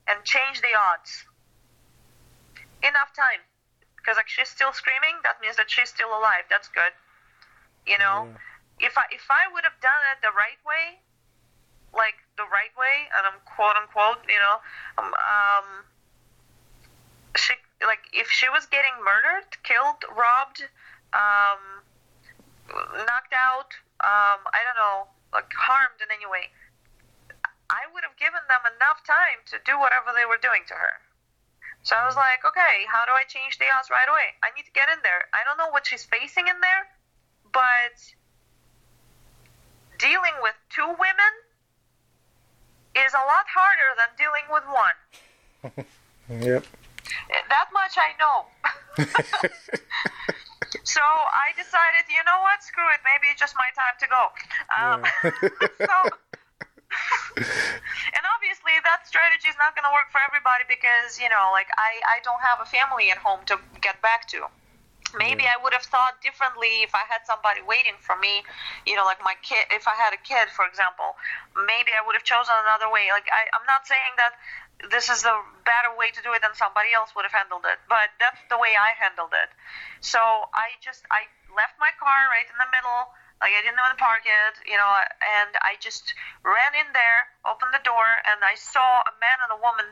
and 0.08 0.24
change 0.24 0.60
the 0.60 0.74
odds? 0.76 1.24
Enough 2.82 3.14
time. 3.16 3.40
Because 3.96 4.16
like 4.16 4.28
she's 4.28 4.48
still 4.48 4.72
screaming, 4.72 5.16
that 5.22 5.40
means 5.40 5.56
that 5.56 5.70
she's 5.70 5.88
still 5.88 6.10
alive. 6.10 6.44
That's 6.50 6.68
good. 6.68 6.92
You 7.86 7.98
know? 7.98 8.28
If 8.80 8.98
I 8.98 9.06
if 9.14 9.30
I 9.30 9.46
would 9.52 9.62
have 9.62 9.78
done 9.80 10.02
it 10.10 10.18
the 10.26 10.34
right 10.34 10.58
way, 10.66 10.98
like 11.94 12.18
the 12.36 12.48
right 12.50 12.74
way, 12.74 13.06
and 13.14 13.22
I'm 13.22 13.38
quote 13.46 13.76
unquote, 13.78 14.26
you 14.26 14.40
know, 14.42 14.58
um, 14.98 15.14
um 15.14 15.66
she 17.36 17.54
like 17.86 18.04
if 18.12 18.30
she 18.30 18.48
was 18.48 18.66
getting 18.66 18.92
murdered, 19.04 19.48
killed, 19.62 20.02
robbed, 20.14 20.64
um, 21.12 21.82
knocked 23.06 23.34
out, 23.34 23.74
um, 24.02 24.40
I 24.50 24.60
don't 24.64 24.78
know, 24.78 25.10
like 25.32 25.50
harmed 25.54 26.00
in 26.00 26.08
any 26.10 26.26
way, 26.26 26.50
I 27.70 27.88
would 27.92 28.04
have 28.04 28.16
given 28.20 28.42
them 28.48 28.62
enough 28.76 29.00
time 29.06 29.40
to 29.52 29.56
do 29.64 29.78
whatever 29.78 30.12
they 30.12 30.28
were 30.28 30.40
doing 30.40 30.62
to 30.68 30.76
her. 30.76 31.00
So 31.82 31.96
I 31.96 32.06
was 32.06 32.14
like, 32.14 32.46
okay, 32.46 32.86
how 32.86 33.04
do 33.04 33.12
I 33.12 33.24
change 33.26 33.58
the 33.58 33.66
odds 33.66 33.90
right 33.90 34.06
away? 34.06 34.38
I 34.44 34.54
need 34.54 34.68
to 34.70 34.74
get 34.76 34.86
in 34.92 35.02
there. 35.02 35.26
I 35.34 35.42
don't 35.42 35.58
know 35.58 35.70
what 35.74 35.86
she's 35.86 36.04
facing 36.06 36.46
in 36.46 36.58
there, 36.62 36.86
but 37.50 37.96
dealing 39.98 40.36
with 40.42 40.54
two 40.70 40.86
women 40.86 41.32
is 42.94 43.12
a 43.14 43.24
lot 43.26 43.46
harder 43.50 43.90
than 43.98 44.10
dealing 44.14 44.46
with 44.50 44.64
one. 44.70 44.98
Yep. 46.30 46.64
That 47.48 47.68
much 47.72 47.94
I 47.96 48.12
know. 48.18 48.46
so 50.84 51.02
I 51.02 51.52
decided, 51.56 52.08
you 52.08 52.22
know 52.24 52.40
what? 52.42 52.62
Screw 52.62 52.88
it. 52.92 53.00
Maybe 53.04 53.28
it's 53.32 53.40
just 53.40 53.54
my 53.56 53.70
time 53.76 53.96
to 54.00 54.06
go. 54.08 54.22
Um, 54.72 55.00
so, 55.88 55.96
and 58.16 58.24
obviously 58.36 58.76
that 58.84 59.08
strategy 59.08 59.48
is 59.48 59.56
not 59.56 59.74
going 59.76 59.84
to 59.88 59.94
work 59.96 60.12
for 60.12 60.20
everybody 60.20 60.64
because 60.68 61.16
you 61.20 61.28
know, 61.28 61.50
like 61.52 61.68
I 61.80 62.00
I 62.08 62.20
don't 62.24 62.40
have 62.44 62.60
a 62.60 62.68
family 62.68 63.10
at 63.10 63.18
home 63.18 63.40
to 63.48 63.56
get 63.80 64.00
back 64.02 64.28
to. 64.36 64.48
Maybe 65.12 65.44
I 65.44 65.60
would 65.60 65.76
have 65.76 65.84
thought 65.84 66.24
differently 66.24 66.80
if 66.80 66.96
I 66.96 67.04
had 67.04 67.20
somebody 67.28 67.60
waiting 67.60 68.00
for 68.00 68.16
me, 68.16 68.40
you 68.88 68.96
know, 68.96 69.04
like 69.04 69.20
my 69.20 69.36
kid. 69.44 69.68
If 69.68 69.84
I 69.84 69.92
had 69.92 70.16
a 70.16 70.20
kid, 70.24 70.48
for 70.48 70.64
example, 70.64 71.20
maybe 71.52 71.92
I 71.92 72.00
would 72.00 72.16
have 72.16 72.24
chosen 72.24 72.56
another 72.64 72.88
way. 72.88 73.12
Like 73.12 73.28
I, 73.28 73.44
I'm 73.52 73.66
not 73.68 73.84
saying 73.84 74.16
that 74.16 74.40
this 74.90 75.06
is 75.08 75.22
the 75.22 75.36
better 75.62 75.94
way 75.94 76.10
to 76.10 76.20
do 76.22 76.34
it 76.34 76.42
than 76.42 76.54
somebody 76.58 76.90
else 76.90 77.14
would 77.14 77.22
have 77.22 77.34
handled 77.34 77.62
it, 77.68 77.78
but 77.86 78.10
that's 78.18 78.40
the 78.50 78.58
way 78.58 78.74
I 78.74 78.96
handled 78.98 79.30
it. 79.30 79.50
So 80.02 80.18
I 80.18 80.74
just 80.82 81.06
I 81.14 81.30
left 81.54 81.78
my 81.78 81.94
car 82.00 82.26
right 82.32 82.46
in 82.46 82.58
the 82.58 82.70
middle. 82.74 83.14
Like 83.38 83.54
I 83.54 83.62
didn't 83.62 83.78
even 83.78 83.98
park 83.98 84.22
it, 84.26 84.54
you 84.66 84.78
know, 84.78 84.90
and 85.22 85.50
I 85.62 85.78
just 85.82 86.14
ran 86.46 86.74
in 86.78 86.90
there, 86.94 87.26
opened 87.42 87.74
the 87.74 87.82
door, 87.82 88.06
and 88.26 88.38
I 88.42 88.54
saw 88.54 89.02
a 89.02 89.14
man 89.18 89.38
and 89.42 89.50
a 89.54 89.58
woman, 89.58 89.86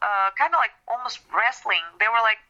uh, 0.00 0.32
kind 0.36 0.52
of 0.52 0.60
like 0.60 0.72
almost 0.88 1.20
wrestling. 1.32 1.84
They 2.00 2.08
were 2.08 2.24
like 2.24 2.40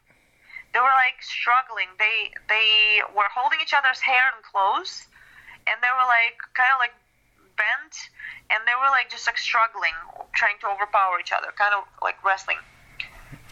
they 0.75 0.83
were 0.83 0.95
like 0.99 1.23
struggling. 1.23 1.91
They 1.99 2.35
they 2.51 3.03
were 3.15 3.31
holding 3.31 3.63
each 3.63 3.75
other's 3.75 4.03
hair 4.03 4.35
and 4.35 4.43
clothes, 4.43 5.07
and 5.71 5.79
they 5.79 5.93
were 5.95 6.09
like 6.11 6.39
kind 6.59 6.71
of 6.75 6.83
like 6.83 6.95
bent, 7.57 7.95
and 8.51 8.61
they 8.67 8.77
were 8.79 8.91
like 8.91 9.11
just 9.11 9.27
like 9.27 9.39
struggling, 9.39 9.97
trying 10.35 10.59
to 10.61 10.67
overpower 10.69 11.19
each 11.21 11.33
other, 11.33 11.53
kind 11.57 11.75
of 11.75 11.85
like 12.03 12.23
wrestling. 12.25 12.59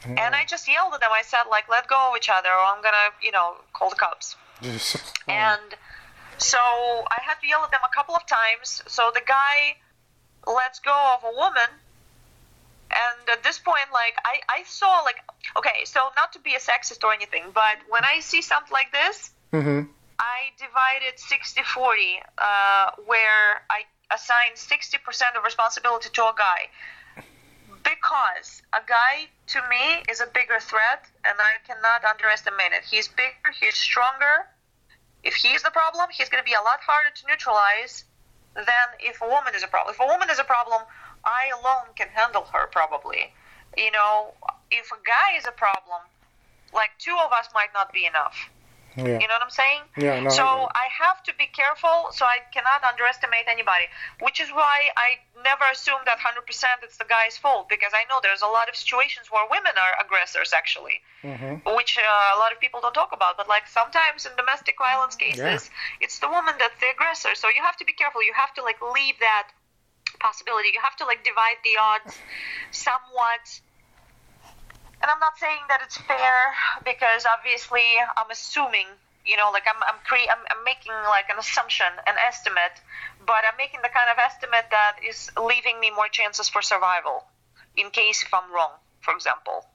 And 0.05 0.35
I 0.35 0.45
just 0.45 0.67
yelled 0.67 0.95
at 0.95 1.01
them. 1.01 1.11
I 1.13 1.23
said 1.23 1.45
like, 1.49 1.69
"Let 1.69 1.87
go 1.87 2.11
of 2.11 2.17
each 2.17 2.29
other, 2.29 2.49
or 2.49 2.65
I'm 2.75 2.83
gonna, 2.83 3.15
you 3.23 3.31
know, 3.31 3.57
call 3.73 3.91
the 3.91 3.97
cops." 3.97 4.37
And 5.29 5.75
so 6.39 6.59
I 6.59 7.19
had 7.23 7.39
to 7.41 7.47
yell 7.47 7.63
at 7.63 7.71
them 7.71 7.81
a 7.85 7.95
couple 7.95 8.17
of 8.17 8.27
times. 8.27 8.83
So 8.89 9.11
the 9.15 9.23
guy 9.27 9.77
lets 10.47 10.81
go 10.81 11.17
of 11.17 11.23
a 11.25 11.37
woman. 11.37 11.71
And 12.91 13.29
at 13.31 13.43
this 13.43 13.59
point, 13.59 13.89
like, 13.91 14.15
I, 14.23 14.41
I 14.51 14.65
saw, 14.65 15.01
like, 15.01 15.17
okay, 15.57 15.85
so 15.85 16.01
not 16.15 16.35
to 16.35 16.41
be 16.41 16.55
a 16.55 16.59
sexist 16.59 17.03
or 17.03 17.15
anything, 17.15 17.45
but 17.55 17.79
when 17.89 18.05
I 18.05 18.21
see 18.21 18.43
something 18.43 18.71
like 18.71 18.93
this, 18.93 19.33
Mm-hmm. 19.53 19.85
I 20.19 20.39
divided 20.57 21.19
60 21.19 21.63
40, 21.63 22.21
uh, 22.39 22.91
where 23.05 23.63
I 23.69 23.85
assigned 24.15 24.57
60% 24.57 24.99
of 25.37 25.45
responsibility 25.45 26.11
to 26.13 26.23
a 26.23 26.35
guy. 26.37 26.69
Because 27.83 28.63
a 28.73 28.81
guy, 28.87 29.27
to 29.49 29.61
me, 29.69 30.03
is 30.09 30.21
a 30.21 30.27
bigger 30.27 30.61
threat, 30.61 31.07
and 31.25 31.37
I 31.41 31.59
cannot 31.67 32.05
underestimate 32.05 32.73
it. 32.73 32.85
He's 32.89 33.09
bigger, 33.09 33.51
he's 33.59 33.75
stronger. 33.75 34.47
If 35.25 35.35
he's 35.35 35.63
the 35.63 35.71
problem, 35.71 36.09
he's 36.11 36.29
going 36.29 36.43
to 36.43 36.49
be 36.49 36.55
a 36.55 36.63
lot 36.63 36.81
harder 36.81 37.11
to 37.15 37.27
neutralize 37.27 38.05
than 38.55 38.87
if 39.01 39.21
a 39.21 39.27
woman 39.27 39.55
is 39.55 39.63
a 39.63 39.69
problem. 39.69 39.95
If 39.95 40.01
a 40.01 40.07
woman 40.07 40.31
is 40.31 40.39
a 40.39 40.45
problem, 40.45 40.83
I 41.25 41.51
alone 41.61 41.95
can 41.97 42.09
handle 42.09 42.45
her 42.53 42.69
probably. 42.71 43.33
You 43.77 43.91
know, 43.91 44.35
if 44.71 44.91
a 44.91 45.01
guy 45.07 45.37
is 45.37 45.47
a 45.47 45.53
problem, 45.53 46.03
like 46.75 46.91
two 46.99 47.17
of 47.25 47.33
us 47.33 47.49
might 47.55 47.73
not 47.75 47.93
be 47.93 48.07
enough. 48.07 48.37
Yeah. 48.97 49.19
You 49.19 49.29
know 49.29 49.41
what 49.41 49.43
I'm 49.43 49.51
saying? 49.51 49.83
Yeah, 49.97 50.21
no, 50.21 50.31
so 50.31 50.45
it. 50.45 50.73
I 50.77 50.87
have 51.01 51.23
to 51.25 51.33
be 51.39 51.47
careful, 51.47 52.13
so 52.13 52.27
I 52.27 52.39
cannot 52.53 52.85
underestimate 52.85 53.49
anybody. 53.49 53.87
Which 54.21 54.41
is 54.41 54.51
why 54.51 54.91
I 54.97 55.21
never 55.43 55.65
assume 55.73 56.01
that 56.05 56.19
100% 56.19 56.45
it's 56.83 56.99
the 56.99 57.09
guy's 57.09 57.37
fault, 57.39 57.69
because 57.69 57.93
I 57.95 58.05
know 58.11 58.21
there's 58.23 58.43
a 58.43 58.53
lot 58.53 58.69
of 58.69 58.77
situations 58.77 59.31
where 59.31 59.45
women 59.51 59.73
are 59.77 60.05
aggressors, 60.05 60.53
actually, 60.53 61.01
Mm-hmm. 61.25 61.63
which 61.77 61.99
uh, 61.99 62.37
a 62.37 62.39
lot 62.39 62.51
of 62.51 62.59
people 62.59 62.81
don't 62.81 62.95
talk 62.95 63.13
about. 63.13 63.37
But 63.37 63.49
like 63.49 63.69
sometimes 63.69 64.27
in 64.27 64.35
domestic 64.37 64.75
violence 64.79 65.15
cases, 65.15 65.71
it's 66.01 66.19
the 66.19 66.29
woman 66.29 66.55
that's 66.59 66.79
the 66.81 66.91
aggressor. 66.91 67.35
So 67.35 67.49
you 67.49 67.63
have 67.63 67.77
to 67.77 67.85
be 67.85 67.93
careful. 67.93 68.23
You 68.23 68.33
have 68.35 68.53
to 68.55 68.63
like 68.63 68.83
leave 68.83 69.15
that 69.21 69.49
possibility. 70.19 70.71
You 70.75 70.81
have 70.83 70.97
to 70.97 71.07
like 71.07 71.23
divide 71.25 71.57
the 71.63 71.79
odds 71.81 72.19
somewhat. 72.73 73.61
And 75.03 75.11
I'm 75.11 75.19
not 75.19 75.37
saying 75.37 75.67
that 75.69 75.83
it's 75.83 75.99
fair 75.99 76.55
because 76.85 77.27
obviously 77.27 77.83
I'm 78.17 78.31
assuming, 78.31 78.87
you 79.27 79.37
know, 79.37 79.51
like 79.51 79.67
I'm 79.67 79.83
I'm, 79.83 79.99
cre- 80.07 80.31
I'm 80.31 80.47
I'm 80.47 80.63
making 80.65 80.93
like 81.11 81.27
an 81.29 81.39
assumption, 81.39 81.91
an 82.07 82.15
estimate, 82.23 82.79
but 83.27 83.43
I'm 83.43 83.59
making 83.59 83.83
the 83.83 83.91
kind 83.91 84.07
of 84.11 84.19
estimate 84.23 84.71
that 84.71 85.03
is 85.03 85.31
leaving 85.35 85.81
me 85.81 85.91
more 85.91 86.07
chances 86.07 86.49
for 86.49 86.63
survival 86.63 87.25
in 87.77 87.91
case 87.91 88.23
if 88.23 88.33
I'm 88.33 88.53
wrong, 88.55 88.79
for 89.01 89.13
example. 89.13 89.67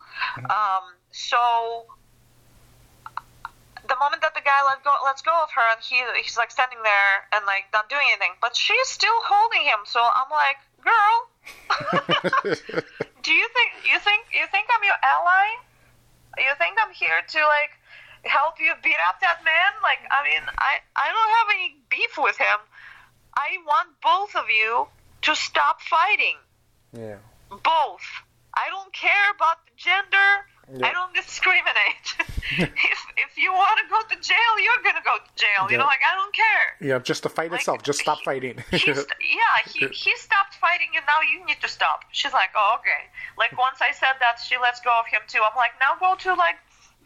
Um, 0.48 0.95
so 1.12 1.86
the 3.88 3.95
moment 3.99 4.22
that 4.22 4.34
the 4.34 4.41
guy 4.41 4.64
let 4.68 4.84
go 4.84 4.95
lets 5.04 5.22
go 5.22 5.36
of 5.44 5.52
her 5.52 5.68
and 5.76 5.80
he 5.84 5.99
he's 6.24 6.38
like 6.38 6.52
standing 6.52 6.80
there 6.84 7.28
and 7.36 7.45
like 7.45 7.66
not 7.74 7.90
doing 7.90 8.08
anything, 8.12 8.32
but 8.40 8.56
she's 8.56 8.88
still 8.88 9.20
holding 9.28 9.68
him. 9.68 9.84
So 9.84 9.99
I'm 9.99 10.32
like, 10.32 10.60
girl, 10.88 11.16
do 13.28 13.34
you 13.34 13.48
think 13.52 13.70
you 13.84 13.99
think 13.99 14.24
you 14.32 14.48
think 14.48 14.72
I'm 14.72 14.84
your 14.88 14.95
ally? 15.04 15.52
You 16.40 16.56
think 16.58 16.80
I'm 16.80 16.94
here 16.95 17.20
to 17.20 17.40
like 17.44 17.76
help 18.24 18.56
you 18.58 18.72
beat 18.82 18.95
up 19.12 19.20
that 19.20 19.44
man? 19.44 19.72
Like, 19.84 19.99
I 20.08 20.24
mean, 20.24 20.44
I 20.58 20.80
I 20.95 21.12
don't 21.12 21.34
have 21.36 21.48
any 21.52 21.76
beef 21.91 22.16
with 22.18 22.38
him. 22.40 22.60
I 23.36 23.60
want 23.68 23.90
both 24.02 24.34
of 24.40 24.48
you 24.49 24.88
to 25.28 25.36
stop 25.36 25.82
fighting. 25.82 26.40
Yeah. 26.95 27.20
Both. 27.52 28.08
I 28.56 28.72
don't 28.72 28.94
care 28.94 29.28
about 29.36 29.60
the 29.68 29.76
gender. 29.76 30.48
Yeah. 30.73 30.88
I 30.88 30.91
don't 30.91 31.14
discriminate. 31.15 32.07
if 32.60 32.99
if 33.15 33.38
you 33.38 33.53
want 33.53 33.80
to 33.80 33.88
go 33.89 34.02
to 34.03 34.22
jail, 34.22 34.53
you're 34.61 34.84
gonna 34.84 35.03
go 35.03 35.15
to 35.18 35.31
jail. 35.35 35.72
You 35.72 35.77
know, 35.77 35.85
like 35.85 36.02
I 36.03 36.14
don't 36.15 36.35
care. 36.35 36.68
Yeah, 36.81 36.99
just 36.99 37.23
the 37.23 37.30
fight 37.30 37.52
Like, 37.52 37.61
itself. 37.61 37.84
Just 37.84 37.99
stop 37.99 38.19
he- 38.19 38.26
fighting. 38.26 38.64
He's, 38.72 38.85
yeah, 38.85 39.56
he, 39.72 39.88
he 39.88 40.15
stopped 40.18 40.56
fighting 40.56 40.89
and 40.95 41.06
now 41.07 41.22
you 41.22 41.45
need 41.45 41.61
to 41.61 41.69
stop. 41.69 42.03
She's 42.11 42.34
like, 42.34 42.49
oh, 42.56 42.76
okay. 42.80 43.07
Like, 43.38 43.57
once 43.57 43.80
I 43.81 43.91
said 43.91 44.19
that, 44.19 44.39
she 44.44 44.57
lets 44.57 44.81
go 44.81 44.91
of 44.99 45.07
him 45.07 45.22
too. 45.27 45.39
I'm 45.39 45.56
like, 45.56 45.72
now 45.80 45.95
go 45.99 46.15
to, 46.19 46.34
like, 46.35 46.56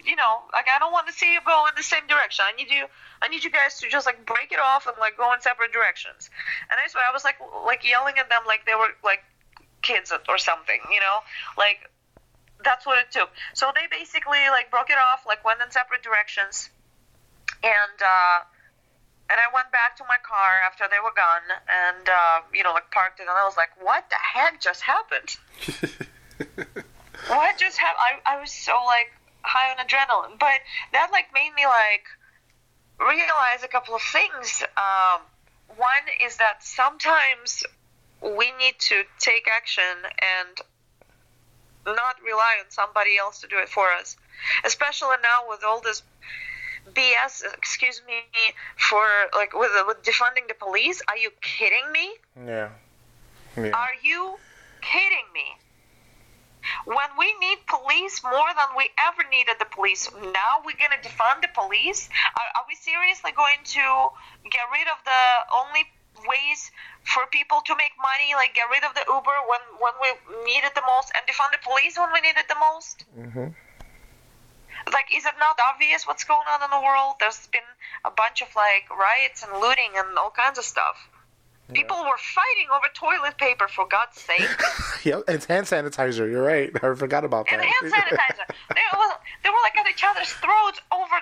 you 0.04 0.16
know, 0.16 0.42
like, 0.54 0.66
I 0.74 0.80
don't 0.80 0.92
want 0.92 1.06
to 1.08 1.14
see 1.14 1.32
you 1.34 1.40
go 1.46 1.66
in 1.68 1.74
the 1.78 1.84
same 1.84 2.08
direction. 2.08 2.46
I 2.48 2.56
need 2.58 2.72
you, 2.72 2.86
I 3.22 3.28
need 3.28 3.44
you 3.44 3.52
guys 3.52 3.80
to 3.82 3.88
just, 3.90 4.08
like, 4.08 4.26
break 4.26 4.52
it 4.52 4.60
off 4.60 4.88
and, 4.88 4.96
like, 5.00 5.18
go 5.18 5.32
in 5.34 5.42
separate 5.42 5.72
directions. 5.72 6.32
And 6.72 6.80
I 6.84 6.88
swear, 6.88 7.04
I 7.08 7.14
was, 7.14 7.24
like, 7.24 7.38
like 7.66 7.86
yelling 7.88 8.18
at 8.18 8.30
them 8.30 8.42
like 8.48 8.66
they 8.66 8.74
were, 8.74 8.90
like, 9.04 9.22
kids 9.84 10.12
or 10.28 10.38
something, 10.40 10.80
you 10.92 11.00
know? 11.00 11.20
Like, 11.58 11.91
that's 12.64 12.86
what 12.86 13.00
it 13.00 13.12
took. 13.12 13.30
So 13.54 13.72
they 13.74 13.88
basically, 13.90 14.50
like, 14.50 14.72
broke 14.72 14.90
it 14.90 14.98
off, 14.98 15.26
like, 15.26 15.44
went 15.44 15.62
in 15.62 15.72
separate 15.72 16.04
directions. 16.04 16.70
And, 17.64 17.98
uh, 18.02 18.40
and 19.30 19.40
I 19.40 19.48
went 19.54 19.72
back 19.72 19.96
to 19.98 20.04
my 20.10 20.18
car 20.24 20.62
after 20.66 20.86
they 20.90 21.00
were 21.00 21.14
gone 21.16 21.46
and, 21.70 22.10
uh, 22.10 22.42
you 22.54 22.64
know, 22.64 22.74
like 22.74 22.92
parked 22.92 23.20
it. 23.20 23.24
And 23.24 23.32
I 23.32 23.46
was 23.46 23.56
like, 23.56 23.70
what 23.80 24.10
the 24.10 24.18
heck 24.20 24.60
just 24.60 24.82
happened? 24.82 25.38
what 27.28 27.58
just 27.58 27.78
happened? 27.78 28.22
I, 28.26 28.36
I 28.36 28.42
was 28.42 28.52
so, 28.52 28.74
like, 28.86 29.14
high 29.44 29.72
on 29.72 29.78
adrenaline. 29.78 30.40
But 30.40 30.60
that, 30.92 31.10
like, 31.12 31.28
made 31.34 31.52
me, 31.56 31.66
like, 31.66 32.04
realize 33.00 33.64
a 33.64 33.68
couple 33.68 33.96
of 33.96 34.02
things. 34.02 34.64
Um, 34.76 35.22
one 35.78 36.06
is 36.26 36.38
that 36.38 36.64
sometimes 36.64 37.64
we 38.22 38.52
need 38.60 38.76
to 38.80 39.04
take 39.20 39.48
action 39.50 39.84
and 40.20 40.62
not 41.86 42.16
rely 42.26 42.58
on 42.60 42.70
somebody 42.70 43.18
else 43.18 43.42
to 43.42 43.48
do 43.48 43.58
it 43.58 43.70
for 43.70 43.92
us. 43.92 44.18
Especially 44.66 45.16
now 45.22 45.50
with 45.50 45.64
all 45.64 45.82
this 45.82 46.04
BS, 46.94 47.44
excuse 47.58 48.02
me, 48.08 48.24
for 48.78 49.06
like 49.36 49.54
with 49.54 49.72
with 49.88 50.02
defunding 50.04 50.48
the 50.48 50.56
police. 50.56 51.02
Are 51.08 51.18
you 51.18 51.32
kidding 51.42 51.92
me? 51.92 52.14
yeah. 52.46 52.70
Yeah. 53.58 53.72
Are 53.72 53.96
you 54.02 54.38
kidding 54.82 55.28
me? 55.34 55.58
When 56.86 57.10
we 57.18 57.34
need 57.40 57.58
police 57.68 58.24
more 58.24 58.54
than 58.56 58.78
we 58.78 58.90
ever 59.10 59.28
needed 59.30 59.56
the 59.60 59.66
police, 59.66 60.10
now 60.14 60.62
we're 60.64 60.80
gonna 60.80 61.02
defund 61.02 61.42
the 61.42 61.50
police? 61.54 62.08
Are, 62.38 62.62
are 62.62 62.66
we 62.68 62.76
seriously 62.76 63.32
going 63.36 63.62
to 63.76 64.10
get 64.50 64.66
rid 64.72 64.88
of 64.88 65.04
the 65.04 65.24
only 65.54 65.86
ways 66.28 66.72
for 67.04 67.26
people 67.32 67.62
to 67.66 67.74
make 67.76 67.94
money, 68.02 68.34
like 68.36 68.54
get 68.54 68.66
rid 68.70 68.84
of 68.84 68.94
the 68.94 69.06
Uber 69.08 69.38
when 69.50 69.62
when 69.80 69.94
we 70.02 70.10
need 70.46 70.64
it 70.64 70.76
the 70.76 70.84
most, 70.88 71.12
and 71.16 71.22
defund 71.28 71.52
the 71.52 71.62
police 71.64 71.98
when 71.98 72.12
we 72.14 72.22
need 72.22 72.38
it 72.38 72.48
the 72.48 72.60
most? 72.60 73.06
Mhm. 73.18 73.56
Like, 74.92 75.16
is 75.16 75.26
it 75.26 75.36
not 75.40 75.60
obvious 75.70 76.08
what's 76.08 76.24
going 76.24 76.48
on 76.50 76.64
in 76.64 76.70
the 76.72 76.82
world? 76.82 77.16
There's 77.20 77.46
been 77.48 77.62
a 78.04 78.10
bunch 78.12 78.42
of 78.42 78.50
like 78.56 78.90
riots 78.90 79.44
and 79.44 79.54
looting 79.62 79.92
and 79.96 80.18
all 80.18 80.32
kinds 80.32 80.58
of 80.58 80.66
stuff. 80.66 80.98
People 81.74 82.04
were 82.04 82.18
fighting 82.18 82.68
over 82.76 82.88
toilet 82.94 83.38
paper, 83.38 83.66
for 83.70 83.88
God's 83.88 84.20
sake. 84.20 84.50
Yeah, 85.04 85.16
and 85.26 85.38
it's 85.38 85.46
hand 85.46 85.66
sanitizer. 85.66 86.30
You're 86.30 86.44
right. 86.44 86.70
I 86.76 86.94
forgot 86.94 87.24
about 87.26 87.46
that. 87.50 87.54
and 87.60 87.64
hand 87.64 87.94
sanitizer. 87.94 88.46
they, 88.76 88.82
were, 88.94 89.14
they 89.44 89.50
were 89.50 89.62
like 89.64 89.76
at 89.80 89.88
each 89.90 90.04
other's 90.04 90.32
throats 90.34 90.80
over 90.92 91.16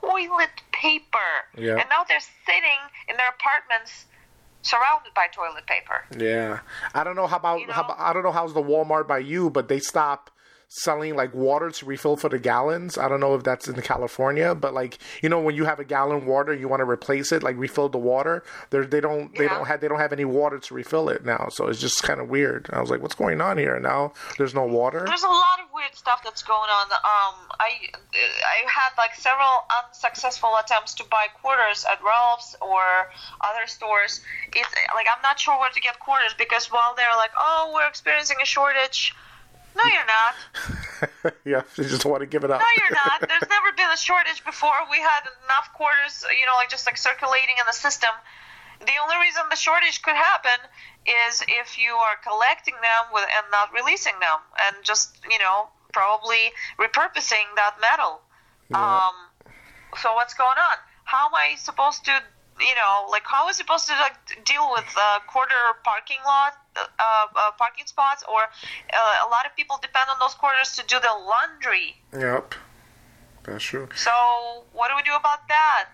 toilet 0.00 0.48
paper. 0.72 1.18
Yeah. 1.58 1.72
And 1.76 1.84
now 1.90 2.04
they're 2.08 2.20
sitting 2.46 2.80
in 3.08 3.16
their 3.18 3.28
apartments 3.28 4.06
surrounded 4.66 5.14
by 5.14 5.28
toilet 5.28 5.66
paper. 5.66 6.04
Yeah, 6.18 6.60
I 6.94 7.04
don't 7.04 7.16
know 7.16 7.26
how 7.26 7.36
about, 7.36 7.60
You 7.60 7.70
how 7.70 7.84
about 7.84 7.98
I 7.98 8.12
don't 8.12 8.22
know 8.22 8.32
how's 8.32 8.54
the 8.54 8.62
Walmart 8.62 9.06
by 9.06 9.18
you, 9.18 9.50
but 9.50 9.68
they 9.68 9.78
stop 9.78 10.30
selling 10.68 11.14
like 11.14 11.32
water 11.32 11.70
to 11.70 11.86
refill 11.86 12.16
for 12.16 12.28
the 12.28 12.38
gallons. 12.38 12.98
I 12.98 13.08
don't 13.08 13.20
know 13.20 13.34
if 13.34 13.44
that's 13.44 13.68
in 13.68 13.80
California, 13.82 14.54
but 14.54 14.74
like 14.74 14.98
you 15.22 15.28
know 15.28 15.40
when 15.40 15.54
you 15.54 15.64
have 15.64 15.78
a 15.78 15.84
gallon 15.84 16.26
water, 16.26 16.52
you 16.52 16.68
want 16.68 16.80
to 16.80 16.88
replace 16.88 17.30
it, 17.32 17.42
like 17.42 17.56
refill 17.56 17.88
the 17.88 17.98
water. 17.98 18.42
They 18.70 18.80
they 18.80 19.00
don't 19.00 19.34
they 19.36 19.44
Yeah. 19.44 19.54
don't 19.56 19.66
have 19.66 19.80
they 19.80 19.88
don't 19.88 19.98
have 20.00 20.12
any 20.12 20.24
water 20.24 20.58
to 20.58 20.74
refill 20.74 21.08
it 21.08 21.24
now, 21.24 21.48
so 21.50 21.68
it's 21.68 21.80
just 21.80 22.02
kind 22.02 22.20
of 22.20 22.28
weird. 22.28 22.68
I 22.72 22.80
was 22.80 22.90
like, 22.90 23.00
what's 23.00 23.14
going 23.14 23.40
on 23.40 23.58
here? 23.58 23.78
Now 23.78 24.12
there's 24.38 24.54
no 24.54 24.64
water. 24.64 25.04
There's 25.06 25.22
a 25.22 25.28
lot 25.28 25.60
of 25.62 25.66
weird 25.72 25.94
stuff 25.94 26.20
that's 26.24 26.42
going 26.42 26.70
on. 26.70 26.86
Um, 26.92 27.34
I 27.60 27.70
I 28.14 28.68
had 28.68 28.90
like 28.98 29.14
several 29.14 29.64
unsuccessful 29.84 30.56
attempts 30.58 30.94
to 30.94 31.04
buy 31.10 31.26
quarters 31.40 31.84
at 31.90 32.02
Ralph's 32.04 32.56
or 32.60 32.82
other 33.40 33.66
stores. 33.66 34.20
It's 34.54 34.68
like 34.94 35.06
I'm 35.08 35.22
not 35.22 35.38
sure 35.38 35.58
where 35.58 35.70
to 35.70 35.80
get 35.80 36.00
quarters 36.00 36.34
because 36.36 36.72
while 36.72 36.94
they're 36.96 37.16
like, 37.16 37.30
oh, 37.38 37.70
we're 37.74 37.86
experiencing 37.88 38.36
a 38.42 38.46
shortage. 38.46 39.14
No, 39.76 39.84
you're 39.84 40.08
not. 40.08 40.34
yeah, 41.44 41.62
you 41.76 41.84
just 41.84 42.04
want 42.04 42.20
to 42.20 42.26
give 42.26 42.44
it 42.44 42.50
up. 42.50 42.60
No, 42.60 42.66
you're 42.80 42.96
not. 42.96 43.20
There's 43.20 43.50
never 43.50 43.70
been 43.76 43.90
a 43.92 43.96
shortage 43.96 44.44
before. 44.44 44.72
We 44.90 44.98
had 44.98 45.28
enough 45.44 45.68
quarters, 45.74 46.24
you 46.32 46.46
know, 46.46 46.54
like 46.56 46.70
just 46.70 46.86
like 46.86 46.96
circulating 46.96 47.56
in 47.60 47.66
the 47.66 47.76
system. 47.76 48.10
The 48.80 48.96
only 49.02 49.16
reason 49.20 49.42
the 49.50 49.56
shortage 49.56 50.02
could 50.02 50.16
happen 50.16 50.56
is 51.28 51.42
if 51.48 51.78
you 51.78 51.92
are 51.92 52.16
collecting 52.24 52.74
them 52.80 53.12
with 53.12 53.24
and 53.24 53.46
not 53.52 53.72
releasing 53.72 54.18
them, 54.20 54.40
and 54.64 54.76
just 54.82 55.16
you 55.30 55.38
know 55.38 55.68
probably 55.92 56.52
repurposing 56.78 57.44
that 57.56 57.76
metal. 57.80 58.20
Um, 58.74 59.14
so 59.98 60.14
what's 60.14 60.34
going 60.34 60.58
on? 60.58 60.76
How 61.04 61.26
am 61.28 61.34
I 61.34 61.54
supposed 61.56 62.04
to, 62.06 62.20
you 62.58 62.74
know, 62.74 63.06
like 63.10 63.24
how 63.26 63.48
is 63.48 63.56
it 63.56 63.58
supposed 63.64 63.86
to 63.88 63.92
like 63.94 64.16
deal 64.44 64.68
with 64.72 64.86
uh, 64.98 65.20
quarter 65.28 65.54
parking 65.84 66.18
lot, 66.24 66.54
uh, 66.76 67.26
uh, 67.36 67.50
parking 67.58 67.86
spots, 67.86 68.24
or 68.28 68.42
uh, 68.42 69.26
a 69.26 69.28
lot 69.28 69.44
of 69.46 69.54
people 69.56 69.78
depend 69.82 70.06
on 70.10 70.16
those 70.20 70.34
quarters 70.34 70.76
to 70.76 70.84
do 70.86 70.96
the 71.00 71.12
laundry. 71.26 71.96
Yep, 72.12 72.54
that's 73.44 73.64
true. 73.64 73.88
So 73.94 74.64
what 74.72 74.88
do 74.88 74.96
we 74.96 75.02
do 75.02 75.14
about 75.14 75.46
that? 75.48 75.90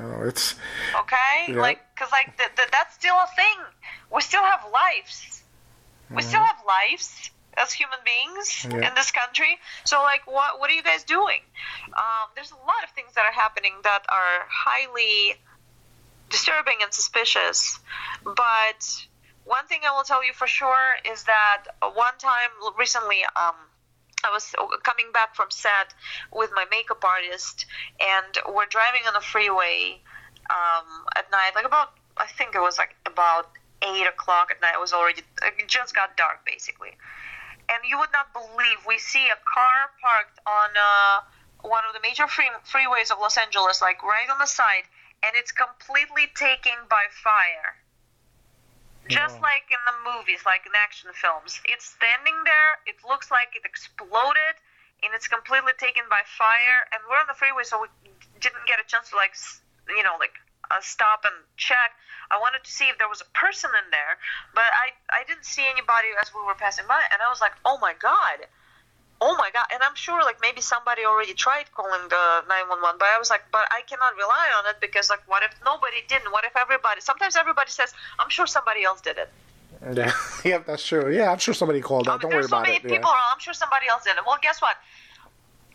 Oh, 0.00 0.22
it's 0.26 0.54
Okay, 0.94 1.52
Yeah. 1.52 1.60
like 1.60 1.80
because 1.94 2.12
like 2.12 2.36
th- 2.38 2.50
th- 2.56 2.68
that's 2.70 2.94
still 2.94 3.16
a 3.16 3.28
thing. 3.36 3.58
We 4.14 4.20
still 4.22 4.42
have 4.42 4.64
lives. 4.72 5.42
We 6.10 6.22
still 6.22 6.42
have 6.42 6.56
lives 6.66 7.30
as 7.58 7.72
human 7.72 7.98
beings 8.04 8.64
Yeah. 8.64 8.88
in 8.88 8.94
this 8.94 9.10
country. 9.10 9.58
So 9.84 10.00
like, 10.02 10.26
what 10.26 10.58
what 10.58 10.70
are 10.70 10.74
you 10.74 10.82
guys 10.82 11.04
doing? 11.04 11.42
Um, 11.92 12.30
there's 12.34 12.50
a 12.52 12.56
lot 12.64 12.82
of 12.84 12.90
things 12.94 13.12
that 13.14 13.26
are 13.26 13.32
happening 13.32 13.74
that 13.82 14.06
are 14.08 14.46
highly 14.48 15.36
disturbing 16.28 16.76
and 16.82 16.92
suspicious. 16.92 17.78
But 18.24 19.06
one 19.44 19.66
thing 19.66 19.80
I 19.88 19.96
will 19.96 20.04
tell 20.04 20.24
you 20.24 20.32
for 20.32 20.46
sure 20.46 20.96
is 21.10 21.24
that 21.24 21.64
one 21.80 22.16
time 22.18 22.50
recently, 22.78 23.24
um, 23.36 23.54
I 24.24 24.30
was 24.30 24.54
coming 24.82 25.06
back 25.12 25.34
from 25.34 25.50
set 25.50 25.94
with 26.32 26.50
my 26.54 26.64
makeup 26.70 27.04
artist, 27.04 27.66
and 28.00 28.38
we're 28.52 28.66
driving 28.66 29.02
on 29.06 29.14
the 29.14 29.20
freeway 29.20 30.00
um, 30.50 31.06
at 31.16 31.30
night, 31.30 31.52
like 31.54 31.64
about 31.64 31.92
I 32.16 32.26
think 32.26 32.54
it 32.54 32.60
was 32.60 32.78
like 32.78 32.96
about 33.06 33.50
eight 33.82 34.06
o'clock 34.06 34.50
at 34.50 34.60
night. 34.60 34.74
It 34.74 34.80
was 34.80 34.92
already 34.92 35.22
it 35.42 35.68
just 35.68 35.94
got 35.94 36.16
dark 36.16 36.44
basically, 36.44 36.90
and 37.68 37.78
you 37.88 37.98
would 37.98 38.10
not 38.12 38.32
believe 38.32 38.78
we 38.86 38.98
see 38.98 39.26
a 39.28 39.38
car 39.46 39.90
parked 40.02 40.38
on 40.46 40.70
uh, 40.76 41.20
one 41.62 41.84
of 41.86 41.94
the 41.94 42.00
major 42.02 42.26
free, 42.26 42.50
freeways 42.66 43.10
of 43.10 43.18
Los 43.20 43.36
Angeles, 43.36 43.80
like 43.80 44.02
right 44.02 44.28
on 44.30 44.38
the 44.38 44.46
side, 44.46 44.84
and 45.22 45.34
it's 45.34 45.52
completely 45.52 46.28
taken 46.34 46.86
by 46.88 47.06
fire. 47.10 47.76
Just 49.08 49.36
Wow. 49.36 49.48
like 49.48 49.64
in 49.70 49.80
the 49.86 49.96
movies, 50.04 50.44
like 50.44 50.66
in 50.66 50.72
action 50.74 51.12
films. 51.14 51.60
It's 51.64 51.86
standing 51.86 52.44
there, 52.44 52.70
it 52.86 52.96
looks 53.04 53.30
like 53.30 53.56
it 53.56 53.64
exploded, 53.64 54.56
and 55.02 55.14
it's 55.14 55.28
completely 55.28 55.72
taken 55.78 56.04
by 56.10 56.22
fire. 56.26 56.86
And 56.92 57.00
we're 57.08 57.16
on 57.16 57.26
the 57.26 57.34
freeway, 57.34 57.64
so 57.64 57.80
we 57.80 57.88
didn't 58.40 58.66
get 58.66 58.80
a 58.80 58.84
chance 58.84 59.10
to, 59.10 59.16
like, 59.16 59.32
you 59.88 60.02
know, 60.02 60.16
like, 60.20 60.34
uh, 60.70 60.80
stop 60.80 61.24
and 61.24 61.34
check. 61.56 61.92
I 62.30 62.38
wanted 62.38 62.64
to 62.64 62.70
see 62.70 62.88
if 62.88 62.98
there 62.98 63.08
was 63.08 63.22
a 63.22 63.30
person 63.32 63.70
in 63.82 63.90
there, 63.90 64.18
but 64.54 64.68
I, 64.76 64.92
I 65.08 65.24
didn't 65.24 65.46
see 65.46 65.64
anybody 65.64 66.08
as 66.20 66.34
we 66.34 66.44
were 66.44 66.54
passing 66.54 66.84
by, 66.86 67.00
and 67.10 67.22
I 67.22 67.30
was 67.30 67.40
like, 67.40 67.52
oh 67.64 67.78
my 67.80 67.94
god. 67.94 68.44
Oh 69.20 69.34
my 69.36 69.50
god! 69.52 69.66
And 69.72 69.82
I'm 69.82 69.96
sure, 69.96 70.22
like 70.22 70.38
maybe 70.40 70.60
somebody 70.60 71.04
already 71.04 71.34
tried 71.34 71.72
calling 71.74 72.06
the 72.08 72.42
911, 72.48 72.98
but 72.98 73.08
I 73.12 73.18
was 73.18 73.30
like, 73.30 73.42
but 73.50 73.66
I 73.70 73.82
cannot 73.82 74.14
rely 74.14 74.48
on 74.58 74.70
it 74.70 74.80
because, 74.80 75.10
like, 75.10 75.26
what 75.26 75.42
if 75.42 75.50
nobody 75.64 75.96
didn't? 76.08 76.30
What 76.30 76.44
if 76.44 76.56
everybody? 76.56 77.00
Sometimes 77.00 77.34
everybody 77.34 77.70
says, 77.70 77.92
I'm 78.20 78.30
sure 78.30 78.46
somebody 78.46 78.84
else 78.84 79.00
did 79.00 79.18
it. 79.18 79.28
Uh, 79.84 79.92
yeah, 79.96 80.12
yep, 80.44 80.66
that's 80.66 80.86
true. 80.86 81.12
Yeah, 81.12 81.32
I'm 81.32 81.38
sure 81.38 81.54
somebody 81.54 81.80
called 81.80 82.06
I 82.08 82.12
out. 82.12 82.22
mean, 82.22 82.30
Don't 82.30 82.36
worry 82.38 82.42
so 82.44 82.48
about 82.56 82.62
many 82.66 82.76
it. 82.76 82.82
people 82.82 83.10
Yeah. 83.10 83.32
I'm 83.32 83.40
sure 83.40 83.54
somebody 83.54 83.88
else 83.88 84.04
did 84.04 84.16
it. 84.16 84.22
Well, 84.26 84.38
guess 84.40 84.62
what? 84.62 84.76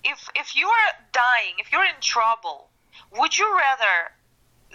If 0.06 0.30
if 0.36 0.56
you 0.56 0.68
are 0.68 0.90
dying, 1.12 1.56
if 1.60 1.72
you're 1.72 1.86
in 1.86 2.00
trouble, 2.02 2.70
would 3.18 3.38
you 3.38 3.48
rather 3.58 4.12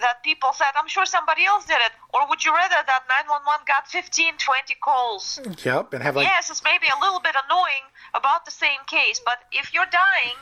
that 0.01 0.23
people 0.23 0.53
said, 0.53 0.71
"I'm 0.75 0.87
sure 0.87 1.05
somebody 1.05 1.45
else 1.45 1.65
did 1.65 1.77
it," 1.81 1.91
or 2.13 2.27
would 2.29 2.43
you 2.45 2.53
rather 2.53 2.75
that 2.85 3.03
911 3.09 3.65
got 3.67 3.87
15, 3.87 4.37
20 4.37 4.75
calls? 4.81 5.39
Yep, 5.63 5.93
and 5.93 6.01
have 6.01 6.15
like 6.15 6.25
yes, 6.25 6.49
it's 6.49 6.63
maybe 6.63 6.87
a 6.87 6.99
little 6.99 7.19
bit 7.19 7.35
annoying 7.45 7.85
about 8.13 8.45
the 8.45 8.51
same 8.51 8.79
case, 8.87 9.19
but 9.23 9.39
if 9.51 9.73
you're 9.73 9.89
dying, 9.91 10.35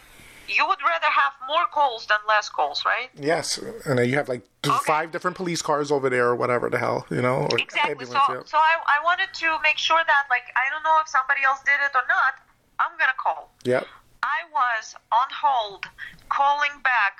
you 0.47 0.65
would 0.67 0.79
rather 0.81 1.07
have 1.07 1.33
more 1.47 1.65
calls 1.73 2.05
than 2.07 2.17
less 2.27 2.47
calls, 2.49 2.85
right? 2.85 3.09
yes, 3.15 3.57
and 3.85 3.99
then 3.99 4.07
you 4.09 4.15
have 4.15 4.29
like 4.29 4.43
Okay. 4.65 4.75
five 4.85 5.11
different 5.11 5.35
police 5.37 5.61
cars 5.61 5.91
over 5.91 6.09
there 6.09 6.27
or 6.27 6.35
whatever 6.35 6.69
the 6.69 6.77
hell, 6.77 7.05
you 7.09 7.21
know. 7.21 7.47
Exactly. 7.57 8.05
So, 8.05 8.13
yep. 8.29 8.47
so 8.47 8.57
I, 8.57 8.75
I 8.87 9.03
wanted 9.03 9.29
to 9.33 9.57
make 9.61 9.77
sure 9.77 10.01
that, 10.05 10.23
like, 10.29 10.43
I 10.55 10.69
don't 10.71 10.83
know 10.83 10.97
if 11.01 11.07
somebody 11.07 11.41
else 11.45 11.59
did 11.65 11.79
it 11.85 11.95
or 11.95 12.03
not. 12.07 12.33
I'm 12.79 12.97
gonna 12.99 13.13
call. 13.21 13.53
Yep. 13.63 13.87
I 14.23 14.37
was 14.51 14.95
on 15.11 15.27
hold 15.31 15.85
calling 16.29 16.81
back 16.83 17.19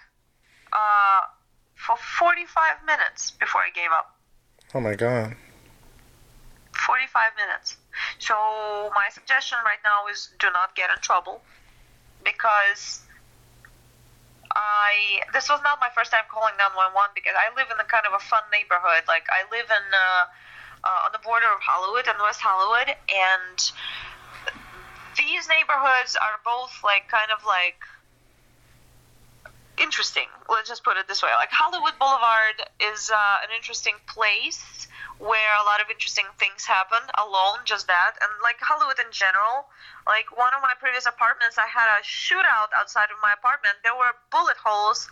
uh, 0.74 1.22
for 1.76 1.96
45 2.20 2.84
minutes 2.86 3.32
before 3.32 3.62
I 3.62 3.70
gave 3.70 3.92
up. 3.92 4.16
Oh 4.74 4.80
my 4.82 4.96
god. 4.96 5.36
45 6.76 7.32
minutes. 7.38 7.78
So 8.20 8.92
my 8.96 9.10
suggestion 9.12 9.58
right 9.66 9.82
now 9.84 10.08
is 10.08 10.30
do 10.40 10.48
not 10.52 10.76
get 10.76 10.90
in 10.90 10.98
trouble 11.02 11.42
because 12.24 13.02
I 14.52 15.22
this 15.34 15.50
was 15.50 15.62
not 15.64 15.80
my 15.80 15.90
first 15.94 16.12
time 16.12 16.26
calling 16.32 16.56
911 16.58 17.14
because 17.14 17.36
I 17.38 17.54
live 17.54 17.70
in 17.70 17.78
a 17.80 17.88
kind 17.88 18.06
of 18.10 18.14
a 18.14 18.24
fun 18.24 18.44
neighborhood. 18.52 19.06
Like 19.08 19.28
I 19.30 19.46
live 19.54 19.70
in 19.70 19.86
uh, 19.94 20.26
uh, 20.84 21.06
on 21.06 21.12
the 21.12 21.22
border 21.22 21.48
of 21.52 21.62
Hollywood 21.62 22.08
and 22.08 22.18
West 22.22 22.42
Hollywood, 22.42 22.90
and 22.90 23.58
these 25.18 25.46
neighborhoods 25.50 26.18
are 26.18 26.42
both 26.46 26.74
like 26.84 27.10
kind 27.10 27.30
of 27.30 27.46
like 27.46 27.82
interesting. 29.78 30.28
Let's 30.50 30.70
just 30.70 30.84
put 30.84 30.98
it 30.98 31.08
this 31.08 31.22
way. 31.22 31.30
Like 31.36 31.52
Hollywood 31.52 31.94
Boulevard 32.00 32.62
is 32.82 33.10
uh, 33.10 33.46
an 33.46 33.50
interesting 33.56 33.96
place 34.06 34.88
where 35.20 35.54
a 35.58 35.66
lot 35.66 35.82
of 35.82 35.90
interesting 35.90 36.26
things 36.38 36.66
happen 36.66 37.02
alone, 37.18 37.66
just 37.66 37.88
that. 37.88 38.14
And 38.22 38.30
like 38.44 38.58
Hollywood 38.62 39.00
in 39.00 39.10
general, 39.12 39.66
like 40.06 40.30
one 40.36 40.54
of 40.54 40.62
my 40.62 40.74
previous 40.80 41.06
apartments, 41.06 41.58
I 41.58 41.66
had 41.66 41.90
a 41.90 42.02
shootout 42.06 42.70
outside 42.78 43.10
of 43.10 43.18
my 43.22 43.34
apartment. 43.34 43.82
There 43.84 43.98
were 43.98 44.14
bullet 44.30 44.58
holes 44.62 45.10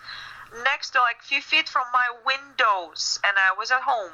next 0.64 0.92
to 0.92 1.00
like 1.02 1.18
a 1.22 1.26
few 1.26 1.42
feet 1.42 1.68
from 1.70 1.86
my 1.94 2.08
windows, 2.26 3.20
and 3.26 3.34
I 3.38 3.54
was 3.58 3.72
at 3.72 3.82
home. 3.82 4.14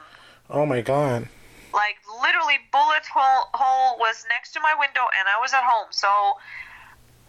Oh 0.49 0.65
my 0.65 0.82
god. 0.82 1.28
Like 1.73 1.99
literally, 2.22 2.60
bullet 2.72 3.07
hole 3.07 3.48
hole 3.53 3.99
was 3.99 4.26
next 4.28 4.52
to 4.53 4.60
my 4.60 4.76
window, 4.80 5.07
and 5.18 5.28
I 5.28 5.40
was 5.40 5.53
at 5.53 5.64
home. 5.64 5.88
So, 5.91 6.07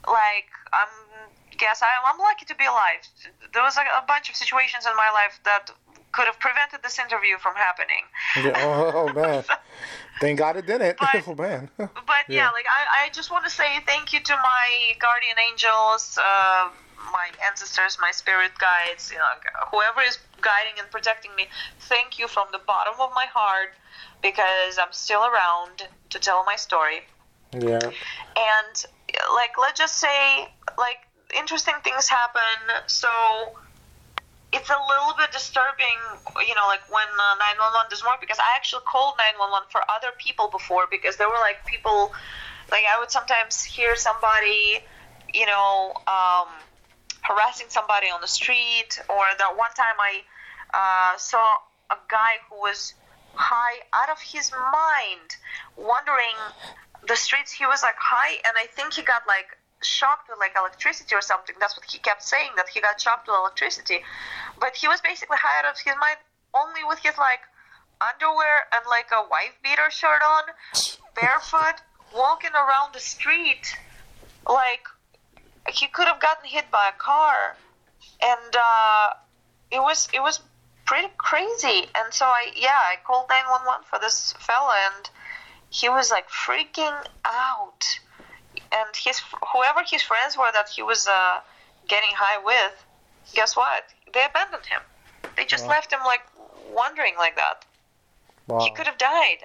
like, 0.06 0.50
I'm 0.72 0.90
guess 1.62 1.78
I, 1.82 1.90
I'm 2.08 2.18
lucky 2.18 2.44
to 2.46 2.56
be 2.56 2.66
alive. 2.66 3.02
There 3.54 3.62
was 3.62 3.76
like 3.76 3.86
a 4.02 4.04
bunch 4.12 4.26
of 4.30 4.34
situations 4.34 4.84
in 4.90 4.94
my 4.96 5.10
life 5.14 5.38
that 5.44 5.70
could 6.10 6.26
have 6.26 6.38
prevented 6.40 6.82
this 6.82 6.98
interview 6.98 7.38
from 7.38 7.54
happening. 7.54 8.04
Yeah, 8.36 8.52
oh, 8.66 9.06
oh, 9.08 9.12
man. 9.12 9.44
Thank 10.20 10.38
God 10.38 10.56
it 10.56 10.66
didn't. 10.66 10.98
But- 10.98 11.22
oh 11.28 11.34
man. 11.34 11.70
But 11.78 12.24
yeah, 12.28 12.36
Yeah. 12.42 12.50
like 12.58 12.66
I, 12.78 12.82
I 13.06 13.10
just 13.18 13.30
want 13.30 13.44
to 13.44 13.50
say 13.50 13.68
thank 13.86 14.12
you 14.12 14.20
to 14.30 14.34
my 14.36 14.68
guardian 15.00 15.36
angels, 15.50 16.18
uh, 16.18 16.68
my 17.18 17.28
ancestors, 17.48 17.96
my 18.00 18.10
spirit 18.12 18.52
guides, 18.58 19.10
you 19.12 19.18
know, 19.18 19.30
whoever 19.70 20.00
is 20.02 20.18
guiding 20.40 20.74
and 20.80 20.90
protecting 20.90 21.32
me. 21.34 21.44
Thank 21.92 22.18
you 22.18 22.26
from 22.28 22.46
the 22.52 22.60
bottom 22.72 22.94
of 23.00 23.10
my 23.14 23.26
heart 23.38 23.70
because 24.22 24.78
I'm 24.82 24.92
still 24.92 25.22
around 25.30 25.88
to 26.10 26.18
tell 26.18 26.44
my 26.44 26.56
story. 26.56 27.00
yeah. 27.52 27.80
And 28.52 28.74
like, 29.40 29.52
let's 29.60 29.78
just 29.78 29.96
say, 29.98 30.48
like, 30.78 31.00
interesting 31.32 31.74
things 31.84 32.08
happen. 32.08 32.42
So 32.86 33.08
it's 34.52 34.68
a 34.68 34.80
little 34.88 35.14
bit 35.16 35.32
disturbing, 35.32 35.96
you 36.46 36.54
know, 36.54 36.68
like 36.68 36.84
when 36.92 37.08
uh, 37.08 37.40
911 37.56 37.88
doesn't 37.88 38.06
work 38.06 38.20
because 38.20 38.38
I 38.38 38.54
actually 38.54 38.84
called 38.86 39.14
911 39.16 39.68
for 39.72 39.80
other 39.88 40.12
people 40.18 40.48
before 40.52 40.84
because 40.90 41.16
there 41.16 41.28
were 41.28 41.40
like 41.40 41.64
people, 41.64 42.12
like 42.70 42.84
I 42.84 43.00
would 43.00 43.10
sometimes 43.10 43.64
hear 43.64 43.96
somebody, 43.96 44.84
you 45.32 45.46
know, 45.46 45.96
um, 46.06 46.52
harassing 47.22 47.66
somebody 47.70 48.08
on 48.08 48.20
the 48.20 48.28
street, 48.28 49.00
or 49.08 49.24
that 49.38 49.56
one 49.56 49.72
time 49.72 49.96
I 49.98 50.20
uh, 50.74 51.16
saw 51.16 51.56
a 51.90 51.96
guy 52.08 52.36
who 52.50 52.60
was 52.60 52.94
high 53.34 53.80
out 53.94 54.10
of 54.10 54.20
his 54.20 54.52
mind, 54.52 55.36
wondering 55.76 56.36
the 57.08 57.16
streets. 57.16 57.52
He 57.52 57.64
was 57.64 57.82
like 57.82 57.96
high, 57.96 58.36
and 58.44 58.54
I 58.56 58.66
think 58.66 58.92
he 58.92 59.02
got 59.02 59.22
like 59.26 59.56
shocked 59.84 60.28
with 60.28 60.38
like 60.38 60.52
electricity 60.56 61.14
or 61.14 61.20
something. 61.20 61.56
That's 61.60 61.76
what 61.76 61.84
he 61.90 61.98
kept 61.98 62.22
saying 62.22 62.50
that 62.56 62.68
he 62.68 62.80
got 62.80 63.00
shocked 63.00 63.28
with 63.28 63.36
electricity. 63.36 64.00
But 64.60 64.76
he 64.76 64.88
was 64.88 65.00
basically 65.00 65.38
high 65.40 65.60
out 65.60 65.70
of 65.70 65.78
his 65.78 65.94
mind 66.00 66.18
only 66.54 66.84
with 66.86 66.98
his 67.00 67.16
like 67.18 67.40
underwear 68.00 68.66
and 68.72 68.82
like 68.88 69.08
a 69.12 69.28
wife 69.30 69.54
beater 69.62 69.90
shirt 69.90 70.22
on, 70.22 70.44
barefoot, 71.20 71.80
walking 72.14 72.52
around 72.52 72.94
the 72.94 73.00
street 73.00 73.76
like 74.48 74.86
he 75.68 75.86
could 75.86 76.06
have 76.06 76.20
gotten 76.20 76.44
hit 76.44 76.70
by 76.70 76.88
a 76.88 76.98
car 76.98 77.56
and 78.22 78.56
uh, 78.56 79.10
it 79.70 79.80
was 79.80 80.08
it 80.12 80.20
was 80.20 80.40
pretty 80.84 81.08
crazy 81.16 81.86
and 81.94 82.12
so 82.12 82.24
i 82.26 82.50
yeah 82.56 82.80
i 82.90 82.96
called 83.06 83.26
911 83.28 83.84
for 83.88 83.98
this 84.00 84.34
fella 84.38 84.74
and 84.96 85.10
he 85.70 85.88
was 85.88 86.10
like 86.10 86.28
freaking 86.28 87.06
out 87.24 88.00
and 88.72 88.88
his 88.96 89.20
whoever 89.52 89.80
his 89.86 90.02
friends 90.02 90.36
were 90.36 90.50
that 90.52 90.68
he 90.68 90.82
was 90.82 91.06
uh, 91.06 91.40
getting 91.88 92.10
high 92.14 92.38
with 92.42 92.86
guess 93.34 93.56
what 93.56 93.84
they 94.12 94.24
abandoned 94.24 94.66
him 94.66 94.80
they 95.36 95.44
just 95.44 95.64
Wow. 95.64 95.70
left 95.70 95.92
him 95.92 96.00
like 96.04 96.20
wandering 96.74 97.14
like 97.18 97.36
that 97.36 97.64
Wow. 98.48 98.58
he 98.64 98.70
could 98.70 98.86
have 98.86 98.98
died. 98.98 99.38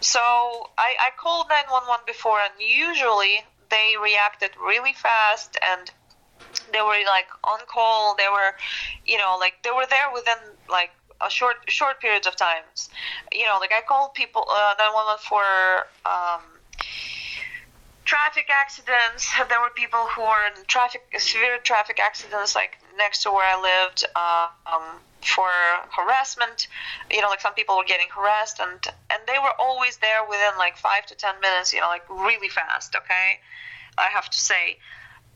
So 0.00 0.20
I, 0.20 0.94
I 1.00 1.10
called 1.20 1.46
911 1.50 2.04
before, 2.06 2.40
and 2.40 2.52
usually 2.58 3.40
they 3.70 3.94
reacted 4.02 4.50
really 4.62 4.92
fast 4.92 5.58
and 5.66 5.90
they 6.72 6.80
were 6.80 6.98
like 7.06 7.26
on 7.44 7.60
call. 7.70 8.14
They 8.16 8.28
were, 8.30 8.52
you 9.04 9.18
know, 9.18 9.36
like 9.38 9.54
they 9.62 9.70
were 9.70 9.86
there 9.88 10.12
within 10.12 10.38
like 10.68 10.90
a 11.24 11.30
short 11.30 11.56
short 11.68 12.00
periods 12.00 12.26
of 12.26 12.36
times. 12.36 12.88
You 13.32 13.44
know, 13.46 13.58
like 13.60 13.72
I 13.72 13.82
called 13.86 14.14
people 14.14 14.44
uh, 14.48 14.74
911 14.78 15.18
for 15.28 15.44
um, 16.08 16.53
traffic 18.04 18.48
accidents. 18.50 19.30
There 19.48 19.60
were 19.60 19.70
people 19.70 20.06
who 20.14 20.22
were 20.22 20.46
in 20.46 20.64
traffic 20.66 21.02
severe 21.18 21.58
traffic 21.58 21.98
accidents, 22.00 22.54
like 22.54 22.78
next 22.96 23.22
to 23.22 23.30
where 23.30 23.46
I 23.46 23.60
lived. 23.60 24.04
Uh, 24.14 24.48
um, 24.66 25.00
for 25.24 25.48
harassment, 25.96 26.68
you 27.10 27.22
know, 27.22 27.28
like 27.28 27.40
some 27.40 27.54
people 27.54 27.76
were 27.76 27.84
getting 27.84 28.08
harassed, 28.14 28.60
and 28.60 28.86
and 29.10 29.22
they 29.26 29.38
were 29.38 29.52
always 29.58 29.96
there 29.98 30.22
within 30.28 30.52
like 30.58 30.76
five 30.76 31.06
to 31.06 31.14
ten 31.14 31.40
minutes. 31.40 31.72
You 31.72 31.80
know, 31.80 31.88
like 31.88 32.08
really 32.10 32.48
fast. 32.48 32.94
Okay, 32.94 33.40
I 33.96 34.08
have 34.08 34.28
to 34.28 34.38
say, 34.38 34.78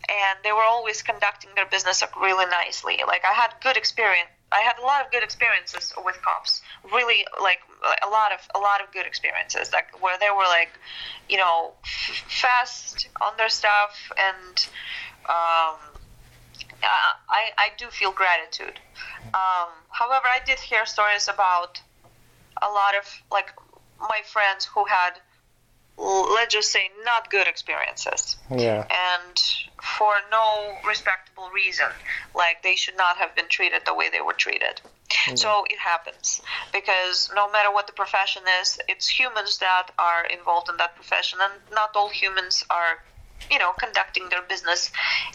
and 0.08 0.38
they 0.44 0.52
were 0.52 0.62
always 0.62 1.02
conducting 1.02 1.50
their 1.56 1.66
business 1.66 2.02
really 2.20 2.46
nicely. 2.46 3.00
Like 3.06 3.24
I 3.24 3.32
had 3.32 3.54
good 3.62 3.76
experience. 3.76 4.28
I 4.50 4.60
had 4.60 4.78
a 4.78 4.82
lot 4.82 5.04
of 5.04 5.10
good 5.12 5.22
experiences 5.22 5.92
with 6.04 6.20
cops. 6.22 6.62
Really, 6.92 7.26
like 7.42 7.60
a 8.02 8.08
lot 8.08 8.32
of 8.32 8.40
a 8.54 8.58
lot 8.58 8.80
of 8.80 8.90
good 8.92 9.06
experiences. 9.06 9.72
Like 9.72 10.00
where 10.02 10.16
they 10.18 10.30
were 10.30 10.44
like, 10.44 10.70
you 11.28 11.36
know, 11.36 11.72
f- 11.84 12.24
fast 12.28 13.08
on 13.20 13.32
their 13.36 13.50
stuff, 13.50 14.10
and 14.16 14.66
um, 15.28 15.76
I 16.82 17.12
I- 17.28 17.52
I 17.58 17.68
do 17.76 17.88
feel 17.90 18.12
gratitude. 18.12 18.80
Um, 19.34 19.68
however, 19.90 20.26
I 20.32 20.40
did 20.46 20.58
hear 20.60 20.86
stories 20.86 21.28
about 21.28 21.80
a 22.62 22.68
lot 22.68 22.94
of 22.96 23.04
like 23.30 23.52
my 24.00 24.20
friends 24.24 24.64
who 24.64 24.84
had, 24.86 25.20
let's 25.98 26.54
just 26.54 26.70
say, 26.70 26.90
not 27.04 27.30
good 27.30 27.48
experiences. 27.48 28.36
Yeah. 28.50 28.86
and 28.90 29.42
for 29.98 30.14
no 30.30 30.74
respectable 30.86 31.50
reason 31.54 31.86
like 32.34 32.62
they 32.62 32.74
should 32.74 32.96
not 32.96 33.16
have 33.16 33.34
been 33.36 33.48
treated 33.48 33.82
the 33.86 33.94
way 33.94 34.08
they 34.10 34.20
were 34.20 34.32
treated. 34.32 34.80
Mm. 35.26 35.38
So 35.38 35.64
it 35.70 35.78
happens. 35.78 36.42
Because 36.72 37.30
no 37.34 37.50
matter 37.50 37.72
what 37.72 37.86
the 37.86 37.92
profession 37.92 38.42
is 38.60 38.78
it's 38.88 39.08
humans 39.08 39.58
that 39.58 39.90
are 39.98 40.24
involved 40.26 40.68
in 40.68 40.76
that 40.78 40.94
profession 40.96 41.38
and 41.42 41.52
not 41.72 41.90
all 41.94 42.08
humans 42.08 42.64
are 42.70 42.98
you 43.50 43.58
know 43.58 43.72
conducting 43.72 44.28
their 44.30 44.42
business 44.42 44.90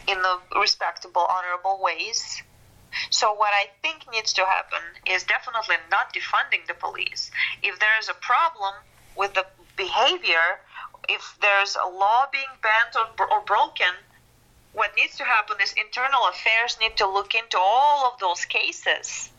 in 0.08 0.22
the 0.22 0.40
respectable 0.60 1.26
honorable 1.30 1.80
ways. 1.82 2.42
So 3.10 3.34
what 3.34 3.54
I 3.54 3.66
think 3.82 4.06
needs 4.12 4.34
to 4.34 4.46
happen 4.46 4.82
is 5.08 5.24
definitely 5.24 5.78
not 5.90 6.14
defunding 6.14 6.68
the 6.68 6.76
police. 6.76 7.32
If 7.64 7.80
there 7.80 7.98
is 8.00 8.08
a 8.10 8.14
problem 8.14 8.74
with 9.16 9.34
the 9.34 9.46
behavior, 9.76 10.60
if 11.10 11.38
there's 11.42 11.76
a 11.76 11.88
law 11.88 12.26
being 12.32 12.54
banned 12.62 12.96
or, 12.96 13.32
or 13.32 13.42
broken, 13.42 13.94
what 14.74 14.96
needs 14.96 15.18
to 15.18 15.24
happen 15.24 15.58
is 15.62 15.74
internal 15.74 16.28
affairs 16.28 16.78
need 16.82 16.98
to 16.98 17.08
look 17.08 17.36
into 17.36 17.58
all 17.58 18.12
of 18.12 18.20
those 18.20 18.46
cases. 18.46 19.30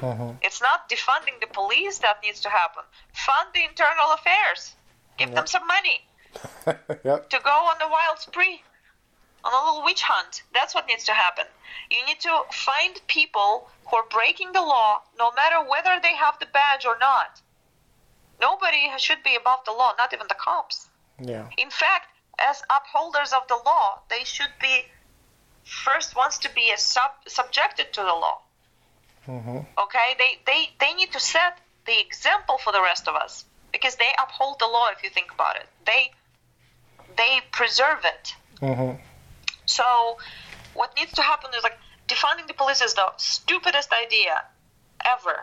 Mhm. 0.00 0.36
It's 0.42 0.60
not 0.60 0.88
defunding 0.88 1.40
the 1.40 1.46
police 1.46 1.98
that 1.98 2.22
needs 2.22 2.40
to 2.40 2.50
happen. 2.50 2.82
Fund 3.12 3.48
the 3.54 3.64
internal 3.64 4.12
affairs. 4.12 4.74
Give 5.16 5.30
them 5.32 5.46
some 5.46 5.66
money 5.66 6.04
yep. 7.04 7.30
to 7.30 7.38
go 7.38 7.50
on 7.50 7.78
the 7.78 7.86
wild 7.88 8.18
spree, 8.18 8.62
on 9.44 9.52
a 9.52 9.64
little 9.64 9.84
witch 9.84 10.02
hunt. 10.02 10.42
That's 10.52 10.74
what 10.74 10.86
needs 10.88 11.04
to 11.04 11.12
happen. 11.12 11.46
You 11.90 12.04
need 12.04 12.20
to 12.20 12.42
find 12.50 13.00
people 13.06 13.70
who 13.86 13.96
are 13.96 14.06
breaking 14.10 14.52
the 14.52 14.62
law, 14.62 15.02
no 15.18 15.30
matter 15.32 15.62
whether 15.62 16.00
they 16.00 16.16
have 16.16 16.38
the 16.40 16.46
badge 16.46 16.84
or 16.84 16.98
not. 16.98 17.40
Nobody 18.48 18.82
should 18.98 19.22
be 19.30 19.34
above 19.42 19.60
the 19.64 19.72
law, 19.80 19.90
not 20.02 20.12
even 20.12 20.26
the 20.28 20.40
cops. 20.46 20.78
Yeah. 21.18 21.46
In 21.64 21.70
fact, 21.82 22.06
as 22.50 22.56
upholders 22.76 23.32
of 23.32 23.42
the 23.52 23.58
law, 23.70 23.86
they 24.12 24.24
should 24.24 24.54
be 24.60 24.74
first 25.86 26.10
ones 26.22 26.36
to 26.44 26.48
be 26.58 26.64
sub, 26.76 27.12
subjected 27.26 27.88
to 27.96 28.02
the 28.10 28.16
law. 28.24 28.38
hmm 29.24 29.60
Okay, 29.84 30.08
they, 30.20 30.30
they 30.48 30.60
they 30.82 30.92
need 31.00 31.10
to 31.18 31.20
set 31.34 31.52
the 31.90 31.98
example 32.06 32.56
for 32.64 32.72
the 32.76 32.82
rest 32.90 33.04
of 33.10 33.14
us 33.24 33.32
because 33.74 33.96
they 34.02 34.12
uphold 34.24 34.56
the 34.64 34.70
law. 34.76 34.86
If 34.96 35.00
you 35.04 35.10
think 35.18 35.30
about 35.36 35.54
it, 35.62 35.68
they 35.90 36.02
they 37.20 37.32
preserve 37.60 38.02
it. 38.14 38.24
hmm 38.60 38.92
So, 39.78 39.86
what 40.80 40.90
needs 40.98 41.12
to 41.20 41.22
happen 41.32 41.50
is 41.56 41.62
like 41.68 41.78
defunding 42.12 42.46
the 42.52 42.58
police 42.62 42.82
is 42.88 42.94
the 43.02 43.08
stupidest 43.16 43.90
idea 44.04 44.34
ever. 45.16 45.36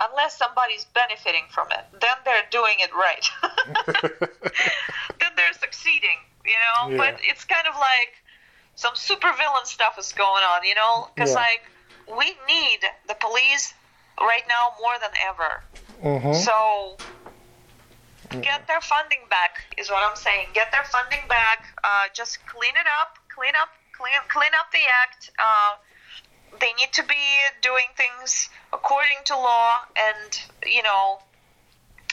Unless 0.00 0.38
somebody's 0.38 0.84
benefiting 0.94 1.44
from 1.50 1.66
it, 1.72 1.84
then 2.00 2.16
they're 2.24 2.46
doing 2.50 2.76
it 2.78 2.90
right. 2.94 3.26
then 5.20 5.32
they're 5.36 5.52
succeeding, 5.58 6.18
you 6.44 6.52
know. 6.54 6.90
Yeah. 6.90 6.96
But 6.96 7.20
it's 7.22 7.44
kind 7.44 7.66
of 7.66 7.74
like 7.74 8.14
some 8.76 8.94
supervillain 8.94 9.66
stuff 9.66 9.98
is 9.98 10.12
going 10.12 10.44
on, 10.44 10.62
you 10.64 10.74
know, 10.74 11.08
because 11.14 11.30
Yeah. 11.30 11.42
like 11.42 11.62
we 12.16 12.36
need 12.46 12.80
the 13.08 13.14
police 13.16 13.74
right 14.20 14.46
now 14.48 14.72
more 14.80 14.94
than 15.00 15.10
ever. 15.26 15.62
hmm 16.00 16.32
So 16.32 16.98
get 18.42 18.66
their 18.66 18.80
funding 18.80 19.26
back 19.30 19.58
is 19.76 19.90
what 19.90 20.08
I'm 20.08 20.16
saying. 20.16 20.48
Get 20.54 20.70
their 20.70 20.84
funding 20.84 21.26
back. 21.28 21.64
Uh, 21.82 22.04
just 22.14 22.38
clean 22.46 22.74
it 22.76 22.86
up. 23.00 23.18
Clean 23.34 23.52
up. 23.60 23.70
Clean 23.92 24.14
clean 24.28 24.50
up 24.58 24.70
the 24.70 24.84
act. 25.02 25.30
Uh, 25.38 25.74
they 26.60 26.72
need 26.74 26.92
to 26.92 27.02
be 27.04 27.24
doing 27.62 27.86
things 27.96 28.48
according 28.72 29.18
to 29.26 29.34
law 29.34 29.78
and 29.96 30.40
you 30.66 30.82
know 30.82 31.18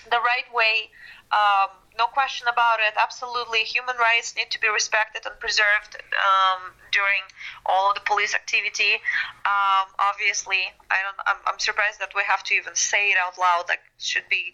the 0.09 0.17
right 0.17 0.47
way. 0.53 0.89
Um, 1.31 1.69
no 1.97 2.05
question 2.07 2.47
about 2.47 2.79
it. 2.79 2.93
Absolutely, 2.99 3.59
human 3.59 3.95
rights 3.97 4.35
need 4.35 4.51
to 4.51 4.59
be 4.59 4.67
respected 4.67 5.25
and 5.25 5.39
preserved 5.39 5.97
um, 6.19 6.71
during 6.91 7.23
all 7.65 7.89
of 7.89 7.95
the 7.95 8.01
police 8.01 8.35
activity. 8.35 9.01
Um, 9.45 9.87
obviously, 9.99 10.59
I 10.91 10.97
don't. 11.01 11.17
I'm, 11.25 11.37
I'm 11.47 11.59
surprised 11.59 11.99
that 11.99 12.11
we 12.15 12.21
have 12.27 12.43
to 12.43 12.53
even 12.53 12.75
say 12.75 13.11
it 13.11 13.17
out 13.17 13.37
loud. 13.39 13.65
Like, 13.69 13.81
should 13.97 14.27
be 14.29 14.53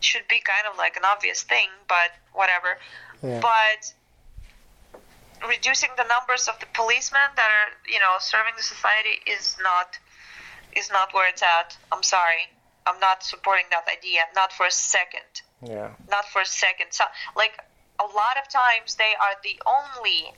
should 0.00 0.26
be 0.28 0.40
kind 0.40 0.66
of 0.70 0.76
like 0.78 0.96
an 0.96 1.04
obvious 1.04 1.42
thing, 1.42 1.68
but 1.88 2.10
whatever. 2.32 2.78
Yeah. 3.22 3.40
But 3.40 3.92
reducing 5.48 5.90
the 5.96 6.04
numbers 6.04 6.48
of 6.48 6.58
the 6.60 6.66
policemen 6.74 7.28
that 7.36 7.50
are 7.50 7.70
you 7.90 7.98
know 8.00 8.16
serving 8.20 8.54
the 8.56 8.62
society 8.62 9.20
is 9.26 9.56
not 9.62 9.98
is 10.76 10.90
not 10.90 11.12
where 11.14 11.28
it's 11.28 11.42
at. 11.42 11.76
I'm 11.92 12.02
sorry. 12.02 12.48
I'm 12.86 12.98
not 13.00 13.22
supporting 13.22 13.66
that 13.70 13.84
idea. 13.90 14.22
Not 14.34 14.52
for 14.52 14.66
a 14.66 14.70
second 14.70 15.42
Yeah. 15.62 15.90
not 16.10 16.24
for 16.32 16.40
a 16.42 16.46
second. 16.46 16.88
So, 16.90 17.04
like 17.36 17.54
a 18.00 18.04
lot 18.04 18.36
of 18.42 18.48
times, 18.48 18.96
they 18.96 19.14
are 19.20 19.34
the 19.44 19.60
only 19.66 20.32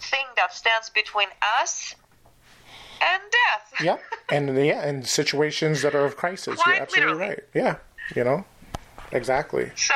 thing 0.00 0.24
that 0.36 0.54
stands 0.54 0.88
between 0.90 1.28
us 1.60 1.94
and 3.02 3.22
death. 3.30 3.72
yeah, 3.82 3.98
And 4.30 4.56
yeah, 4.64 4.86
in 4.88 5.04
situations 5.04 5.82
that 5.82 5.94
are 5.94 6.04
of 6.06 6.16
crisis, 6.16 6.62
Quite 6.62 6.74
you're 6.74 6.82
absolutely 6.82 7.14
literally. 7.14 7.34
right. 7.34 7.44
Yeah. 7.54 7.76
You 8.14 8.24
know. 8.24 8.44
Exactly. 9.12 9.70
So, 9.76 9.94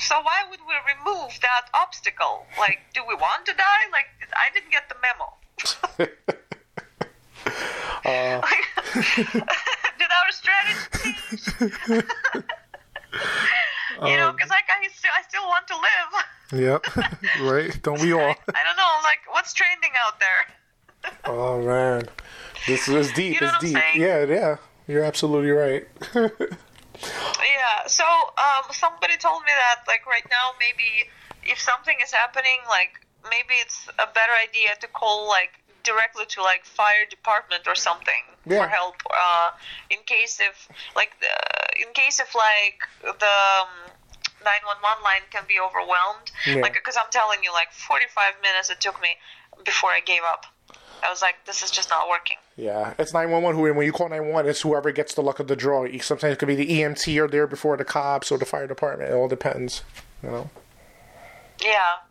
so 0.00 0.16
why 0.22 0.44
would 0.48 0.60
we 0.66 0.74
remove 0.88 1.38
that 1.42 1.68
obstacle? 1.74 2.46
Like, 2.58 2.80
do 2.94 3.02
we 3.06 3.14
want 3.14 3.46
to 3.46 3.52
die? 3.52 3.84
Like, 3.92 4.06
I 4.32 4.48
didn't 4.52 4.70
get 4.70 4.88
the 4.88 4.96
memo. 5.04 5.28
Uh, 8.04 8.40
Did 8.94 10.08
our 10.10 10.30
strategy 10.30 11.14
change? 11.28 11.74
you 14.02 14.16
know, 14.16 14.32
because 14.32 14.48
like 14.48 14.64
I 14.68 14.88
still, 14.94 15.10
I 15.16 15.22
still 15.28 15.42
want 15.42 15.66
to 15.68 15.74
live. 15.76 16.62
yep. 16.62 16.96
right. 17.42 17.82
Don't 17.82 18.00
we 18.00 18.12
all? 18.12 18.20
I 18.20 18.62
don't 18.64 18.76
know, 18.76 19.00
like 19.04 19.20
what's 19.30 19.52
trending 19.52 19.90
out 20.04 20.18
there. 20.20 20.46
Oh 21.24 21.62
man, 21.62 22.08
this 22.66 22.88
is 22.88 23.12
deep. 23.12 23.34
You 23.34 23.46
know 23.46 23.52
it's 23.60 23.64
deep. 23.64 23.76
Yeah, 23.94 24.24
yeah. 24.24 24.56
You're 24.86 25.04
absolutely 25.04 25.50
right. 25.50 25.86
Yeah. 27.40 27.86
So 27.86 28.04
um, 28.04 28.64
somebody 28.72 29.16
told 29.16 29.42
me 29.42 29.52
that 29.52 29.80
like 29.88 30.06
right 30.06 30.26
now 30.30 30.52
maybe 30.58 31.08
if 31.42 31.58
something 31.60 31.96
is 32.02 32.12
happening 32.12 32.60
like 32.68 32.92
maybe 33.24 33.54
it's 33.60 33.88
a 33.98 34.06
better 34.06 34.32
idea 34.36 34.70
to 34.80 34.86
call 34.88 35.28
like 35.28 35.50
directly 35.82 36.26
to 36.26 36.42
like 36.42 36.64
fire 36.64 37.04
department 37.08 37.66
or 37.66 37.74
something 37.74 38.22
Yeah. 38.44 38.64
for 38.64 38.68
help 38.68 38.96
uh, 39.08 39.50
in 39.88 39.98
case 40.04 40.40
if 40.40 40.68
like 40.94 41.12
the, 41.20 41.32
in 41.80 41.92
case 41.94 42.20
if 42.20 42.34
like 42.34 42.80
the 43.00 43.36
um, 43.64 43.72
911 44.44 45.04
line 45.04 45.24
can 45.30 45.44
be 45.48 45.58
overwhelmed 45.60 46.28
Yeah. 46.46 46.60
like 46.64 46.74
because 46.74 46.96
i'm 46.96 47.10
telling 47.10 47.40
you 47.44 47.52
like 47.52 47.72
45 47.72 48.34
minutes 48.42 48.68
it 48.70 48.80
took 48.80 49.00
me 49.00 49.16
before 49.64 49.90
i 49.90 50.00
gave 50.00 50.22
up 50.22 50.44
i 51.02 51.10
was 51.10 51.22
like 51.22 51.36
this 51.46 51.62
is 51.62 51.70
just 51.70 51.90
not 51.90 52.08
working 52.08 52.36
Yeah, 52.56 52.92
it's 52.98 53.14
911 53.14 53.58
who, 53.58 53.74
when 53.74 53.86
you 53.86 53.92
call 53.92 54.08
911, 54.10 54.50
it's 54.50 54.60
whoever 54.60 54.92
gets 54.92 55.14
the 55.14 55.22
luck 55.22 55.40
of 55.40 55.48
the 55.48 55.56
draw. 55.56 55.86
Sometimes 56.00 56.34
it 56.34 56.38
could 56.38 56.48
be 56.48 56.54
the 56.54 56.68
EMT 56.68 57.16
or 57.18 57.26
there 57.26 57.46
before 57.46 57.78
the 57.78 57.86
cops 57.86 58.30
or 58.30 58.36
the 58.36 58.44
fire 58.44 58.66
department. 58.66 59.10
It 59.10 59.14
all 59.14 59.28
depends, 59.28 59.82
you 60.22 60.28
know? 60.28 60.50
Yeah. 61.64 62.04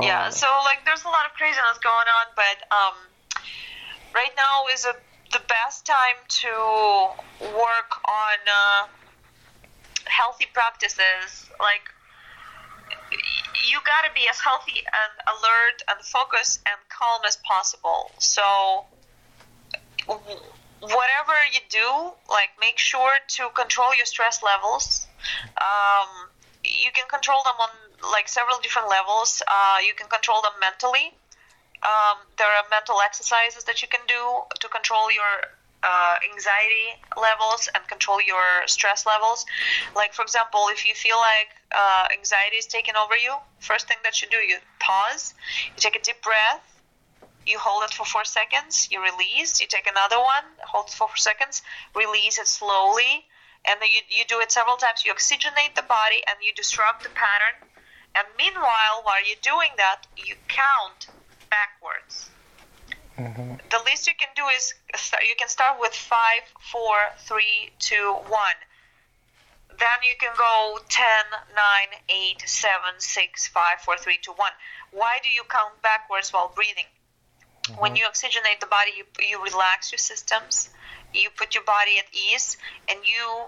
Yeah. 0.00 0.28
Oh. 0.28 0.30
So 0.30 0.46
like, 0.64 0.86
there's 0.86 1.04
a 1.04 1.08
lot 1.08 1.26
of 1.26 1.32
craziness 1.36 1.76
going 1.82 2.08
on, 2.08 2.26
but 2.36 2.56
um, 2.72 2.94
right 4.14 4.32
now 4.36 4.64
is 4.72 4.86
a 4.86 4.94
the 5.32 5.42
best 5.46 5.86
time 5.86 6.16
to 6.28 6.48
work 7.54 7.90
on 8.08 8.38
uh, 8.48 8.86
healthy 10.06 10.46
practices. 10.52 11.48
Like, 11.60 11.82
you 13.68 13.78
got 13.84 14.06
to 14.06 14.12
be 14.14 14.28
as 14.28 14.38
healthy 14.40 14.82
and 14.86 15.12
alert 15.28 15.82
and 15.88 16.04
focused 16.04 16.60
and 16.66 16.76
calm 16.88 17.20
as 17.26 17.36
possible. 17.38 18.10
So. 18.18 18.84
Whatever 20.80 21.36
you 21.52 21.60
do, 21.68 22.12
like 22.30 22.48
make 22.58 22.78
sure 22.78 23.12
to 23.36 23.50
control 23.54 23.94
your 23.94 24.06
stress 24.06 24.42
levels. 24.42 25.06
Um, 25.60 26.08
you 26.64 26.90
can 26.92 27.06
control 27.08 27.42
them 27.44 27.54
on 27.60 27.68
like 28.10 28.28
several 28.28 28.58
different 28.60 28.88
levels. 28.88 29.42
Uh, 29.46 29.78
you 29.86 29.94
can 29.94 30.08
control 30.08 30.40
them 30.42 30.52
mentally. 30.60 31.12
Um, 31.82 32.18
there 32.38 32.48
are 32.48 32.64
mental 32.70 33.00
exercises 33.00 33.64
that 33.64 33.82
you 33.82 33.88
can 33.88 34.00
do 34.06 34.40
to 34.58 34.68
control 34.68 35.10
your 35.10 35.52
uh, 35.82 36.16
anxiety 36.32 36.92
levels 37.16 37.68
and 37.74 37.86
control 37.88 38.20
your 38.20 38.66
stress 38.66 39.06
levels. 39.06 39.46
Like, 39.96 40.12
for 40.12 40.22
example, 40.22 40.68
if 40.68 40.84
you 40.86 40.94
feel 40.94 41.16
like 41.16 41.48
uh, 41.74 42.06
anxiety 42.16 42.56
is 42.56 42.66
taking 42.66 42.96
over 42.96 43.16
you, 43.16 43.34
first 43.58 43.88
thing 43.88 43.98
that 44.04 44.20
you 44.20 44.28
do, 44.30 44.36
you 44.36 44.58
pause, 44.78 45.34
you 45.76 45.80
take 45.80 45.96
a 45.96 46.02
deep 46.02 46.20
breath, 46.22 46.64
you 47.46 47.58
hold 47.58 47.82
it 47.84 47.90
for 47.90 48.04
four 48.04 48.24
seconds, 48.24 48.88
you 48.90 49.02
release, 49.02 49.60
you 49.60 49.66
take 49.66 49.86
another 49.86 50.18
one, 50.18 50.44
hold 50.64 50.86
it 50.88 50.92
for 50.92 51.08
four 51.08 51.16
seconds, 51.16 51.62
release 51.96 52.38
it 52.38 52.46
slowly, 52.46 53.24
and 53.66 53.80
then 53.80 53.88
you, 53.92 54.00
you 54.08 54.24
do 54.28 54.40
it 54.40 54.52
several 54.52 54.76
times. 54.76 55.04
You 55.04 55.12
oxygenate 55.12 55.74
the 55.76 55.84
body 55.88 56.22
and 56.28 56.36
you 56.44 56.52
disrupt 56.54 57.02
the 57.02 57.10
pattern. 57.10 57.56
And 58.14 58.26
meanwhile, 58.36 59.04
while 59.04 59.24
you're 59.24 59.40
doing 59.42 59.70
that, 59.76 60.08
you 60.16 60.34
count 60.48 61.08
backwards. 61.50 62.30
The 63.70 63.82
least 63.84 64.06
you 64.06 64.14
can 64.18 64.28
do 64.34 64.46
is 64.56 64.74
you 65.26 65.34
can 65.36 65.48
start 65.48 65.78
with 65.80 65.92
five, 65.92 66.42
four, 66.72 66.96
three, 67.18 67.70
two, 67.78 68.14
one. 68.28 68.58
Then 69.78 69.98
you 70.04 70.14
can 70.18 70.32
go 70.36 70.78
10, 70.88 71.06
9, 71.56 71.88
8, 72.08 72.42
7, 72.44 72.74
6, 72.98 73.48
5, 73.48 73.80
4, 73.80 73.96
3, 73.96 74.18
2, 74.20 74.32
1. 74.32 74.50
Why 74.92 75.18
do 75.22 75.30
you 75.30 75.42
count 75.48 75.80
backwards 75.80 76.32
while 76.32 76.52
breathing? 76.54 76.84
When 77.78 77.96
you 77.96 78.04
oxygenate 78.04 78.60
the 78.60 78.66
body, 78.66 78.92
you, 78.96 79.04
you 79.26 79.42
relax 79.42 79.92
your 79.92 79.98
systems, 79.98 80.70
you 81.14 81.30
put 81.30 81.54
your 81.54 81.64
body 81.64 81.98
at 81.98 82.06
ease, 82.12 82.56
and 82.88 82.98
you 83.04 83.44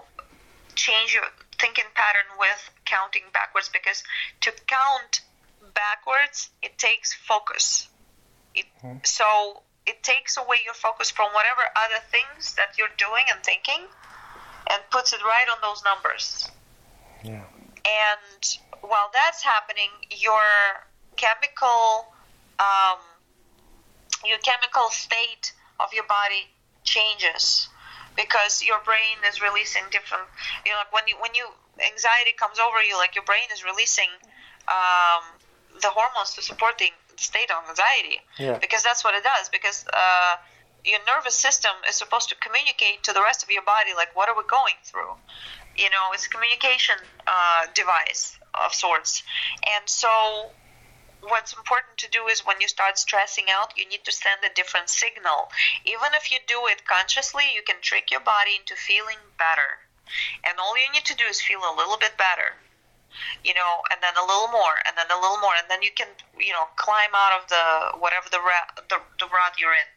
change 0.75 1.13
your 1.13 1.25
thinking 1.59 1.85
pattern 1.93 2.25
with 2.39 2.69
counting 2.85 3.23
backwards 3.33 3.69
because 3.69 4.03
to 4.41 4.51
count 4.67 5.21
backwards, 5.73 6.49
it 6.61 6.77
takes 6.77 7.13
focus. 7.13 7.89
It, 8.55 8.65
So 9.03 9.63
it 9.85 10.03
takes 10.03 10.37
away 10.37 10.57
your 10.63 10.73
focus 10.73 11.11
from 11.11 11.31
whatever 11.33 11.61
other 11.75 12.01
things 12.11 12.55
that 12.55 12.77
you're 12.77 12.93
doing 12.97 13.23
and 13.31 13.43
thinking 13.43 13.87
and 14.69 14.81
puts 14.91 15.13
it 15.13 15.21
right 15.23 15.47
on 15.51 15.57
those 15.61 15.83
numbers. 15.83 16.49
Yeah. 17.23 17.43
And 17.85 18.57
while 18.81 19.09
that's 19.13 19.43
happening, 19.43 19.89
your 20.09 20.41
chemical, 21.17 22.07
um, 22.59 22.99
your 24.25 24.37
chemical 24.39 24.89
state 24.89 25.53
of 25.79 25.93
your 25.93 26.05
body 26.05 26.47
changes 26.83 27.67
because 28.15 28.63
your 28.63 28.79
brain 28.85 29.17
is 29.27 29.41
releasing 29.41 29.83
different. 29.91 30.23
You 30.65 30.71
know, 30.71 30.77
like 30.77 30.93
when 30.93 31.07
you 31.07 31.15
when 31.19 31.35
you 31.35 31.47
anxiety 31.79 32.31
comes 32.31 32.59
over 32.59 32.81
you, 32.81 32.95
like 32.97 33.15
your 33.15 33.25
brain 33.25 33.47
is 33.51 33.63
releasing 33.63 34.09
um, 34.67 35.23
the 35.81 35.89
hormones 35.89 36.35
to 36.35 36.41
support 36.41 36.77
the 36.77 36.91
state 37.17 37.51
of 37.51 37.67
anxiety 37.69 38.19
Yeah. 38.37 38.57
because 38.59 38.83
that's 38.83 39.03
what 39.03 39.15
it 39.15 39.23
does. 39.23 39.49
Because 39.49 39.85
uh, 39.93 40.35
your 40.85 40.99
nervous 41.07 41.35
system 41.35 41.71
is 41.87 41.95
supposed 41.95 42.29
to 42.29 42.35
communicate 42.35 43.03
to 43.03 43.13
the 43.13 43.21
rest 43.21 43.43
of 43.43 43.49
your 43.49 43.63
body, 43.63 43.91
like 43.95 44.15
what 44.15 44.29
are 44.29 44.35
we 44.35 44.43
going 44.49 44.75
through? 44.83 45.13
You 45.75 45.89
know, 45.89 46.11
it's 46.13 46.27
a 46.27 46.29
communication 46.29 46.95
uh, 47.25 47.65
device 47.73 48.37
of 48.53 48.73
sorts, 48.73 49.23
and 49.75 49.83
so 49.89 50.51
what's 51.27 51.53
important 51.53 51.97
to 51.97 52.09
do 52.11 52.27
is 52.27 52.45
when 52.45 52.59
you 52.59 52.67
start 52.67 52.97
stressing 52.97 53.45
out, 53.49 53.71
you 53.77 53.87
need 53.87 54.03
to 54.03 54.11
send 54.11 54.43
a 54.43 54.53
different 54.53 54.89
signal. 54.89 55.47
Even 55.85 56.13
if 56.13 56.31
you 56.31 56.37
do 56.47 56.67
it 56.67 56.85
consciously, 56.85 57.43
you 57.55 57.63
can 57.63 57.77
trick 57.81 58.11
your 58.11 58.19
body 58.19 58.59
into 58.59 58.75
feeling 58.75 59.17
better. 59.37 59.79
And 60.43 60.59
all 60.59 60.75
you 60.77 60.91
need 60.91 61.05
to 61.05 61.15
do 61.15 61.23
is 61.25 61.41
feel 61.41 61.63
a 61.63 61.75
little 61.77 61.97
bit 61.97 62.17
better, 62.17 62.59
you 63.43 63.53
know, 63.53 63.81
and 63.91 63.99
then 64.01 64.13
a 64.17 64.25
little 64.25 64.49
more, 64.49 64.75
and 64.85 64.97
then 64.97 65.05
a 65.11 65.19
little 65.19 65.39
more, 65.39 65.53
and 65.57 65.69
then 65.69 65.81
you 65.81 65.91
can, 65.95 66.07
you 66.39 66.53
know, 66.53 66.65
climb 66.75 67.11
out 67.13 67.41
of 67.41 67.49
the 67.49 67.97
whatever 67.99 68.27
the 68.31 68.39
ra- 68.39 68.73
the, 68.89 68.97
the 69.19 69.25
rut 69.25 69.59
you're 69.59 69.73
in. 69.73 69.89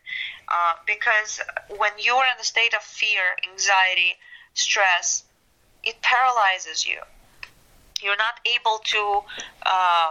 Uh, 0.49 0.75
because 0.87 1.41
when 1.77 1.93
you're 1.99 2.25
in 2.33 2.41
a 2.41 2.45
state 2.45 2.75
of 2.75 2.83
fear, 2.83 3.35
anxiety, 3.51 4.15
stress, 4.55 5.25
it 5.83 6.01
paralyzes 6.03 6.87
you. 6.87 6.99
You're 8.03 8.17
not 8.17 8.41
able 8.45 8.79
to 8.85 9.21
uh, 9.65 10.11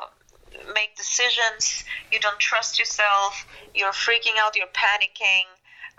make 0.73 0.95
decisions. 0.95 1.83
You 2.11 2.19
don't 2.19 2.39
trust 2.39 2.79
yourself. 2.79 3.45
You're 3.73 3.91
freaking 3.91 4.37
out. 4.41 4.55
You're 4.55 4.67
panicking. 4.67 5.45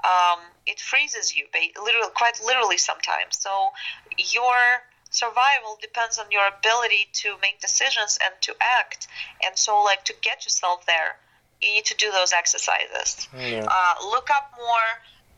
Um, 0.04 0.40
it 0.66 0.80
freezes 0.80 1.34
you, 1.36 1.46
literally, 1.82 2.08
quite 2.14 2.38
literally 2.44 2.76
sometimes. 2.76 3.38
So 3.38 3.70
your 4.18 4.82
survival 5.16 5.78
depends 5.80 6.18
on 6.18 6.26
your 6.30 6.46
ability 6.46 7.08
to 7.12 7.36
make 7.40 7.60
decisions 7.60 8.18
and 8.22 8.34
to 8.42 8.54
act. 8.60 9.08
And 9.44 9.56
so, 9.56 9.82
like 9.82 10.04
to 10.04 10.14
get 10.20 10.44
yourself 10.44 10.84
there, 10.86 11.16
you 11.60 11.74
need 11.74 11.86
to 11.86 11.96
do 11.96 12.10
those 12.12 12.32
exercises. 12.32 13.28
Yeah. 13.36 13.66
Uh, 13.68 13.94
look 14.10 14.28
up 14.30 14.52
more. 14.56 14.88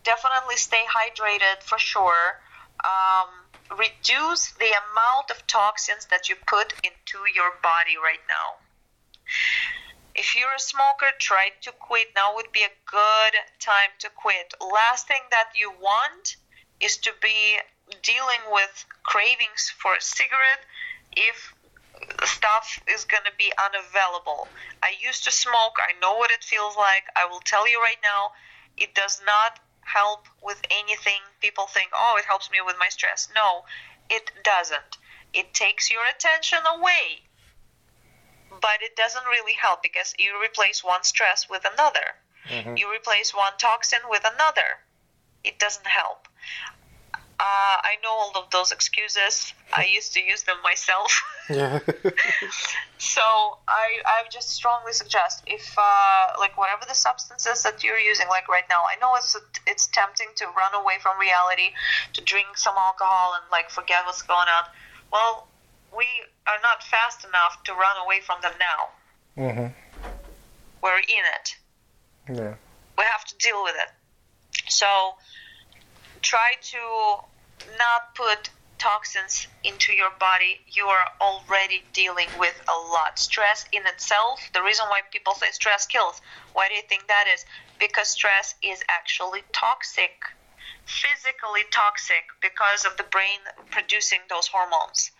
Definitely 0.04 0.56
stay 0.56 0.84
hydrated 0.88 1.62
for 1.62 1.78
sure. 1.78 2.40
Um, 2.84 3.28
reduce 3.76 4.52
the 4.52 4.72
amount 4.90 5.30
of 5.30 5.46
toxins 5.46 6.06
that 6.06 6.28
you 6.28 6.36
put 6.46 6.72
into 6.82 7.18
your 7.34 7.52
body 7.62 7.96
right 8.02 8.22
now. 8.28 8.56
If 10.14 10.34
you're 10.34 10.54
a 10.56 10.60
smoker, 10.60 11.12
try 11.18 11.50
to 11.62 11.72
quit. 11.72 12.08
Now 12.16 12.34
would 12.34 12.50
be 12.50 12.62
a 12.62 12.74
good 12.86 13.34
time 13.60 13.90
to 14.00 14.08
quit. 14.16 14.54
Last 14.60 15.06
thing 15.06 15.22
that 15.30 15.50
you 15.54 15.70
want 15.80 16.36
is 16.80 16.96
to 16.98 17.12
be 17.22 17.58
dealing 18.02 18.42
with 18.50 18.84
cravings 19.02 19.72
for 19.76 19.94
a 19.94 20.00
cigarette 20.00 20.64
if 21.16 21.54
stuff 22.24 22.80
is 22.86 23.04
going 23.04 23.24
to 23.24 23.32
be 23.38 23.52
unavailable. 23.58 24.48
I 24.82 24.94
used 25.00 25.24
to 25.24 25.32
smoke. 25.32 25.76
I 25.78 25.98
know 26.00 26.14
what 26.14 26.30
it 26.30 26.44
feels 26.44 26.76
like. 26.76 27.04
I 27.16 27.26
will 27.26 27.40
tell 27.40 27.68
you 27.68 27.80
right 27.80 28.00
now, 28.02 28.32
it 28.76 28.94
does 28.94 29.20
not 29.26 29.58
help 29.80 30.26
with 30.42 30.60
anything. 30.70 31.20
People 31.40 31.66
think, 31.66 31.90
oh, 31.94 32.16
it 32.18 32.24
helps 32.24 32.50
me 32.50 32.58
with 32.64 32.76
my 32.78 32.88
stress. 32.88 33.28
No, 33.34 33.64
it 34.08 34.30
doesn't. 34.44 34.98
It 35.34 35.52
takes 35.54 35.90
your 35.90 36.02
attention 36.06 36.60
away 36.76 37.22
but 38.60 38.82
it 38.82 38.96
doesn't 38.96 39.24
really 39.26 39.54
help 39.54 39.82
because 39.82 40.14
you 40.18 40.32
replace 40.42 40.82
one 40.82 41.02
stress 41.02 41.48
with 41.48 41.64
another. 41.72 42.16
Mm-hmm. 42.48 42.76
You 42.76 42.92
replace 42.92 43.34
one 43.34 43.52
toxin 43.58 44.00
with 44.08 44.24
another. 44.34 44.80
It 45.44 45.58
doesn't 45.58 45.86
help. 45.86 46.28
Uh, 47.40 47.78
I 47.86 47.94
know 48.02 48.10
all 48.10 48.32
of 48.34 48.50
those 48.50 48.72
excuses. 48.72 49.52
I 49.72 49.84
used 49.94 50.12
to 50.14 50.20
use 50.20 50.42
them 50.42 50.56
myself. 50.64 51.22
Yeah. 51.48 51.78
so 52.98 53.22
I, 53.68 54.02
I 54.04 54.24
just 54.30 54.50
strongly 54.50 54.92
suggest 54.92 55.44
if 55.46 55.74
uh, 55.78 56.32
like 56.38 56.58
whatever 56.58 56.84
the 56.88 56.94
substances 56.94 57.62
that 57.62 57.84
you're 57.84 57.98
using, 57.98 58.26
like 58.28 58.48
right 58.48 58.64
now, 58.68 58.82
I 58.90 58.98
know 59.00 59.14
it's 59.14 59.36
it's 59.66 59.86
tempting 59.86 60.28
to 60.36 60.46
run 60.46 60.74
away 60.74 60.94
from 61.00 61.18
reality, 61.18 61.70
to 62.14 62.20
drink 62.22 62.56
some 62.56 62.74
alcohol 62.76 63.34
and 63.34 63.44
like 63.52 63.70
forget 63.70 64.04
what's 64.04 64.22
going 64.22 64.48
on. 64.48 64.64
Well, 65.12 65.46
we 65.96 66.06
are 66.48 66.58
not 66.62 66.82
fast 66.82 67.24
enough 67.24 67.62
to 67.64 67.72
run 67.72 67.96
away 68.04 68.20
from 68.20 68.38
them 68.42 68.52
now. 68.58 69.44
Mm-hmm. 69.44 69.72
We're 70.82 70.98
in 70.98 71.24
it. 71.38 71.56
Yeah. 72.36 72.54
We 72.98 73.04
have 73.04 73.24
to 73.26 73.36
deal 73.38 73.62
with 73.62 73.74
it. 73.76 73.90
So 74.68 75.14
try 76.22 76.52
to 76.60 77.78
not 77.78 78.14
put 78.14 78.50
toxins 78.78 79.48
into 79.64 79.92
your 79.92 80.10
body, 80.20 80.58
you 80.72 80.86
are 80.86 81.06
already 81.20 81.82
dealing 81.92 82.28
with 82.38 82.54
a 82.68 82.78
lot. 82.78 83.18
Stress 83.18 83.66
in 83.72 83.86
itself, 83.86 84.40
the 84.54 84.62
reason 84.62 84.86
why 84.88 85.00
people 85.10 85.34
say 85.34 85.50
stress 85.50 85.86
kills, 85.86 86.20
why 86.52 86.68
do 86.68 86.74
you 86.74 86.82
think 86.88 87.08
that 87.08 87.26
is? 87.32 87.44
Because 87.78 88.08
stress 88.08 88.54
is 88.62 88.82
actually 88.88 89.42
toxic, 89.52 90.12
physically 90.86 91.62
toxic, 91.72 92.24
because 92.40 92.84
of 92.84 92.96
the 92.96 93.04
brain 93.04 93.40
producing 93.70 94.20
those 94.28 94.46
hormones 94.46 95.10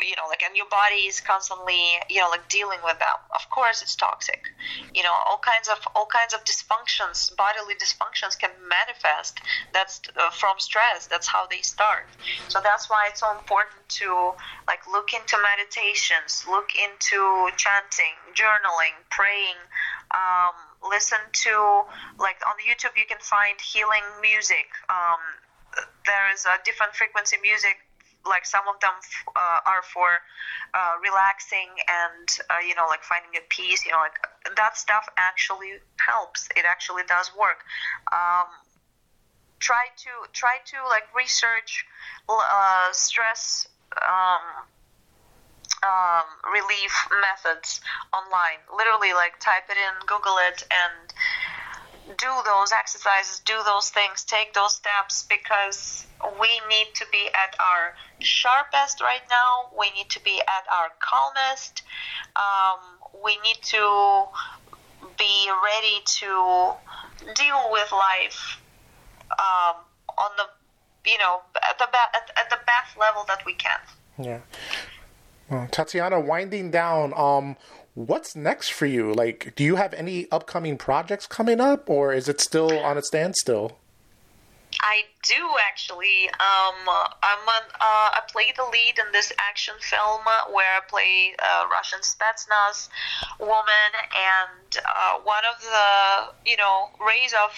you 0.00 0.16
know 0.16 0.26
like 0.28 0.42
and 0.42 0.56
your 0.56 0.68
body 0.68 1.06
is 1.06 1.20
constantly 1.20 2.00
you 2.08 2.20
know 2.20 2.28
like 2.30 2.48
dealing 2.48 2.78
with 2.84 2.98
them 2.98 3.18
of 3.34 3.48
course 3.50 3.82
it's 3.82 3.96
toxic. 3.96 4.48
You 4.94 5.02
know 5.02 5.12
all 5.12 5.38
kinds 5.38 5.68
of 5.68 5.78
all 5.94 6.06
kinds 6.06 6.34
of 6.34 6.44
dysfunctions 6.44 7.34
bodily 7.36 7.74
dysfunctions 7.74 8.38
can 8.38 8.50
manifest. 8.68 9.40
That's 9.72 10.00
uh, 10.16 10.30
from 10.30 10.58
stress. 10.58 11.06
That's 11.06 11.26
how 11.26 11.46
they 11.46 11.60
start. 11.60 12.08
So 12.48 12.60
that's 12.62 12.88
why 12.88 13.08
it's 13.08 13.20
so 13.20 13.30
important 13.36 13.88
to 14.00 14.32
like 14.66 14.80
look 14.90 15.12
into 15.12 15.36
meditations 15.42 16.44
look 16.48 16.70
into 16.76 17.48
chanting 17.56 18.16
journaling 18.34 18.96
praying 19.10 19.58
um, 20.12 20.56
listen 20.88 21.18
to 21.32 21.82
like 22.18 22.36
on 22.46 22.54
youtube 22.60 22.96
you 22.96 23.06
can 23.06 23.20
find 23.20 23.60
healing 23.60 24.04
music. 24.20 24.68
Um, 24.88 25.20
there 26.04 26.32
is 26.32 26.44
a 26.44 26.58
different 26.64 26.94
frequency 26.94 27.36
music 27.40 27.80
like 28.26 28.46
some 28.46 28.62
of 28.68 28.78
them 28.80 28.92
uh, 29.34 29.60
are 29.66 29.82
for 29.82 30.20
uh, 30.74 30.94
relaxing 31.02 31.68
and 31.88 32.28
uh, 32.50 32.62
you 32.66 32.74
know 32.74 32.86
like 32.88 33.02
finding 33.02 33.30
a 33.36 33.44
peace 33.48 33.84
you 33.84 33.92
know 33.92 33.98
like 33.98 34.16
that 34.56 34.76
stuff 34.76 35.06
actually 35.16 35.72
helps. 35.98 36.48
It 36.56 36.64
actually 36.64 37.02
does 37.08 37.30
work. 37.38 37.64
Um, 38.12 38.46
try 39.58 39.86
to 39.96 40.10
try 40.32 40.58
to 40.66 40.76
like 40.88 41.04
research 41.16 41.86
uh, 42.28 42.88
stress 42.92 43.68
um, 44.02 44.66
um, 45.82 46.26
relief 46.52 46.92
methods 47.20 47.80
online. 48.12 48.58
Literally 48.76 49.12
like 49.14 49.38
type 49.40 49.64
it 49.70 49.76
in 49.76 50.06
google 50.06 50.36
it 50.48 50.62
and 50.70 51.12
do 52.06 52.30
those 52.44 52.72
exercises, 52.72 53.40
do 53.44 53.54
those 53.64 53.90
things, 53.90 54.24
take 54.24 54.52
those 54.54 54.74
steps 54.74 55.24
because 55.28 56.06
we 56.40 56.48
need 56.68 56.88
to 56.94 57.06
be 57.12 57.28
at 57.28 57.54
our 57.60 57.94
sharpest 58.18 59.00
right 59.00 59.22
now. 59.30 59.70
We 59.78 59.90
need 59.92 60.10
to 60.10 60.20
be 60.22 60.40
at 60.40 60.72
our 60.72 60.88
calmest. 60.98 61.82
Um, 62.36 62.80
we 63.24 63.38
need 63.44 63.62
to 63.62 64.24
be 65.18 65.50
ready 65.64 66.00
to 66.04 66.72
deal 67.34 67.68
with 67.70 67.92
life 67.92 68.60
um, 69.32 69.76
on 70.18 70.30
the, 70.36 71.10
you 71.10 71.18
know, 71.18 71.40
at 71.68 71.78
the 71.78 71.84
at, 71.84 72.30
at 72.36 72.50
the 72.50 72.58
best 72.66 72.96
level 72.98 73.24
that 73.28 73.44
we 73.46 73.54
can. 73.54 73.78
Yeah. 74.18 74.40
Well, 75.50 75.68
Tatiana, 75.70 76.18
winding 76.20 76.70
down. 76.70 77.12
Um, 77.14 77.56
what's 77.94 78.34
next 78.34 78.70
for 78.70 78.86
you? 78.86 79.12
Like, 79.12 79.52
do 79.54 79.64
you 79.64 79.76
have 79.76 79.94
any 79.94 80.30
upcoming 80.30 80.78
projects 80.78 81.26
coming 81.26 81.60
up, 81.60 81.88
or 81.90 82.12
is 82.12 82.28
it 82.28 82.40
still 82.40 82.78
on 82.78 82.98
a 82.98 83.02
standstill? 83.02 83.78
I 84.82 85.04
do 85.22 85.56
actually. 85.68 86.28
Um, 86.28 86.74
I'm 87.22 87.46
on, 87.46 87.62
uh, 87.80 88.18
I 88.18 88.20
play 88.28 88.52
the 88.56 88.64
lead 88.64 88.98
in 88.98 89.12
this 89.12 89.32
action 89.38 89.74
film 89.80 90.22
where 90.52 90.76
I 90.76 90.80
play 90.88 91.34
a 91.38 91.68
Russian 91.68 92.00
Spetsnaz 92.00 92.88
woman, 93.38 93.90
and 93.94 94.76
uh, 94.84 95.18
one 95.22 95.44
of 95.46 95.62
the 95.62 96.50
you 96.50 96.56
know 96.56 96.90
rays 97.00 97.32
of 97.32 97.50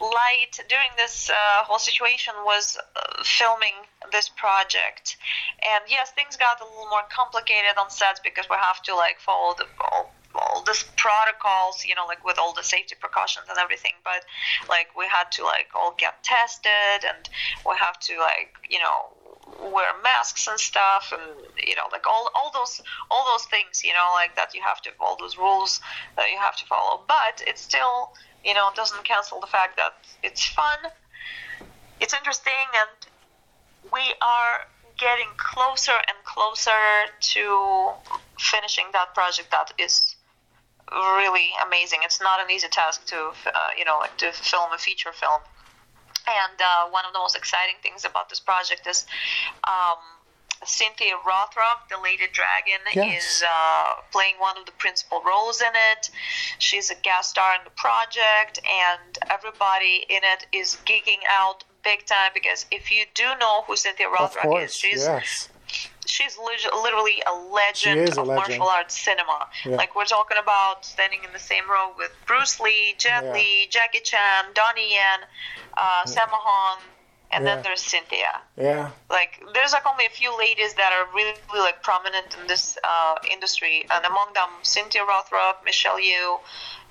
light 0.00 0.58
during 0.68 0.90
this 0.96 1.30
uh, 1.30 1.64
whole 1.64 1.78
situation 1.78 2.34
was 2.44 2.76
uh, 2.96 3.22
filming 3.22 3.74
this 4.10 4.28
project. 4.28 5.16
And 5.62 5.84
yes, 5.88 6.10
things 6.10 6.36
got 6.36 6.60
a 6.60 6.64
little 6.64 6.90
more 6.90 7.06
complicated 7.10 7.78
on 7.78 7.90
sets 7.90 8.20
because 8.22 8.46
we 8.50 8.56
have 8.60 8.82
to 8.82 8.94
like 8.94 9.20
follow 9.20 9.54
the 9.56 9.66
all 10.36 10.62
this 10.64 10.84
protocols, 10.96 11.84
you 11.84 11.94
know, 11.94 12.06
like 12.06 12.24
with 12.24 12.38
all 12.38 12.52
the 12.54 12.62
safety 12.62 12.96
precautions 12.98 13.46
and 13.48 13.58
everything. 13.58 13.92
But 14.04 14.24
like 14.68 14.88
we 14.96 15.06
had 15.06 15.30
to 15.32 15.44
like 15.44 15.68
all 15.74 15.94
get 15.98 16.22
tested, 16.22 17.04
and 17.04 17.28
we 17.66 17.74
have 17.78 17.98
to 18.00 18.18
like 18.18 18.52
you 18.68 18.78
know 18.78 19.12
wear 19.72 19.92
masks 20.02 20.46
and 20.46 20.58
stuff 20.58 21.12
and 21.12 21.40
you 21.66 21.74
know 21.76 21.88
like 21.92 22.06
all 22.06 22.30
all 22.34 22.50
those 22.52 22.80
all 23.10 23.24
those 23.26 23.44
things 23.46 23.82
you 23.84 23.92
know 23.92 24.10
like 24.14 24.34
that 24.36 24.54
you 24.54 24.60
have 24.62 24.80
to 24.82 24.90
all 25.00 25.16
those 25.18 25.36
rules 25.38 25.80
that 26.16 26.30
you 26.30 26.38
have 26.38 26.56
to 26.56 26.66
follow 26.66 27.02
but 27.08 27.42
it 27.46 27.58
still 27.58 28.10
you 28.44 28.54
know 28.54 28.70
doesn't 28.74 29.04
cancel 29.04 29.40
the 29.40 29.46
fact 29.46 29.76
that 29.76 29.94
it's 30.22 30.46
fun 30.46 30.78
it's 32.00 32.12
interesting 32.14 32.66
and 32.74 33.06
we 33.92 34.02
are 34.20 34.58
getting 34.98 35.28
closer 35.36 35.92
and 35.92 36.16
closer 36.24 37.06
to 37.20 37.90
finishing 38.38 38.86
that 38.92 39.14
project 39.14 39.50
that 39.50 39.72
is 39.78 40.15
really 40.92 41.50
amazing. 41.66 42.00
It's 42.02 42.20
not 42.20 42.40
an 42.40 42.50
easy 42.50 42.68
task 42.68 43.06
to, 43.06 43.16
uh, 43.46 43.50
you 43.76 43.84
know, 43.84 43.98
like 43.98 44.16
to 44.18 44.32
film 44.32 44.72
a 44.72 44.78
feature 44.78 45.12
film. 45.12 45.40
And 46.28 46.60
uh, 46.60 46.88
one 46.90 47.04
of 47.04 47.12
the 47.12 47.18
most 47.18 47.36
exciting 47.36 47.76
things 47.82 48.04
about 48.04 48.28
this 48.28 48.40
project 48.40 48.86
is 48.86 49.06
um, 49.64 49.96
Cynthia 50.64 51.14
Rothrock, 51.26 51.88
the 51.88 52.02
Lady 52.02 52.24
Dragon, 52.32 52.80
yes. 52.94 53.22
is 53.22 53.44
uh, 53.48 53.94
playing 54.10 54.34
one 54.38 54.56
of 54.58 54.66
the 54.66 54.72
principal 54.72 55.22
roles 55.24 55.60
in 55.60 55.72
it. 55.92 56.10
She's 56.58 56.90
a 56.90 56.94
guest 56.96 57.30
star 57.30 57.54
in 57.54 57.60
the 57.64 57.70
project, 57.70 58.60
and 58.66 59.18
everybody 59.30 60.04
in 60.08 60.20
it 60.24 60.46
is 60.52 60.78
geeking 60.84 61.20
out 61.28 61.64
big 61.84 62.04
time 62.06 62.32
because 62.34 62.66
if 62.72 62.90
you 62.90 63.04
do 63.14 63.24
know 63.38 63.62
who 63.66 63.76
Cynthia 63.76 64.06
Rothrock 64.08 64.64
is, 64.64 64.74
she's 64.74 65.04
yes. 65.04 65.48
She's 66.08 66.36
literally 66.38 67.22
a 67.26 67.34
legend 67.34 68.00
a 68.08 68.20
of 68.20 68.26
legend. 68.26 68.36
martial 68.36 68.68
arts 68.68 68.98
cinema. 68.98 69.48
Yeah. 69.64 69.76
Like 69.76 69.94
we're 69.96 70.04
talking 70.04 70.38
about 70.40 70.84
standing 70.84 71.20
in 71.24 71.32
the 71.32 71.38
same 71.38 71.68
row 71.70 71.92
with 71.98 72.12
Bruce 72.26 72.58
Lee, 72.60 72.94
Jet 72.98 73.24
Yeah. 73.24 73.32
Li, 73.32 73.66
Jackie 73.70 74.00
Chan, 74.00 74.46
Donnie 74.54 74.90
Yen, 74.94 75.20
uh, 75.76 76.04
Sammo 76.06 76.38
Hung, 76.48 76.80
and 77.32 77.44
Yeah. 77.44 77.54
then 77.56 77.62
there's 77.64 77.82
Cynthia. 77.82 78.40
Yeah. 78.56 78.90
Like 79.10 79.42
there's 79.54 79.72
like 79.72 79.86
only 79.86 80.06
a 80.06 80.10
few 80.10 80.36
ladies 80.38 80.74
that 80.74 80.92
are 80.92 81.06
really, 81.14 81.34
really 81.52 81.64
like 81.64 81.82
prominent 81.82 82.36
in 82.40 82.46
this 82.46 82.78
uh, 82.84 83.16
industry, 83.30 83.86
and 83.90 84.04
among 84.04 84.32
them 84.34 84.48
Cynthia 84.62 85.02
Rothrock, 85.02 85.64
Michelle 85.64 85.98
Yeoh. 85.98 86.40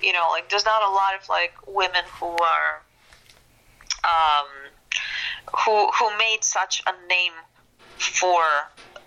You 0.00 0.12
know, 0.12 0.28
like 0.30 0.50
there's 0.50 0.64
not 0.66 0.82
a 0.82 0.90
lot 0.90 1.14
of 1.20 1.28
like 1.28 1.54
women 1.66 2.04
who 2.20 2.26
are 2.52 2.82
um, 4.04 4.46
who 5.64 5.90
who 5.92 6.16
made 6.18 6.44
such 6.44 6.82
a 6.86 6.92
name 7.08 7.32
for 7.98 8.42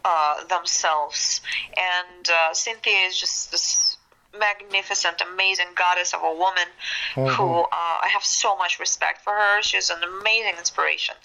uh, 0.05 0.43
themselves. 0.45 1.41
And 1.77 2.29
uh, 2.29 2.53
Cynthia 2.53 3.07
is 3.07 3.19
just 3.19 3.51
this 3.51 3.97
magnificent, 4.37 5.21
amazing 5.33 5.67
goddess 5.75 6.13
of 6.13 6.21
a 6.23 6.33
woman 6.33 6.67
who 7.15 7.61
uh, 7.61 7.67
I 7.71 8.09
have 8.13 8.23
so 8.23 8.55
much 8.57 8.79
respect 8.79 9.23
for 9.23 9.33
her. 9.33 9.61
She's 9.61 9.89
an 9.89 10.01
amazing 10.03 10.53
inspiration. 10.57 11.15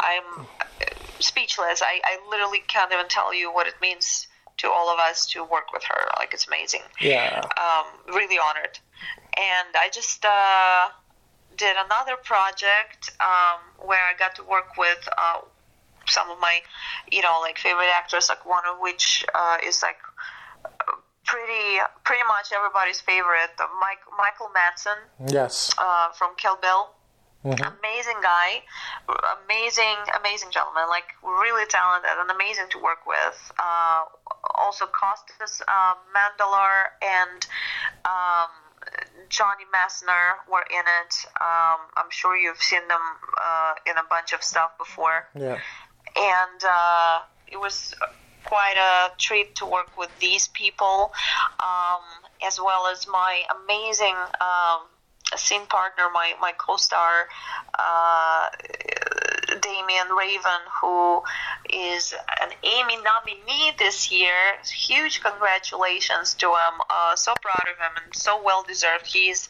I'm 0.00 0.46
uh, 0.60 0.84
speechless. 1.20 1.82
I, 1.82 2.00
I 2.04 2.18
literally 2.30 2.62
can't 2.66 2.92
even 2.92 3.06
tell 3.08 3.32
you 3.34 3.52
what 3.52 3.66
it 3.66 3.74
means 3.80 4.26
to 4.58 4.68
all 4.68 4.90
of 4.90 4.98
us 4.98 5.26
to 5.26 5.44
work 5.44 5.72
with 5.72 5.84
her. 5.84 6.08
Like 6.18 6.34
it's 6.34 6.46
amazing 6.48 6.82
Yeah. 7.00 7.42
um, 7.56 8.14
really 8.14 8.38
honored. 8.38 8.78
And 9.36 9.68
I 9.78 9.88
just 9.92 10.24
uh, 10.24 10.88
did 11.56 11.76
another 11.86 12.16
project 12.16 13.10
um, 13.20 13.60
where 13.86 14.02
I 14.02 14.14
got 14.18 14.34
to 14.36 14.42
work 14.42 14.76
with 14.76 15.08
uh, 15.16 15.40
some 16.08 16.30
of 16.30 16.38
my, 16.40 16.60
you 17.10 17.22
know, 17.22 17.38
like 17.40 17.58
favorite 17.58 17.92
actors, 17.94 18.28
like 18.28 18.44
one 18.46 18.62
of 18.66 18.78
which 18.80 19.24
uh, 19.34 19.58
is 19.64 19.82
like 19.82 19.96
pretty 21.24 21.78
pretty 22.04 22.22
much 22.28 22.52
everybody's 22.56 23.00
favorite, 23.00 23.50
uh, 23.58 23.66
Mike, 23.80 24.00
Michael 24.16 24.50
Madsen 24.56 25.30
Yes. 25.32 25.70
uh, 25.78 26.08
from 26.12 26.34
Kill 26.36 26.56
Bill. 26.56 26.90
Mhm. 27.44 27.78
Amazing 27.78 28.20
guy, 28.20 28.64
amazing, 29.44 29.96
amazing 30.18 30.50
gentleman, 30.50 30.88
like 30.88 31.14
really 31.22 31.64
talented 31.66 32.10
and 32.18 32.30
amazing 32.32 32.68
to 32.70 32.78
work 32.78 33.06
with. 33.06 33.52
Uh, 33.58 34.04
also, 34.56 34.86
Costas 34.86 35.62
uh, 35.68 35.94
Mandylor 36.12 36.86
and 37.00 37.46
um, 38.04 38.50
Johnny 39.28 39.64
Messner 39.72 40.34
were 40.50 40.64
in 40.68 40.80
it. 40.80 41.14
Um, 41.40 41.78
I'm 41.96 42.10
sure 42.10 42.36
you've 42.36 42.60
seen 42.60 42.86
them 42.88 43.00
uh, 43.40 43.74
in 43.86 43.96
a 43.96 44.04
bunch 44.10 44.32
of 44.32 44.42
stuff 44.42 44.76
before 44.76 45.28
Yeah. 45.34 45.58
And 46.18 46.64
uh, 46.64 47.20
it 47.46 47.58
was 47.58 47.94
quite 48.44 48.76
a 48.76 49.16
treat 49.18 49.54
to 49.56 49.66
work 49.66 49.96
with 49.96 50.10
these 50.20 50.48
people, 50.48 51.12
um, 51.60 52.02
as 52.46 52.58
well 52.60 52.86
as 52.86 53.06
my 53.06 53.42
amazing 53.62 54.16
um, 54.40 54.80
scene 55.36 55.66
partner, 55.66 56.08
my 56.12 56.34
my 56.40 56.52
co-star. 56.52 57.28
Uh, 57.78 58.48
Damian 59.60 60.08
Raven, 60.16 60.60
who 60.80 61.22
is 61.70 62.14
an 62.42 62.50
Emmy 62.62 62.96
nominee 63.02 63.72
this 63.78 64.10
year. 64.10 64.58
Huge 64.64 65.22
congratulations 65.22 66.34
to 66.34 66.48
him. 66.48 66.80
Uh, 66.90 67.16
so 67.16 67.34
proud 67.40 67.66
of 67.70 67.78
him 67.78 68.04
and 68.04 68.14
so 68.14 68.40
well 68.42 68.62
deserved. 68.62 69.06
He's 69.06 69.48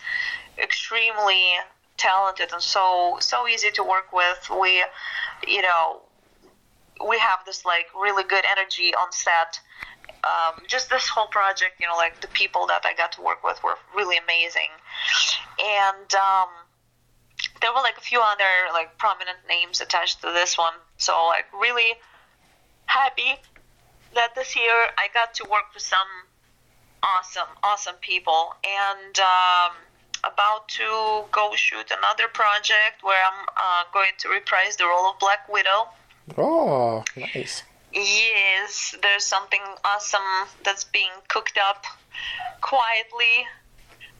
extremely 0.57 1.55
talented 1.97 2.53
and 2.53 2.63
so 2.63 3.17
so 3.21 3.49
easy 3.49 3.71
to 3.73 3.83
work 3.83 4.13
with. 4.13 4.51
We, 4.61 4.85
you 5.47 5.63
know, 5.63 6.03
we 7.07 7.19
have 7.19 7.41
this 7.47 7.65
like 7.65 7.87
really 7.99 8.25
good 8.25 8.45
energy 8.49 8.95
on 8.95 9.13
set. 9.13 9.61
Um, 10.25 10.63
just 10.67 10.91
this 10.91 11.09
whole 11.09 11.29
project, 11.29 11.81
you 11.81 11.87
know, 11.87 11.97
like 11.97 12.21
the 12.21 12.29
people 12.29 12.67
that 12.67 12.85
I 12.85 12.95
got 12.95 13.13
to 13.13 13.23
work 13.23 13.45
with 13.45 13.63
were 13.63 13.77
really 13.95 14.19
amazing, 14.19 14.71
and 15.59 16.15
um, 16.15 16.49
there 17.61 17.73
were 17.73 17.81
like 17.81 17.97
a 17.97 18.01
few 18.01 18.21
other 18.21 18.73
like 18.73 18.99
prominent 18.99 19.39
names 19.49 19.81
attached 19.81 20.21
to 20.23 20.27
this 20.33 20.59
one. 20.59 20.75
So 20.97 21.13
like 21.27 21.47
really 21.53 21.95
happy 22.87 23.37
that 24.15 24.35
this 24.35 24.57
year 24.57 24.91
I 24.97 25.09
got 25.15 25.35
to 25.35 25.45
work 25.49 25.75
with 25.75 25.83
some 25.83 26.09
awesome, 27.03 27.49
awesome 27.63 27.95
people, 28.01 28.55
and 28.65 29.19
um, 29.21 29.73
about 30.25 30.69
to 30.69 31.25
go 31.31 31.53
shoot 31.55 31.91
another 31.97 32.29
project 32.29 33.03
where 33.03 33.23
I'm 33.25 33.47
uh, 33.57 33.85
going 33.93 34.13
to 34.19 34.29
reprise 34.29 34.77
the 34.77 34.85
role 34.85 35.11
of 35.11 35.19
Black 35.19 35.49
Widow. 35.49 35.89
Oh, 36.37 37.05
nice. 37.17 37.63
Yes, 37.93 38.95
there's 39.03 39.25
something 39.25 39.63
awesome 39.85 40.21
that's 40.63 40.85
being 40.85 41.11
cooked 41.29 41.59
up 41.59 41.85
quietly 42.61 43.47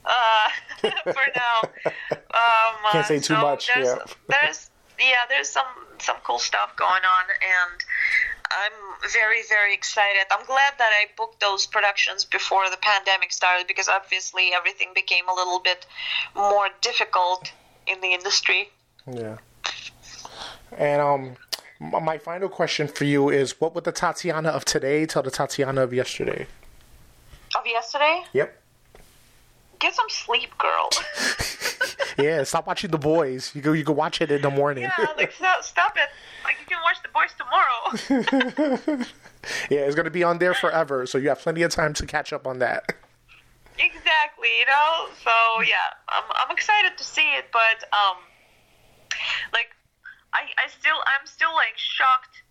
uh, 0.05 0.49
for 1.13 1.27
now. 1.37 1.61
Um, 2.13 2.75
Can't 2.93 3.07
say 3.07 3.17
too 3.19 3.35
so 3.35 3.41
much. 3.43 3.69
There's, 3.73 3.87
Yeah. 3.87 4.05
there's 4.29 4.71
yeah, 4.99 5.27
there's 5.29 5.49
some 5.49 5.67
some 6.01 6.17
cool 6.25 6.39
stuff 6.39 6.75
going 6.77 7.03
on, 7.05 7.25
and 7.31 7.85
I'm 8.51 9.11
very 9.13 9.43
very 9.49 9.75
excited. 9.75 10.25
I'm 10.31 10.45
glad 10.47 10.73
that 10.79 10.91
I 10.93 11.07
booked 11.17 11.41
those 11.41 11.67
productions 11.67 12.25
before 12.25 12.71
the 12.71 12.79
pandemic 12.79 13.33
started 13.33 13.67
because 13.67 13.89
obviously 13.89 14.53
everything 14.55 14.89
became 14.95 15.29
a 15.29 15.35
little 15.35 15.61
bit 15.61 15.87
more 16.35 16.69
difficult 16.81 17.53
in 17.87 18.01
the 18.01 18.13
industry. 18.13 18.71
Yeah. 19.11 19.37
And 20.77 21.01
um, 21.01 21.37
my 21.81 22.19
final 22.19 22.49
question 22.49 22.89
for 22.89 23.05
you 23.05 23.29
is: 23.31 23.61
What 23.61 23.75
would 23.75 23.85
the 23.85 23.93
Tatiana 23.93 24.49
of 24.51 24.65
today 24.65 25.07
tell 25.07 25.23
the 25.23 25.31
Tatiana 25.31 25.83
of 25.83 25.93
yesterday? 25.93 26.47
Of 27.57 27.67
yesterday, 27.67 28.25
Yep. 28.33 28.61
get 29.79 29.95
some 29.95 30.09
sleep, 30.09 30.57
girl. 30.59 30.91
Yeah. 32.19 32.43
Stop 32.43 32.67
watching 32.67 32.91
The 32.91 32.99
Boys. 32.99 33.55
You 33.55 33.63
go. 33.63 33.73
You 33.73 33.85
go 33.85 33.93
watch 33.93 34.21
it 34.21 34.33
in 34.33 34.43
the 34.43 34.51
morning. 34.51 34.83
yeah, 34.83 35.07
like 35.17 35.31
stop, 35.31 35.63
stop 35.63 35.97
it. 35.97 36.09
Like 36.43 36.57
you 36.59 36.67
can 36.67 36.79
watch 36.83 36.97
The 37.01 37.11
Boys 37.15 37.31
tomorrow. 37.39 39.05
yeah, 39.71 39.87
it's 39.87 39.95
gonna 39.95 40.11
be 40.11 40.25
on 40.25 40.39
there 40.39 40.53
forever, 40.53 41.07
so 41.07 41.17
you 41.17 41.29
have 41.29 41.39
plenty 41.39 41.63
of 41.63 41.71
time 41.71 41.95
to 41.95 42.07
catch 42.07 42.33
up 42.33 42.45
on 42.45 42.59
that. 42.59 42.93
Exactly, 43.79 44.49
you 44.59 44.67
know. 44.67 45.07
So 45.23 45.63
yeah, 45.63 45.95
I'm 46.09 46.25
I'm 46.35 46.51
excited 46.51 46.99
to 46.99 47.05
see 47.05 47.29
it, 47.39 47.45
but 47.53 47.85
um, 47.97 48.17
like 49.53 49.69
I 50.33 50.41
I 50.59 50.69
still 50.69 50.97
I'm 51.07 51.27
still 51.27 51.55
like 51.55 51.77
shocked 51.77 52.43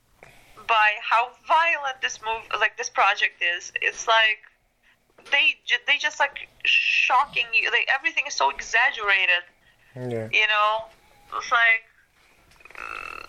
by 0.68 0.94
how 1.02 1.30
violent 1.48 2.02
this 2.02 2.20
move 2.22 2.42
like 2.60 2.78
this 2.78 2.90
project 2.90 3.42
is. 3.42 3.72
It's 3.82 4.08
like 4.08 4.40
they 5.32 5.56
they 5.86 5.98
just 5.98 6.20
like 6.20 6.48
shocking 6.66 7.46
you. 7.54 7.70
Like 7.72 7.88
everything 7.94 8.26
is 8.28 8.34
so 8.34 8.50
exaggerated, 8.50 9.44
Yeah. 9.96 10.30
you 10.32 10.48
know. 10.48 10.86
It's 11.38 11.52
like. 11.52 11.84
uh, 12.78 13.24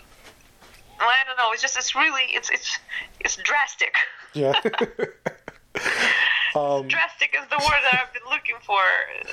I 1.01 1.23
don't 1.27 1.37
know. 1.37 1.53
It's 1.53 1.63
just 1.63 1.77
it's 1.77 1.95
really 1.95 2.25
it's 2.31 2.51
it's 2.51 2.79
it's 3.21 3.37
drastic. 3.37 3.95
Yeah. 4.35 4.53
um, 6.57 6.89
drastic 6.89 7.35
is 7.41 7.47
the 7.51 7.57
word 7.59 7.81
that 7.85 8.03
I've 8.05 8.13
been 8.13 8.29
looking 8.29 8.57
for. 8.65 8.81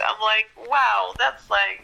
I'm 0.07 0.21
like, 0.21 0.45
wow, 0.69 1.13
that's 1.17 1.49
like 1.49 1.83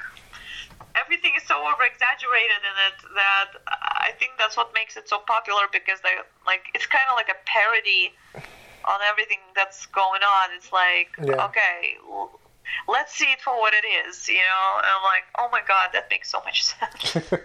everything 0.96 1.32
is 1.38 1.44
so 1.48 1.56
over 1.62 1.84
exaggerated 1.84 2.62
in 2.66 2.76
it 2.88 2.98
that 3.16 3.48
I 3.82 4.12
think 4.20 4.34
that's 4.38 4.58
what 4.58 4.72
makes 4.74 4.98
it 4.98 5.08
so 5.08 5.20
popular 5.20 5.64
because 5.72 6.00
they 6.02 6.16
like 6.46 6.66
it's 6.74 6.86
kind 6.86 7.04
of 7.10 7.16
like 7.16 7.30
a 7.30 7.38
parody 7.46 8.14
on 8.86 9.00
everything 9.10 9.40
that's 9.56 9.86
going 9.88 10.22
on. 10.24 10.50
It's 10.56 10.72
like, 10.72 11.10
Yeah. 11.22 11.46
okay, 11.46 11.96
l- 12.10 12.40
let's 12.88 13.14
see 13.16 13.26
it 13.26 13.42
for 13.42 13.54
what 13.60 13.74
it 13.74 13.86
is, 13.86 14.28
you 14.28 14.36
know. 14.36 14.68
And 14.78 14.88
I'm 14.88 15.04
like, 15.04 15.24
oh 15.38 15.50
my 15.52 15.62
god, 15.68 15.90
that 15.94 16.08
makes 16.10 16.32
so 16.32 16.42
much 16.46 16.64
sense. 16.74 17.34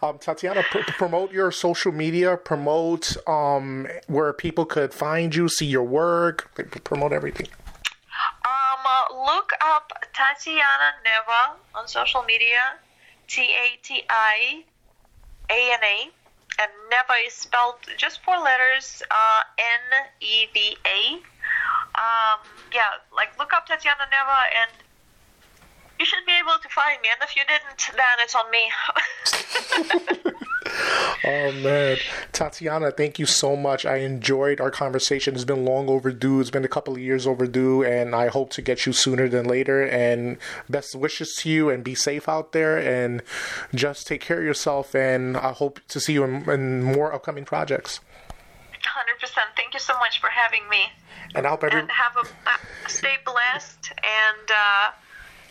Um, 0.00 0.16
Tatiana, 0.18 0.62
pr- 0.70 0.78
promote 0.92 1.32
your 1.32 1.50
social 1.50 1.90
media. 1.90 2.36
Promote 2.36 3.16
um 3.28 3.88
where 4.06 4.32
people 4.32 4.64
could 4.64 4.94
find 4.94 5.34
you, 5.34 5.48
see 5.48 5.66
your 5.66 5.82
work. 5.82 6.50
Promote 6.84 7.12
everything. 7.12 7.48
Uh, 8.90 9.06
look 9.24 9.52
up 9.60 9.92
Tatiana 10.12 10.98
Neva 11.04 11.54
on 11.76 11.86
social 11.86 12.24
media. 12.24 12.74
T 13.28 13.42
A 13.42 13.78
T 13.82 14.02
I 14.10 14.64
A 15.48 15.72
N 15.74 15.84
A. 15.84 15.98
And 16.58 16.70
Neva 16.90 17.14
is 17.24 17.32
spelled 17.32 17.76
just 17.96 18.20
four 18.24 18.38
letters 18.38 19.00
uh, 19.10 19.42
N 19.58 20.10
E 20.20 20.46
V 20.52 20.76
A. 20.84 21.14
Um, 21.94 22.40
yeah, 22.74 22.98
like 23.14 23.38
look 23.38 23.52
up 23.52 23.66
Tatiana 23.66 24.06
Neva 24.10 24.38
and 24.58 24.70
you 26.00 26.06
should 26.06 26.24
be 26.26 26.32
able 26.32 26.58
to 26.60 26.68
find 26.70 27.00
me. 27.02 27.08
And 27.12 27.22
if 27.22 27.36
you 27.36 27.42
didn't, 27.46 27.90
then 27.94 28.16
it's 28.20 28.34
on 28.34 28.50
me. 28.50 28.70
Oh 31.22 31.52
man, 31.52 31.98
Tatiana, 32.32 32.90
thank 32.90 33.18
you 33.18 33.26
so 33.26 33.54
much. 33.54 33.84
I 33.84 33.96
enjoyed 33.96 34.60
our 34.60 34.70
conversation. 34.70 35.34
It's 35.34 35.44
been 35.44 35.64
long 35.64 35.88
overdue. 35.88 36.40
It's 36.40 36.50
been 36.50 36.64
a 36.64 36.68
couple 36.68 36.94
of 36.94 37.00
years 37.00 37.26
overdue, 37.26 37.82
and 37.82 38.14
I 38.14 38.28
hope 38.28 38.50
to 38.52 38.62
get 38.62 38.86
you 38.86 38.92
sooner 38.92 39.28
than 39.28 39.46
later. 39.46 39.82
And 39.82 40.38
best 40.68 40.94
wishes 40.94 41.34
to 41.40 41.50
you, 41.50 41.68
and 41.68 41.84
be 41.84 41.94
safe 41.94 42.28
out 42.28 42.52
there, 42.52 42.78
and 42.78 43.22
just 43.74 44.06
take 44.06 44.22
care 44.22 44.38
of 44.38 44.44
yourself. 44.44 44.94
And 44.94 45.36
I 45.36 45.52
hope 45.52 45.80
to 45.88 46.00
see 46.00 46.14
you 46.14 46.24
in, 46.24 46.48
in 46.48 46.82
more 46.82 47.12
upcoming 47.12 47.44
projects. 47.44 48.00
100%. 48.72 49.28
Thank 49.56 49.74
you 49.74 49.80
so 49.80 49.94
much 49.98 50.20
for 50.20 50.28
having 50.28 50.68
me. 50.70 50.86
And 51.34 51.46
I 51.46 51.50
hope 51.50 51.64
every 51.64 51.80
and 51.80 51.90
have 51.90 52.16
a 52.16 52.28
uh, 52.48 52.56
stay 52.88 53.16
blessed 53.24 53.92
and 54.02 54.50
uh, 54.50 54.90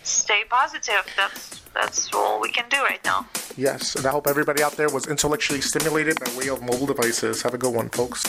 stay 0.03 0.43
positive. 0.49 1.05
That's 1.15 1.61
that's 1.73 2.13
all 2.13 2.41
we 2.41 2.49
can 2.51 2.65
do 2.69 2.77
right 2.77 3.03
now. 3.05 3.27
yes, 3.55 3.95
and 3.95 4.05
I 4.05 4.09
hope 4.11 4.27
everybody 4.27 4.63
out 4.63 4.73
there 4.73 4.89
was 4.89 5.07
intellectually 5.07 5.61
stimulated 5.61 6.19
by 6.19 6.35
way 6.37 6.49
of 6.49 6.61
mobile 6.61 6.87
devices. 6.87 7.41
Have 7.43 7.53
a 7.53 7.57
good 7.57 7.73
one, 7.73 7.89
folks. 7.89 8.23